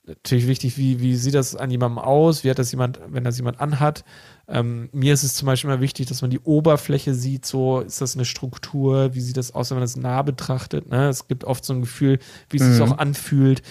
natürlich 0.07 0.47
wichtig, 0.47 0.79
wie, 0.79 1.01
wie 1.01 1.15
sieht 1.15 1.35
das 1.35 1.55
an 1.55 1.69
jemandem 1.69 1.99
aus, 1.99 2.43
wie 2.43 2.49
hat 2.49 2.57
das 2.57 2.71
jemand, 2.71 2.99
wenn 3.07 3.23
das 3.23 3.37
jemand 3.37 3.61
anhat. 3.61 4.03
Ähm, 4.47 4.89
mir 4.91 5.13
ist 5.13 5.23
es 5.23 5.35
zum 5.35 5.47
Beispiel 5.47 5.69
immer 5.69 5.81
wichtig, 5.81 6.05
dass 6.07 6.21
man 6.21 6.29
die 6.29 6.39
Oberfläche 6.39 7.13
sieht, 7.13 7.45
so 7.45 7.79
ist 7.79 8.01
das 8.01 8.15
eine 8.15 8.25
Struktur, 8.25 9.15
wie 9.15 9.21
sieht 9.21 9.37
das 9.37 9.53
aus, 9.53 9.71
wenn 9.71 9.77
man 9.77 9.83
das 9.83 9.97
nah 9.97 10.21
betrachtet. 10.21 10.89
Ne? 10.89 11.09
Es 11.09 11.27
gibt 11.27 11.43
oft 11.43 11.65
so 11.65 11.73
ein 11.73 11.81
Gefühl, 11.81 12.19
wie 12.49 12.57
es 12.57 12.63
mhm. 12.63 12.73
sich 12.73 12.81
auch 12.81 12.97
anfühlt. 12.97 13.63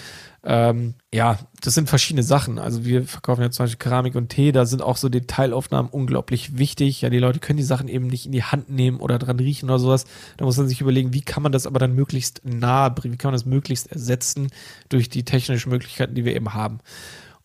Ähm, 0.47 0.93
ja, 1.11 1.39
das 1.61 1.73
sind 1.73 1.89
verschiedene 1.89 2.21
Sachen. 2.21 2.59
Also 2.59 2.85
wir 2.85 3.03
verkaufen 3.05 3.41
ja 3.41 3.49
zum 3.49 3.63
Beispiel 3.63 3.79
Keramik 3.79 4.15
und 4.15 4.29
Tee, 4.29 4.51
da 4.51 4.65
sind 4.65 4.83
auch 4.83 4.97
so 4.97 5.09
Detailaufnahmen 5.09 5.89
unglaublich 5.89 6.57
wichtig. 6.57 7.01
Ja, 7.01 7.09
die 7.09 7.17
Leute 7.17 7.39
können 7.39 7.57
die 7.57 7.63
Sachen 7.63 7.87
eben 7.87 8.05
nicht 8.05 8.27
in 8.27 8.31
die 8.31 8.43
Hand 8.43 8.69
nehmen 8.69 8.99
oder 8.99 9.17
dran 9.17 9.39
riechen 9.39 9.69
oder 9.69 9.79
sowas. 9.79 10.05
Da 10.37 10.45
muss 10.45 10.57
man 10.57 10.67
sich 10.67 10.81
überlegen, 10.81 11.13
wie 11.13 11.21
kann 11.21 11.41
man 11.41 11.51
das 11.51 11.65
aber 11.65 11.79
dann 11.79 11.95
möglichst 11.95 12.41
nahe 12.43 12.91
bringen, 12.91 13.13
wie 13.13 13.17
kann 13.17 13.29
man 13.29 13.35
das 13.35 13.45
möglichst 13.45 13.91
ersetzen 13.91 14.49
durch 14.89 15.09
die 15.09 15.23
technischen 15.23 15.71
Möglichkeiten, 15.71 16.13
die 16.13 16.25
wir 16.25 16.35
eben 16.35 16.53
haben. 16.53 16.79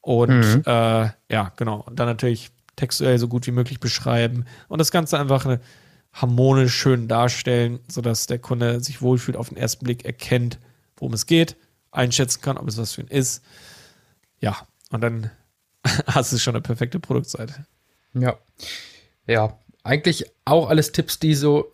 Und 0.03 0.41
mhm. 0.41 0.63
äh, 0.67 1.09
ja, 1.31 1.53
genau. 1.57 1.81
Und 1.81 1.99
dann 1.99 2.07
natürlich 2.07 2.51
textuell 2.77 3.19
so 3.19 3.29
gut 3.29 3.47
wie 3.47 3.53
möglich 3.53 3.81
beschreiben 3.81 4.45
und 4.69 4.79
das 4.79 4.91
Ganze 4.91 5.19
einfach 5.19 5.45
eine 5.45 5.61
harmonisch 6.13 6.75
schön 6.75 7.09
darstellen, 7.09 7.81
sodass 7.89 8.27
der 8.27 8.39
Kunde 8.39 8.81
sich 8.81 9.01
wohlfühlt, 9.01 9.37
auf 9.37 9.49
den 9.49 9.59
ersten 9.59 9.85
Blick 9.85 10.05
erkennt, 10.05 10.59
worum 10.97 11.15
es 11.15 11.27
geht 11.27 11.57
einschätzen 11.93 12.41
kann, 12.41 12.59
ob 12.59 12.69
es 12.69 12.79
was 12.79 12.93
für 12.93 13.03
ihn 13.03 13.09
ist. 13.09 13.43
Ja, 14.41 14.57
und 14.91 15.01
dann 15.01 15.31
hast 16.07 16.33
du 16.33 16.39
schon 16.39 16.55
eine 16.55 16.63
perfekte 16.63 17.01
Produktseite. 17.01 17.67
Ja. 18.15 18.39
Ja, 19.27 19.59
eigentlich 19.85 20.25
auch 20.45 20.69
alles 20.69 20.93
Tipps, 20.93 21.19
die 21.19 21.35
so 21.35 21.73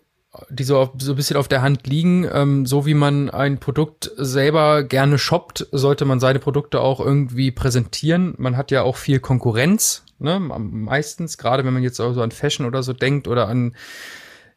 die 0.49 0.63
so, 0.63 0.91
so 0.97 1.13
ein 1.13 1.15
bisschen 1.15 1.37
auf 1.37 1.47
der 1.47 1.61
Hand 1.61 1.87
liegen. 1.87 2.27
Ähm, 2.31 2.65
so 2.65 2.85
wie 2.85 2.93
man 2.93 3.29
ein 3.29 3.59
Produkt 3.59 4.11
selber 4.17 4.83
gerne 4.83 5.17
shoppt, 5.17 5.67
sollte 5.71 6.05
man 6.05 6.19
seine 6.19 6.39
Produkte 6.39 6.81
auch 6.81 6.99
irgendwie 6.99 7.51
präsentieren. 7.51 8.33
Man 8.37 8.57
hat 8.57 8.71
ja 8.71 8.83
auch 8.83 8.95
viel 8.95 9.19
Konkurrenz, 9.19 10.03
ne? 10.19 10.39
Meistens, 10.39 11.37
gerade 11.37 11.65
wenn 11.65 11.73
man 11.73 11.83
jetzt 11.83 11.99
auch 11.99 12.13
so 12.13 12.21
an 12.21 12.31
Fashion 12.31 12.65
oder 12.65 12.83
so 12.83 12.93
denkt 12.93 13.27
oder 13.27 13.47
an 13.47 13.75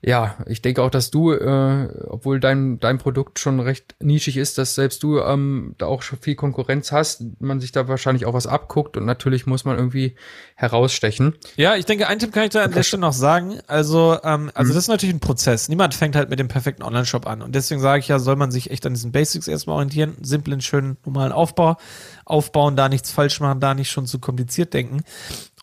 ja, 0.02 0.36
ich 0.46 0.62
denke 0.62 0.82
auch, 0.82 0.88
dass 0.88 1.10
du, 1.10 1.32
äh, 1.32 1.88
obwohl 2.08 2.40
dein, 2.40 2.80
dein 2.80 2.96
Produkt 2.96 3.38
schon 3.38 3.60
recht 3.60 3.96
nischig 4.00 4.38
ist, 4.38 4.56
dass 4.56 4.74
selbst 4.74 5.02
du 5.02 5.18
ähm, 5.18 5.74
da 5.76 5.86
auch 5.86 6.00
schon 6.00 6.18
viel 6.18 6.36
Konkurrenz 6.36 6.90
hast, 6.90 7.22
man 7.38 7.60
sich 7.60 7.70
da 7.70 7.86
wahrscheinlich 7.86 8.24
auch 8.24 8.32
was 8.32 8.46
abguckt 8.46 8.96
und 8.96 9.04
natürlich 9.04 9.46
muss 9.46 9.66
man 9.66 9.76
irgendwie 9.76 10.14
herausstechen. 10.54 11.34
Ja, 11.56 11.76
ich 11.76 11.84
denke, 11.84 12.08
ein 12.08 12.18
Tipp 12.18 12.32
kann 12.32 12.44
ich 12.44 12.50
da 12.50 12.64
an 12.64 12.72
der 12.72 12.82
Stelle 12.82 13.02
noch 13.02 13.12
sagen. 13.12 13.58
Also, 13.66 14.18
ähm, 14.24 14.50
also 14.54 14.72
mhm. 14.72 14.74
das 14.74 14.84
ist 14.84 14.88
natürlich 14.88 15.14
ein 15.14 15.20
Prozess. 15.20 15.68
Niemand 15.68 15.94
fängt 15.94 16.16
halt 16.16 16.30
mit 16.30 16.38
dem 16.38 16.48
perfekten 16.48 16.82
Online-Shop 16.82 17.26
an. 17.26 17.42
Und 17.42 17.54
deswegen 17.54 17.82
sage 17.82 18.00
ich 18.00 18.08
ja, 18.08 18.18
soll 18.18 18.36
man 18.36 18.50
sich 18.50 18.70
echt 18.70 18.86
an 18.86 18.94
diesen 18.94 19.12
Basics 19.12 19.48
erstmal 19.48 19.76
orientieren, 19.76 20.16
simplen, 20.22 20.62
schönen, 20.62 20.96
normalen 21.04 21.32
Aufbau 21.32 21.76
aufbauen, 22.24 22.74
da 22.74 22.88
nichts 22.88 23.10
falsch 23.10 23.40
machen, 23.40 23.60
da 23.60 23.74
nicht 23.74 23.90
schon 23.90 24.06
zu 24.06 24.18
kompliziert 24.18 24.72
denken. 24.72 25.02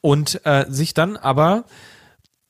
Und 0.01 0.41
äh, 0.45 0.65
sich 0.69 0.93
dann 0.93 1.17
aber 1.17 1.65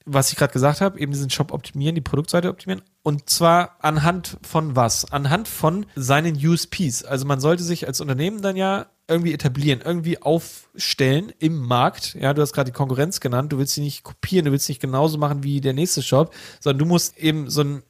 was 0.07 0.31
ich 0.31 0.37
gerade 0.37 0.53
gesagt 0.53 0.81
habe, 0.81 0.99
eben 0.99 1.11
diesen 1.11 1.29
Shop 1.29 1.51
optimieren, 1.51 1.93
die 1.93 2.01
Produktseite 2.01 2.49
optimieren. 2.49 2.81
Und 3.03 3.29
zwar 3.29 3.77
anhand 3.81 4.37
von 4.41 4.75
was? 4.75 5.11
Anhand 5.11 5.47
von 5.47 5.85
seinen 5.95 6.35
USPs. 6.35 7.03
Also 7.03 7.25
man 7.25 7.41
sollte 7.41 7.63
sich 7.63 7.87
als 7.87 7.99
Unternehmen 7.99 8.41
dann 8.41 8.55
ja 8.55 8.87
irgendwie 9.09 9.33
etablieren, 9.33 9.81
irgendwie 9.83 10.21
aufstellen 10.21 11.31
im 11.39 11.59
Markt. 11.59 12.15
Ja, 12.15 12.33
du 12.33 12.41
hast 12.41 12.53
gerade 12.53 12.71
die 12.71 12.75
Konkurrenz 12.75 13.19
genannt. 13.19 13.51
Du 13.51 13.57
willst 13.57 13.73
sie 13.73 13.81
nicht 13.81 14.03
kopieren, 14.03 14.45
du 14.45 14.51
willst 14.51 14.69
nicht 14.69 14.81
genauso 14.81 15.17
machen 15.17 15.43
wie 15.43 15.61
der 15.61 15.73
nächste 15.73 16.01
Shop, 16.01 16.33
sondern 16.59 16.79
du 16.79 16.85
musst 16.85 17.17
eben 17.17 17.49
so 17.49 17.61
ein 17.61 17.83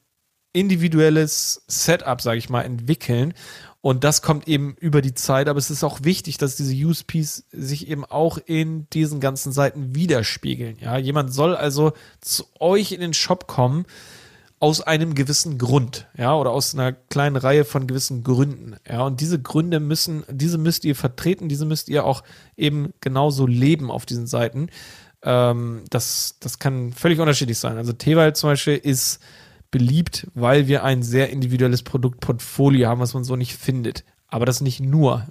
individuelles 0.53 1.63
Setup, 1.67 2.19
sage 2.19 2.39
ich 2.39 2.49
mal, 2.49 2.63
entwickeln 2.63 3.33
und 3.81 4.03
das 4.03 4.21
kommt 4.21 4.47
eben 4.47 4.75
über 4.79 5.01
die 5.01 5.13
Zeit, 5.13 5.47
aber 5.47 5.59
es 5.59 5.69
ist 5.69 5.83
auch 5.83 5.99
wichtig, 6.03 6.37
dass 6.37 6.55
diese 6.55 6.75
USPs 6.85 7.45
sich 7.51 7.87
eben 7.87 8.05
auch 8.05 8.37
in 8.45 8.89
diesen 8.89 9.19
ganzen 9.19 9.51
Seiten 9.51 9.95
widerspiegeln. 9.95 10.77
Ja, 10.79 10.97
jemand 10.97 11.33
soll 11.33 11.55
also 11.55 11.93
zu 12.19 12.45
euch 12.59 12.91
in 12.91 13.01
den 13.01 13.13
Shop 13.13 13.47
kommen 13.47 13.85
aus 14.59 14.81
einem 14.81 15.13
gewissen 15.13 15.59
Grund, 15.59 16.07
ja, 16.17 16.35
oder 16.35 16.49
aus 16.49 16.73
einer 16.73 16.91
kleinen 16.91 17.35
Reihe 17.35 17.63
von 17.63 17.85
gewissen 17.85 18.23
Gründen, 18.23 18.75
ja, 18.89 19.03
und 19.05 19.21
diese 19.21 19.39
Gründe 19.39 19.79
müssen, 19.79 20.23
diese 20.29 20.57
müsst 20.57 20.83
ihr 20.83 20.95
vertreten, 20.95 21.47
diese 21.47 21.65
müsst 21.65 21.89
ihr 21.89 22.05
auch 22.05 22.23
eben 22.55 22.93
genauso 22.99 23.45
leben 23.45 23.91
auf 23.91 24.07
diesen 24.07 24.25
Seiten. 24.25 24.69
Ähm, 25.21 25.83
das, 25.91 26.37
das 26.39 26.57
kann 26.57 26.91
völlig 26.93 27.19
unterschiedlich 27.19 27.59
sein. 27.59 27.77
Also 27.77 27.93
Tewald 27.93 28.35
zum 28.37 28.49
Beispiel 28.49 28.77
ist 28.77 29.19
beliebt, 29.71 30.27
weil 30.33 30.67
wir 30.67 30.83
ein 30.83 31.03
sehr 31.03 31.29
individuelles 31.29 31.83
Produktportfolio 31.83 32.87
haben, 32.87 33.01
was 33.01 33.13
man 33.13 33.23
so 33.23 33.35
nicht 33.35 33.55
findet. 33.55 34.03
Aber 34.27 34.45
das 34.45 34.61
nicht 34.61 34.79
nur. 34.79 35.25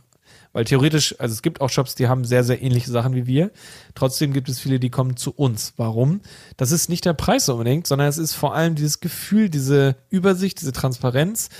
Weil 0.56 0.64
theoretisch, 0.64 1.14
also 1.18 1.34
es 1.34 1.42
gibt 1.42 1.60
auch 1.60 1.68
Shops, 1.68 1.96
die 1.96 2.08
haben 2.08 2.24
sehr, 2.24 2.42
sehr 2.42 2.62
ähnliche 2.62 2.90
Sachen 2.90 3.14
wie 3.14 3.26
wir. 3.26 3.50
Trotzdem 3.94 4.32
gibt 4.32 4.48
es 4.48 4.58
viele, 4.58 4.80
die 4.80 4.88
kommen 4.88 5.18
zu 5.18 5.32
uns. 5.32 5.74
Warum? 5.76 6.22
Das 6.56 6.72
ist 6.72 6.88
nicht 6.88 7.04
der 7.04 7.12
Preis 7.12 7.46
unbedingt, 7.50 7.86
sondern 7.86 8.08
es 8.08 8.16
ist 8.16 8.32
vor 8.32 8.54
allem 8.54 8.74
dieses 8.74 9.00
Gefühl, 9.00 9.50
diese 9.50 9.96
Übersicht, 10.08 10.58
diese 10.62 10.72
Transparenz, 10.72 11.50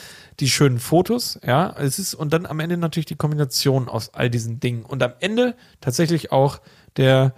die 0.41 0.49
schönen 0.49 0.79
Fotos, 0.79 1.39
ja. 1.47 1.74
Es 1.79 1.99
ist, 1.99 2.14
und 2.14 2.33
dann 2.33 2.47
am 2.47 2.59
Ende 2.59 2.79
natürlich 2.79 3.05
die 3.05 3.16
Kombination 3.16 3.91
aus 3.91 4.14
all 4.14 4.31
diesen 4.31 4.61
Dingen. 4.61 4.83
Und 4.83 5.03
am 5.03 5.12
Ende 5.20 5.57
tatsächlich 5.83 6.33
auch 6.33 6.62
der 6.97 7.35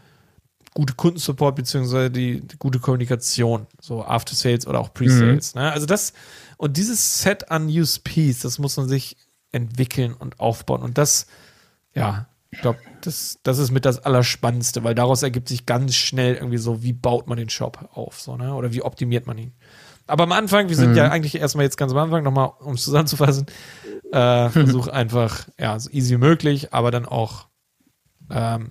gute 0.78 0.94
Kundensupport 0.94 1.56
beziehungsweise 1.56 2.08
die, 2.08 2.40
die, 2.40 2.56
gute 2.56 2.78
Kommunikation, 2.78 3.66
so 3.80 4.04
After 4.04 4.36
Sales 4.36 4.64
oder 4.64 4.78
auch 4.78 4.94
Pre-Sales. 4.94 5.56
Mhm. 5.56 5.60
Ne? 5.60 5.72
Also 5.72 5.86
das 5.86 6.12
und 6.56 6.76
dieses 6.76 7.20
Set 7.20 7.50
an 7.50 7.66
USPs, 7.68 8.38
das 8.42 8.60
muss 8.60 8.76
man 8.76 8.88
sich 8.88 9.16
entwickeln 9.50 10.14
und 10.14 10.38
aufbauen 10.38 10.82
und 10.82 10.96
das, 10.96 11.26
ja, 11.94 12.28
ich 12.50 12.60
glaube, 12.60 12.78
das, 13.00 13.40
das 13.42 13.58
ist 13.58 13.72
mit 13.72 13.84
das 13.84 14.04
Allerspannendste, 14.04 14.84
weil 14.84 14.94
daraus 14.94 15.24
ergibt 15.24 15.48
sich 15.48 15.66
ganz 15.66 15.96
schnell 15.96 16.36
irgendwie 16.36 16.58
so, 16.58 16.80
wie 16.80 16.92
baut 16.92 17.26
man 17.26 17.38
den 17.38 17.48
Shop 17.48 17.88
auf, 17.92 18.20
so, 18.20 18.36
ne? 18.36 18.54
Oder 18.54 18.72
wie 18.72 18.82
optimiert 18.82 19.26
man 19.26 19.36
ihn. 19.36 19.54
Aber 20.06 20.22
am 20.22 20.32
Anfang, 20.32 20.68
wir 20.68 20.76
sind 20.76 20.90
mhm. 20.90 20.96
ja 20.96 21.10
eigentlich 21.10 21.34
erstmal 21.34 21.64
jetzt 21.64 21.76
ganz 21.76 21.90
am 21.90 21.98
Anfang, 21.98 22.22
nochmal, 22.22 22.52
um 22.60 22.74
es 22.74 22.84
zusammenzufassen, 22.84 23.46
äh, 24.12 24.48
versuch 24.50 24.86
einfach, 24.86 25.48
ja, 25.58 25.76
so 25.80 25.90
easy 25.90 26.14
wie 26.14 26.18
möglich, 26.18 26.72
aber 26.72 26.92
dann 26.92 27.04
auch 27.04 27.48
ähm, 28.30 28.70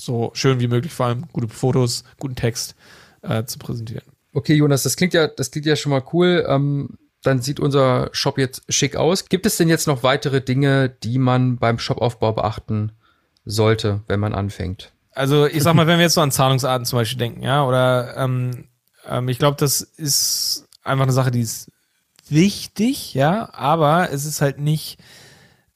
so 0.00 0.30
schön 0.34 0.60
wie 0.60 0.68
möglich, 0.68 0.92
vor 0.92 1.06
allem 1.06 1.26
gute 1.32 1.48
Fotos, 1.48 2.04
guten 2.18 2.36
Text 2.36 2.74
äh, 3.22 3.44
zu 3.44 3.58
präsentieren. 3.58 4.04
Okay, 4.32 4.54
Jonas, 4.54 4.82
das 4.82 4.96
klingt 4.96 5.14
ja, 5.14 5.26
das 5.26 5.50
klingt 5.50 5.66
ja 5.66 5.76
schon 5.76 5.90
mal 5.90 6.04
cool. 6.12 6.44
Ähm, 6.48 6.98
dann 7.22 7.42
sieht 7.42 7.60
unser 7.60 8.10
Shop 8.12 8.38
jetzt 8.38 8.62
schick 8.68 8.96
aus. 8.96 9.28
Gibt 9.28 9.46
es 9.46 9.56
denn 9.56 9.68
jetzt 9.68 9.86
noch 9.86 10.02
weitere 10.02 10.40
Dinge, 10.40 10.88
die 10.88 11.18
man 11.18 11.56
beim 11.56 11.78
Shopaufbau 11.78 12.32
beachten 12.32 12.92
sollte, 13.44 14.02
wenn 14.06 14.20
man 14.20 14.34
anfängt? 14.34 14.92
Also 15.12 15.46
ich 15.46 15.62
sag 15.62 15.74
mal, 15.74 15.86
wenn 15.88 15.98
wir 15.98 16.04
jetzt 16.04 16.14
so 16.14 16.20
an 16.20 16.30
Zahlungsarten 16.30 16.86
zum 16.86 17.00
Beispiel 17.00 17.18
denken, 17.18 17.42
ja, 17.42 17.64
oder 17.64 18.16
ähm, 18.16 18.68
ähm, 19.08 19.28
ich 19.28 19.38
glaube, 19.38 19.56
das 19.58 19.80
ist 19.80 20.68
einfach 20.84 21.04
eine 21.04 21.12
Sache, 21.12 21.32
die 21.32 21.40
ist 21.40 21.72
wichtig, 22.28 23.14
ja, 23.14 23.52
aber 23.52 24.12
es 24.12 24.24
ist 24.24 24.40
halt 24.40 24.58
nicht 24.60 24.98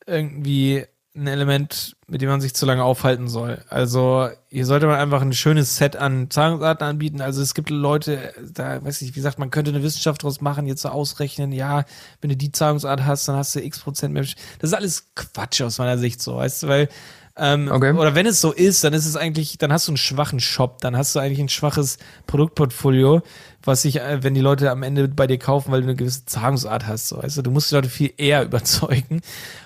irgendwie 0.06 0.84
ein 1.16 1.26
Element, 1.26 1.96
mit 2.12 2.20
dem 2.20 2.28
man 2.28 2.42
sich 2.42 2.52
zu 2.52 2.66
lange 2.66 2.84
aufhalten 2.84 3.26
soll. 3.26 3.64
Also 3.70 4.28
hier 4.50 4.66
sollte 4.66 4.86
man 4.86 5.00
einfach 5.00 5.22
ein 5.22 5.32
schönes 5.32 5.78
Set 5.78 5.96
an 5.96 6.28
Zahlungsarten 6.28 6.86
anbieten. 6.86 7.22
Also 7.22 7.40
es 7.40 7.54
gibt 7.54 7.70
Leute, 7.70 8.34
da 8.52 8.84
weiß 8.84 9.00
ich, 9.00 9.08
wie 9.08 9.14
gesagt, 9.14 9.38
man 9.38 9.48
könnte 9.48 9.70
eine 9.70 9.82
Wissenschaft 9.82 10.22
draus 10.22 10.42
machen, 10.42 10.66
jetzt 10.66 10.82
so 10.82 10.90
ausrechnen, 10.90 11.52
ja, 11.52 11.86
wenn 12.20 12.28
du 12.28 12.36
die 12.36 12.52
Zahlungsart 12.52 13.06
hast, 13.06 13.28
dann 13.28 13.36
hast 13.36 13.54
du 13.54 13.64
x 13.64 13.78
Prozent 13.78 14.12
mehr. 14.12 14.24
Das 14.58 14.70
ist 14.70 14.74
alles 14.74 15.06
Quatsch 15.14 15.62
aus 15.62 15.78
meiner 15.78 15.96
Sicht 15.96 16.20
so, 16.20 16.36
weißt 16.36 16.64
du, 16.64 16.68
weil 16.68 16.88
ähm, 17.34 17.70
okay. 17.72 17.92
Oder 17.94 18.14
wenn 18.14 18.26
es 18.26 18.42
so 18.42 18.52
ist, 18.52 18.84
dann 18.84 18.92
ist 18.92 19.06
es 19.06 19.16
eigentlich, 19.16 19.56
dann 19.56 19.72
hast 19.72 19.88
du 19.88 19.92
einen 19.92 19.96
schwachen 19.96 20.38
Shop, 20.38 20.82
dann 20.82 20.98
hast 20.98 21.14
du 21.14 21.18
eigentlich 21.18 21.40
ein 21.40 21.48
schwaches 21.48 21.96
Produktportfolio, 22.26 23.22
was 23.62 23.80
sich, 23.80 24.00
äh, 24.00 24.22
wenn 24.22 24.34
die 24.34 24.42
Leute 24.42 24.70
am 24.70 24.82
Ende 24.82 25.08
bei 25.08 25.26
dir 25.26 25.38
kaufen, 25.38 25.72
weil 25.72 25.80
du 25.80 25.86
eine 25.86 25.96
gewisse 25.96 26.26
Zahlungsart 26.26 26.86
hast, 26.86 27.08
so, 27.08 27.22
weißt 27.22 27.38
du, 27.38 27.42
du 27.42 27.50
musst 27.50 27.70
die 27.70 27.74
Leute 27.74 27.88
viel 27.88 28.12
eher 28.18 28.42
überzeugen. 28.44 29.22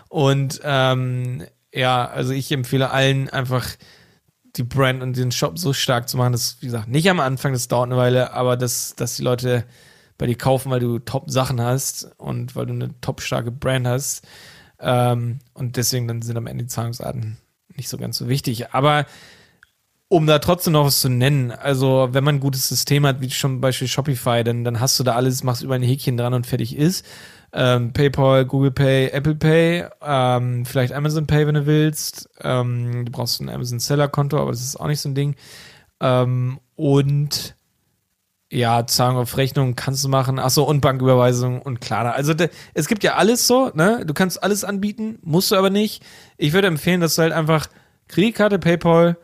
Und 0.08 0.60
ähm, 0.62 1.44
ja, 1.76 2.06
also 2.06 2.32
ich 2.32 2.50
empfehle 2.50 2.90
allen 2.90 3.28
einfach 3.28 3.66
die 4.56 4.62
Brand 4.62 5.02
und 5.02 5.16
den 5.16 5.30
Shop 5.30 5.58
so 5.58 5.72
stark 5.72 6.08
zu 6.08 6.16
machen, 6.16 6.32
dass, 6.32 6.56
wie 6.60 6.66
gesagt, 6.66 6.88
nicht 6.88 7.10
am 7.10 7.20
Anfang, 7.20 7.52
das 7.52 7.68
dauert 7.68 7.88
eine 7.88 7.98
Weile, 7.98 8.32
aber 8.32 8.56
dass, 8.56 8.94
dass 8.96 9.16
die 9.16 9.22
Leute 9.22 9.64
bei 10.16 10.26
dir 10.26 10.38
kaufen, 10.38 10.70
weil 10.70 10.80
du 10.80 10.98
Top-Sachen 10.98 11.60
hast 11.60 12.08
und 12.16 12.56
weil 12.56 12.64
du 12.64 12.72
eine 12.72 12.98
top-starke 13.02 13.50
Brand 13.50 13.86
hast. 13.86 14.26
Ähm, 14.80 15.40
und 15.52 15.76
deswegen 15.76 16.08
dann 16.08 16.22
sind 16.22 16.38
am 16.38 16.46
Ende 16.46 16.64
die 16.64 16.70
Zahlungsarten 16.70 17.36
nicht 17.76 17.90
so 17.90 17.98
ganz 17.98 18.16
so 18.16 18.26
wichtig. 18.26 18.72
Aber 18.72 19.04
um 20.08 20.26
da 20.26 20.38
trotzdem 20.38 20.72
noch 20.72 20.86
was 20.86 21.00
zu 21.02 21.10
nennen, 21.10 21.50
also 21.50 22.08
wenn 22.12 22.24
man 22.24 22.36
ein 22.36 22.40
gutes 22.40 22.68
System 22.68 23.04
hat, 23.06 23.20
wie 23.20 23.28
zum 23.28 23.60
Beispiel 23.60 23.88
Shopify, 23.88 24.42
dann, 24.42 24.64
dann 24.64 24.80
hast 24.80 24.98
du 24.98 25.04
da 25.04 25.14
alles, 25.14 25.42
machst 25.42 25.62
über 25.62 25.74
ein 25.74 25.82
Häkchen 25.82 26.16
dran 26.16 26.32
und 26.32 26.46
fertig 26.46 26.76
ist. 26.76 27.04
Ähm, 27.58 27.94
PayPal, 27.94 28.44
Google 28.44 28.70
Pay, 28.70 29.08
Apple 29.08 29.34
Pay, 29.34 29.86
ähm, 30.02 30.66
vielleicht 30.66 30.92
Amazon 30.92 31.26
Pay, 31.26 31.46
wenn 31.46 31.54
du 31.54 31.64
willst. 31.64 32.28
Ähm, 32.42 33.06
du 33.06 33.10
brauchst 33.10 33.40
ein 33.40 33.48
Amazon 33.48 33.78
Seller 33.78 34.08
Konto, 34.08 34.38
aber 34.38 34.50
das 34.50 34.60
ist 34.60 34.76
auch 34.76 34.86
nicht 34.86 35.00
so 35.00 35.08
ein 35.08 35.14
Ding. 35.14 35.36
Ähm, 36.00 36.60
und 36.74 37.56
ja, 38.52 38.86
Zahlung 38.86 39.16
auf 39.16 39.38
Rechnung 39.38 39.74
kannst 39.74 40.04
du 40.04 40.08
machen. 40.08 40.38
Achso, 40.38 40.64
und 40.64 40.80
Banküberweisung 40.82 41.62
und 41.62 41.80
Klarna. 41.80 42.12
Also 42.12 42.34
de, 42.34 42.50
es 42.74 42.88
gibt 42.88 43.02
ja 43.02 43.14
alles 43.14 43.46
so, 43.46 43.70
ne? 43.74 44.04
Du 44.06 44.12
kannst 44.12 44.42
alles 44.42 44.62
anbieten, 44.62 45.18
musst 45.22 45.50
du 45.50 45.56
aber 45.56 45.70
nicht. 45.70 46.04
Ich 46.36 46.52
würde 46.52 46.68
empfehlen, 46.68 47.00
dass 47.00 47.14
du 47.14 47.22
halt 47.22 47.32
einfach 47.32 47.68
Kreditkarte, 48.08 48.58
PayPal, 48.58 49.16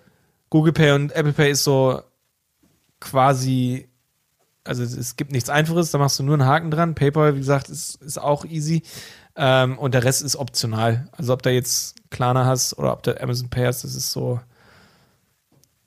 Google 0.48 0.72
Pay 0.72 0.92
und 0.92 1.12
Apple 1.12 1.34
Pay 1.34 1.50
ist 1.50 1.64
so 1.64 2.00
quasi, 2.98 3.88
also 4.64 4.82
es 4.82 5.16
gibt 5.16 5.32
nichts 5.32 5.50
Einfaches, 5.50 5.90
da 5.90 5.98
machst 5.98 6.18
du 6.18 6.22
nur 6.22 6.34
einen 6.34 6.46
Haken 6.46 6.70
dran. 6.70 6.94
PayPal, 6.94 7.34
wie 7.34 7.40
gesagt, 7.40 7.68
ist, 7.68 8.00
ist 8.02 8.18
auch 8.18 8.44
easy. 8.44 8.82
Ähm, 9.34 9.78
und 9.78 9.94
der 9.94 10.04
Rest 10.04 10.22
ist 10.22 10.36
optional. 10.36 11.08
Also 11.12 11.32
ob 11.32 11.42
du 11.42 11.50
jetzt 11.50 11.96
Klarna 12.10 12.44
hast 12.44 12.78
oder 12.78 12.92
ob 12.92 13.02
du 13.02 13.20
Amazon 13.20 13.48
Pay 13.48 13.66
hast, 13.66 13.84
das 13.84 13.94
ist 13.94 14.12
so 14.12 14.40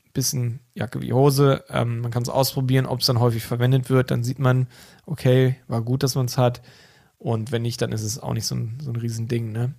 ein 0.05 0.11
bisschen 0.13 0.59
Jacke 0.73 1.01
wie 1.01 1.13
Hose. 1.13 1.63
Ähm, 1.69 1.99
man 1.99 2.11
kann 2.11 2.23
es 2.23 2.29
ausprobieren, 2.29 2.85
ob 2.85 3.01
es 3.01 3.05
dann 3.05 3.19
häufig 3.19 3.43
verwendet 3.43 3.89
wird. 3.89 4.11
Dann 4.11 4.23
sieht 4.23 4.39
man, 4.39 4.67
okay, 5.05 5.55
war 5.67 5.81
gut, 5.81 6.03
dass 6.03 6.15
man 6.15 6.25
es 6.25 6.37
hat. 6.37 6.61
Und 7.17 7.51
wenn 7.51 7.61
nicht, 7.61 7.81
dann 7.81 7.91
ist 7.91 8.03
es 8.03 8.19
auch 8.19 8.33
nicht 8.33 8.45
so 8.45 8.55
ein, 8.55 8.77
so 8.81 8.91
ein 8.91 8.95
Riesending, 8.95 9.51
ne? 9.51 9.73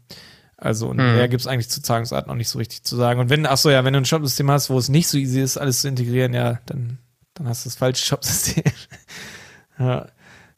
Also, 0.57 0.89
und 0.89 0.97
mhm. 0.97 1.17
mehr 1.17 1.29
gibt 1.29 1.43
es 1.43 1.47
eigentlich 1.47 1.69
zu 1.69 1.83
Zahlungsarten 1.83 2.31
noch 2.31 2.37
nicht 2.37 2.49
so 2.49 2.59
richtig 2.59 2.83
zu 2.83 2.97
sagen. 2.97 3.21
Und 3.21 3.29
wenn, 3.29 3.45
ach 3.45 3.59
so, 3.59 3.69
ja, 3.69 3.85
wenn 3.85 3.93
du 3.93 3.99
ein 3.99 4.07
Shopsystem 4.07 4.51
hast, 4.51 4.71
wo 4.71 4.79
es 4.79 4.89
nicht 4.89 5.07
so 5.07 5.19
easy 5.19 5.41
ist, 5.41 5.59
alles 5.59 5.83
zu 5.83 5.89
integrieren, 5.89 6.33
ja, 6.33 6.61
dann, 6.65 6.99
dann 7.37 7.49
hast 7.49 7.65
du 7.65 7.69
das 7.69 7.77
falsche 7.77 8.05
Shopsystem. 8.05 8.65
ja, 9.79 10.09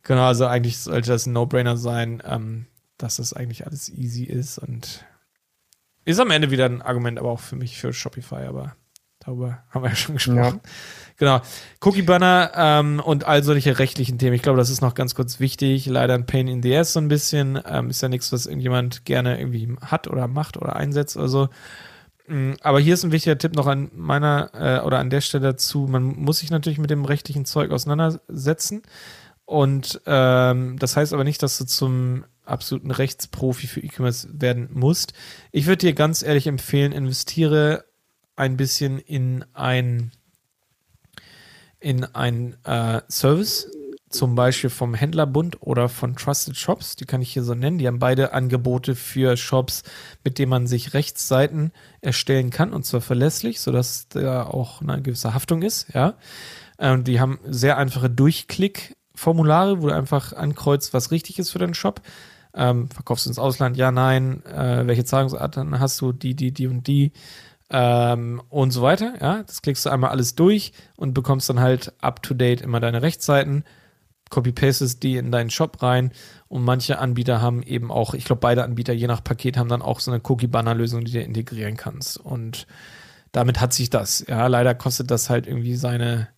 genau, 0.02 0.26
also 0.26 0.46
eigentlich 0.46 0.78
sollte 0.78 1.10
das 1.10 1.26
ein 1.26 1.32
No-Brainer 1.32 1.76
sein, 1.76 2.22
ähm, 2.24 2.66
dass 2.96 3.16
das 3.16 3.32
eigentlich 3.32 3.66
alles 3.66 3.90
easy 3.90 4.24
ist 4.24 4.58
und 4.58 5.04
ist 6.04 6.20
am 6.20 6.30
Ende 6.30 6.50
wieder 6.50 6.64
ein 6.64 6.80
Argument, 6.80 7.18
aber 7.18 7.30
auch 7.30 7.40
für 7.40 7.56
mich 7.56 7.78
für 7.78 7.92
Shopify, 7.92 8.46
aber 8.46 8.76
darüber 9.20 9.62
haben 9.70 9.82
wir 9.82 9.90
ja 9.90 9.96
schon 9.96 10.14
gesprochen. 10.14 10.60
Ja. 10.64 10.70
Genau. 11.16 11.40
Cookie 11.80 12.02
Banner 12.02 12.52
ähm, 12.54 13.00
und 13.04 13.24
all 13.24 13.42
solche 13.42 13.78
rechtlichen 13.78 14.18
Themen. 14.18 14.34
Ich 14.34 14.42
glaube, 14.42 14.58
das 14.58 14.70
ist 14.70 14.80
noch 14.80 14.94
ganz 14.94 15.16
kurz 15.16 15.40
wichtig. 15.40 15.86
Leider 15.86 16.14
ein 16.14 16.26
Pain 16.26 16.46
in 16.46 16.62
the 16.62 16.76
ass 16.76 16.92
so 16.92 17.00
ein 17.00 17.08
bisschen. 17.08 17.60
Ähm, 17.66 17.90
ist 17.90 18.00
ja 18.00 18.08
nichts, 18.08 18.32
was 18.32 18.46
irgendjemand 18.46 19.04
gerne 19.04 19.38
irgendwie 19.38 19.76
hat 19.82 20.06
oder 20.06 20.28
macht 20.28 20.56
oder 20.56 20.76
einsetzt 20.76 21.16
oder 21.16 21.28
so. 21.28 21.48
Mm, 22.28 22.52
aber 22.60 22.78
hier 22.78 22.94
ist 22.94 23.04
ein 23.04 23.12
wichtiger 23.12 23.38
Tipp 23.38 23.54
noch 23.54 23.66
an 23.66 23.90
meiner 23.94 24.50
äh, 24.54 24.86
oder 24.86 24.98
an 24.98 25.10
der 25.10 25.20
Stelle 25.20 25.44
dazu. 25.44 25.86
Man 25.88 26.04
muss 26.04 26.38
sich 26.38 26.50
natürlich 26.50 26.78
mit 26.78 26.90
dem 26.90 27.04
rechtlichen 27.04 27.44
Zeug 27.44 27.70
auseinandersetzen. 27.70 28.82
Und 29.44 30.00
ähm, 30.06 30.78
das 30.78 30.96
heißt 30.96 31.14
aber 31.14 31.24
nicht, 31.24 31.42
dass 31.42 31.56
du 31.56 31.64
zum 31.64 32.24
absoluten 32.44 32.90
Rechtsprofi 32.90 33.66
für 33.66 33.80
E-Commerce 33.80 34.28
werden 34.32 34.68
musst. 34.72 35.14
Ich 35.52 35.66
würde 35.66 35.78
dir 35.78 35.94
ganz 35.94 36.22
ehrlich 36.22 36.46
empfehlen, 36.46 36.92
investiere 36.92 37.84
ein 38.36 38.56
bisschen 38.56 38.98
in 38.98 39.44
ein 39.54 40.12
in 41.80 42.04
ein 42.04 42.56
äh, 42.64 43.00
Service, 43.08 43.70
zum 44.09 44.34
Beispiel 44.34 44.70
vom 44.70 44.94
Händlerbund 44.94 45.59
oder 45.61 45.88
von 45.88 46.16
Trusted 46.16 46.56
Shops, 46.56 46.96
die 46.96 47.04
kann 47.04 47.22
ich 47.22 47.32
hier 47.32 47.42
so 47.42 47.54
nennen. 47.54 47.78
Die 47.78 47.86
haben 47.86 47.98
beide 47.98 48.32
Angebote 48.32 48.94
für 48.94 49.36
Shops, 49.36 49.82
mit 50.24 50.38
denen 50.38 50.50
man 50.50 50.66
sich 50.66 50.94
Rechtsseiten 50.94 51.72
erstellen 52.00 52.50
kann 52.50 52.72
und 52.72 52.84
zwar 52.84 53.00
verlässlich, 53.00 53.61
sodass 53.61 54.09
da 54.09 54.44
auch 54.44 54.80
eine 54.80 55.02
gewisse 55.02 55.34
Haftung 55.34 55.62
ist, 55.62 55.92
ja. 55.94 56.14
Und 56.78 57.09
die 57.09 57.20
haben 57.20 57.40
sehr 57.44 57.76
einfache 57.76 58.09
Durchklick-Formulare, 58.09 59.82
wo 59.82 59.88
du 59.88 59.94
einfach 59.94 60.32
ankreuzt, 60.32 60.94
was 60.94 61.11
richtig 61.11 61.38
ist 61.38 61.50
für 61.50 61.59
deinen 61.59 61.74
Shop. 61.74 62.00
Ähm, 62.54 62.88
verkaufst 62.88 63.26
du 63.26 63.30
ins 63.30 63.38
Ausland? 63.38 63.76
Ja, 63.76 63.90
nein. 63.90 64.44
Äh, 64.46 64.86
welche 64.86 65.04
Zahlungsarten 65.04 65.80
hast 65.80 66.00
du? 66.00 66.12
Die, 66.12 66.34
die, 66.34 66.52
die 66.52 66.68
und 66.68 66.86
die 66.86 67.12
ähm, 67.70 68.42
und 68.48 68.70
so 68.70 68.82
weiter. 68.82 69.14
Ja, 69.20 69.42
das 69.42 69.62
klickst 69.62 69.86
du 69.86 69.90
einmal 69.90 70.11
alles 70.11 70.34
durch 70.34 70.72
und 70.96 71.14
bekommst 71.14 71.48
dann 71.48 71.61
halt 71.61 71.92
up 72.00 72.22
to 72.22 72.34
date 72.34 72.61
immer 72.61 72.80
deine 72.80 73.02
Rechtsseiten, 73.02 73.64
copy-pastest 74.30 75.02
die 75.02 75.16
in 75.16 75.30
deinen 75.30 75.50
Shop 75.50 75.82
rein 75.82 76.12
und 76.48 76.64
manche 76.64 76.98
Anbieter 76.98 77.40
haben 77.40 77.62
eben 77.62 77.90
auch, 77.90 78.14
ich 78.14 78.24
glaube, 78.24 78.40
beide 78.40 78.64
Anbieter 78.64 78.92
je 78.92 79.06
nach 79.06 79.22
Paket 79.22 79.56
haben 79.56 79.68
dann 79.68 79.82
auch 79.82 80.00
so 80.00 80.10
eine 80.10 80.20
Cookie-Banner-Lösung, 80.22 81.04
die 81.04 81.12
du 81.12 81.20
integrieren 81.20 81.76
kannst. 81.76 82.18
Und 82.18 82.66
damit 83.32 83.60
hat 83.60 83.72
sich 83.72 83.90
das. 83.90 84.24
Ja, 84.28 84.46
leider 84.46 84.74
kostet 84.74 85.10
das 85.10 85.30
halt 85.30 85.46
irgendwie 85.46 85.76
seine 85.76 86.28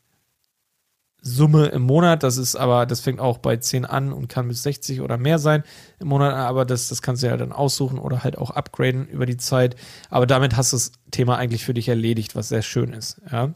Summe 1.22 1.66
im 1.66 1.82
Monat. 1.82 2.22
Das 2.22 2.36
ist 2.36 2.56
aber, 2.56 2.86
das 2.86 3.00
fängt 3.00 3.20
auch 3.20 3.38
bei 3.38 3.56
10 3.56 3.84
an 3.84 4.12
und 4.12 4.28
kann 4.28 4.48
bis 4.48 4.62
60 4.62 5.00
oder 5.00 5.18
mehr 5.18 5.38
sein 5.38 5.62
im 5.98 6.08
Monat. 6.08 6.34
Aber 6.34 6.64
das, 6.64 6.88
das 6.88 7.02
kannst 7.02 7.22
du 7.22 7.26
ja 7.26 7.36
dann 7.36 7.52
aussuchen 7.52 7.98
oder 7.98 8.24
halt 8.24 8.38
auch 8.38 8.50
upgraden 8.50 9.06
über 9.06 9.26
die 9.26 9.36
Zeit. 9.36 9.76
Aber 10.08 10.26
damit 10.26 10.56
hast 10.56 10.72
du 10.72 10.76
das 10.76 10.92
Thema 11.10 11.36
eigentlich 11.36 11.64
für 11.64 11.74
dich 11.74 11.88
erledigt, 11.88 12.34
was 12.34 12.48
sehr 12.48 12.62
schön 12.62 12.92
ist. 12.92 13.20
Ja. 13.30 13.50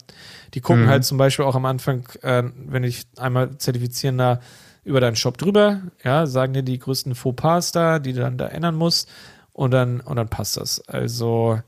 Die 0.53 0.61
gucken 0.61 0.83
mhm. 0.83 0.89
halt 0.89 1.05
zum 1.05 1.17
Beispiel 1.17 1.45
auch 1.45 1.55
am 1.55 1.65
Anfang, 1.65 2.07
äh, 2.21 2.43
wenn 2.55 2.83
ich 2.83 3.07
einmal 3.17 3.57
zertifizieren 3.57 4.17
da 4.17 4.39
über 4.83 5.01
deinen 5.01 5.15
Shop 5.15 5.37
drüber, 5.37 5.81
ja, 6.03 6.27
sagen 6.27 6.53
dir 6.53 6.61
die 6.61 6.77
größten 6.77 7.15
Fauxpas 7.15 7.71
da, 7.71 7.97
die 7.97 8.13
du 8.13 8.21
dann 8.21 8.37
da 8.37 8.47
ändern 8.47 8.75
musst. 8.75 9.09
Und 9.51 9.71
dann, 9.71 10.01
und 10.01 10.17
dann 10.17 10.27
passt 10.27 10.57
das. 10.57 10.87
Also, 10.87 11.59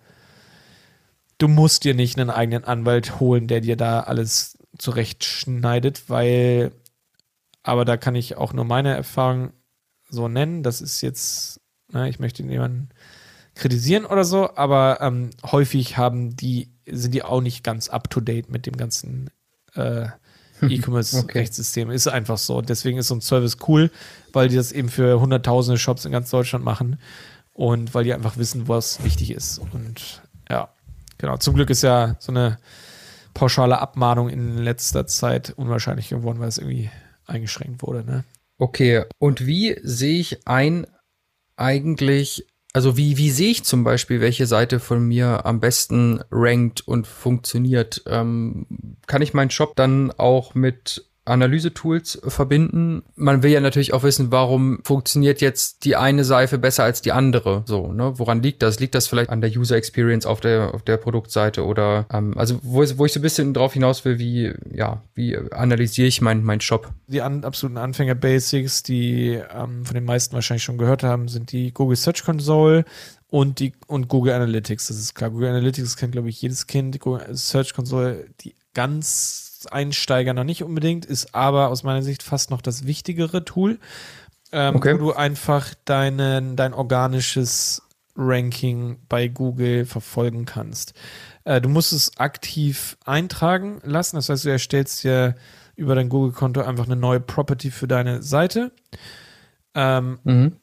du 1.37 1.47
musst 1.47 1.83
dir 1.83 1.93
nicht 1.93 2.19
einen 2.19 2.29
eigenen 2.29 2.63
Anwalt 2.63 3.19
holen, 3.19 3.47
der 3.47 3.61
dir 3.61 3.75
da 3.75 4.01
alles 4.01 4.56
zurechtschneidet, 4.77 6.09
weil, 6.09 6.71
aber 7.63 7.85
da 7.85 7.97
kann 7.97 8.15
ich 8.15 8.37
auch 8.37 8.53
nur 8.53 8.65
meine 8.65 8.95
Erfahrung 8.95 9.51
so 10.09 10.27
nennen. 10.27 10.63
Das 10.63 10.81
ist 10.81 11.01
jetzt, 11.01 11.61
ne, 11.91 12.09
ich 12.09 12.19
möchte 12.19 12.43
niemanden 12.43 12.89
kritisieren 13.55 14.05
oder 14.05 14.23
so, 14.23 14.55
aber 14.55 14.99
ähm, 15.01 15.31
häufig 15.43 15.97
haben 15.97 16.35
die, 16.35 16.69
sind 16.85 17.13
die 17.13 17.23
auch 17.23 17.41
nicht 17.41 17.63
ganz 17.63 17.89
up 17.89 18.09
to 18.09 18.21
date 18.21 18.49
mit 18.49 18.65
dem 18.65 18.77
ganzen 18.77 19.29
äh, 19.75 20.07
E-Commerce-Rechtssystem. 20.61 21.87
Okay. 21.89 21.95
Ist 21.95 22.07
einfach 22.07 22.37
so. 22.37 22.61
Deswegen 22.61 22.97
ist 22.97 23.07
so 23.07 23.15
ein 23.15 23.21
Service 23.21 23.57
cool, 23.67 23.91
weil 24.33 24.49
die 24.49 24.55
das 24.55 24.71
eben 24.71 24.89
für 24.89 25.19
hunderttausende 25.19 25.77
Shops 25.77 26.05
in 26.05 26.11
ganz 26.11 26.29
Deutschland 26.29 26.63
machen 26.65 26.97
und 27.53 27.93
weil 27.93 28.03
die 28.03 28.13
einfach 28.13 28.37
wissen, 28.37 28.67
was 28.67 29.03
wichtig 29.03 29.31
ist. 29.31 29.59
Und 29.59 30.21
ja, 30.49 30.69
genau. 31.17 31.37
Zum 31.37 31.55
Glück 31.55 31.69
ist 31.69 31.83
ja 31.83 32.15
so 32.19 32.31
eine 32.31 32.57
pauschale 33.37 33.79
Abmahnung 33.79 34.29
in 34.29 34.57
letzter 34.57 35.05
Zeit 35.05 35.53
unwahrscheinlich 35.55 36.09
geworden, 36.09 36.39
weil 36.39 36.47
es 36.47 36.57
irgendwie 36.57 36.89
eingeschränkt 37.27 37.83
wurde. 37.83 38.03
Ne? 38.03 38.23
Okay, 38.57 39.03
und 39.19 39.45
wie 39.45 39.79
sehe 39.83 40.19
ich 40.19 40.47
ein 40.47 40.87
eigentlich, 41.55 42.47
also 42.73 42.97
wie, 42.97 43.17
wie 43.17 43.29
sehe 43.29 43.51
ich 43.51 43.63
zum 43.63 43.83
Beispiel, 43.83 44.21
welche 44.21 44.47
Seite 44.47 44.79
von 44.79 45.07
mir 45.07 45.45
am 45.45 45.59
besten 45.59 46.19
rankt 46.31 46.81
und 46.87 47.05
funktioniert? 47.05 48.01
Ähm, 48.07 48.65
kann 49.05 49.21
ich 49.21 49.35
meinen 49.35 49.51
Shop 49.51 49.75
dann 49.75 50.09
auch 50.09 50.55
mit 50.55 51.07
Analyse-Tools 51.27 52.21
verbinden. 52.27 53.03
Man 53.15 53.43
will 53.43 53.51
ja 53.51 53.59
natürlich 53.59 53.93
auch 53.93 54.03
wissen, 54.03 54.31
warum 54.31 54.79
funktioniert 54.83 55.41
jetzt 55.41 55.85
die 55.85 55.95
eine 55.95 56.23
Seife 56.23 56.57
besser 56.57 56.83
als 56.83 57.01
die 57.01 57.11
andere. 57.11 57.63
So, 57.65 57.91
ne? 57.91 58.13
Woran 58.17 58.41
liegt 58.41 58.61
das? 58.61 58.79
Liegt 58.79 58.95
das 58.95 59.07
vielleicht 59.07 59.29
an 59.29 59.41
der 59.41 59.49
User 59.49 59.75
Experience 59.75 60.25
auf 60.25 60.39
der, 60.39 60.73
auf 60.73 60.83
der 60.83 60.97
Produktseite 60.97 61.65
oder 61.65 62.05
ähm, 62.11 62.37
also 62.37 62.59
wo, 62.63 62.83
wo 62.97 63.05
ich 63.05 63.13
so 63.13 63.19
ein 63.19 63.23
bisschen 63.23 63.53
drauf 63.53 63.73
hinaus 63.73 64.05
will, 64.05 64.19
wie, 64.19 64.53
ja, 64.73 65.03
wie 65.13 65.37
analysiere 65.51 66.07
ich 66.07 66.21
meinen 66.21 66.43
mein 66.43 66.61
Shop? 66.61 66.91
Die 67.07 67.21
an, 67.21 67.43
absoluten 67.43 67.77
Anfänger-Basics, 67.77 68.83
die 68.83 69.39
ähm, 69.53 69.85
von 69.85 69.93
den 69.93 70.05
meisten 70.05 70.33
wahrscheinlich 70.33 70.63
schon 70.63 70.77
gehört 70.77 71.03
haben, 71.03 71.27
sind 71.27 71.51
die 71.51 71.73
Google 71.73 71.97
Search 71.97 72.23
Console, 72.23 72.85
und 73.29 73.59
die 73.59 73.73
und 73.87 74.07
Google 74.07 74.33
Analytics, 74.33 74.87
das 74.87 74.97
ist 74.97 75.13
klar. 75.13 75.29
Google 75.29 75.49
Analytics 75.49 75.97
kennt, 75.97 76.13
glaube 76.13 76.29
ich, 76.29 76.41
jedes 76.41 76.65
Kind. 76.65 76.97
Google 76.99 77.35
Search 77.35 77.73
Console, 77.73 78.25
die 78.41 78.55
ganz 78.73 79.46
Einsteiger 79.71 80.33
noch 80.33 80.43
nicht 80.43 80.63
unbedingt, 80.63 81.05
ist 81.05 81.33
aber 81.35 81.69
aus 81.69 81.83
meiner 81.83 82.01
Sicht 82.01 82.23
fast 82.23 82.51
noch 82.51 82.61
das 82.61 82.85
wichtigere 82.85 83.45
Tool, 83.45 83.79
ähm, 84.51 84.75
okay. 84.75 84.93
wo 84.95 84.97
du 84.97 85.13
einfach 85.13 85.73
deinen, 85.85 86.55
dein 86.55 86.73
organisches 86.73 87.81
Ranking 88.15 88.97
bei 89.07 89.27
Google 89.27 89.85
verfolgen 89.85 90.45
kannst. 90.45 90.93
Äh, 91.43 91.61
du 91.61 91.69
musst 91.69 91.93
es 91.93 92.17
aktiv 92.17 92.97
eintragen 93.05 93.79
lassen, 93.83 94.15
das 94.15 94.29
heißt, 94.29 94.45
du 94.45 94.49
erstellst 94.49 95.03
dir 95.03 95.35
über 95.75 95.95
dein 95.95 96.09
Google-Konto 96.09 96.61
einfach 96.61 96.85
eine 96.85 96.95
neue 96.95 97.19
Property 97.19 97.71
für 97.71 97.87
deine 97.87 98.23
Seite. 98.23 98.71
Ähm, 99.75 100.19
mhm. 100.23 100.57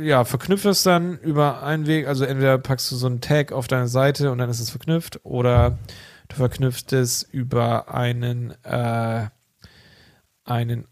Ja, 0.00 0.24
verknüpft 0.24 0.64
es 0.64 0.82
dann 0.82 1.18
über 1.18 1.62
einen 1.62 1.86
Weg, 1.86 2.08
also 2.08 2.24
entweder 2.24 2.56
packst 2.56 2.90
du 2.90 2.96
so 2.96 3.06
einen 3.06 3.20
Tag 3.20 3.52
auf 3.52 3.68
deine 3.68 3.88
Seite 3.88 4.32
und 4.32 4.38
dann 4.38 4.48
ist 4.48 4.60
es 4.60 4.70
verknüpft 4.70 5.20
oder 5.22 5.78
Du 6.28 6.36
verknüpfst 6.36 6.92
es 6.92 7.22
über 7.22 7.94
einen, 7.94 8.52
äh, 8.64 9.28
einen 10.44 10.86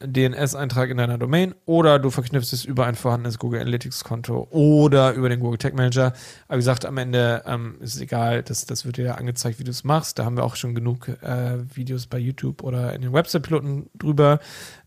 DNS-Eintrag 0.00 0.90
in 0.90 0.98
deiner 0.98 1.16
Domain 1.16 1.54
oder 1.64 1.98
du 1.98 2.10
verknüpfst 2.10 2.52
es 2.52 2.66
über 2.66 2.84
ein 2.84 2.96
vorhandenes 2.96 3.38
Google 3.38 3.62
Analytics-Konto 3.62 4.48
oder 4.50 5.14
über 5.14 5.30
den 5.30 5.40
Google 5.40 5.56
Tag 5.56 5.74
Manager. 5.74 6.12
Aber 6.48 6.56
wie 6.56 6.60
gesagt, 6.60 6.84
am 6.84 6.98
Ende 6.98 7.42
ähm, 7.46 7.76
ist 7.80 7.94
es 7.94 8.00
egal, 8.02 8.42
das, 8.42 8.66
das 8.66 8.84
wird 8.84 8.98
dir 8.98 9.06
ja 9.06 9.14
angezeigt, 9.14 9.58
wie 9.58 9.64
du 9.64 9.70
es 9.70 9.84
machst. 9.84 10.18
Da 10.18 10.26
haben 10.26 10.36
wir 10.36 10.44
auch 10.44 10.56
schon 10.56 10.74
genug 10.74 11.08
äh, 11.08 11.58
Videos 11.74 12.06
bei 12.08 12.18
YouTube 12.18 12.62
oder 12.62 12.92
in 12.92 13.00
den 13.00 13.14
Website-Piloten 13.14 13.88
drüber. 13.94 14.38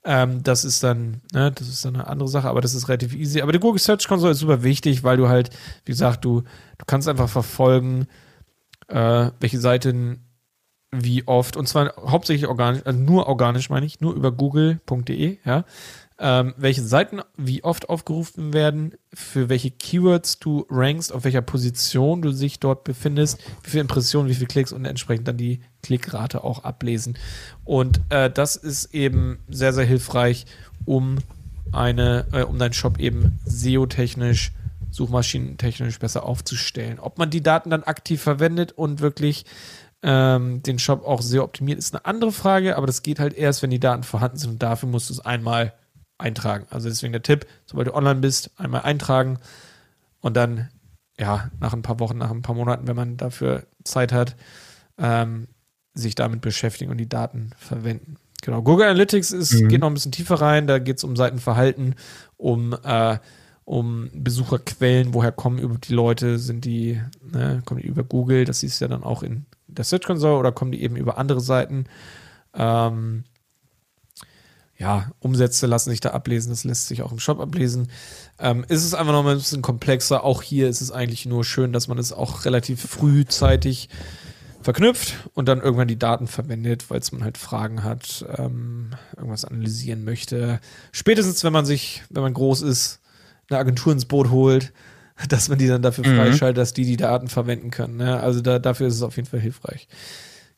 Ähm, 0.04 0.44
das 0.44 0.64
ist 0.64 0.84
dann, 0.84 1.22
ne, 1.34 1.52
das 1.52 1.68
ist 1.68 1.84
dann 1.84 1.96
eine 1.96 2.06
andere 2.08 2.30
Sache, 2.30 2.48
aber 2.48 2.62
das 2.62 2.76
ist 2.76 2.88
relativ 2.88 3.16
easy. 3.16 3.42
Aber 3.42 3.52
die 3.52 3.60
Google 3.60 3.80
Search 3.80 4.08
Console 4.08 4.34
ist 4.34 4.40
super 4.40 4.62
wichtig, 4.62 5.04
weil 5.04 5.18
du 5.18 5.28
halt, 5.28 5.50
wie 5.86 5.92
gesagt, 5.92 6.24
du, 6.24 6.42
du 6.78 6.86
kannst 6.86 7.08
einfach 7.08 7.30
verfolgen, 7.30 8.06
äh, 8.90 9.32
welche 9.40 9.60
Seiten 9.60 10.26
wie 10.92 11.28
oft, 11.28 11.56
und 11.56 11.68
zwar 11.68 11.94
hauptsächlich 11.98 12.48
organisch, 12.48 12.82
also 12.86 13.00
nur 13.00 13.28
organisch 13.28 13.70
meine 13.70 13.86
ich, 13.86 14.02
nur 14.02 14.14
über 14.14 14.32
google.de, 14.32 15.38
ja, 15.46 15.64
ähm, 16.22 16.54
welche 16.58 16.82
Seiten 16.84 17.22
wie 17.38 17.64
oft 17.64 17.90
aufgerufen 17.90 18.54
werden, 18.54 18.96
für 19.14 19.48
welche 19.50 19.72
Keywords 19.72 20.40
du 20.40 20.66
rankst, 20.70 21.14
auf 21.14 21.24
welcher 21.24 21.42
Position 21.42 22.22
du 22.22 22.34
dich 22.34 22.60
dort 22.60 22.84
befindest, 22.84 23.40
wie 23.64 23.70
viele 23.70 23.82
Impressionen, 23.82 24.30
wie 24.30 24.34
viele 24.34 24.48
Klicks 24.48 24.74
und 24.74 24.84
entsprechend 24.86 25.28
dann 25.28 25.38
die 25.38 25.62
Klickrate 25.82 26.44
auch 26.44 26.64
ablesen. 26.64 27.18
Und 27.64 28.02
äh, 28.10 28.30
das 28.30 28.58
ist 28.58 28.94
eben 28.94 29.40
sehr, 29.48 29.72
sehr 29.72 29.86
hilfreich, 29.86 30.46
um 30.86 31.20
eine, 31.72 32.26
äh, 32.34 32.44
um 32.44 32.60
deinen 32.60 32.74
Shop 32.74 33.00
eben 33.00 33.40
SEO-technisch, 33.46 34.52
suchmaschinentechnisch 34.92 36.00
besser 36.00 36.24
aufzustellen. 36.24 37.00
Ob 37.00 37.18
man 37.18 37.30
die 37.30 37.44
Daten 37.44 37.70
dann 37.70 37.84
aktiv 37.84 38.22
verwendet 38.22 38.72
und 38.72 39.02
wirklich 39.02 39.46
ähm, 40.02 40.64
den 40.64 40.80
Shop 40.80 41.06
auch 41.06 41.22
sehr 41.22 41.44
optimiert, 41.44 41.78
ist 41.78 41.94
eine 41.94 42.06
andere 42.06 42.32
Frage, 42.32 42.78
aber 42.78 42.88
das 42.88 43.04
geht 43.04 43.20
halt 43.20 43.34
erst, 43.34 43.62
wenn 43.62 43.70
die 43.70 43.80
Daten 43.80 44.04
vorhanden 44.04 44.38
sind 44.38 44.52
und 44.52 44.64
dafür 44.64 44.90
musst 44.90 45.10
du 45.10 45.14
es 45.14 45.20
einmal 45.20 45.74
eintragen. 46.18 46.66
Also 46.70 46.90
deswegen 46.90 47.14
der 47.14 47.24
Tipp, 47.24 47.46
sobald 47.66 47.88
du 47.88 47.94
online 47.94 48.20
bist, 48.20 48.52
einmal 48.58 48.82
eintragen 48.82 49.40
und 50.22 50.36
dann, 50.38 50.70
ja, 51.18 51.50
nach 51.60 51.74
ein 51.74 51.82
paar 51.82 52.00
Wochen, 52.00 52.18
nach 52.18 52.32
ein 52.32 52.42
paar 52.42 52.56
Monaten, 52.56 52.88
wenn 52.88 52.96
man 52.96 53.18
dafür 53.18 53.66
Zeit 53.84 54.12
hat, 54.12 54.36
ähm, 54.98 55.48
sich 55.94 56.16
damit 56.16 56.42
beschäftigen 56.42 56.92
und 56.92 56.98
die 56.98 57.10
Daten 57.10 57.52
verwenden. 57.58 58.18
Genau. 58.42 58.62
Google 58.62 58.88
Analytics 58.88 59.32
ist, 59.32 59.54
mhm. 59.54 59.68
geht 59.68 59.82
noch 59.82 59.90
ein 59.90 59.94
bisschen 59.94 60.14
tiefer 60.14 60.36
rein, 60.36 60.68
da 60.68 60.80
geht 60.80 60.98
es 60.98 61.04
um 61.04 61.16
Seitenverhalten, 61.16 61.96
um 62.38 62.74
äh, 62.84 63.18
um 63.70 64.10
Besucherquellen, 64.16 65.14
woher 65.14 65.32
kommen 65.32 65.80
die 65.82 65.94
Leute, 65.94 66.40
sind 66.40 66.66
die, 66.66 67.00
ne, 67.22 67.62
kommen 67.66 67.80
die 67.80 67.88
über 67.88 68.04
Google, 68.04 68.44
das 68.44 68.64
ist 68.64 68.80
ja 68.80 68.88
dann 68.88 69.04
auch 69.04 69.22
in 69.22 69.46
der 69.68 69.86
Search 69.86 70.06
Console 70.06 70.40
oder 70.40 70.52
kommen 70.52 70.72
die 70.72 70.82
eben 70.82 70.96
über 70.96 71.20
andere 71.20 71.40
Seiten. 71.40 71.86
Ähm, 72.56 73.26
ja, 74.76 75.12
Umsätze 75.20 75.68
lassen 75.68 75.92
sich 75.92 76.00
da 76.00 76.10
ablesen, 76.10 76.50
das 76.50 76.64
lässt 76.64 76.88
sich 76.88 77.04
auch 77.04 77.12
im 77.12 77.20
Shop 77.20 77.40
ablesen. 77.40 77.92
Ähm, 78.40 78.66
ist 78.68 78.84
es 78.84 78.96
einfach 78.96 79.14
noch 79.14 79.24
mal 79.24 79.34
ein 79.34 79.38
bisschen 79.38 79.62
komplexer. 79.62 80.24
Auch 80.24 80.42
hier 80.42 80.68
ist 80.68 80.82
es 80.82 80.92
eigentlich 80.92 81.28
nur 81.28 81.44
schön, 81.44 81.72
dass 81.72 81.88
man 81.88 82.00
es 82.00 82.12
auch 82.12 82.46
relativ 82.46 82.82
frühzeitig 82.82 83.90
verknüpft 84.64 85.30
und 85.36 85.48
dann 85.48 85.62
irgendwann 85.62 85.88
die 85.88 86.00
Daten 86.00 86.26
verwendet, 86.26 86.90
weil 86.90 87.02
es 87.02 87.12
man 87.12 87.24
halt 87.24 87.38
Fragen 87.38 87.84
hat, 87.84 88.26
ähm, 88.36 88.96
irgendwas 89.16 89.46
analysieren 89.46 90.06
möchte. 90.06 90.60
Spätestens, 90.92 91.44
wenn 91.44 91.54
man 91.54 91.68
sich, 91.68 92.02
wenn 92.10 92.24
man 92.24 92.34
groß 92.34 92.64
ist, 92.64 93.00
eine 93.50 93.60
Agentur 93.60 93.94
ins 93.94 94.06
Boot 94.06 94.30
holt, 94.30 94.74
dass 95.30 95.50
man 95.50 95.58
die 95.58 95.68
dann 95.68 95.82
dafür 95.82 96.08
mhm. 96.08 96.16
freischaltet, 96.16 96.58
dass 96.58 96.74
die 96.74 96.86
die 96.86 96.98
Daten 96.98 97.28
verwenden 97.28 97.72
können. 97.72 97.98
Ne? 97.98 98.20
Also 98.20 98.42
da, 98.42 98.60
dafür 98.60 98.88
ist 98.88 98.96
es 98.96 99.02
auf 99.02 99.16
jeden 99.16 99.28
Fall 99.28 99.40
hilfreich. 99.40 99.88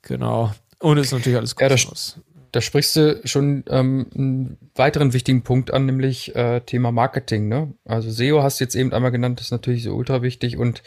Genau. 0.01 0.53
Und 0.79 0.97
ist 0.97 1.11
natürlich 1.11 1.37
alles 1.37 1.55
kostenlos. 1.55 2.15
Ja, 2.17 2.23
da 2.51 2.59
sprichst 2.59 2.95
du 2.95 3.21
schon 3.23 3.63
ähm, 3.69 4.07
einen 4.13 4.57
weiteren 4.75 5.13
wichtigen 5.13 5.43
Punkt 5.43 5.71
an, 5.71 5.85
nämlich 5.85 6.35
äh, 6.35 6.59
Thema 6.61 6.91
Marketing. 6.91 7.47
Ne? 7.47 7.73
Also 7.85 8.09
SEO 8.09 8.43
hast 8.43 8.59
du 8.59 8.65
jetzt 8.65 8.75
eben 8.75 8.91
einmal 8.91 9.11
genannt, 9.11 9.39
das 9.39 9.47
ist 9.47 9.51
natürlich 9.51 9.83
so 9.83 9.93
ultra 9.93 10.21
wichtig. 10.21 10.57
Und 10.57 10.83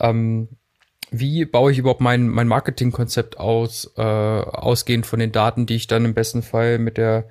ähm, 0.00 0.48
wie 1.10 1.46
baue 1.46 1.72
ich 1.72 1.78
überhaupt 1.78 2.02
mein, 2.02 2.28
mein 2.28 2.48
Marketingkonzept 2.48 3.38
aus, 3.38 3.90
äh, 3.96 4.02
ausgehend 4.02 5.06
von 5.06 5.18
den 5.18 5.32
Daten, 5.32 5.64
die 5.64 5.76
ich 5.76 5.86
dann 5.86 6.04
im 6.04 6.14
besten 6.14 6.42
Fall 6.42 6.78
mit 6.78 6.98
der 6.98 7.28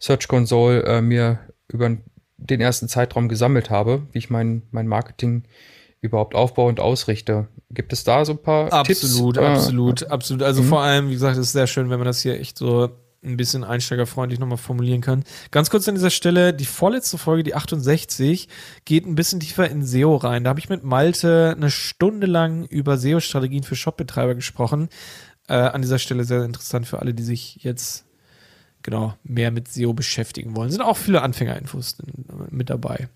Search 0.00 0.28
Console 0.28 0.84
äh, 0.84 1.00
mir 1.00 1.40
über 1.68 1.86
ein 1.86 2.04
den 2.38 2.60
ersten 2.60 2.88
Zeitraum 2.88 3.28
gesammelt 3.28 3.70
habe, 3.70 4.06
wie 4.12 4.18
ich 4.18 4.30
mein, 4.30 4.62
mein 4.70 4.86
Marketing 4.86 5.44
überhaupt 6.00 6.34
aufbaue 6.34 6.68
und 6.68 6.80
ausrichte. 6.80 7.48
Gibt 7.70 7.92
es 7.92 8.04
da 8.04 8.24
so 8.24 8.32
ein 8.32 8.42
paar 8.42 8.72
absolut, 8.72 8.86
Tipps? 8.86 9.04
Absolut, 9.04 9.36
äh, 9.36 9.40
absolut, 9.40 10.10
absolut. 10.10 10.42
Also 10.42 10.62
mhm. 10.62 10.68
vor 10.68 10.82
allem, 10.82 11.08
wie 11.08 11.14
gesagt, 11.14 11.36
ist 11.36 11.52
sehr 11.52 11.66
schön, 11.66 11.90
wenn 11.90 11.98
man 11.98 12.06
das 12.06 12.20
hier 12.20 12.38
echt 12.38 12.58
so 12.58 12.90
ein 13.24 13.36
bisschen 13.36 13.64
einsteigerfreundlich 13.64 14.38
nochmal 14.38 14.58
formulieren 14.58 15.00
kann. 15.00 15.24
Ganz 15.50 15.70
kurz 15.70 15.88
an 15.88 15.94
dieser 15.94 16.10
Stelle, 16.10 16.54
die 16.54 16.64
vorletzte 16.64 17.18
Folge, 17.18 17.42
die 17.42 17.54
68, 17.54 18.48
geht 18.84 19.06
ein 19.06 19.16
bisschen 19.16 19.40
tiefer 19.40 19.68
in 19.68 19.84
SEO 19.84 20.16
rein. 20.16 20.44
Da 20.44 20.50
habe 20.50 20.60
ich 20.60 20.68
mit 20.68 20.84
Malte 20.84 21.54
eine 21.56 21.70
Stunde 21.70 22.26
lang 22.26 22.64
über 22.66 22.98
SEO-Strategien 22.98 23.64
für 23.64 23.74
Shopbetreiber 23.74 24.34
gesprochen. 24.34 24.88
Äh, 25.48 25.54
an 25.54 25.82
dieser 25.82 25.98
Stelle 25.98 26.24
sehr 26.24 26.44
interessant 26.44 26.86
für 26.86 27.00
alle, 27.00 27.14
die 27.14 27.22
sich 27.22 27.58
jetzt 27.62 28.05
genau 28.86 29.14
mehr 29.22 29.50
mit 29.50 29.68
SEO 29.68 29.92
beschäftigen 29.92 30.56
wollen. 30.56 30.70
Sind 30.70 30.80
auch 30.80 30.96
viele 30.96 31.20
Anfängerinfos 31.20 31.98
mit 32.50 32.70
dabei. 32.70 33.08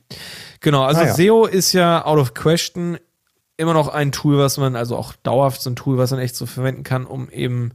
Genau, 0.60 0.82
also 0.82 1.00
ah, 1.00 1.06
ja. 1.06 1.14
SEO 1.14 1.46
ist 1.46 1.72
ja 1.72 2.04
out 2.04 2.18
of 2.18 2.34
question 2.34 2.98
immer 3.56 3.72
noch 3.72 3.88
ein 3.88 4.12
Tool, 4.12 4.36
was 4.38 4.58
man, 4.58 4.76
also 4.76 4.96
auch 4.96 5.14
dauerhaft 5.22 5.62
so 5.62 5.70
ein 5.70 5.76
Tool, 5.76 5.96
was 5.96 6.10
man 6.10 6.20
echt 6.20 6.34
so 6.34 6.44
verwenden 6.44 6.82
kann, 6.82 7.06
um 7.06 7.30
eben 7.30 7.72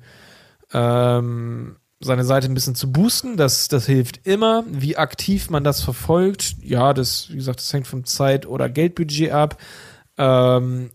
ähm, 0.74 1.78
seine 2.00 2.26
Seite 2.26 2.48
ein 2.48 2.54
bisschen 2.54 2.76
zu 2.76 2.92
boosten. 2.92 3.38
Das, 3.38 3.68
das 3.70 3.86
hilft 3.86 4.28
immer. 4.28 4.64
Wie 4.68 4.98
aktiv 4.98 5.50
man 5.50 5.64
das 5.64 5.82
verfolgt, 5.82 6.56
ja, 6.62 6.94
das, 6.94 7.30
wie 7.32 7.38
gesagt, 7.38 7.60
das 7.60 7.72
hängt 7.72 7.88
vom 7.88 8.04
Zeit- 8.04 8.46
oder 8.46 8.70
Geldbudget 8.70 9.32
ab. 9.32 9.58
Ähm, 10.18 10.92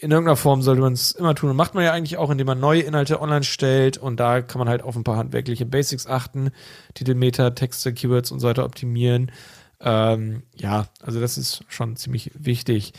in 0.00 0.10
irgendeiner 0.10 0.36
Form 0.36 0.62
sollte 0.62 0.80
man 0.80 0.94
es 0.94 1.12
immer 1.12 1.34
tun. 1.34 1.50
Und 1.50 1.56
macht 1.56 1.74
man 1.74 1.84
ja 1.84 1.92
eigentlich 1.92 2.16
auch, 2.16 2.30
indem 2.30 2.46
man 2.46 2.58
neue 2.58 2.80
Inhalte 2.80 3.20
online 3.20 3.44
stellt. 3.44 3.98
Und 3.98 4.18
da 4.18 4.40
kann 4.40 4.58
man 4.58 4.68
halt 4.68 4.82
auf 4.82 4.96
ein 4.96 5.04
paar 5.04 5.16
handwerkliche 5.16 5.66
Basics 5.66 6.06
achten. 6.06 6.50
Titelmeter, 6.94 7.54
Texte, 7.54 7.92
Keywords 7.92 8.32
und 8.32 8.40
so 8.40 8.48
weiter 8.48 8.64
optimieren. 8.64 9.30
Ähm, 9.80 10.42
ja, 10.56 10.86
also 11.02 11.20
das 11.20 11.36
ist 11.36 11.64
schon 11.68 11.96
ziemlich 11.96 12.30
wichtig. 12.34 12.94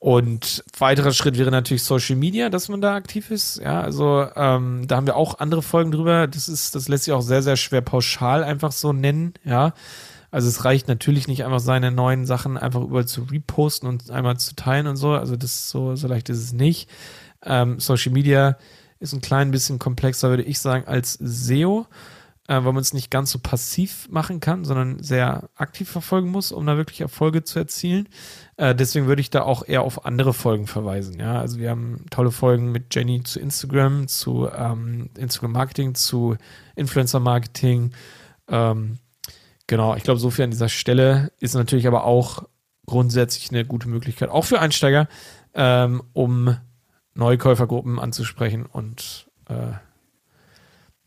Und 0.00 0.64
weiterer 0.78 1.12
Schritt 1.12 1.38
wäre 1.38 1.50
natürlich 1.50 1.82
Social 1.82 2.16
Media, 2.16 2.50
dass 2.50 2.68
man 2.68 2.80
da 2.80 2.94
aktiv 2.94 3.30
ist. 3.30 3.60
Ja, 3.60 3.80
also 3.80 4.26
ähm, 4.36 4.86
da 4.86 4.96
haben 4.96 5.06
wir 5.06 5.16
auch 5.16 5.40
andere 5.40 5.60
Folgen 5.60 5.90
drüber. 5.90 6.28
Das 6.28 6.48
ist, 6.48 6.74
das 6.74 6.88
lässt 6.88 7.04
sich 7.04 7.12
auch 7.12 7.20
sehr, 7.20 7.42
sehr 7.42 7.56
schwer 7.56 7.80
pauschal 7.80 8.44
einfach 8.44 8.72
so 8.72 8.92
nennen. 8.92 9.34
Ja, 9.44 9.74
also 10.30 10.48
es 10.48 10.64
reicht 10.64 10.88
natürlich 10.88 11.26
nicht 11.26 11.44
einfach 11.44 11.60
seine 11.60 11.90
neuen 11.90 12.26
Sachen 12.26 12.58
einfach 12.58 12.82
überall 12.82 13.06
zu 13.06 13.22
reposten 13.22 13.88
und 13.88 14.10
einmal 14.10 14.36
zu 14.38 14.54
teilen 14.54 14.86
und 14.86 14.96
so. 14.96 15.12
Also 15.12 15.36
das 15.36 15.70
so, 15.70 15.96
so 15.96 16.06
leicht 16.06 16.28
ist 16.28 16.42
es 16.42 16.52
nicht. 16.52 16.90
Ähm, 17.42 17.80
Social 17.80 18.12
Media 18.12 18.58
ist 19.00 19.12
ein 19.12 19.20
klein 19.20 19.50
bisschen 19.50 19.78
komplexer, 19.78 20.28
würde 20.28 20.42
ich 20.42 20.58
sagen, 20.58 20.86
als 20.86 21.14
SEO, 21.14 21.86
äh, 22.46 22.54
weil 22.54 22.72
man 22.72 22.78
es 22.78 22.92
nicht 22.92 23.10
ganz 23.10 23.30
so 23.30 23.38
passiv 23.38 24.08
machen 24.10 24.40
kann, 24.40 24.64
sondern 24.64 25.02
sehr 25.02 25.48
aktiv 25.54 25.88
verfolgen 25.88 26.28
muss, 26.28 26.52
um 26.52 26.66
da 26.66 26.76
wirklich 26.76 27.00
Erfolge 27.00 27.44
zu 27.44 27.58
erzielen. 27.58 28.08
Äh, 28.56 28.74
deswegen 28.74 29.06
würde 29.06 29.20
ich 29.20 29.30
da 29.30 29.42
auch 29.42 29.66
eher 29.66 29.82
auf 29.82 30.04
andere 30.04 30.34
Folgen 30.34 30.66
verweisen. 30.66 31.18
Ja, 31.18 31.40
also 31.40 31.58
wir 31.58 31.70
haben 31.70 32.04
tolle 32.10 32.32
Folgen 32.32 32.72
mit 32.72 32.94
Jenny 32.94 33.22
zu 33.22 33.40
Instagram, 33.40 34.08
zu 34.08 34.48
ähm, 34.54 35.08
Instagram 35.16 35.52
Marketing, 35.52 35.94
zu 35.94 36.36
Influencer 36.74 37.20
Marketing. 37.20 37.92
Ähm, 38.48 38.98
Genau, 39.68 39.94
ich 39.94 40.02
glaube, 40.02 40.18
so 40.18 40.30
viel 40.30 40.44
an 40.44 40.50
dieser 40.50 40.70
Stelle 40.70 41.30
ist 41.38 41.54
natürlich 41.54 41.86
aber 41.86 42.04
auch 42.04 42.42
grundsätzlich 42.86 43.50
eine 43.50 43.64
gute 43.64 43.88
Möglichkeit, 43.88 44.30
auch 44.30 44.46
für 44.46 44.60
Einsteiger, 44.60 45.08
ähm, 45.54 46.02
um 46.14 46.56
Neukäufergruppen 47.14 47.98
anzusprechen 47.98 48.64
und 48.64 49.28
äh, 49.48 49.72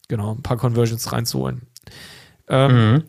genau 0.07 0.35
ein 0.35 0.43
paar 0.43 0.57
Conversions 0.57 1.11
reinzuholen. 1.11 1.63
Ähm, 2.47 2.91
mhm. 2.91 3.03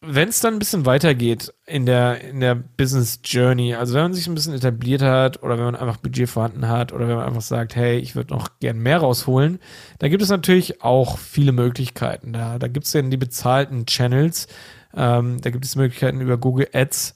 Wenn 0.00 0.28
es 0.28 0.40
dann 0.40 0.54
ein 0.54 0.58
bisschen 0.58 0.86
weitergeht 0.86 1.54
in 1.66 1.86
der, 1.86 2.20
in 2.22 2.40
der 2.40 2.54
Business 2.56 3.20
Journey, 3.24 3.74
also 3.74 3.94
wenn 3.94 4.02
man 4.02 4.14
sich 4.14 4.26
ein 4.26 4.34
bisschen 4.34 4.54
etabliert 4.54 5.02
hat 5.02 5.42
oder 5.42 5.56
wenn 5.56 5.64
man 5.66 5.76
einfach 5.76 5.98
Budget 5.98 6.28
vorhanden 6.28 6.68
hat 6.68 6.92
oder 6.92 7.06
wenn 7.08 7.16
man 7.16 7.26
einfach 7.26 7.42
sagt, 7.42 7.76
hey, 7.76 7.98
ich 7.98 8.16
würde 8.16 8.34
noch 8.34 8.58
gern 8.58 8.78
mehr 8.78 8.98
rausholen, 8.98 9.60
dann 9.98 10.10
gibt 10.10 10.22
es 10.22 10.28
natürlich 10.30 10.82
auch 10.82 11.18
viele 11.18 11.52
Möglichkeiten. 11.52 12.32
Da, 12.32 12.58
da 12.58 12.68
gibt 12.68 12.86
es 12.86 12.92
ja 12.92 13.02
die 13.02 13.16
bezahlten 13.16 13.86
Channels, 13.86 14.48
ähm, 14.96 15.40
da 15.40 15.50
gibt 15.50 15.64
es 15.64 15.76
Möglichkeiten 15.76 16.20
über 16.20 16.38
Google 16.38 16.68
Ads 16.72 17.14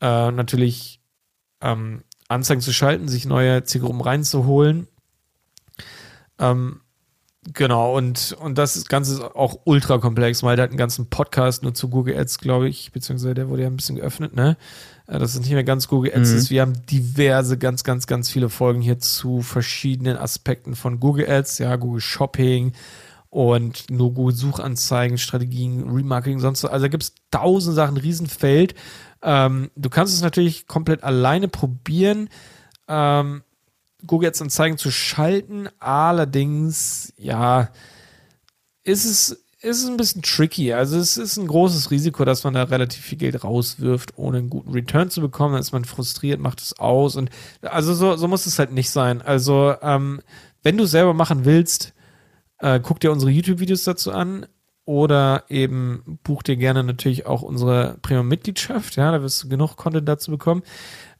äh, 0.00 0.30
natürlich 0.30 1.00
ähm, 1.60 2.02
Anzeigen 2.28 2.60
zu 2.60 2.72
schalten, 2.72 3.08
sich 3.08 3.24
neue 3.24 3.64
Zielgruppen 3.64 4.00
reinzuholen. 4.00 4.88
Ähm, 6.38 6.80
genau, 7.54 7.96
und, 7.96 8.36
und 8.38 8.58
das 8.58 8.84
Ganze 8.86 9.14
ist 9.14 9.20
auch 9.22 9.60
ultra 9.64 9.98
komplex, 9.98 10.42
weil 10.42 10.56
der 10.56 10.64
hat 10.64 10.70
einen 10.70 10.78
ganzen 10.78 11.08
Podcast 11.08 11.62
nur 11.62 11.72
zu 11.72 11.88
Google 11.88 12.18
Ads, 12.18 12.38
glaube 12.38 12.68
ich, 12.68 12.92
beziehungsweise 12.92 13.34
der 13.34 13.48
wurde 13.48 13.62
ja 13.62 13.68
ein 13.68 13.76
bisschen 13.76 13.96
geöffnet, 13.96 14.34
ne? 14.34 14.56
Äh, 15.06 15.18
das 15.18 15.34
ist 15.34 15.40
nicht 15.40 15.52
mehr 15.52 15.64
ganz 15.64 15.88
Google 15.88 16.12
Ads 16.14 16.32
mhm. 16.32 16.36
ist. 16.36 16.50
Wir 16.50 16.62
haben 16.62 16.86
diverse, 16.86 17.56
ganz, 17.56 17.84
ganz, 17.84 18.06
ganz 18.06 18.28
viele 18.28 18.48
Folgen 18.48 18.82
hier 18.82 18.98
zu 18.98 19.40
verschiedenen 19.40 20.16
Aspekten 20.16 20.74
von 20.74 21.00
Google 21.00 21.30
Ads, 21.30 21.58
ja, 21.58 21.76
Google 21.76 22.00
Shopping, 22.00 22.72
und 23.36 23.90
nur 23.90 24.14
gut 24.14 24.34
Suchanzeigen, 24.34 25.18
Strategien, 25.18 25.90
Remarketing, 25.90 26.38
sonst 26.38 26.62
so. 26.62 26.68
Also 26.68 26.84
da 26.84 26.88
gibt 26.88 27.02
es 27.02 27.12
tausend 27.30 27.76
Sachen, 27.76 27.98
Riesenfeld. 27.98 28.74
Ähm, 29.20 29.70
du 29.76 29.90
kannst 29.90 30.14
es 30.14 30.22
natürlich 30.22 30.66
komplett 30.66 31.04
alleine 31.04 31.46
probieren, 31.46 32.30
ähm, 32.88 33.42
Google 34.06 34.30
Ads 34.30 34.40
Anzeigen 34.40 34.78
zu 34.78 34.90
schalten. 34.90 35.68
Allerdings, 35.80 37.12
ja, 37.18 37.68
ist 38.84 39.04
es 39.04 39.44
ist 39.60 39.86
ein 39.86 39.98
bisschen 39.98 40.22
tricky. 40.22 40.72
Also 40.72 40.96
es 40.96 41.18
ist 41.18 41.36
ein 41.36 41.46
großes 41.46 41.90
Risiko, 41.90 42.24
dass 42.24 42.42
man 42.42 42.54
da 42.54 42.62
relativ 42.62 43.02
viel 43.02 43.18
Geld 43.18 43.44
rauswirft, 43.44 44.14
ohne 44.16 44.38
einen 44.38 44.48
guten 44.48 44.72
Return 44.72 45.10
zu 45.10 45.20
bekommen. 45.20 45.52
Dann 45.52 45.60
ist 45.60 45.72
man 45.72 45.84
frustriert, 45.84 46.40
macht 46.40 46.62
es 46.62 46.78
aus. 46.78 47.16
Und 47.16 47.28
also 47.60 47.92
so, 47.92 48.16
so 48.16 48.28
muss 48.28 48.46
es 48.46 48.58
halt 48.58 48.72
nicht 48.72 48.88
sein. 48.88 49.20
Also 49.20 49.74
ähm, 49.82 50.22
wenn 50.62 50.78
du 50.78 50.86
selber 50.86 51.12
machen 51.12 51.44
willst, 51.44 51.92
äh, 52.58 52.80
guck 52.80 53.00
dir 53.00 53.12
unsere 53.12 53.30
YouTube-Videos 53.30 53.84
dazu 53.84 54.12
an 54.12 54.46
oder 54.84 55.44
eben 55.48 56.18
buch 56.22 56.42
dir 56.42 56.56
gerne 56.56 56.84
natürlich 56.84 57.26
auch 57.26 57.42
unsere 57.42 57.98
Premium-Mitgliedschaft. 58.02 58.96
Ja, 58.96 59.10
da 59.10 59.22
wirst 59.22 59.42
du 59.42 59.48
genug 59.48 59.76
Content 59.76 60.08
dazu 60.08 60.30
bekommen. 60.30 60.62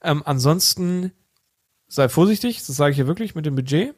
Ähm, 0.03 0.23
ansonsten 0.25 1.13
sei 1.89 2.09
vorsichtig, 2.09 2.59
das 2.59 2.77
sage 2.77 2.93
ich 2.93 2.97
hier 2.97 3.09
wirklich 3.09 3.35
mit 3.35 3.45
dem 3.45 3.57
Budget. 3.57 3.95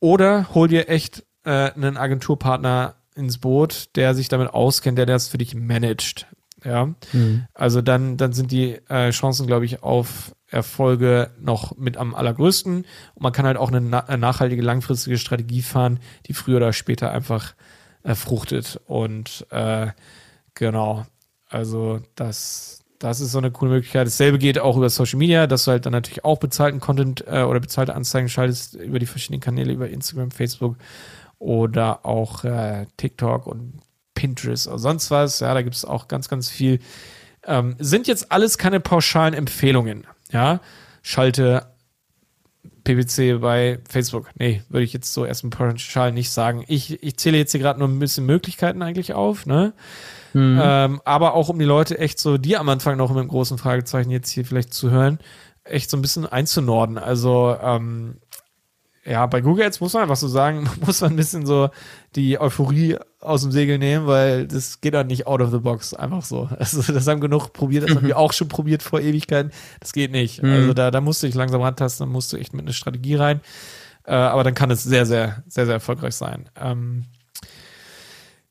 Oder 0.00 0.54
hol 0.54 0.68
dir 0.68 0.88
echt 0.88 1.24
äh, 1.44 1.70
einen 1.72 1.96
Agenturpartner 1.96 2.96
ins 3.14 3.38
Boot, 3.38 3.96
der 3.96 4.14
sich 4.14 4.28
damit 4.28 4.50
auskennt, 4.50 4.98
der 4.98 5.06
das 5.06 5.28
für 5.28 5.38
dich 5.38 5.54
managt. 5.54 6.26
Ja, 6.64 6.86
mhm. 7.12 7.46
also 7.54 7.82
dann, 7.82 8.16
dann 8.16 8.32
sind 8.32 8.50
die 8.50 8.78
äh, 8.88 9.10
Chancen, 9.10 9.46
glaube 9.46 9.64
ich, 9.64 9.82
auf 9.82 10.34
Erfolge 10.48 11.30
noch 11.40 11.76
mit 11.76 11.96
am 11.96 12.14
allergrößten. 12.14 12.76
Und 13.14 13.22
man 13.22 13.32
kann 13.32 13.46
halt 13.46 13.56
auch 13.56 13.68
eine, 13.68 13.80
na 13.80 14.00
eine 14.00 14.18
nachhaltige, 14.18 14.62
langfristige 14.62 15.18
Strategie 15.18 15.62
fahren, 15.62 16.00
die 16.26 16.34
früher 16.34 16.56
oder 16.56 16.72
später 16.72 17.12
einfach 17.12 17.54
äh, 18.02 18.14
fruchtet. 18.14 18.80
Und 18.86 19.46
äh, 19.50 19.88
genau, 20.54 21.06
also 21.48 22.00
das, 22.14 22.84
das 22.98 23.20
ist 23.20 23.32
so 23.32 23.38
eine 23.38 23.50
coole 23.50 23.72
Möglichkeit. 23.72 24.06
Dasselbe 24.06 24.38
geht 24.38 24.58
auch 24.58 24.76
über 24.76 24.90
Social 24.90 25.18
Media, 25.18 25.46
dass 25.46 25.64
du 25.64 25.72
halt 25.72 25.86
dann 25.86 25.92
natürlich 25.92 26.24
auch 26.24 26.38
bezahlten 26.38 26.80
Content 26.80 27.24
äh, 27.26 27.42
oder 27.42 27.60
bezahlte 27.60 27.94
Anzeigen 27.94 28.28
schaltest 28.28 28.74
über 28.74 28.98
die 28.98 29.06
verschiedenen 29.06 29.40
Kanäle, 29.40 29.72
über 29.72 29.88
Instagram, 29.88 30.30
Facebook 30.30 30.76
oder 31.38 32.04
auch 32.04 32.44
äh, 32.44 32.86
TikTok 32.96 33.46
und 33.46 33.80
Pinterest 34.14 34.66
oder 34.66 34.78
sonst 34.78 35.10
was. 35.10 35.40
Ja, 35.40 35.54
da 35.54 35.62
gibt 35.62 35.76
es 35.76 35.84
auch 35.84 36.08
ganz, 36.08 36.28
ganz 36.28 36.48
viel. 36.48 36.80
Ähm, 37.44 37.76
sind 37.78 38.08
jetzt 38.08 38.32
alles 38.32 38.58
keine 38.58 38.80
pauschalen 38.80 39.34
Empfehlungen. 39.34 40.06
Ja, 40.32 40.60
schalte 41.02 41.66
PPC 42.84 43.40
bei 43.40 43.78
Facebook. 43.88 44.30
Nee, 44.38 44.62
würde 44.68 44.84
ich 44.84 44.92
jetzt 44.92 45.12
so 45.12 45.24
erstmal 45.24 45.50
pauschal 45.50 46.12
nicht 46.12 46.30
sagen. 46.30 46.64
Ich, 46.68 47.02
ich 47.02 47.16
zähle 47.18 47.36
jetzt 47.36 47.52
hier 47.52 47.60
gerade 47.60 47.78
nur 47.78 47.88
ein 47.88 47.98
bisschen 47.98 48.26
Möglichkeiten 48.26 48.82
eigentlich 48.82 49.14
auf, 49.14 49.46
ne? 49.46 49.74
Mhm. 50.32 50.60
Ähm, 50.62 51.00
aber 51.04 51.34
auch 51.34 51.48
um 51.48 51.58
die 51.58 51.64
Leute 51.64 51.98
echt 51.98 52.18
so, 52.18 52.38
die 52.38 52.56
am 52.56 52.68
Anfang 52.68 52.96
noch 52.96 53.10
mit 53.10 53.18
einem 53.18 53.28
großen 53.28 53.58
Fragezeichen 53.58 54.10
jetzt 54.10 54.30
hier 54.30 54.44
vielleicht 54.44 54.72
zu 54.74 54.90
hören, 54.90 55.18
echt 55.64 55.90
so 55.90 55.96
ein 55.96 56.02
bisschen 56.02 56.26
einzunorden. 56.26 56.98
Also 56.98 57.56
ähm, 57.60 58.18
ja, 59.08 59.24
bei 59.26 59.40
Google 59.40 59.64
Ads 59.64 59.80
muss 59.80 59.94
man 59.94 60.02
einfach 60.02 60.16
so 60.16 60.28
sagen, 60.28 60.68
muss 60.84 61.00
man 61.00 61.12
ein 61.12 61.16
bisschen 61.16 61.46
so 61.46 61.70
die 62.14 62.38
Euphorie 62.38 62.96
aus 63.20 63.42
dem 63.42 63.52
Segel 63.52 63.78
nehmen, 63.78 64.06
weil 64.06 64.46
das 64.46 64.80
geht 64.80 64.94
dann 64.94 65.06
nicht 65.06 65.26
out 65.26 65.40
of 65.40 65.50
the 65.50 65.58
box, 65.58 65.94
einfach 65.94 66.22
so. 66.22 66.48
Also 66.58 66.92
das 66.92 67.06
haben 67.06 67.20
genug 67.20 67.52
probiert, 67.52 67.88
das 67.88 67.96
haben 67.96 68.06
wir 68.06 68.18
auch 68.18 68.32
schon 68.32 68.48
probiert 68.48 68.82
vor 68.82 69.00
Ewigkeiten. 69.00 69.50
Das 69.80 69.92
geht 69.92 70.12
nicht. 70.12 70.42
Mhm. 70.42 70.52
Also 70.52 70.74
da, 70.74 70.90
da 70.90 71.00
musst 71.00 71.22
du 71.22 71.26
dich 71.26 71.34
langsam 71.34 71.62
rantasten, 71.62 72.06
dann 72.06 72.12
musst 72.12 72.32
du 72.32 72.36
echt 72.36 72.52
mit 72.52 72.62
einer 72.62 72.72
Strategie 72.72 73.14
rein. 73.14 73.40
Äh, 74.04 74.12
aber 74.12 74.44
dann 74.44 74.54
kann 74.54 74.70
es 74.70 74.82
sehr, 74.82 75.06
sehr, 75.06 75.42
sehr, 75.48 75.64
sehr 75.66 75.74
erfolgreich 75.74 76.14
sein. 76.14 76.48
Ähm, 76.60 77.04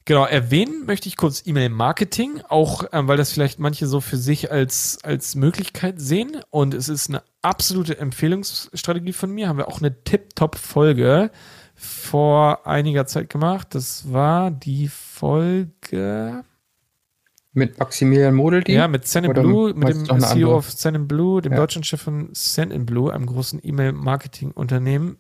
Genau, 0.08 0.24
erwähnen 0.24 0.86
möchte 0.86 1.10
ich 1.10 1.18
kurz 1.18 1.44
E-Mail-Marketing, 1.46 2.40
auch 2.48 2.86
ähm, 2.94 3.10
weil 3.10 3.18
das 3.18 3.34
vielleicht 3.34 3.60
manche 3.60 3.88
so 3.88 4.00
für 4.00 4.16
sich 4.16 4.50
als, 4.50 5.00
als 5.04 5.36
Möglichkeit 5.36 6.00
sehen. 6.00 6.38
Und 6.50 6.74
es 6.74 6.88
ist 6.88 7.10
eine 7.10 7.24
absolute 7.42 7.98
Empfehlungsstrategie 7.98 9.12
von 9.12 9.32
mir. 9.32 9.50
Haben 9.50 9.58
wir 9.58 9.68
auch 9.68 9.80
eine 9.80 10.06
Tip-Top-Folge 10.06 11.30
vor 11.76 12.66
einiger 12.66 13.06
Zeit 13.06 13.30
gemacht. 13.30 13.76
Das 13.76 14.10
war 14.10 14.50
die 14.50 14.88
Folge. 14.88 16.46
Mit 17.52 17.78
Maximilian 17.78 18.34
Modeldi? 18.34 18.76
Ja, 18.76 18.88
mit 18.88 19.06
Send 19.06 19.34
Blue, 19.34 19.74
mit 19.74 19.90
dem 19.90 20.06
CEO 20.06 20.16
andere? 20.24 20.56
of 20.56 20.72
Send 20.72 21.06
Blue, 21.10 21.42
dem 21.42 21.52
ja. 21.52 21.58
deutschen 21.58 21.84
Chef 21.84 22.02
von 22.02 22.30
Send 22.32 22.86
Blue, 22.86 23.14
einem 23.14 23.26
großen 23.26 23.60
E-Mail-Marketing-Unternehmen. 23.62 25.18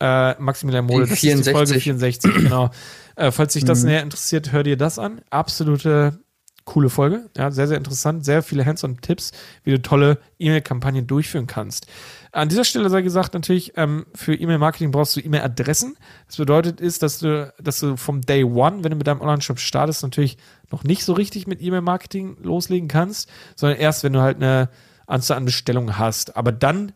Äh, 0.00 0.40
Maximilian 0.40 0.86
Mole, 0.86 1.06
das 1.06 1.18
64. 1.18 1.38
ist 1.40 1.46
die 1.46 1.52
Folge 1.52 1.80
64, 1.80 2.34
genau. 2.34 2.70
Äh, 3.16 3.32
falls 3.32 3.52
dich 3.52 3.64
das 3.64 3.82
mhm. 3.82 3.90
näher 3.90 4.02
interessiert, 4.02 4.50
hör 4.52 4.62
dir 4.62 4.76
das 4.76 4.98
an. 4.98 5.20
Absolute 5.30 6.18
coole 6.64 6.88
Folge. 6.88 7.28
Ja, 7.36 7.50
sehr, 7.50 7.66
sehr 7.66 7.76
interessant. 7.76 8.24
Sehr 8.24 8.42
viele 8.42 8.64
Hands-on-Tipps, 8.64 9.32
wie 9.64 9.72
du 9.72 9.82
tolle 9.82 10.18
E-Mail-Kampagnen 10.38 11.06
durchführen 11.06 11.46
kannst. 11.46 11.86
An 12.32 12.48
dieser 12.48 12.64
Stelle 12.64 12.88
sei 12.90 13.02
gesagt, 13.02 13.34
natürlich, 13.34 13.72
ähm, 13.76 14.06
für 14.14 14.34
E-Mail-Marketing 14.34 14.92
brauchst 14.92 15.16
du 15.16 15.20
E-Mail-Adressen. 15.20 15.96
Das 16.28 16.36
bedeutet 16.36 16.80
ist, 16.80 17.02
dass 17.02 17.18
du, 17.18 17.52
dass 17.60 17.80
du 17.80 17.96
vom 17.96 18.20
Day 18.20 18.44
One, 18.44 18.84
wenn 18.84 18.90
du 18.92 18.96
mit 18.96 19.06
deinem 19.06 19.20
Online-Shop 19.20 19.58
startest, 19.58 20.02
natürlich 20.02 20.38
noch 20.70 20.84
nicht 20.84 21.04
so 21.04 21.12
richtig 21.12 21.46
mit 21.46 21.60
E-Mail-Marketing 21.60 22.36
loslegen 22.40 22.88
kannst, 22.88 23.28
sondern 23.56 23.78
erst, 23.78 24.04
wenn 24.04 24.12
du 24.12 24.20
halt 24.20 24.36
eine 24.36 24.68
Anzahl 25.06 25.38
an 25.38 25.44
Bestellungen 25.44 25.98
hast. 25.98 26.36
Aber 26.36 26.52
dann 26.52 26.92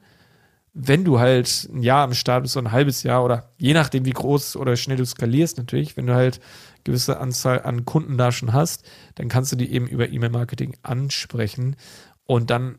wenn 0.74 1.04
du 1.04 1.20
halt 1.20 1.68
ein 1.72 1.82
Jahr 1.82 2.02
am 2.02 2.14
Start 2.14 2.42
bist, 2.42 2.54
so 2.54 2.60
ein 2.60 2.72
halbes 2.72 3.04
Jahr 3.04 3.24
oder 3.24 3.50
je 3.56 3.74
nachdem, 3.74 4.04
wie 4.04 4.10
groß 4.10 4.56
oder 4.56 4.76
schnell 4.76 4.96
du 4.96 5.06
skalierst 5.06 5.56
natürlich, 5.56 5.96
wenn 5.96 6.08
du 6.08 6.14
halt 6.14 6.40
gewisse 6.82 7.18
Anzahl 7.18 7.62
an 7.62 7.84
Kunden 7.84 8.18
da 8.18 8.32
schon 8.32 8.52
hast, 8.52 8.84
dann 9.14 9.28
kannst 9.28 9.52
du 9.52 9.56
die 9.56 9.72
eben 9.72 9.86
über 9.86 10.08
E-Mail-Marketing 10.08 10.76
ansprechen 10.82 11.76
und 12.24 12.50
dann 12.50 12.78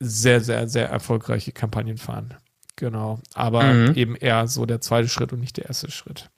sehr, 0.00 0.40
sehr, 0.40 0.68
sehr 0.68 0.88
erfolgreiche 0.88 1.50
Kampagnen 1.50 1.98
fahren. 1.98 2.34
Genau. 2.76 3.18
Aber 3.34 3.64
mhm. 3.64 3.94
eben 3.94 4.14
eher 4.14 4.46
so 4.46 4.64
der 4.64 4.80
zweite 4.80 5.08
Schritt 5.08 5.32
und 5.32 5.40
nicht 5.40 5.56
der 5.56 5.66
erste 5.66 5.90
Schritt. 5.90 6.30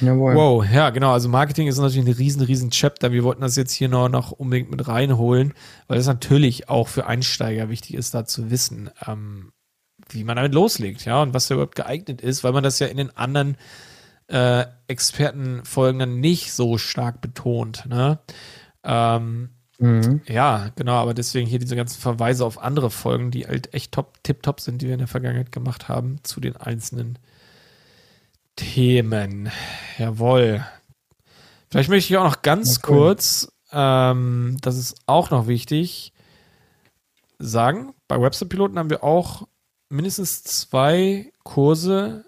Jawohl. 0.00 0.34
Wow, 0.34 0.64
ja, 0.64 0.90
genau. 0.90 1.12
Also 1.12 1.28
Marketing 1.28 1.66
ist 1.66 1.78
natürlich 1.78 2.06
ein 2.06 2.12
riesen, 2.12 2.42
riesen 2.42 2.70
Chapter. 2.70 3.12
Wir 3.12 3.24
wollten 3.24 3.42
das 3.42 3.56
jetzt 3.56 3.72
hier 3.72 3.88
noch, 3.88 4.08
noch 4.08 4.32
unbedingt 4.32 4.70
mit 4.70 4.86
reinholen, 4.86 5.54
weil 5.86 5.98
es 5.98 6.06
natürlich 6.06 6.68
auch 6.68 6.88
für 6.88 7.06
Einsteiger 7.06 7.68
wichtig 7.68 7.94
ist, 7.94 8.14
da 8.14 8.24
zu 8.24 8.50
wissen, 8.50 8.90
ähm, 9.06 9.52
wie 10.10 10.24
man 10.24 10.36
damit 10.36 10.54
loslegt, 10.54 11.04
ja, 11.04 11.22
und 11.22 11.34
was 11.34 11.48
da 11.48 11.54
überhaupt 11.54 11.76
geeignet 11.76 12.20
ist, 12.20 12.44
weil 12.44 12.52
man 12.52 12.62
das 12.62 12.78
ja 12.78 12.86
in 12.86 12.96
den 12.96 13.16
anderen 13.16 13.56
äh, 14.28 14.66
Expertenfolgen 14.86 15.98
dann 15.98 16.20
nicht 16.20 16.52
so 16.52 16.78
stark 16.78 17.20
betont, 17.20 17.86
ne? 17.86 18.18
Ähm, 18.84 19.50
mhm. 19.78 20.20
Ja, 20.26 20.70
genau, 20.76 20.94
aber 20.94 21.14
deswegen 21.14 21.48
hier 21.48 21.58
diese 21.58 21.76
ganzen 21.76 22.00
Verweise 22.00 22.44
auf 22.44 22.62
andere 22.62 22.90
Folgen, 22.90 23.30
die 23.30 23.46
halt 23.46 23.74
echt 23.74 23.92
top, 23.92 24.22
tip 24.22 24.42
top 24.42 24.60
sind, 24.60 24.80
die 24.80 24.86
wir 24.86 24.94
in 24.94 25.00
der 25.00 25.08
Vergangenheit 25.08 25.52
gemacht 25.52 25.88
haben, 25.88 26.18
zu 26.22 26.40
den 26.40 26.56
einzelnen 26.56 27.18
Themen. 28.58 29.50
Jawohl. 29.98 30.66
Vielleicht 31.70 31.88
möchte 31.88 32.12
ich 32.12 32.18
auch 32.18 32.24
noch 32.24 32.42
ganz 32.42 32.82
kurz, 32.82 33.52
ähm, 33.72 34.56
das 34.60 34.76
ist 34.76 34.96
auch 35.06 35.30
noch 35.30 35.46
wichtig, 35.46 36.12
sagen, 37.38 37.94
bei 38.08 38.20
Website-Piloten 38.20 38.78
haben 38.78 38.90
wir 38.90 39.04
auch 39.04 39.46
mindestens 39.90 40.42
zwei 40.42 41.30
Kurse 41.44 42.24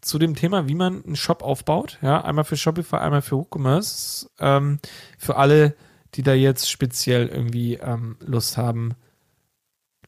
zu 0.00 0.18
dem 0.18 0.34
Thema, 0.34 0.66
wie 0.66 0.74
man 0.74 1.04
einen 1.04 1.16
Shop 1.16 1.42
aufbaut. 1.42 1.98
Ja, 2.00 2.24
einmal 2.24 2.44
für 2.44 2.56
Shopify, 2.56 2.96
einmal 2.96 3.22
für 3.22 3.36
WooCommerce. 3.36 4.30
Ähm, 4.38 4.78
für 5.18 5.36
alle, 5.36 5.76
die 6.14 6.22
da 6.22 6.32
jetzt 6.32 6.70
speziell 6.70 7.28
irgendwie 7.28 7.74
ähm, 7.74 8.16
Lust 8.20 8.56
haben, 8.56 8.94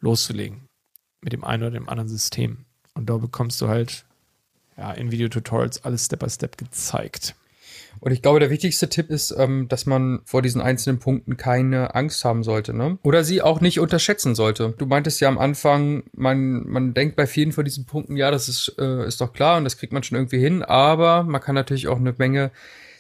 loszulegen. 0.01 0.69
Mit 1.21 1.35
dem 1.35 1.45
einen 1.45 1.65
oder 1.65 1.73
dem 1.73 1.89
anderen 1.89 2.09
System. 2.09 2.65
Und 2.95 3.11
da 3.11 3.19
bekommst 3.19 3.61
du 3.61 3.69
halt 3.69 4.06
ja, 4.77 4.93
in 4.93 5.11
Videotutorials 5.11 5.85
alles 5.85 6.07
Step 6.07 6.21
by 6.21 6.31
Step 6.31 6.57
gezeigt. 6.57 7.35
Und 8.01 8.13
ich 8.13 8.23
glaube, 8.23 8.41
der 8.41 8.51
wichtigste 8.51 8.89
Tipp 8.89 9.11
ist, 9.11 9.35
ähm, 9.37 9.69
dass 9.69 9.87
man 9.87 10.21
vor 10.25 10.43
diesen 10.43 10.61
einzelnen 10.61 10.99
Punkten 10.99 11.37
keine 11.37 11.95
Angst 11.95 12.25
haben 12.25 12.43
sollte, 12.43 12.75
ne? 12.75 12.99
Oder 13.03 13.25
sie 13.25 13.43
auch 13.43 13.61
nicht 13.61 13.81
unterschätzen 13.81 14.35
sollte. 14.35 14.75
Du 14.77 14.87
meintest 14.87 15.21
ja 15.21 15.29
am 15.29 15.39
Anfang, 15.39 16.05
man, 16.13 16.69
man 16.69 16.95
denkt 16.95 17.17
bei 17.17 17.27
vielen 17.27 17.53
von 17.53 17.65
diesen 17.65 17.87
Punkten, 17.87 18.17
ja, 18.17 18.31
das 18.31 18.49
ist, 18.49 18.75
äh, 18.79 19.07
ist 19.07 19.21
doch 19.21 19.33
klar 19.33 19.57
und 19.59 19.65
das 19.65 19.79
kriegt 19.79 19.93
man 19.93 20.03
schon 20.03 20.17
irgendwie 20.17 20.39
hin, 20.39 20.63
aber 20.63 21.23
man 21.23 21.41
kann 21.41 21.55
natürlich 21.55 21.89
auch 21.89 21.97
eine 21.97 22.15
Menge 22.17 22.51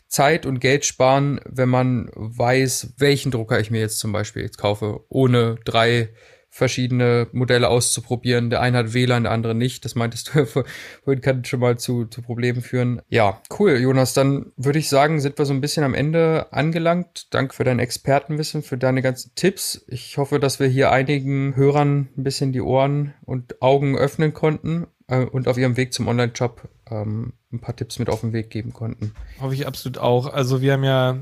Zeit 0.08 0.46
und 0.46 0.60
Geld 0.60 0.84
sparen, 0.84 1.40
wenn 1.44 1.68
man 1.68 2.10
weiß, 2.14 2.94
welchen 2.98 3.32
Drucker 3.32 3.58
ich 3.58 3.70
mir 3.70 3.80
jetzt 3.80 3.98
zum 3.98 4.12
Beispiel 4.12 4.42
jetzt 4.42 4.58
kaufe, 4.58 5.00
ohne 5.08 5.56
drei 5.64 6.10
verschiedene 6.56 7.28
Modelle 7.32 7.68
auszuprobieren. 7.68 8.48
Der 8.48 8.62
eine 8.62 8.78
hat 8.78 8.94
WLAN, 8.94 9.24
der 9.24 9.32
andere 9.32 9.54
nicht. 9.54 9.84
Das 9.84 9.94
meintest 9.94 10.34
du 10.34 10.38
ja 10.40 10.46
vorhin, 10.46 11.20
kann 11.20 11.44
schon 11.44 11.60
mal 11.60 11.78
zu, 11.78 12.06
zu 12.06 12.22
Problemen 12.22 12.62
führen. 12.62 13.02
Ja, 13.08 13.42
cool, 13.58 13.76
Jonas. 13.78 14.14
Dann 14.14 14.52
würde 14.56 14.78
ich 14.78 14.88
sagen, 14.88 15.20
sind 15.20 15.36
wir 15.36 15.44
so 15.44 15.52
ein 15.52 15.60
bisschen 15.60 15.84
am 15.84 15.92
Ende 15.92 16.46
angelangt. 16.52 17.26
Danke 17.34 17.54
für 17.54 17.64
dein 17.64 17.78
Expertenwissen, 17.78 18.62
für 18.62 18.78
deine 18.78 19.02
ganzen 19.02 19.32
Tipps. 19.34 19.84
Ich 19.86 20.16
hoffe, 20.16 20.40
dass 20.40 20.58
wir 20.58 20.66
hier 20.66 20.90
einigen 20.90 21.54
Hörern 21.56 22.08
ein 22.16 22.24
bisschen 22.24 22.52
die 22.52 22.62
Ohren 22.62 23.12
und 23.26 23.60
Augen 23.60 23.96
öffnen 23.96 24.32
konnten. 24.32 24.86
äh, 25.08 25.24
und 25.24 25.48
auf 25.48 25.58
ihrem 25.58 25.76
Weg 25.76 25.92
zum 25.92 26.08
Online-Shop 26.08 26.68
ähm, 26.90 27.34
ein 27.52 27.60
paar 27.60 27.76
Tipps 27.76 27.98
mit 27.98 28.08
auf 28.08 28.22
den 28.22 28.32
Weg 28.32 28.48
geben 28.48 28.72
konnten. 28.72 29.12
Hoffe 29.42 29.52
ich 29.52 29.66
absolut 29.66 29.98
auch. 29.98 30.32
Also 30.32 30.62
wir 30.62 30.72
haben 30.72 30.84
ja, 30.84 31.18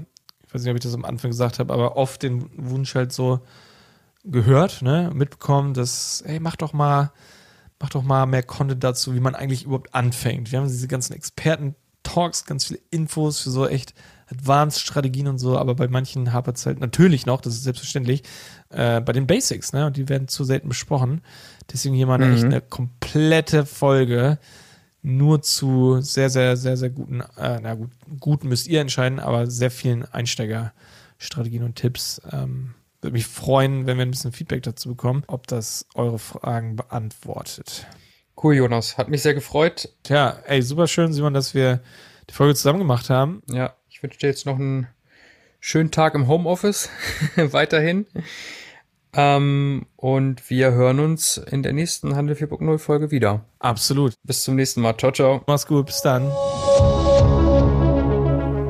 ich 0.47 0.55
weiß 0.55 0.63
nicht, 0.63 0.71
ob 0.71 0.77
ich 0.77 0.85
das 0.85 0.95
am 0.95 1.05
Anfang 1.05 1.33
gesagt 1.33 1.59
habe, 1.59 1.75
aber 1.75 1.97
oft 1.97 2.23
den 2.23 2.49
Wunsch 2.57 2.95
halt 2.95 3.13
so 3.13 3.41
gehört, 4.25 4.83
ne, 4.83 5.11
mitbekommen, 5.15 5.75
dass, 5.75 6.23
ey, 6.23 6.41
mach 6.41 6.57
doch 6.57 6.73
mal, 6.73 7.13
mach 7.79 7.91
doch 7.91 8.03
mal 8.03 8.27
mehr 8.27 8.43
Content 8.43 8.83
dazu, 8.83 9.15
wie 9.15 9.21
man 9.21 9.35
eigentlich 9.35 9.65
überhaupt 9.65 9.95
anfängt. 9.95 10.51
Wir 10.51 10.59
haben 10.59 10.67
diese 10.67 10.89
ganzen 10.89 11.13
Experten-Talks, 11.13 12.47
ganz 12.47 12.67
viele 12.67 12.81
Infos 12.91 13.41
für 13.41 13.51
so 13.51 13.67
echt 13.67 13.95
Advanced-Strategien 14.29 15.29
und 15.29 15.39
so, 15.39 15.59
aber 15.59 15.75
bei 15.75 15.89
manchen 15.89 16.33
hapert 16.33 16.57
es 16.57 16.65
halt 16.67 16.81
natürlich 16.81 17.27
noch, 17.27 17.41
das 17.41 17.55
ist 17.55 17.65
selbstverständlich, 17.65 18.23
äh, 18.71 19.01
bei 19.01 19.13
den 19.13 19.27
Basics, 19.27 19.73
ne? 19.73 19.87
Und 19.87 19.97
die 19.97 20.09
werden 20.09 20.29
zu 20.29 20.45
selten 20.45 20.69
besprochen. 20.69 21.21
Deswegen 21.71 21.95
hier 21.95 22.07
mal 22.07 22.19
mhm. 22.19 22.35
echt 22.35 22.45
eine 22.45 22.61
komplette 22.63 23.67
Folge 23.67 24.39
nur 25.03 25.43
zu 25.43 26.01
sehr, 26.01 26.31
sehr, 26.31 26.57
sehr, 26.57 26.79
sehr 26.79 26.89
guten, 26.89 27.21
äh, 27.37 27.61
na 27.63 27.75
gut, 27.75 27.91
gut 28.19 28.45
müsst 28.45 28.67
ihr 28.67 28.81
entscheiden, 28.81 29.21
aber 29.21 29.51
sehr 29.51 29.71
vielen 29.71 30.07
Einsteigerstrategien 30.07 31.63
und 31.63 31.77
Tipps. 31.77 32.23
Ähm, 32.33 32.75
würde 33.05 33.13
mich 33.13 33.27
freuen, 33.27 33.87
wenn 33.87 33.99
wir 33.99 34.05
ein 34.05 34.11
bisschen 34.11 34.33
Feedback 34.33 34.63
dazu 34.63 34.89
bekommen, 34.89 35.23
ob 35.29 35.47
das 35.47 35.87
eure 35.95 36.19
Fragen 36.19 36.75
beantwortet. 36.75 37.87
Cool, 38.43 38.57
Jonas. 38.57 38.99
Hat 38.99 39.09
mich 39.09 39.23
sehr 39.23 39.35
gefreut. 39.35 39.91
Tja, 40.03 40.39
ey, 40.47 40.61
super 40.63 40.89
schön, 40.89 41.13
Simon, 41.13 41.35
dass 41.35 41.55
wir 41.55 41.81
die 42.29 42.35
Folge 42.35 42.55
zusammen 42.55 42.81
gemacht 42.81 43.11
haben. 43.11 43.43
Ja, 43.49 43.75
ich 43.89 44.03
wünsche 44.03 44.19
dir 44.19 44.27
jetzt 44.27 44.47
noch 44.47 44.59
einen 44.59 44.89
schönen 45.61 45.91
Tag 45.91 46.15
im 46.15 46.27
Homeoffice 46.27 46.89
weiterhin. 47.37 48.07
Ähm, 49.17 49.87
und 49.97 50.51
wir 50.51 50.73
hören 50.73 50.99
uns 50.99 51.37
in 51.37 51.63
der 51.63 51.73
nächsten 51.73 52.17
Handel 52.17 52.35
4.0 52.35 52.79
Folge 52.79 53.11
wieder. 53.11 53.45
Absolut. 53.61 54.15
Bis 54.25 54.43
zum 54.43 54.57
nächsten 54.57 54.81
Mal. 54.81 54.97
Ciao, 54.97 55.13
ciao. 55.13 55.43
Mach's 55.47 55.67
gut. 55.67 55.87
Bis 55.87 56.03
dann. 56.03 56.33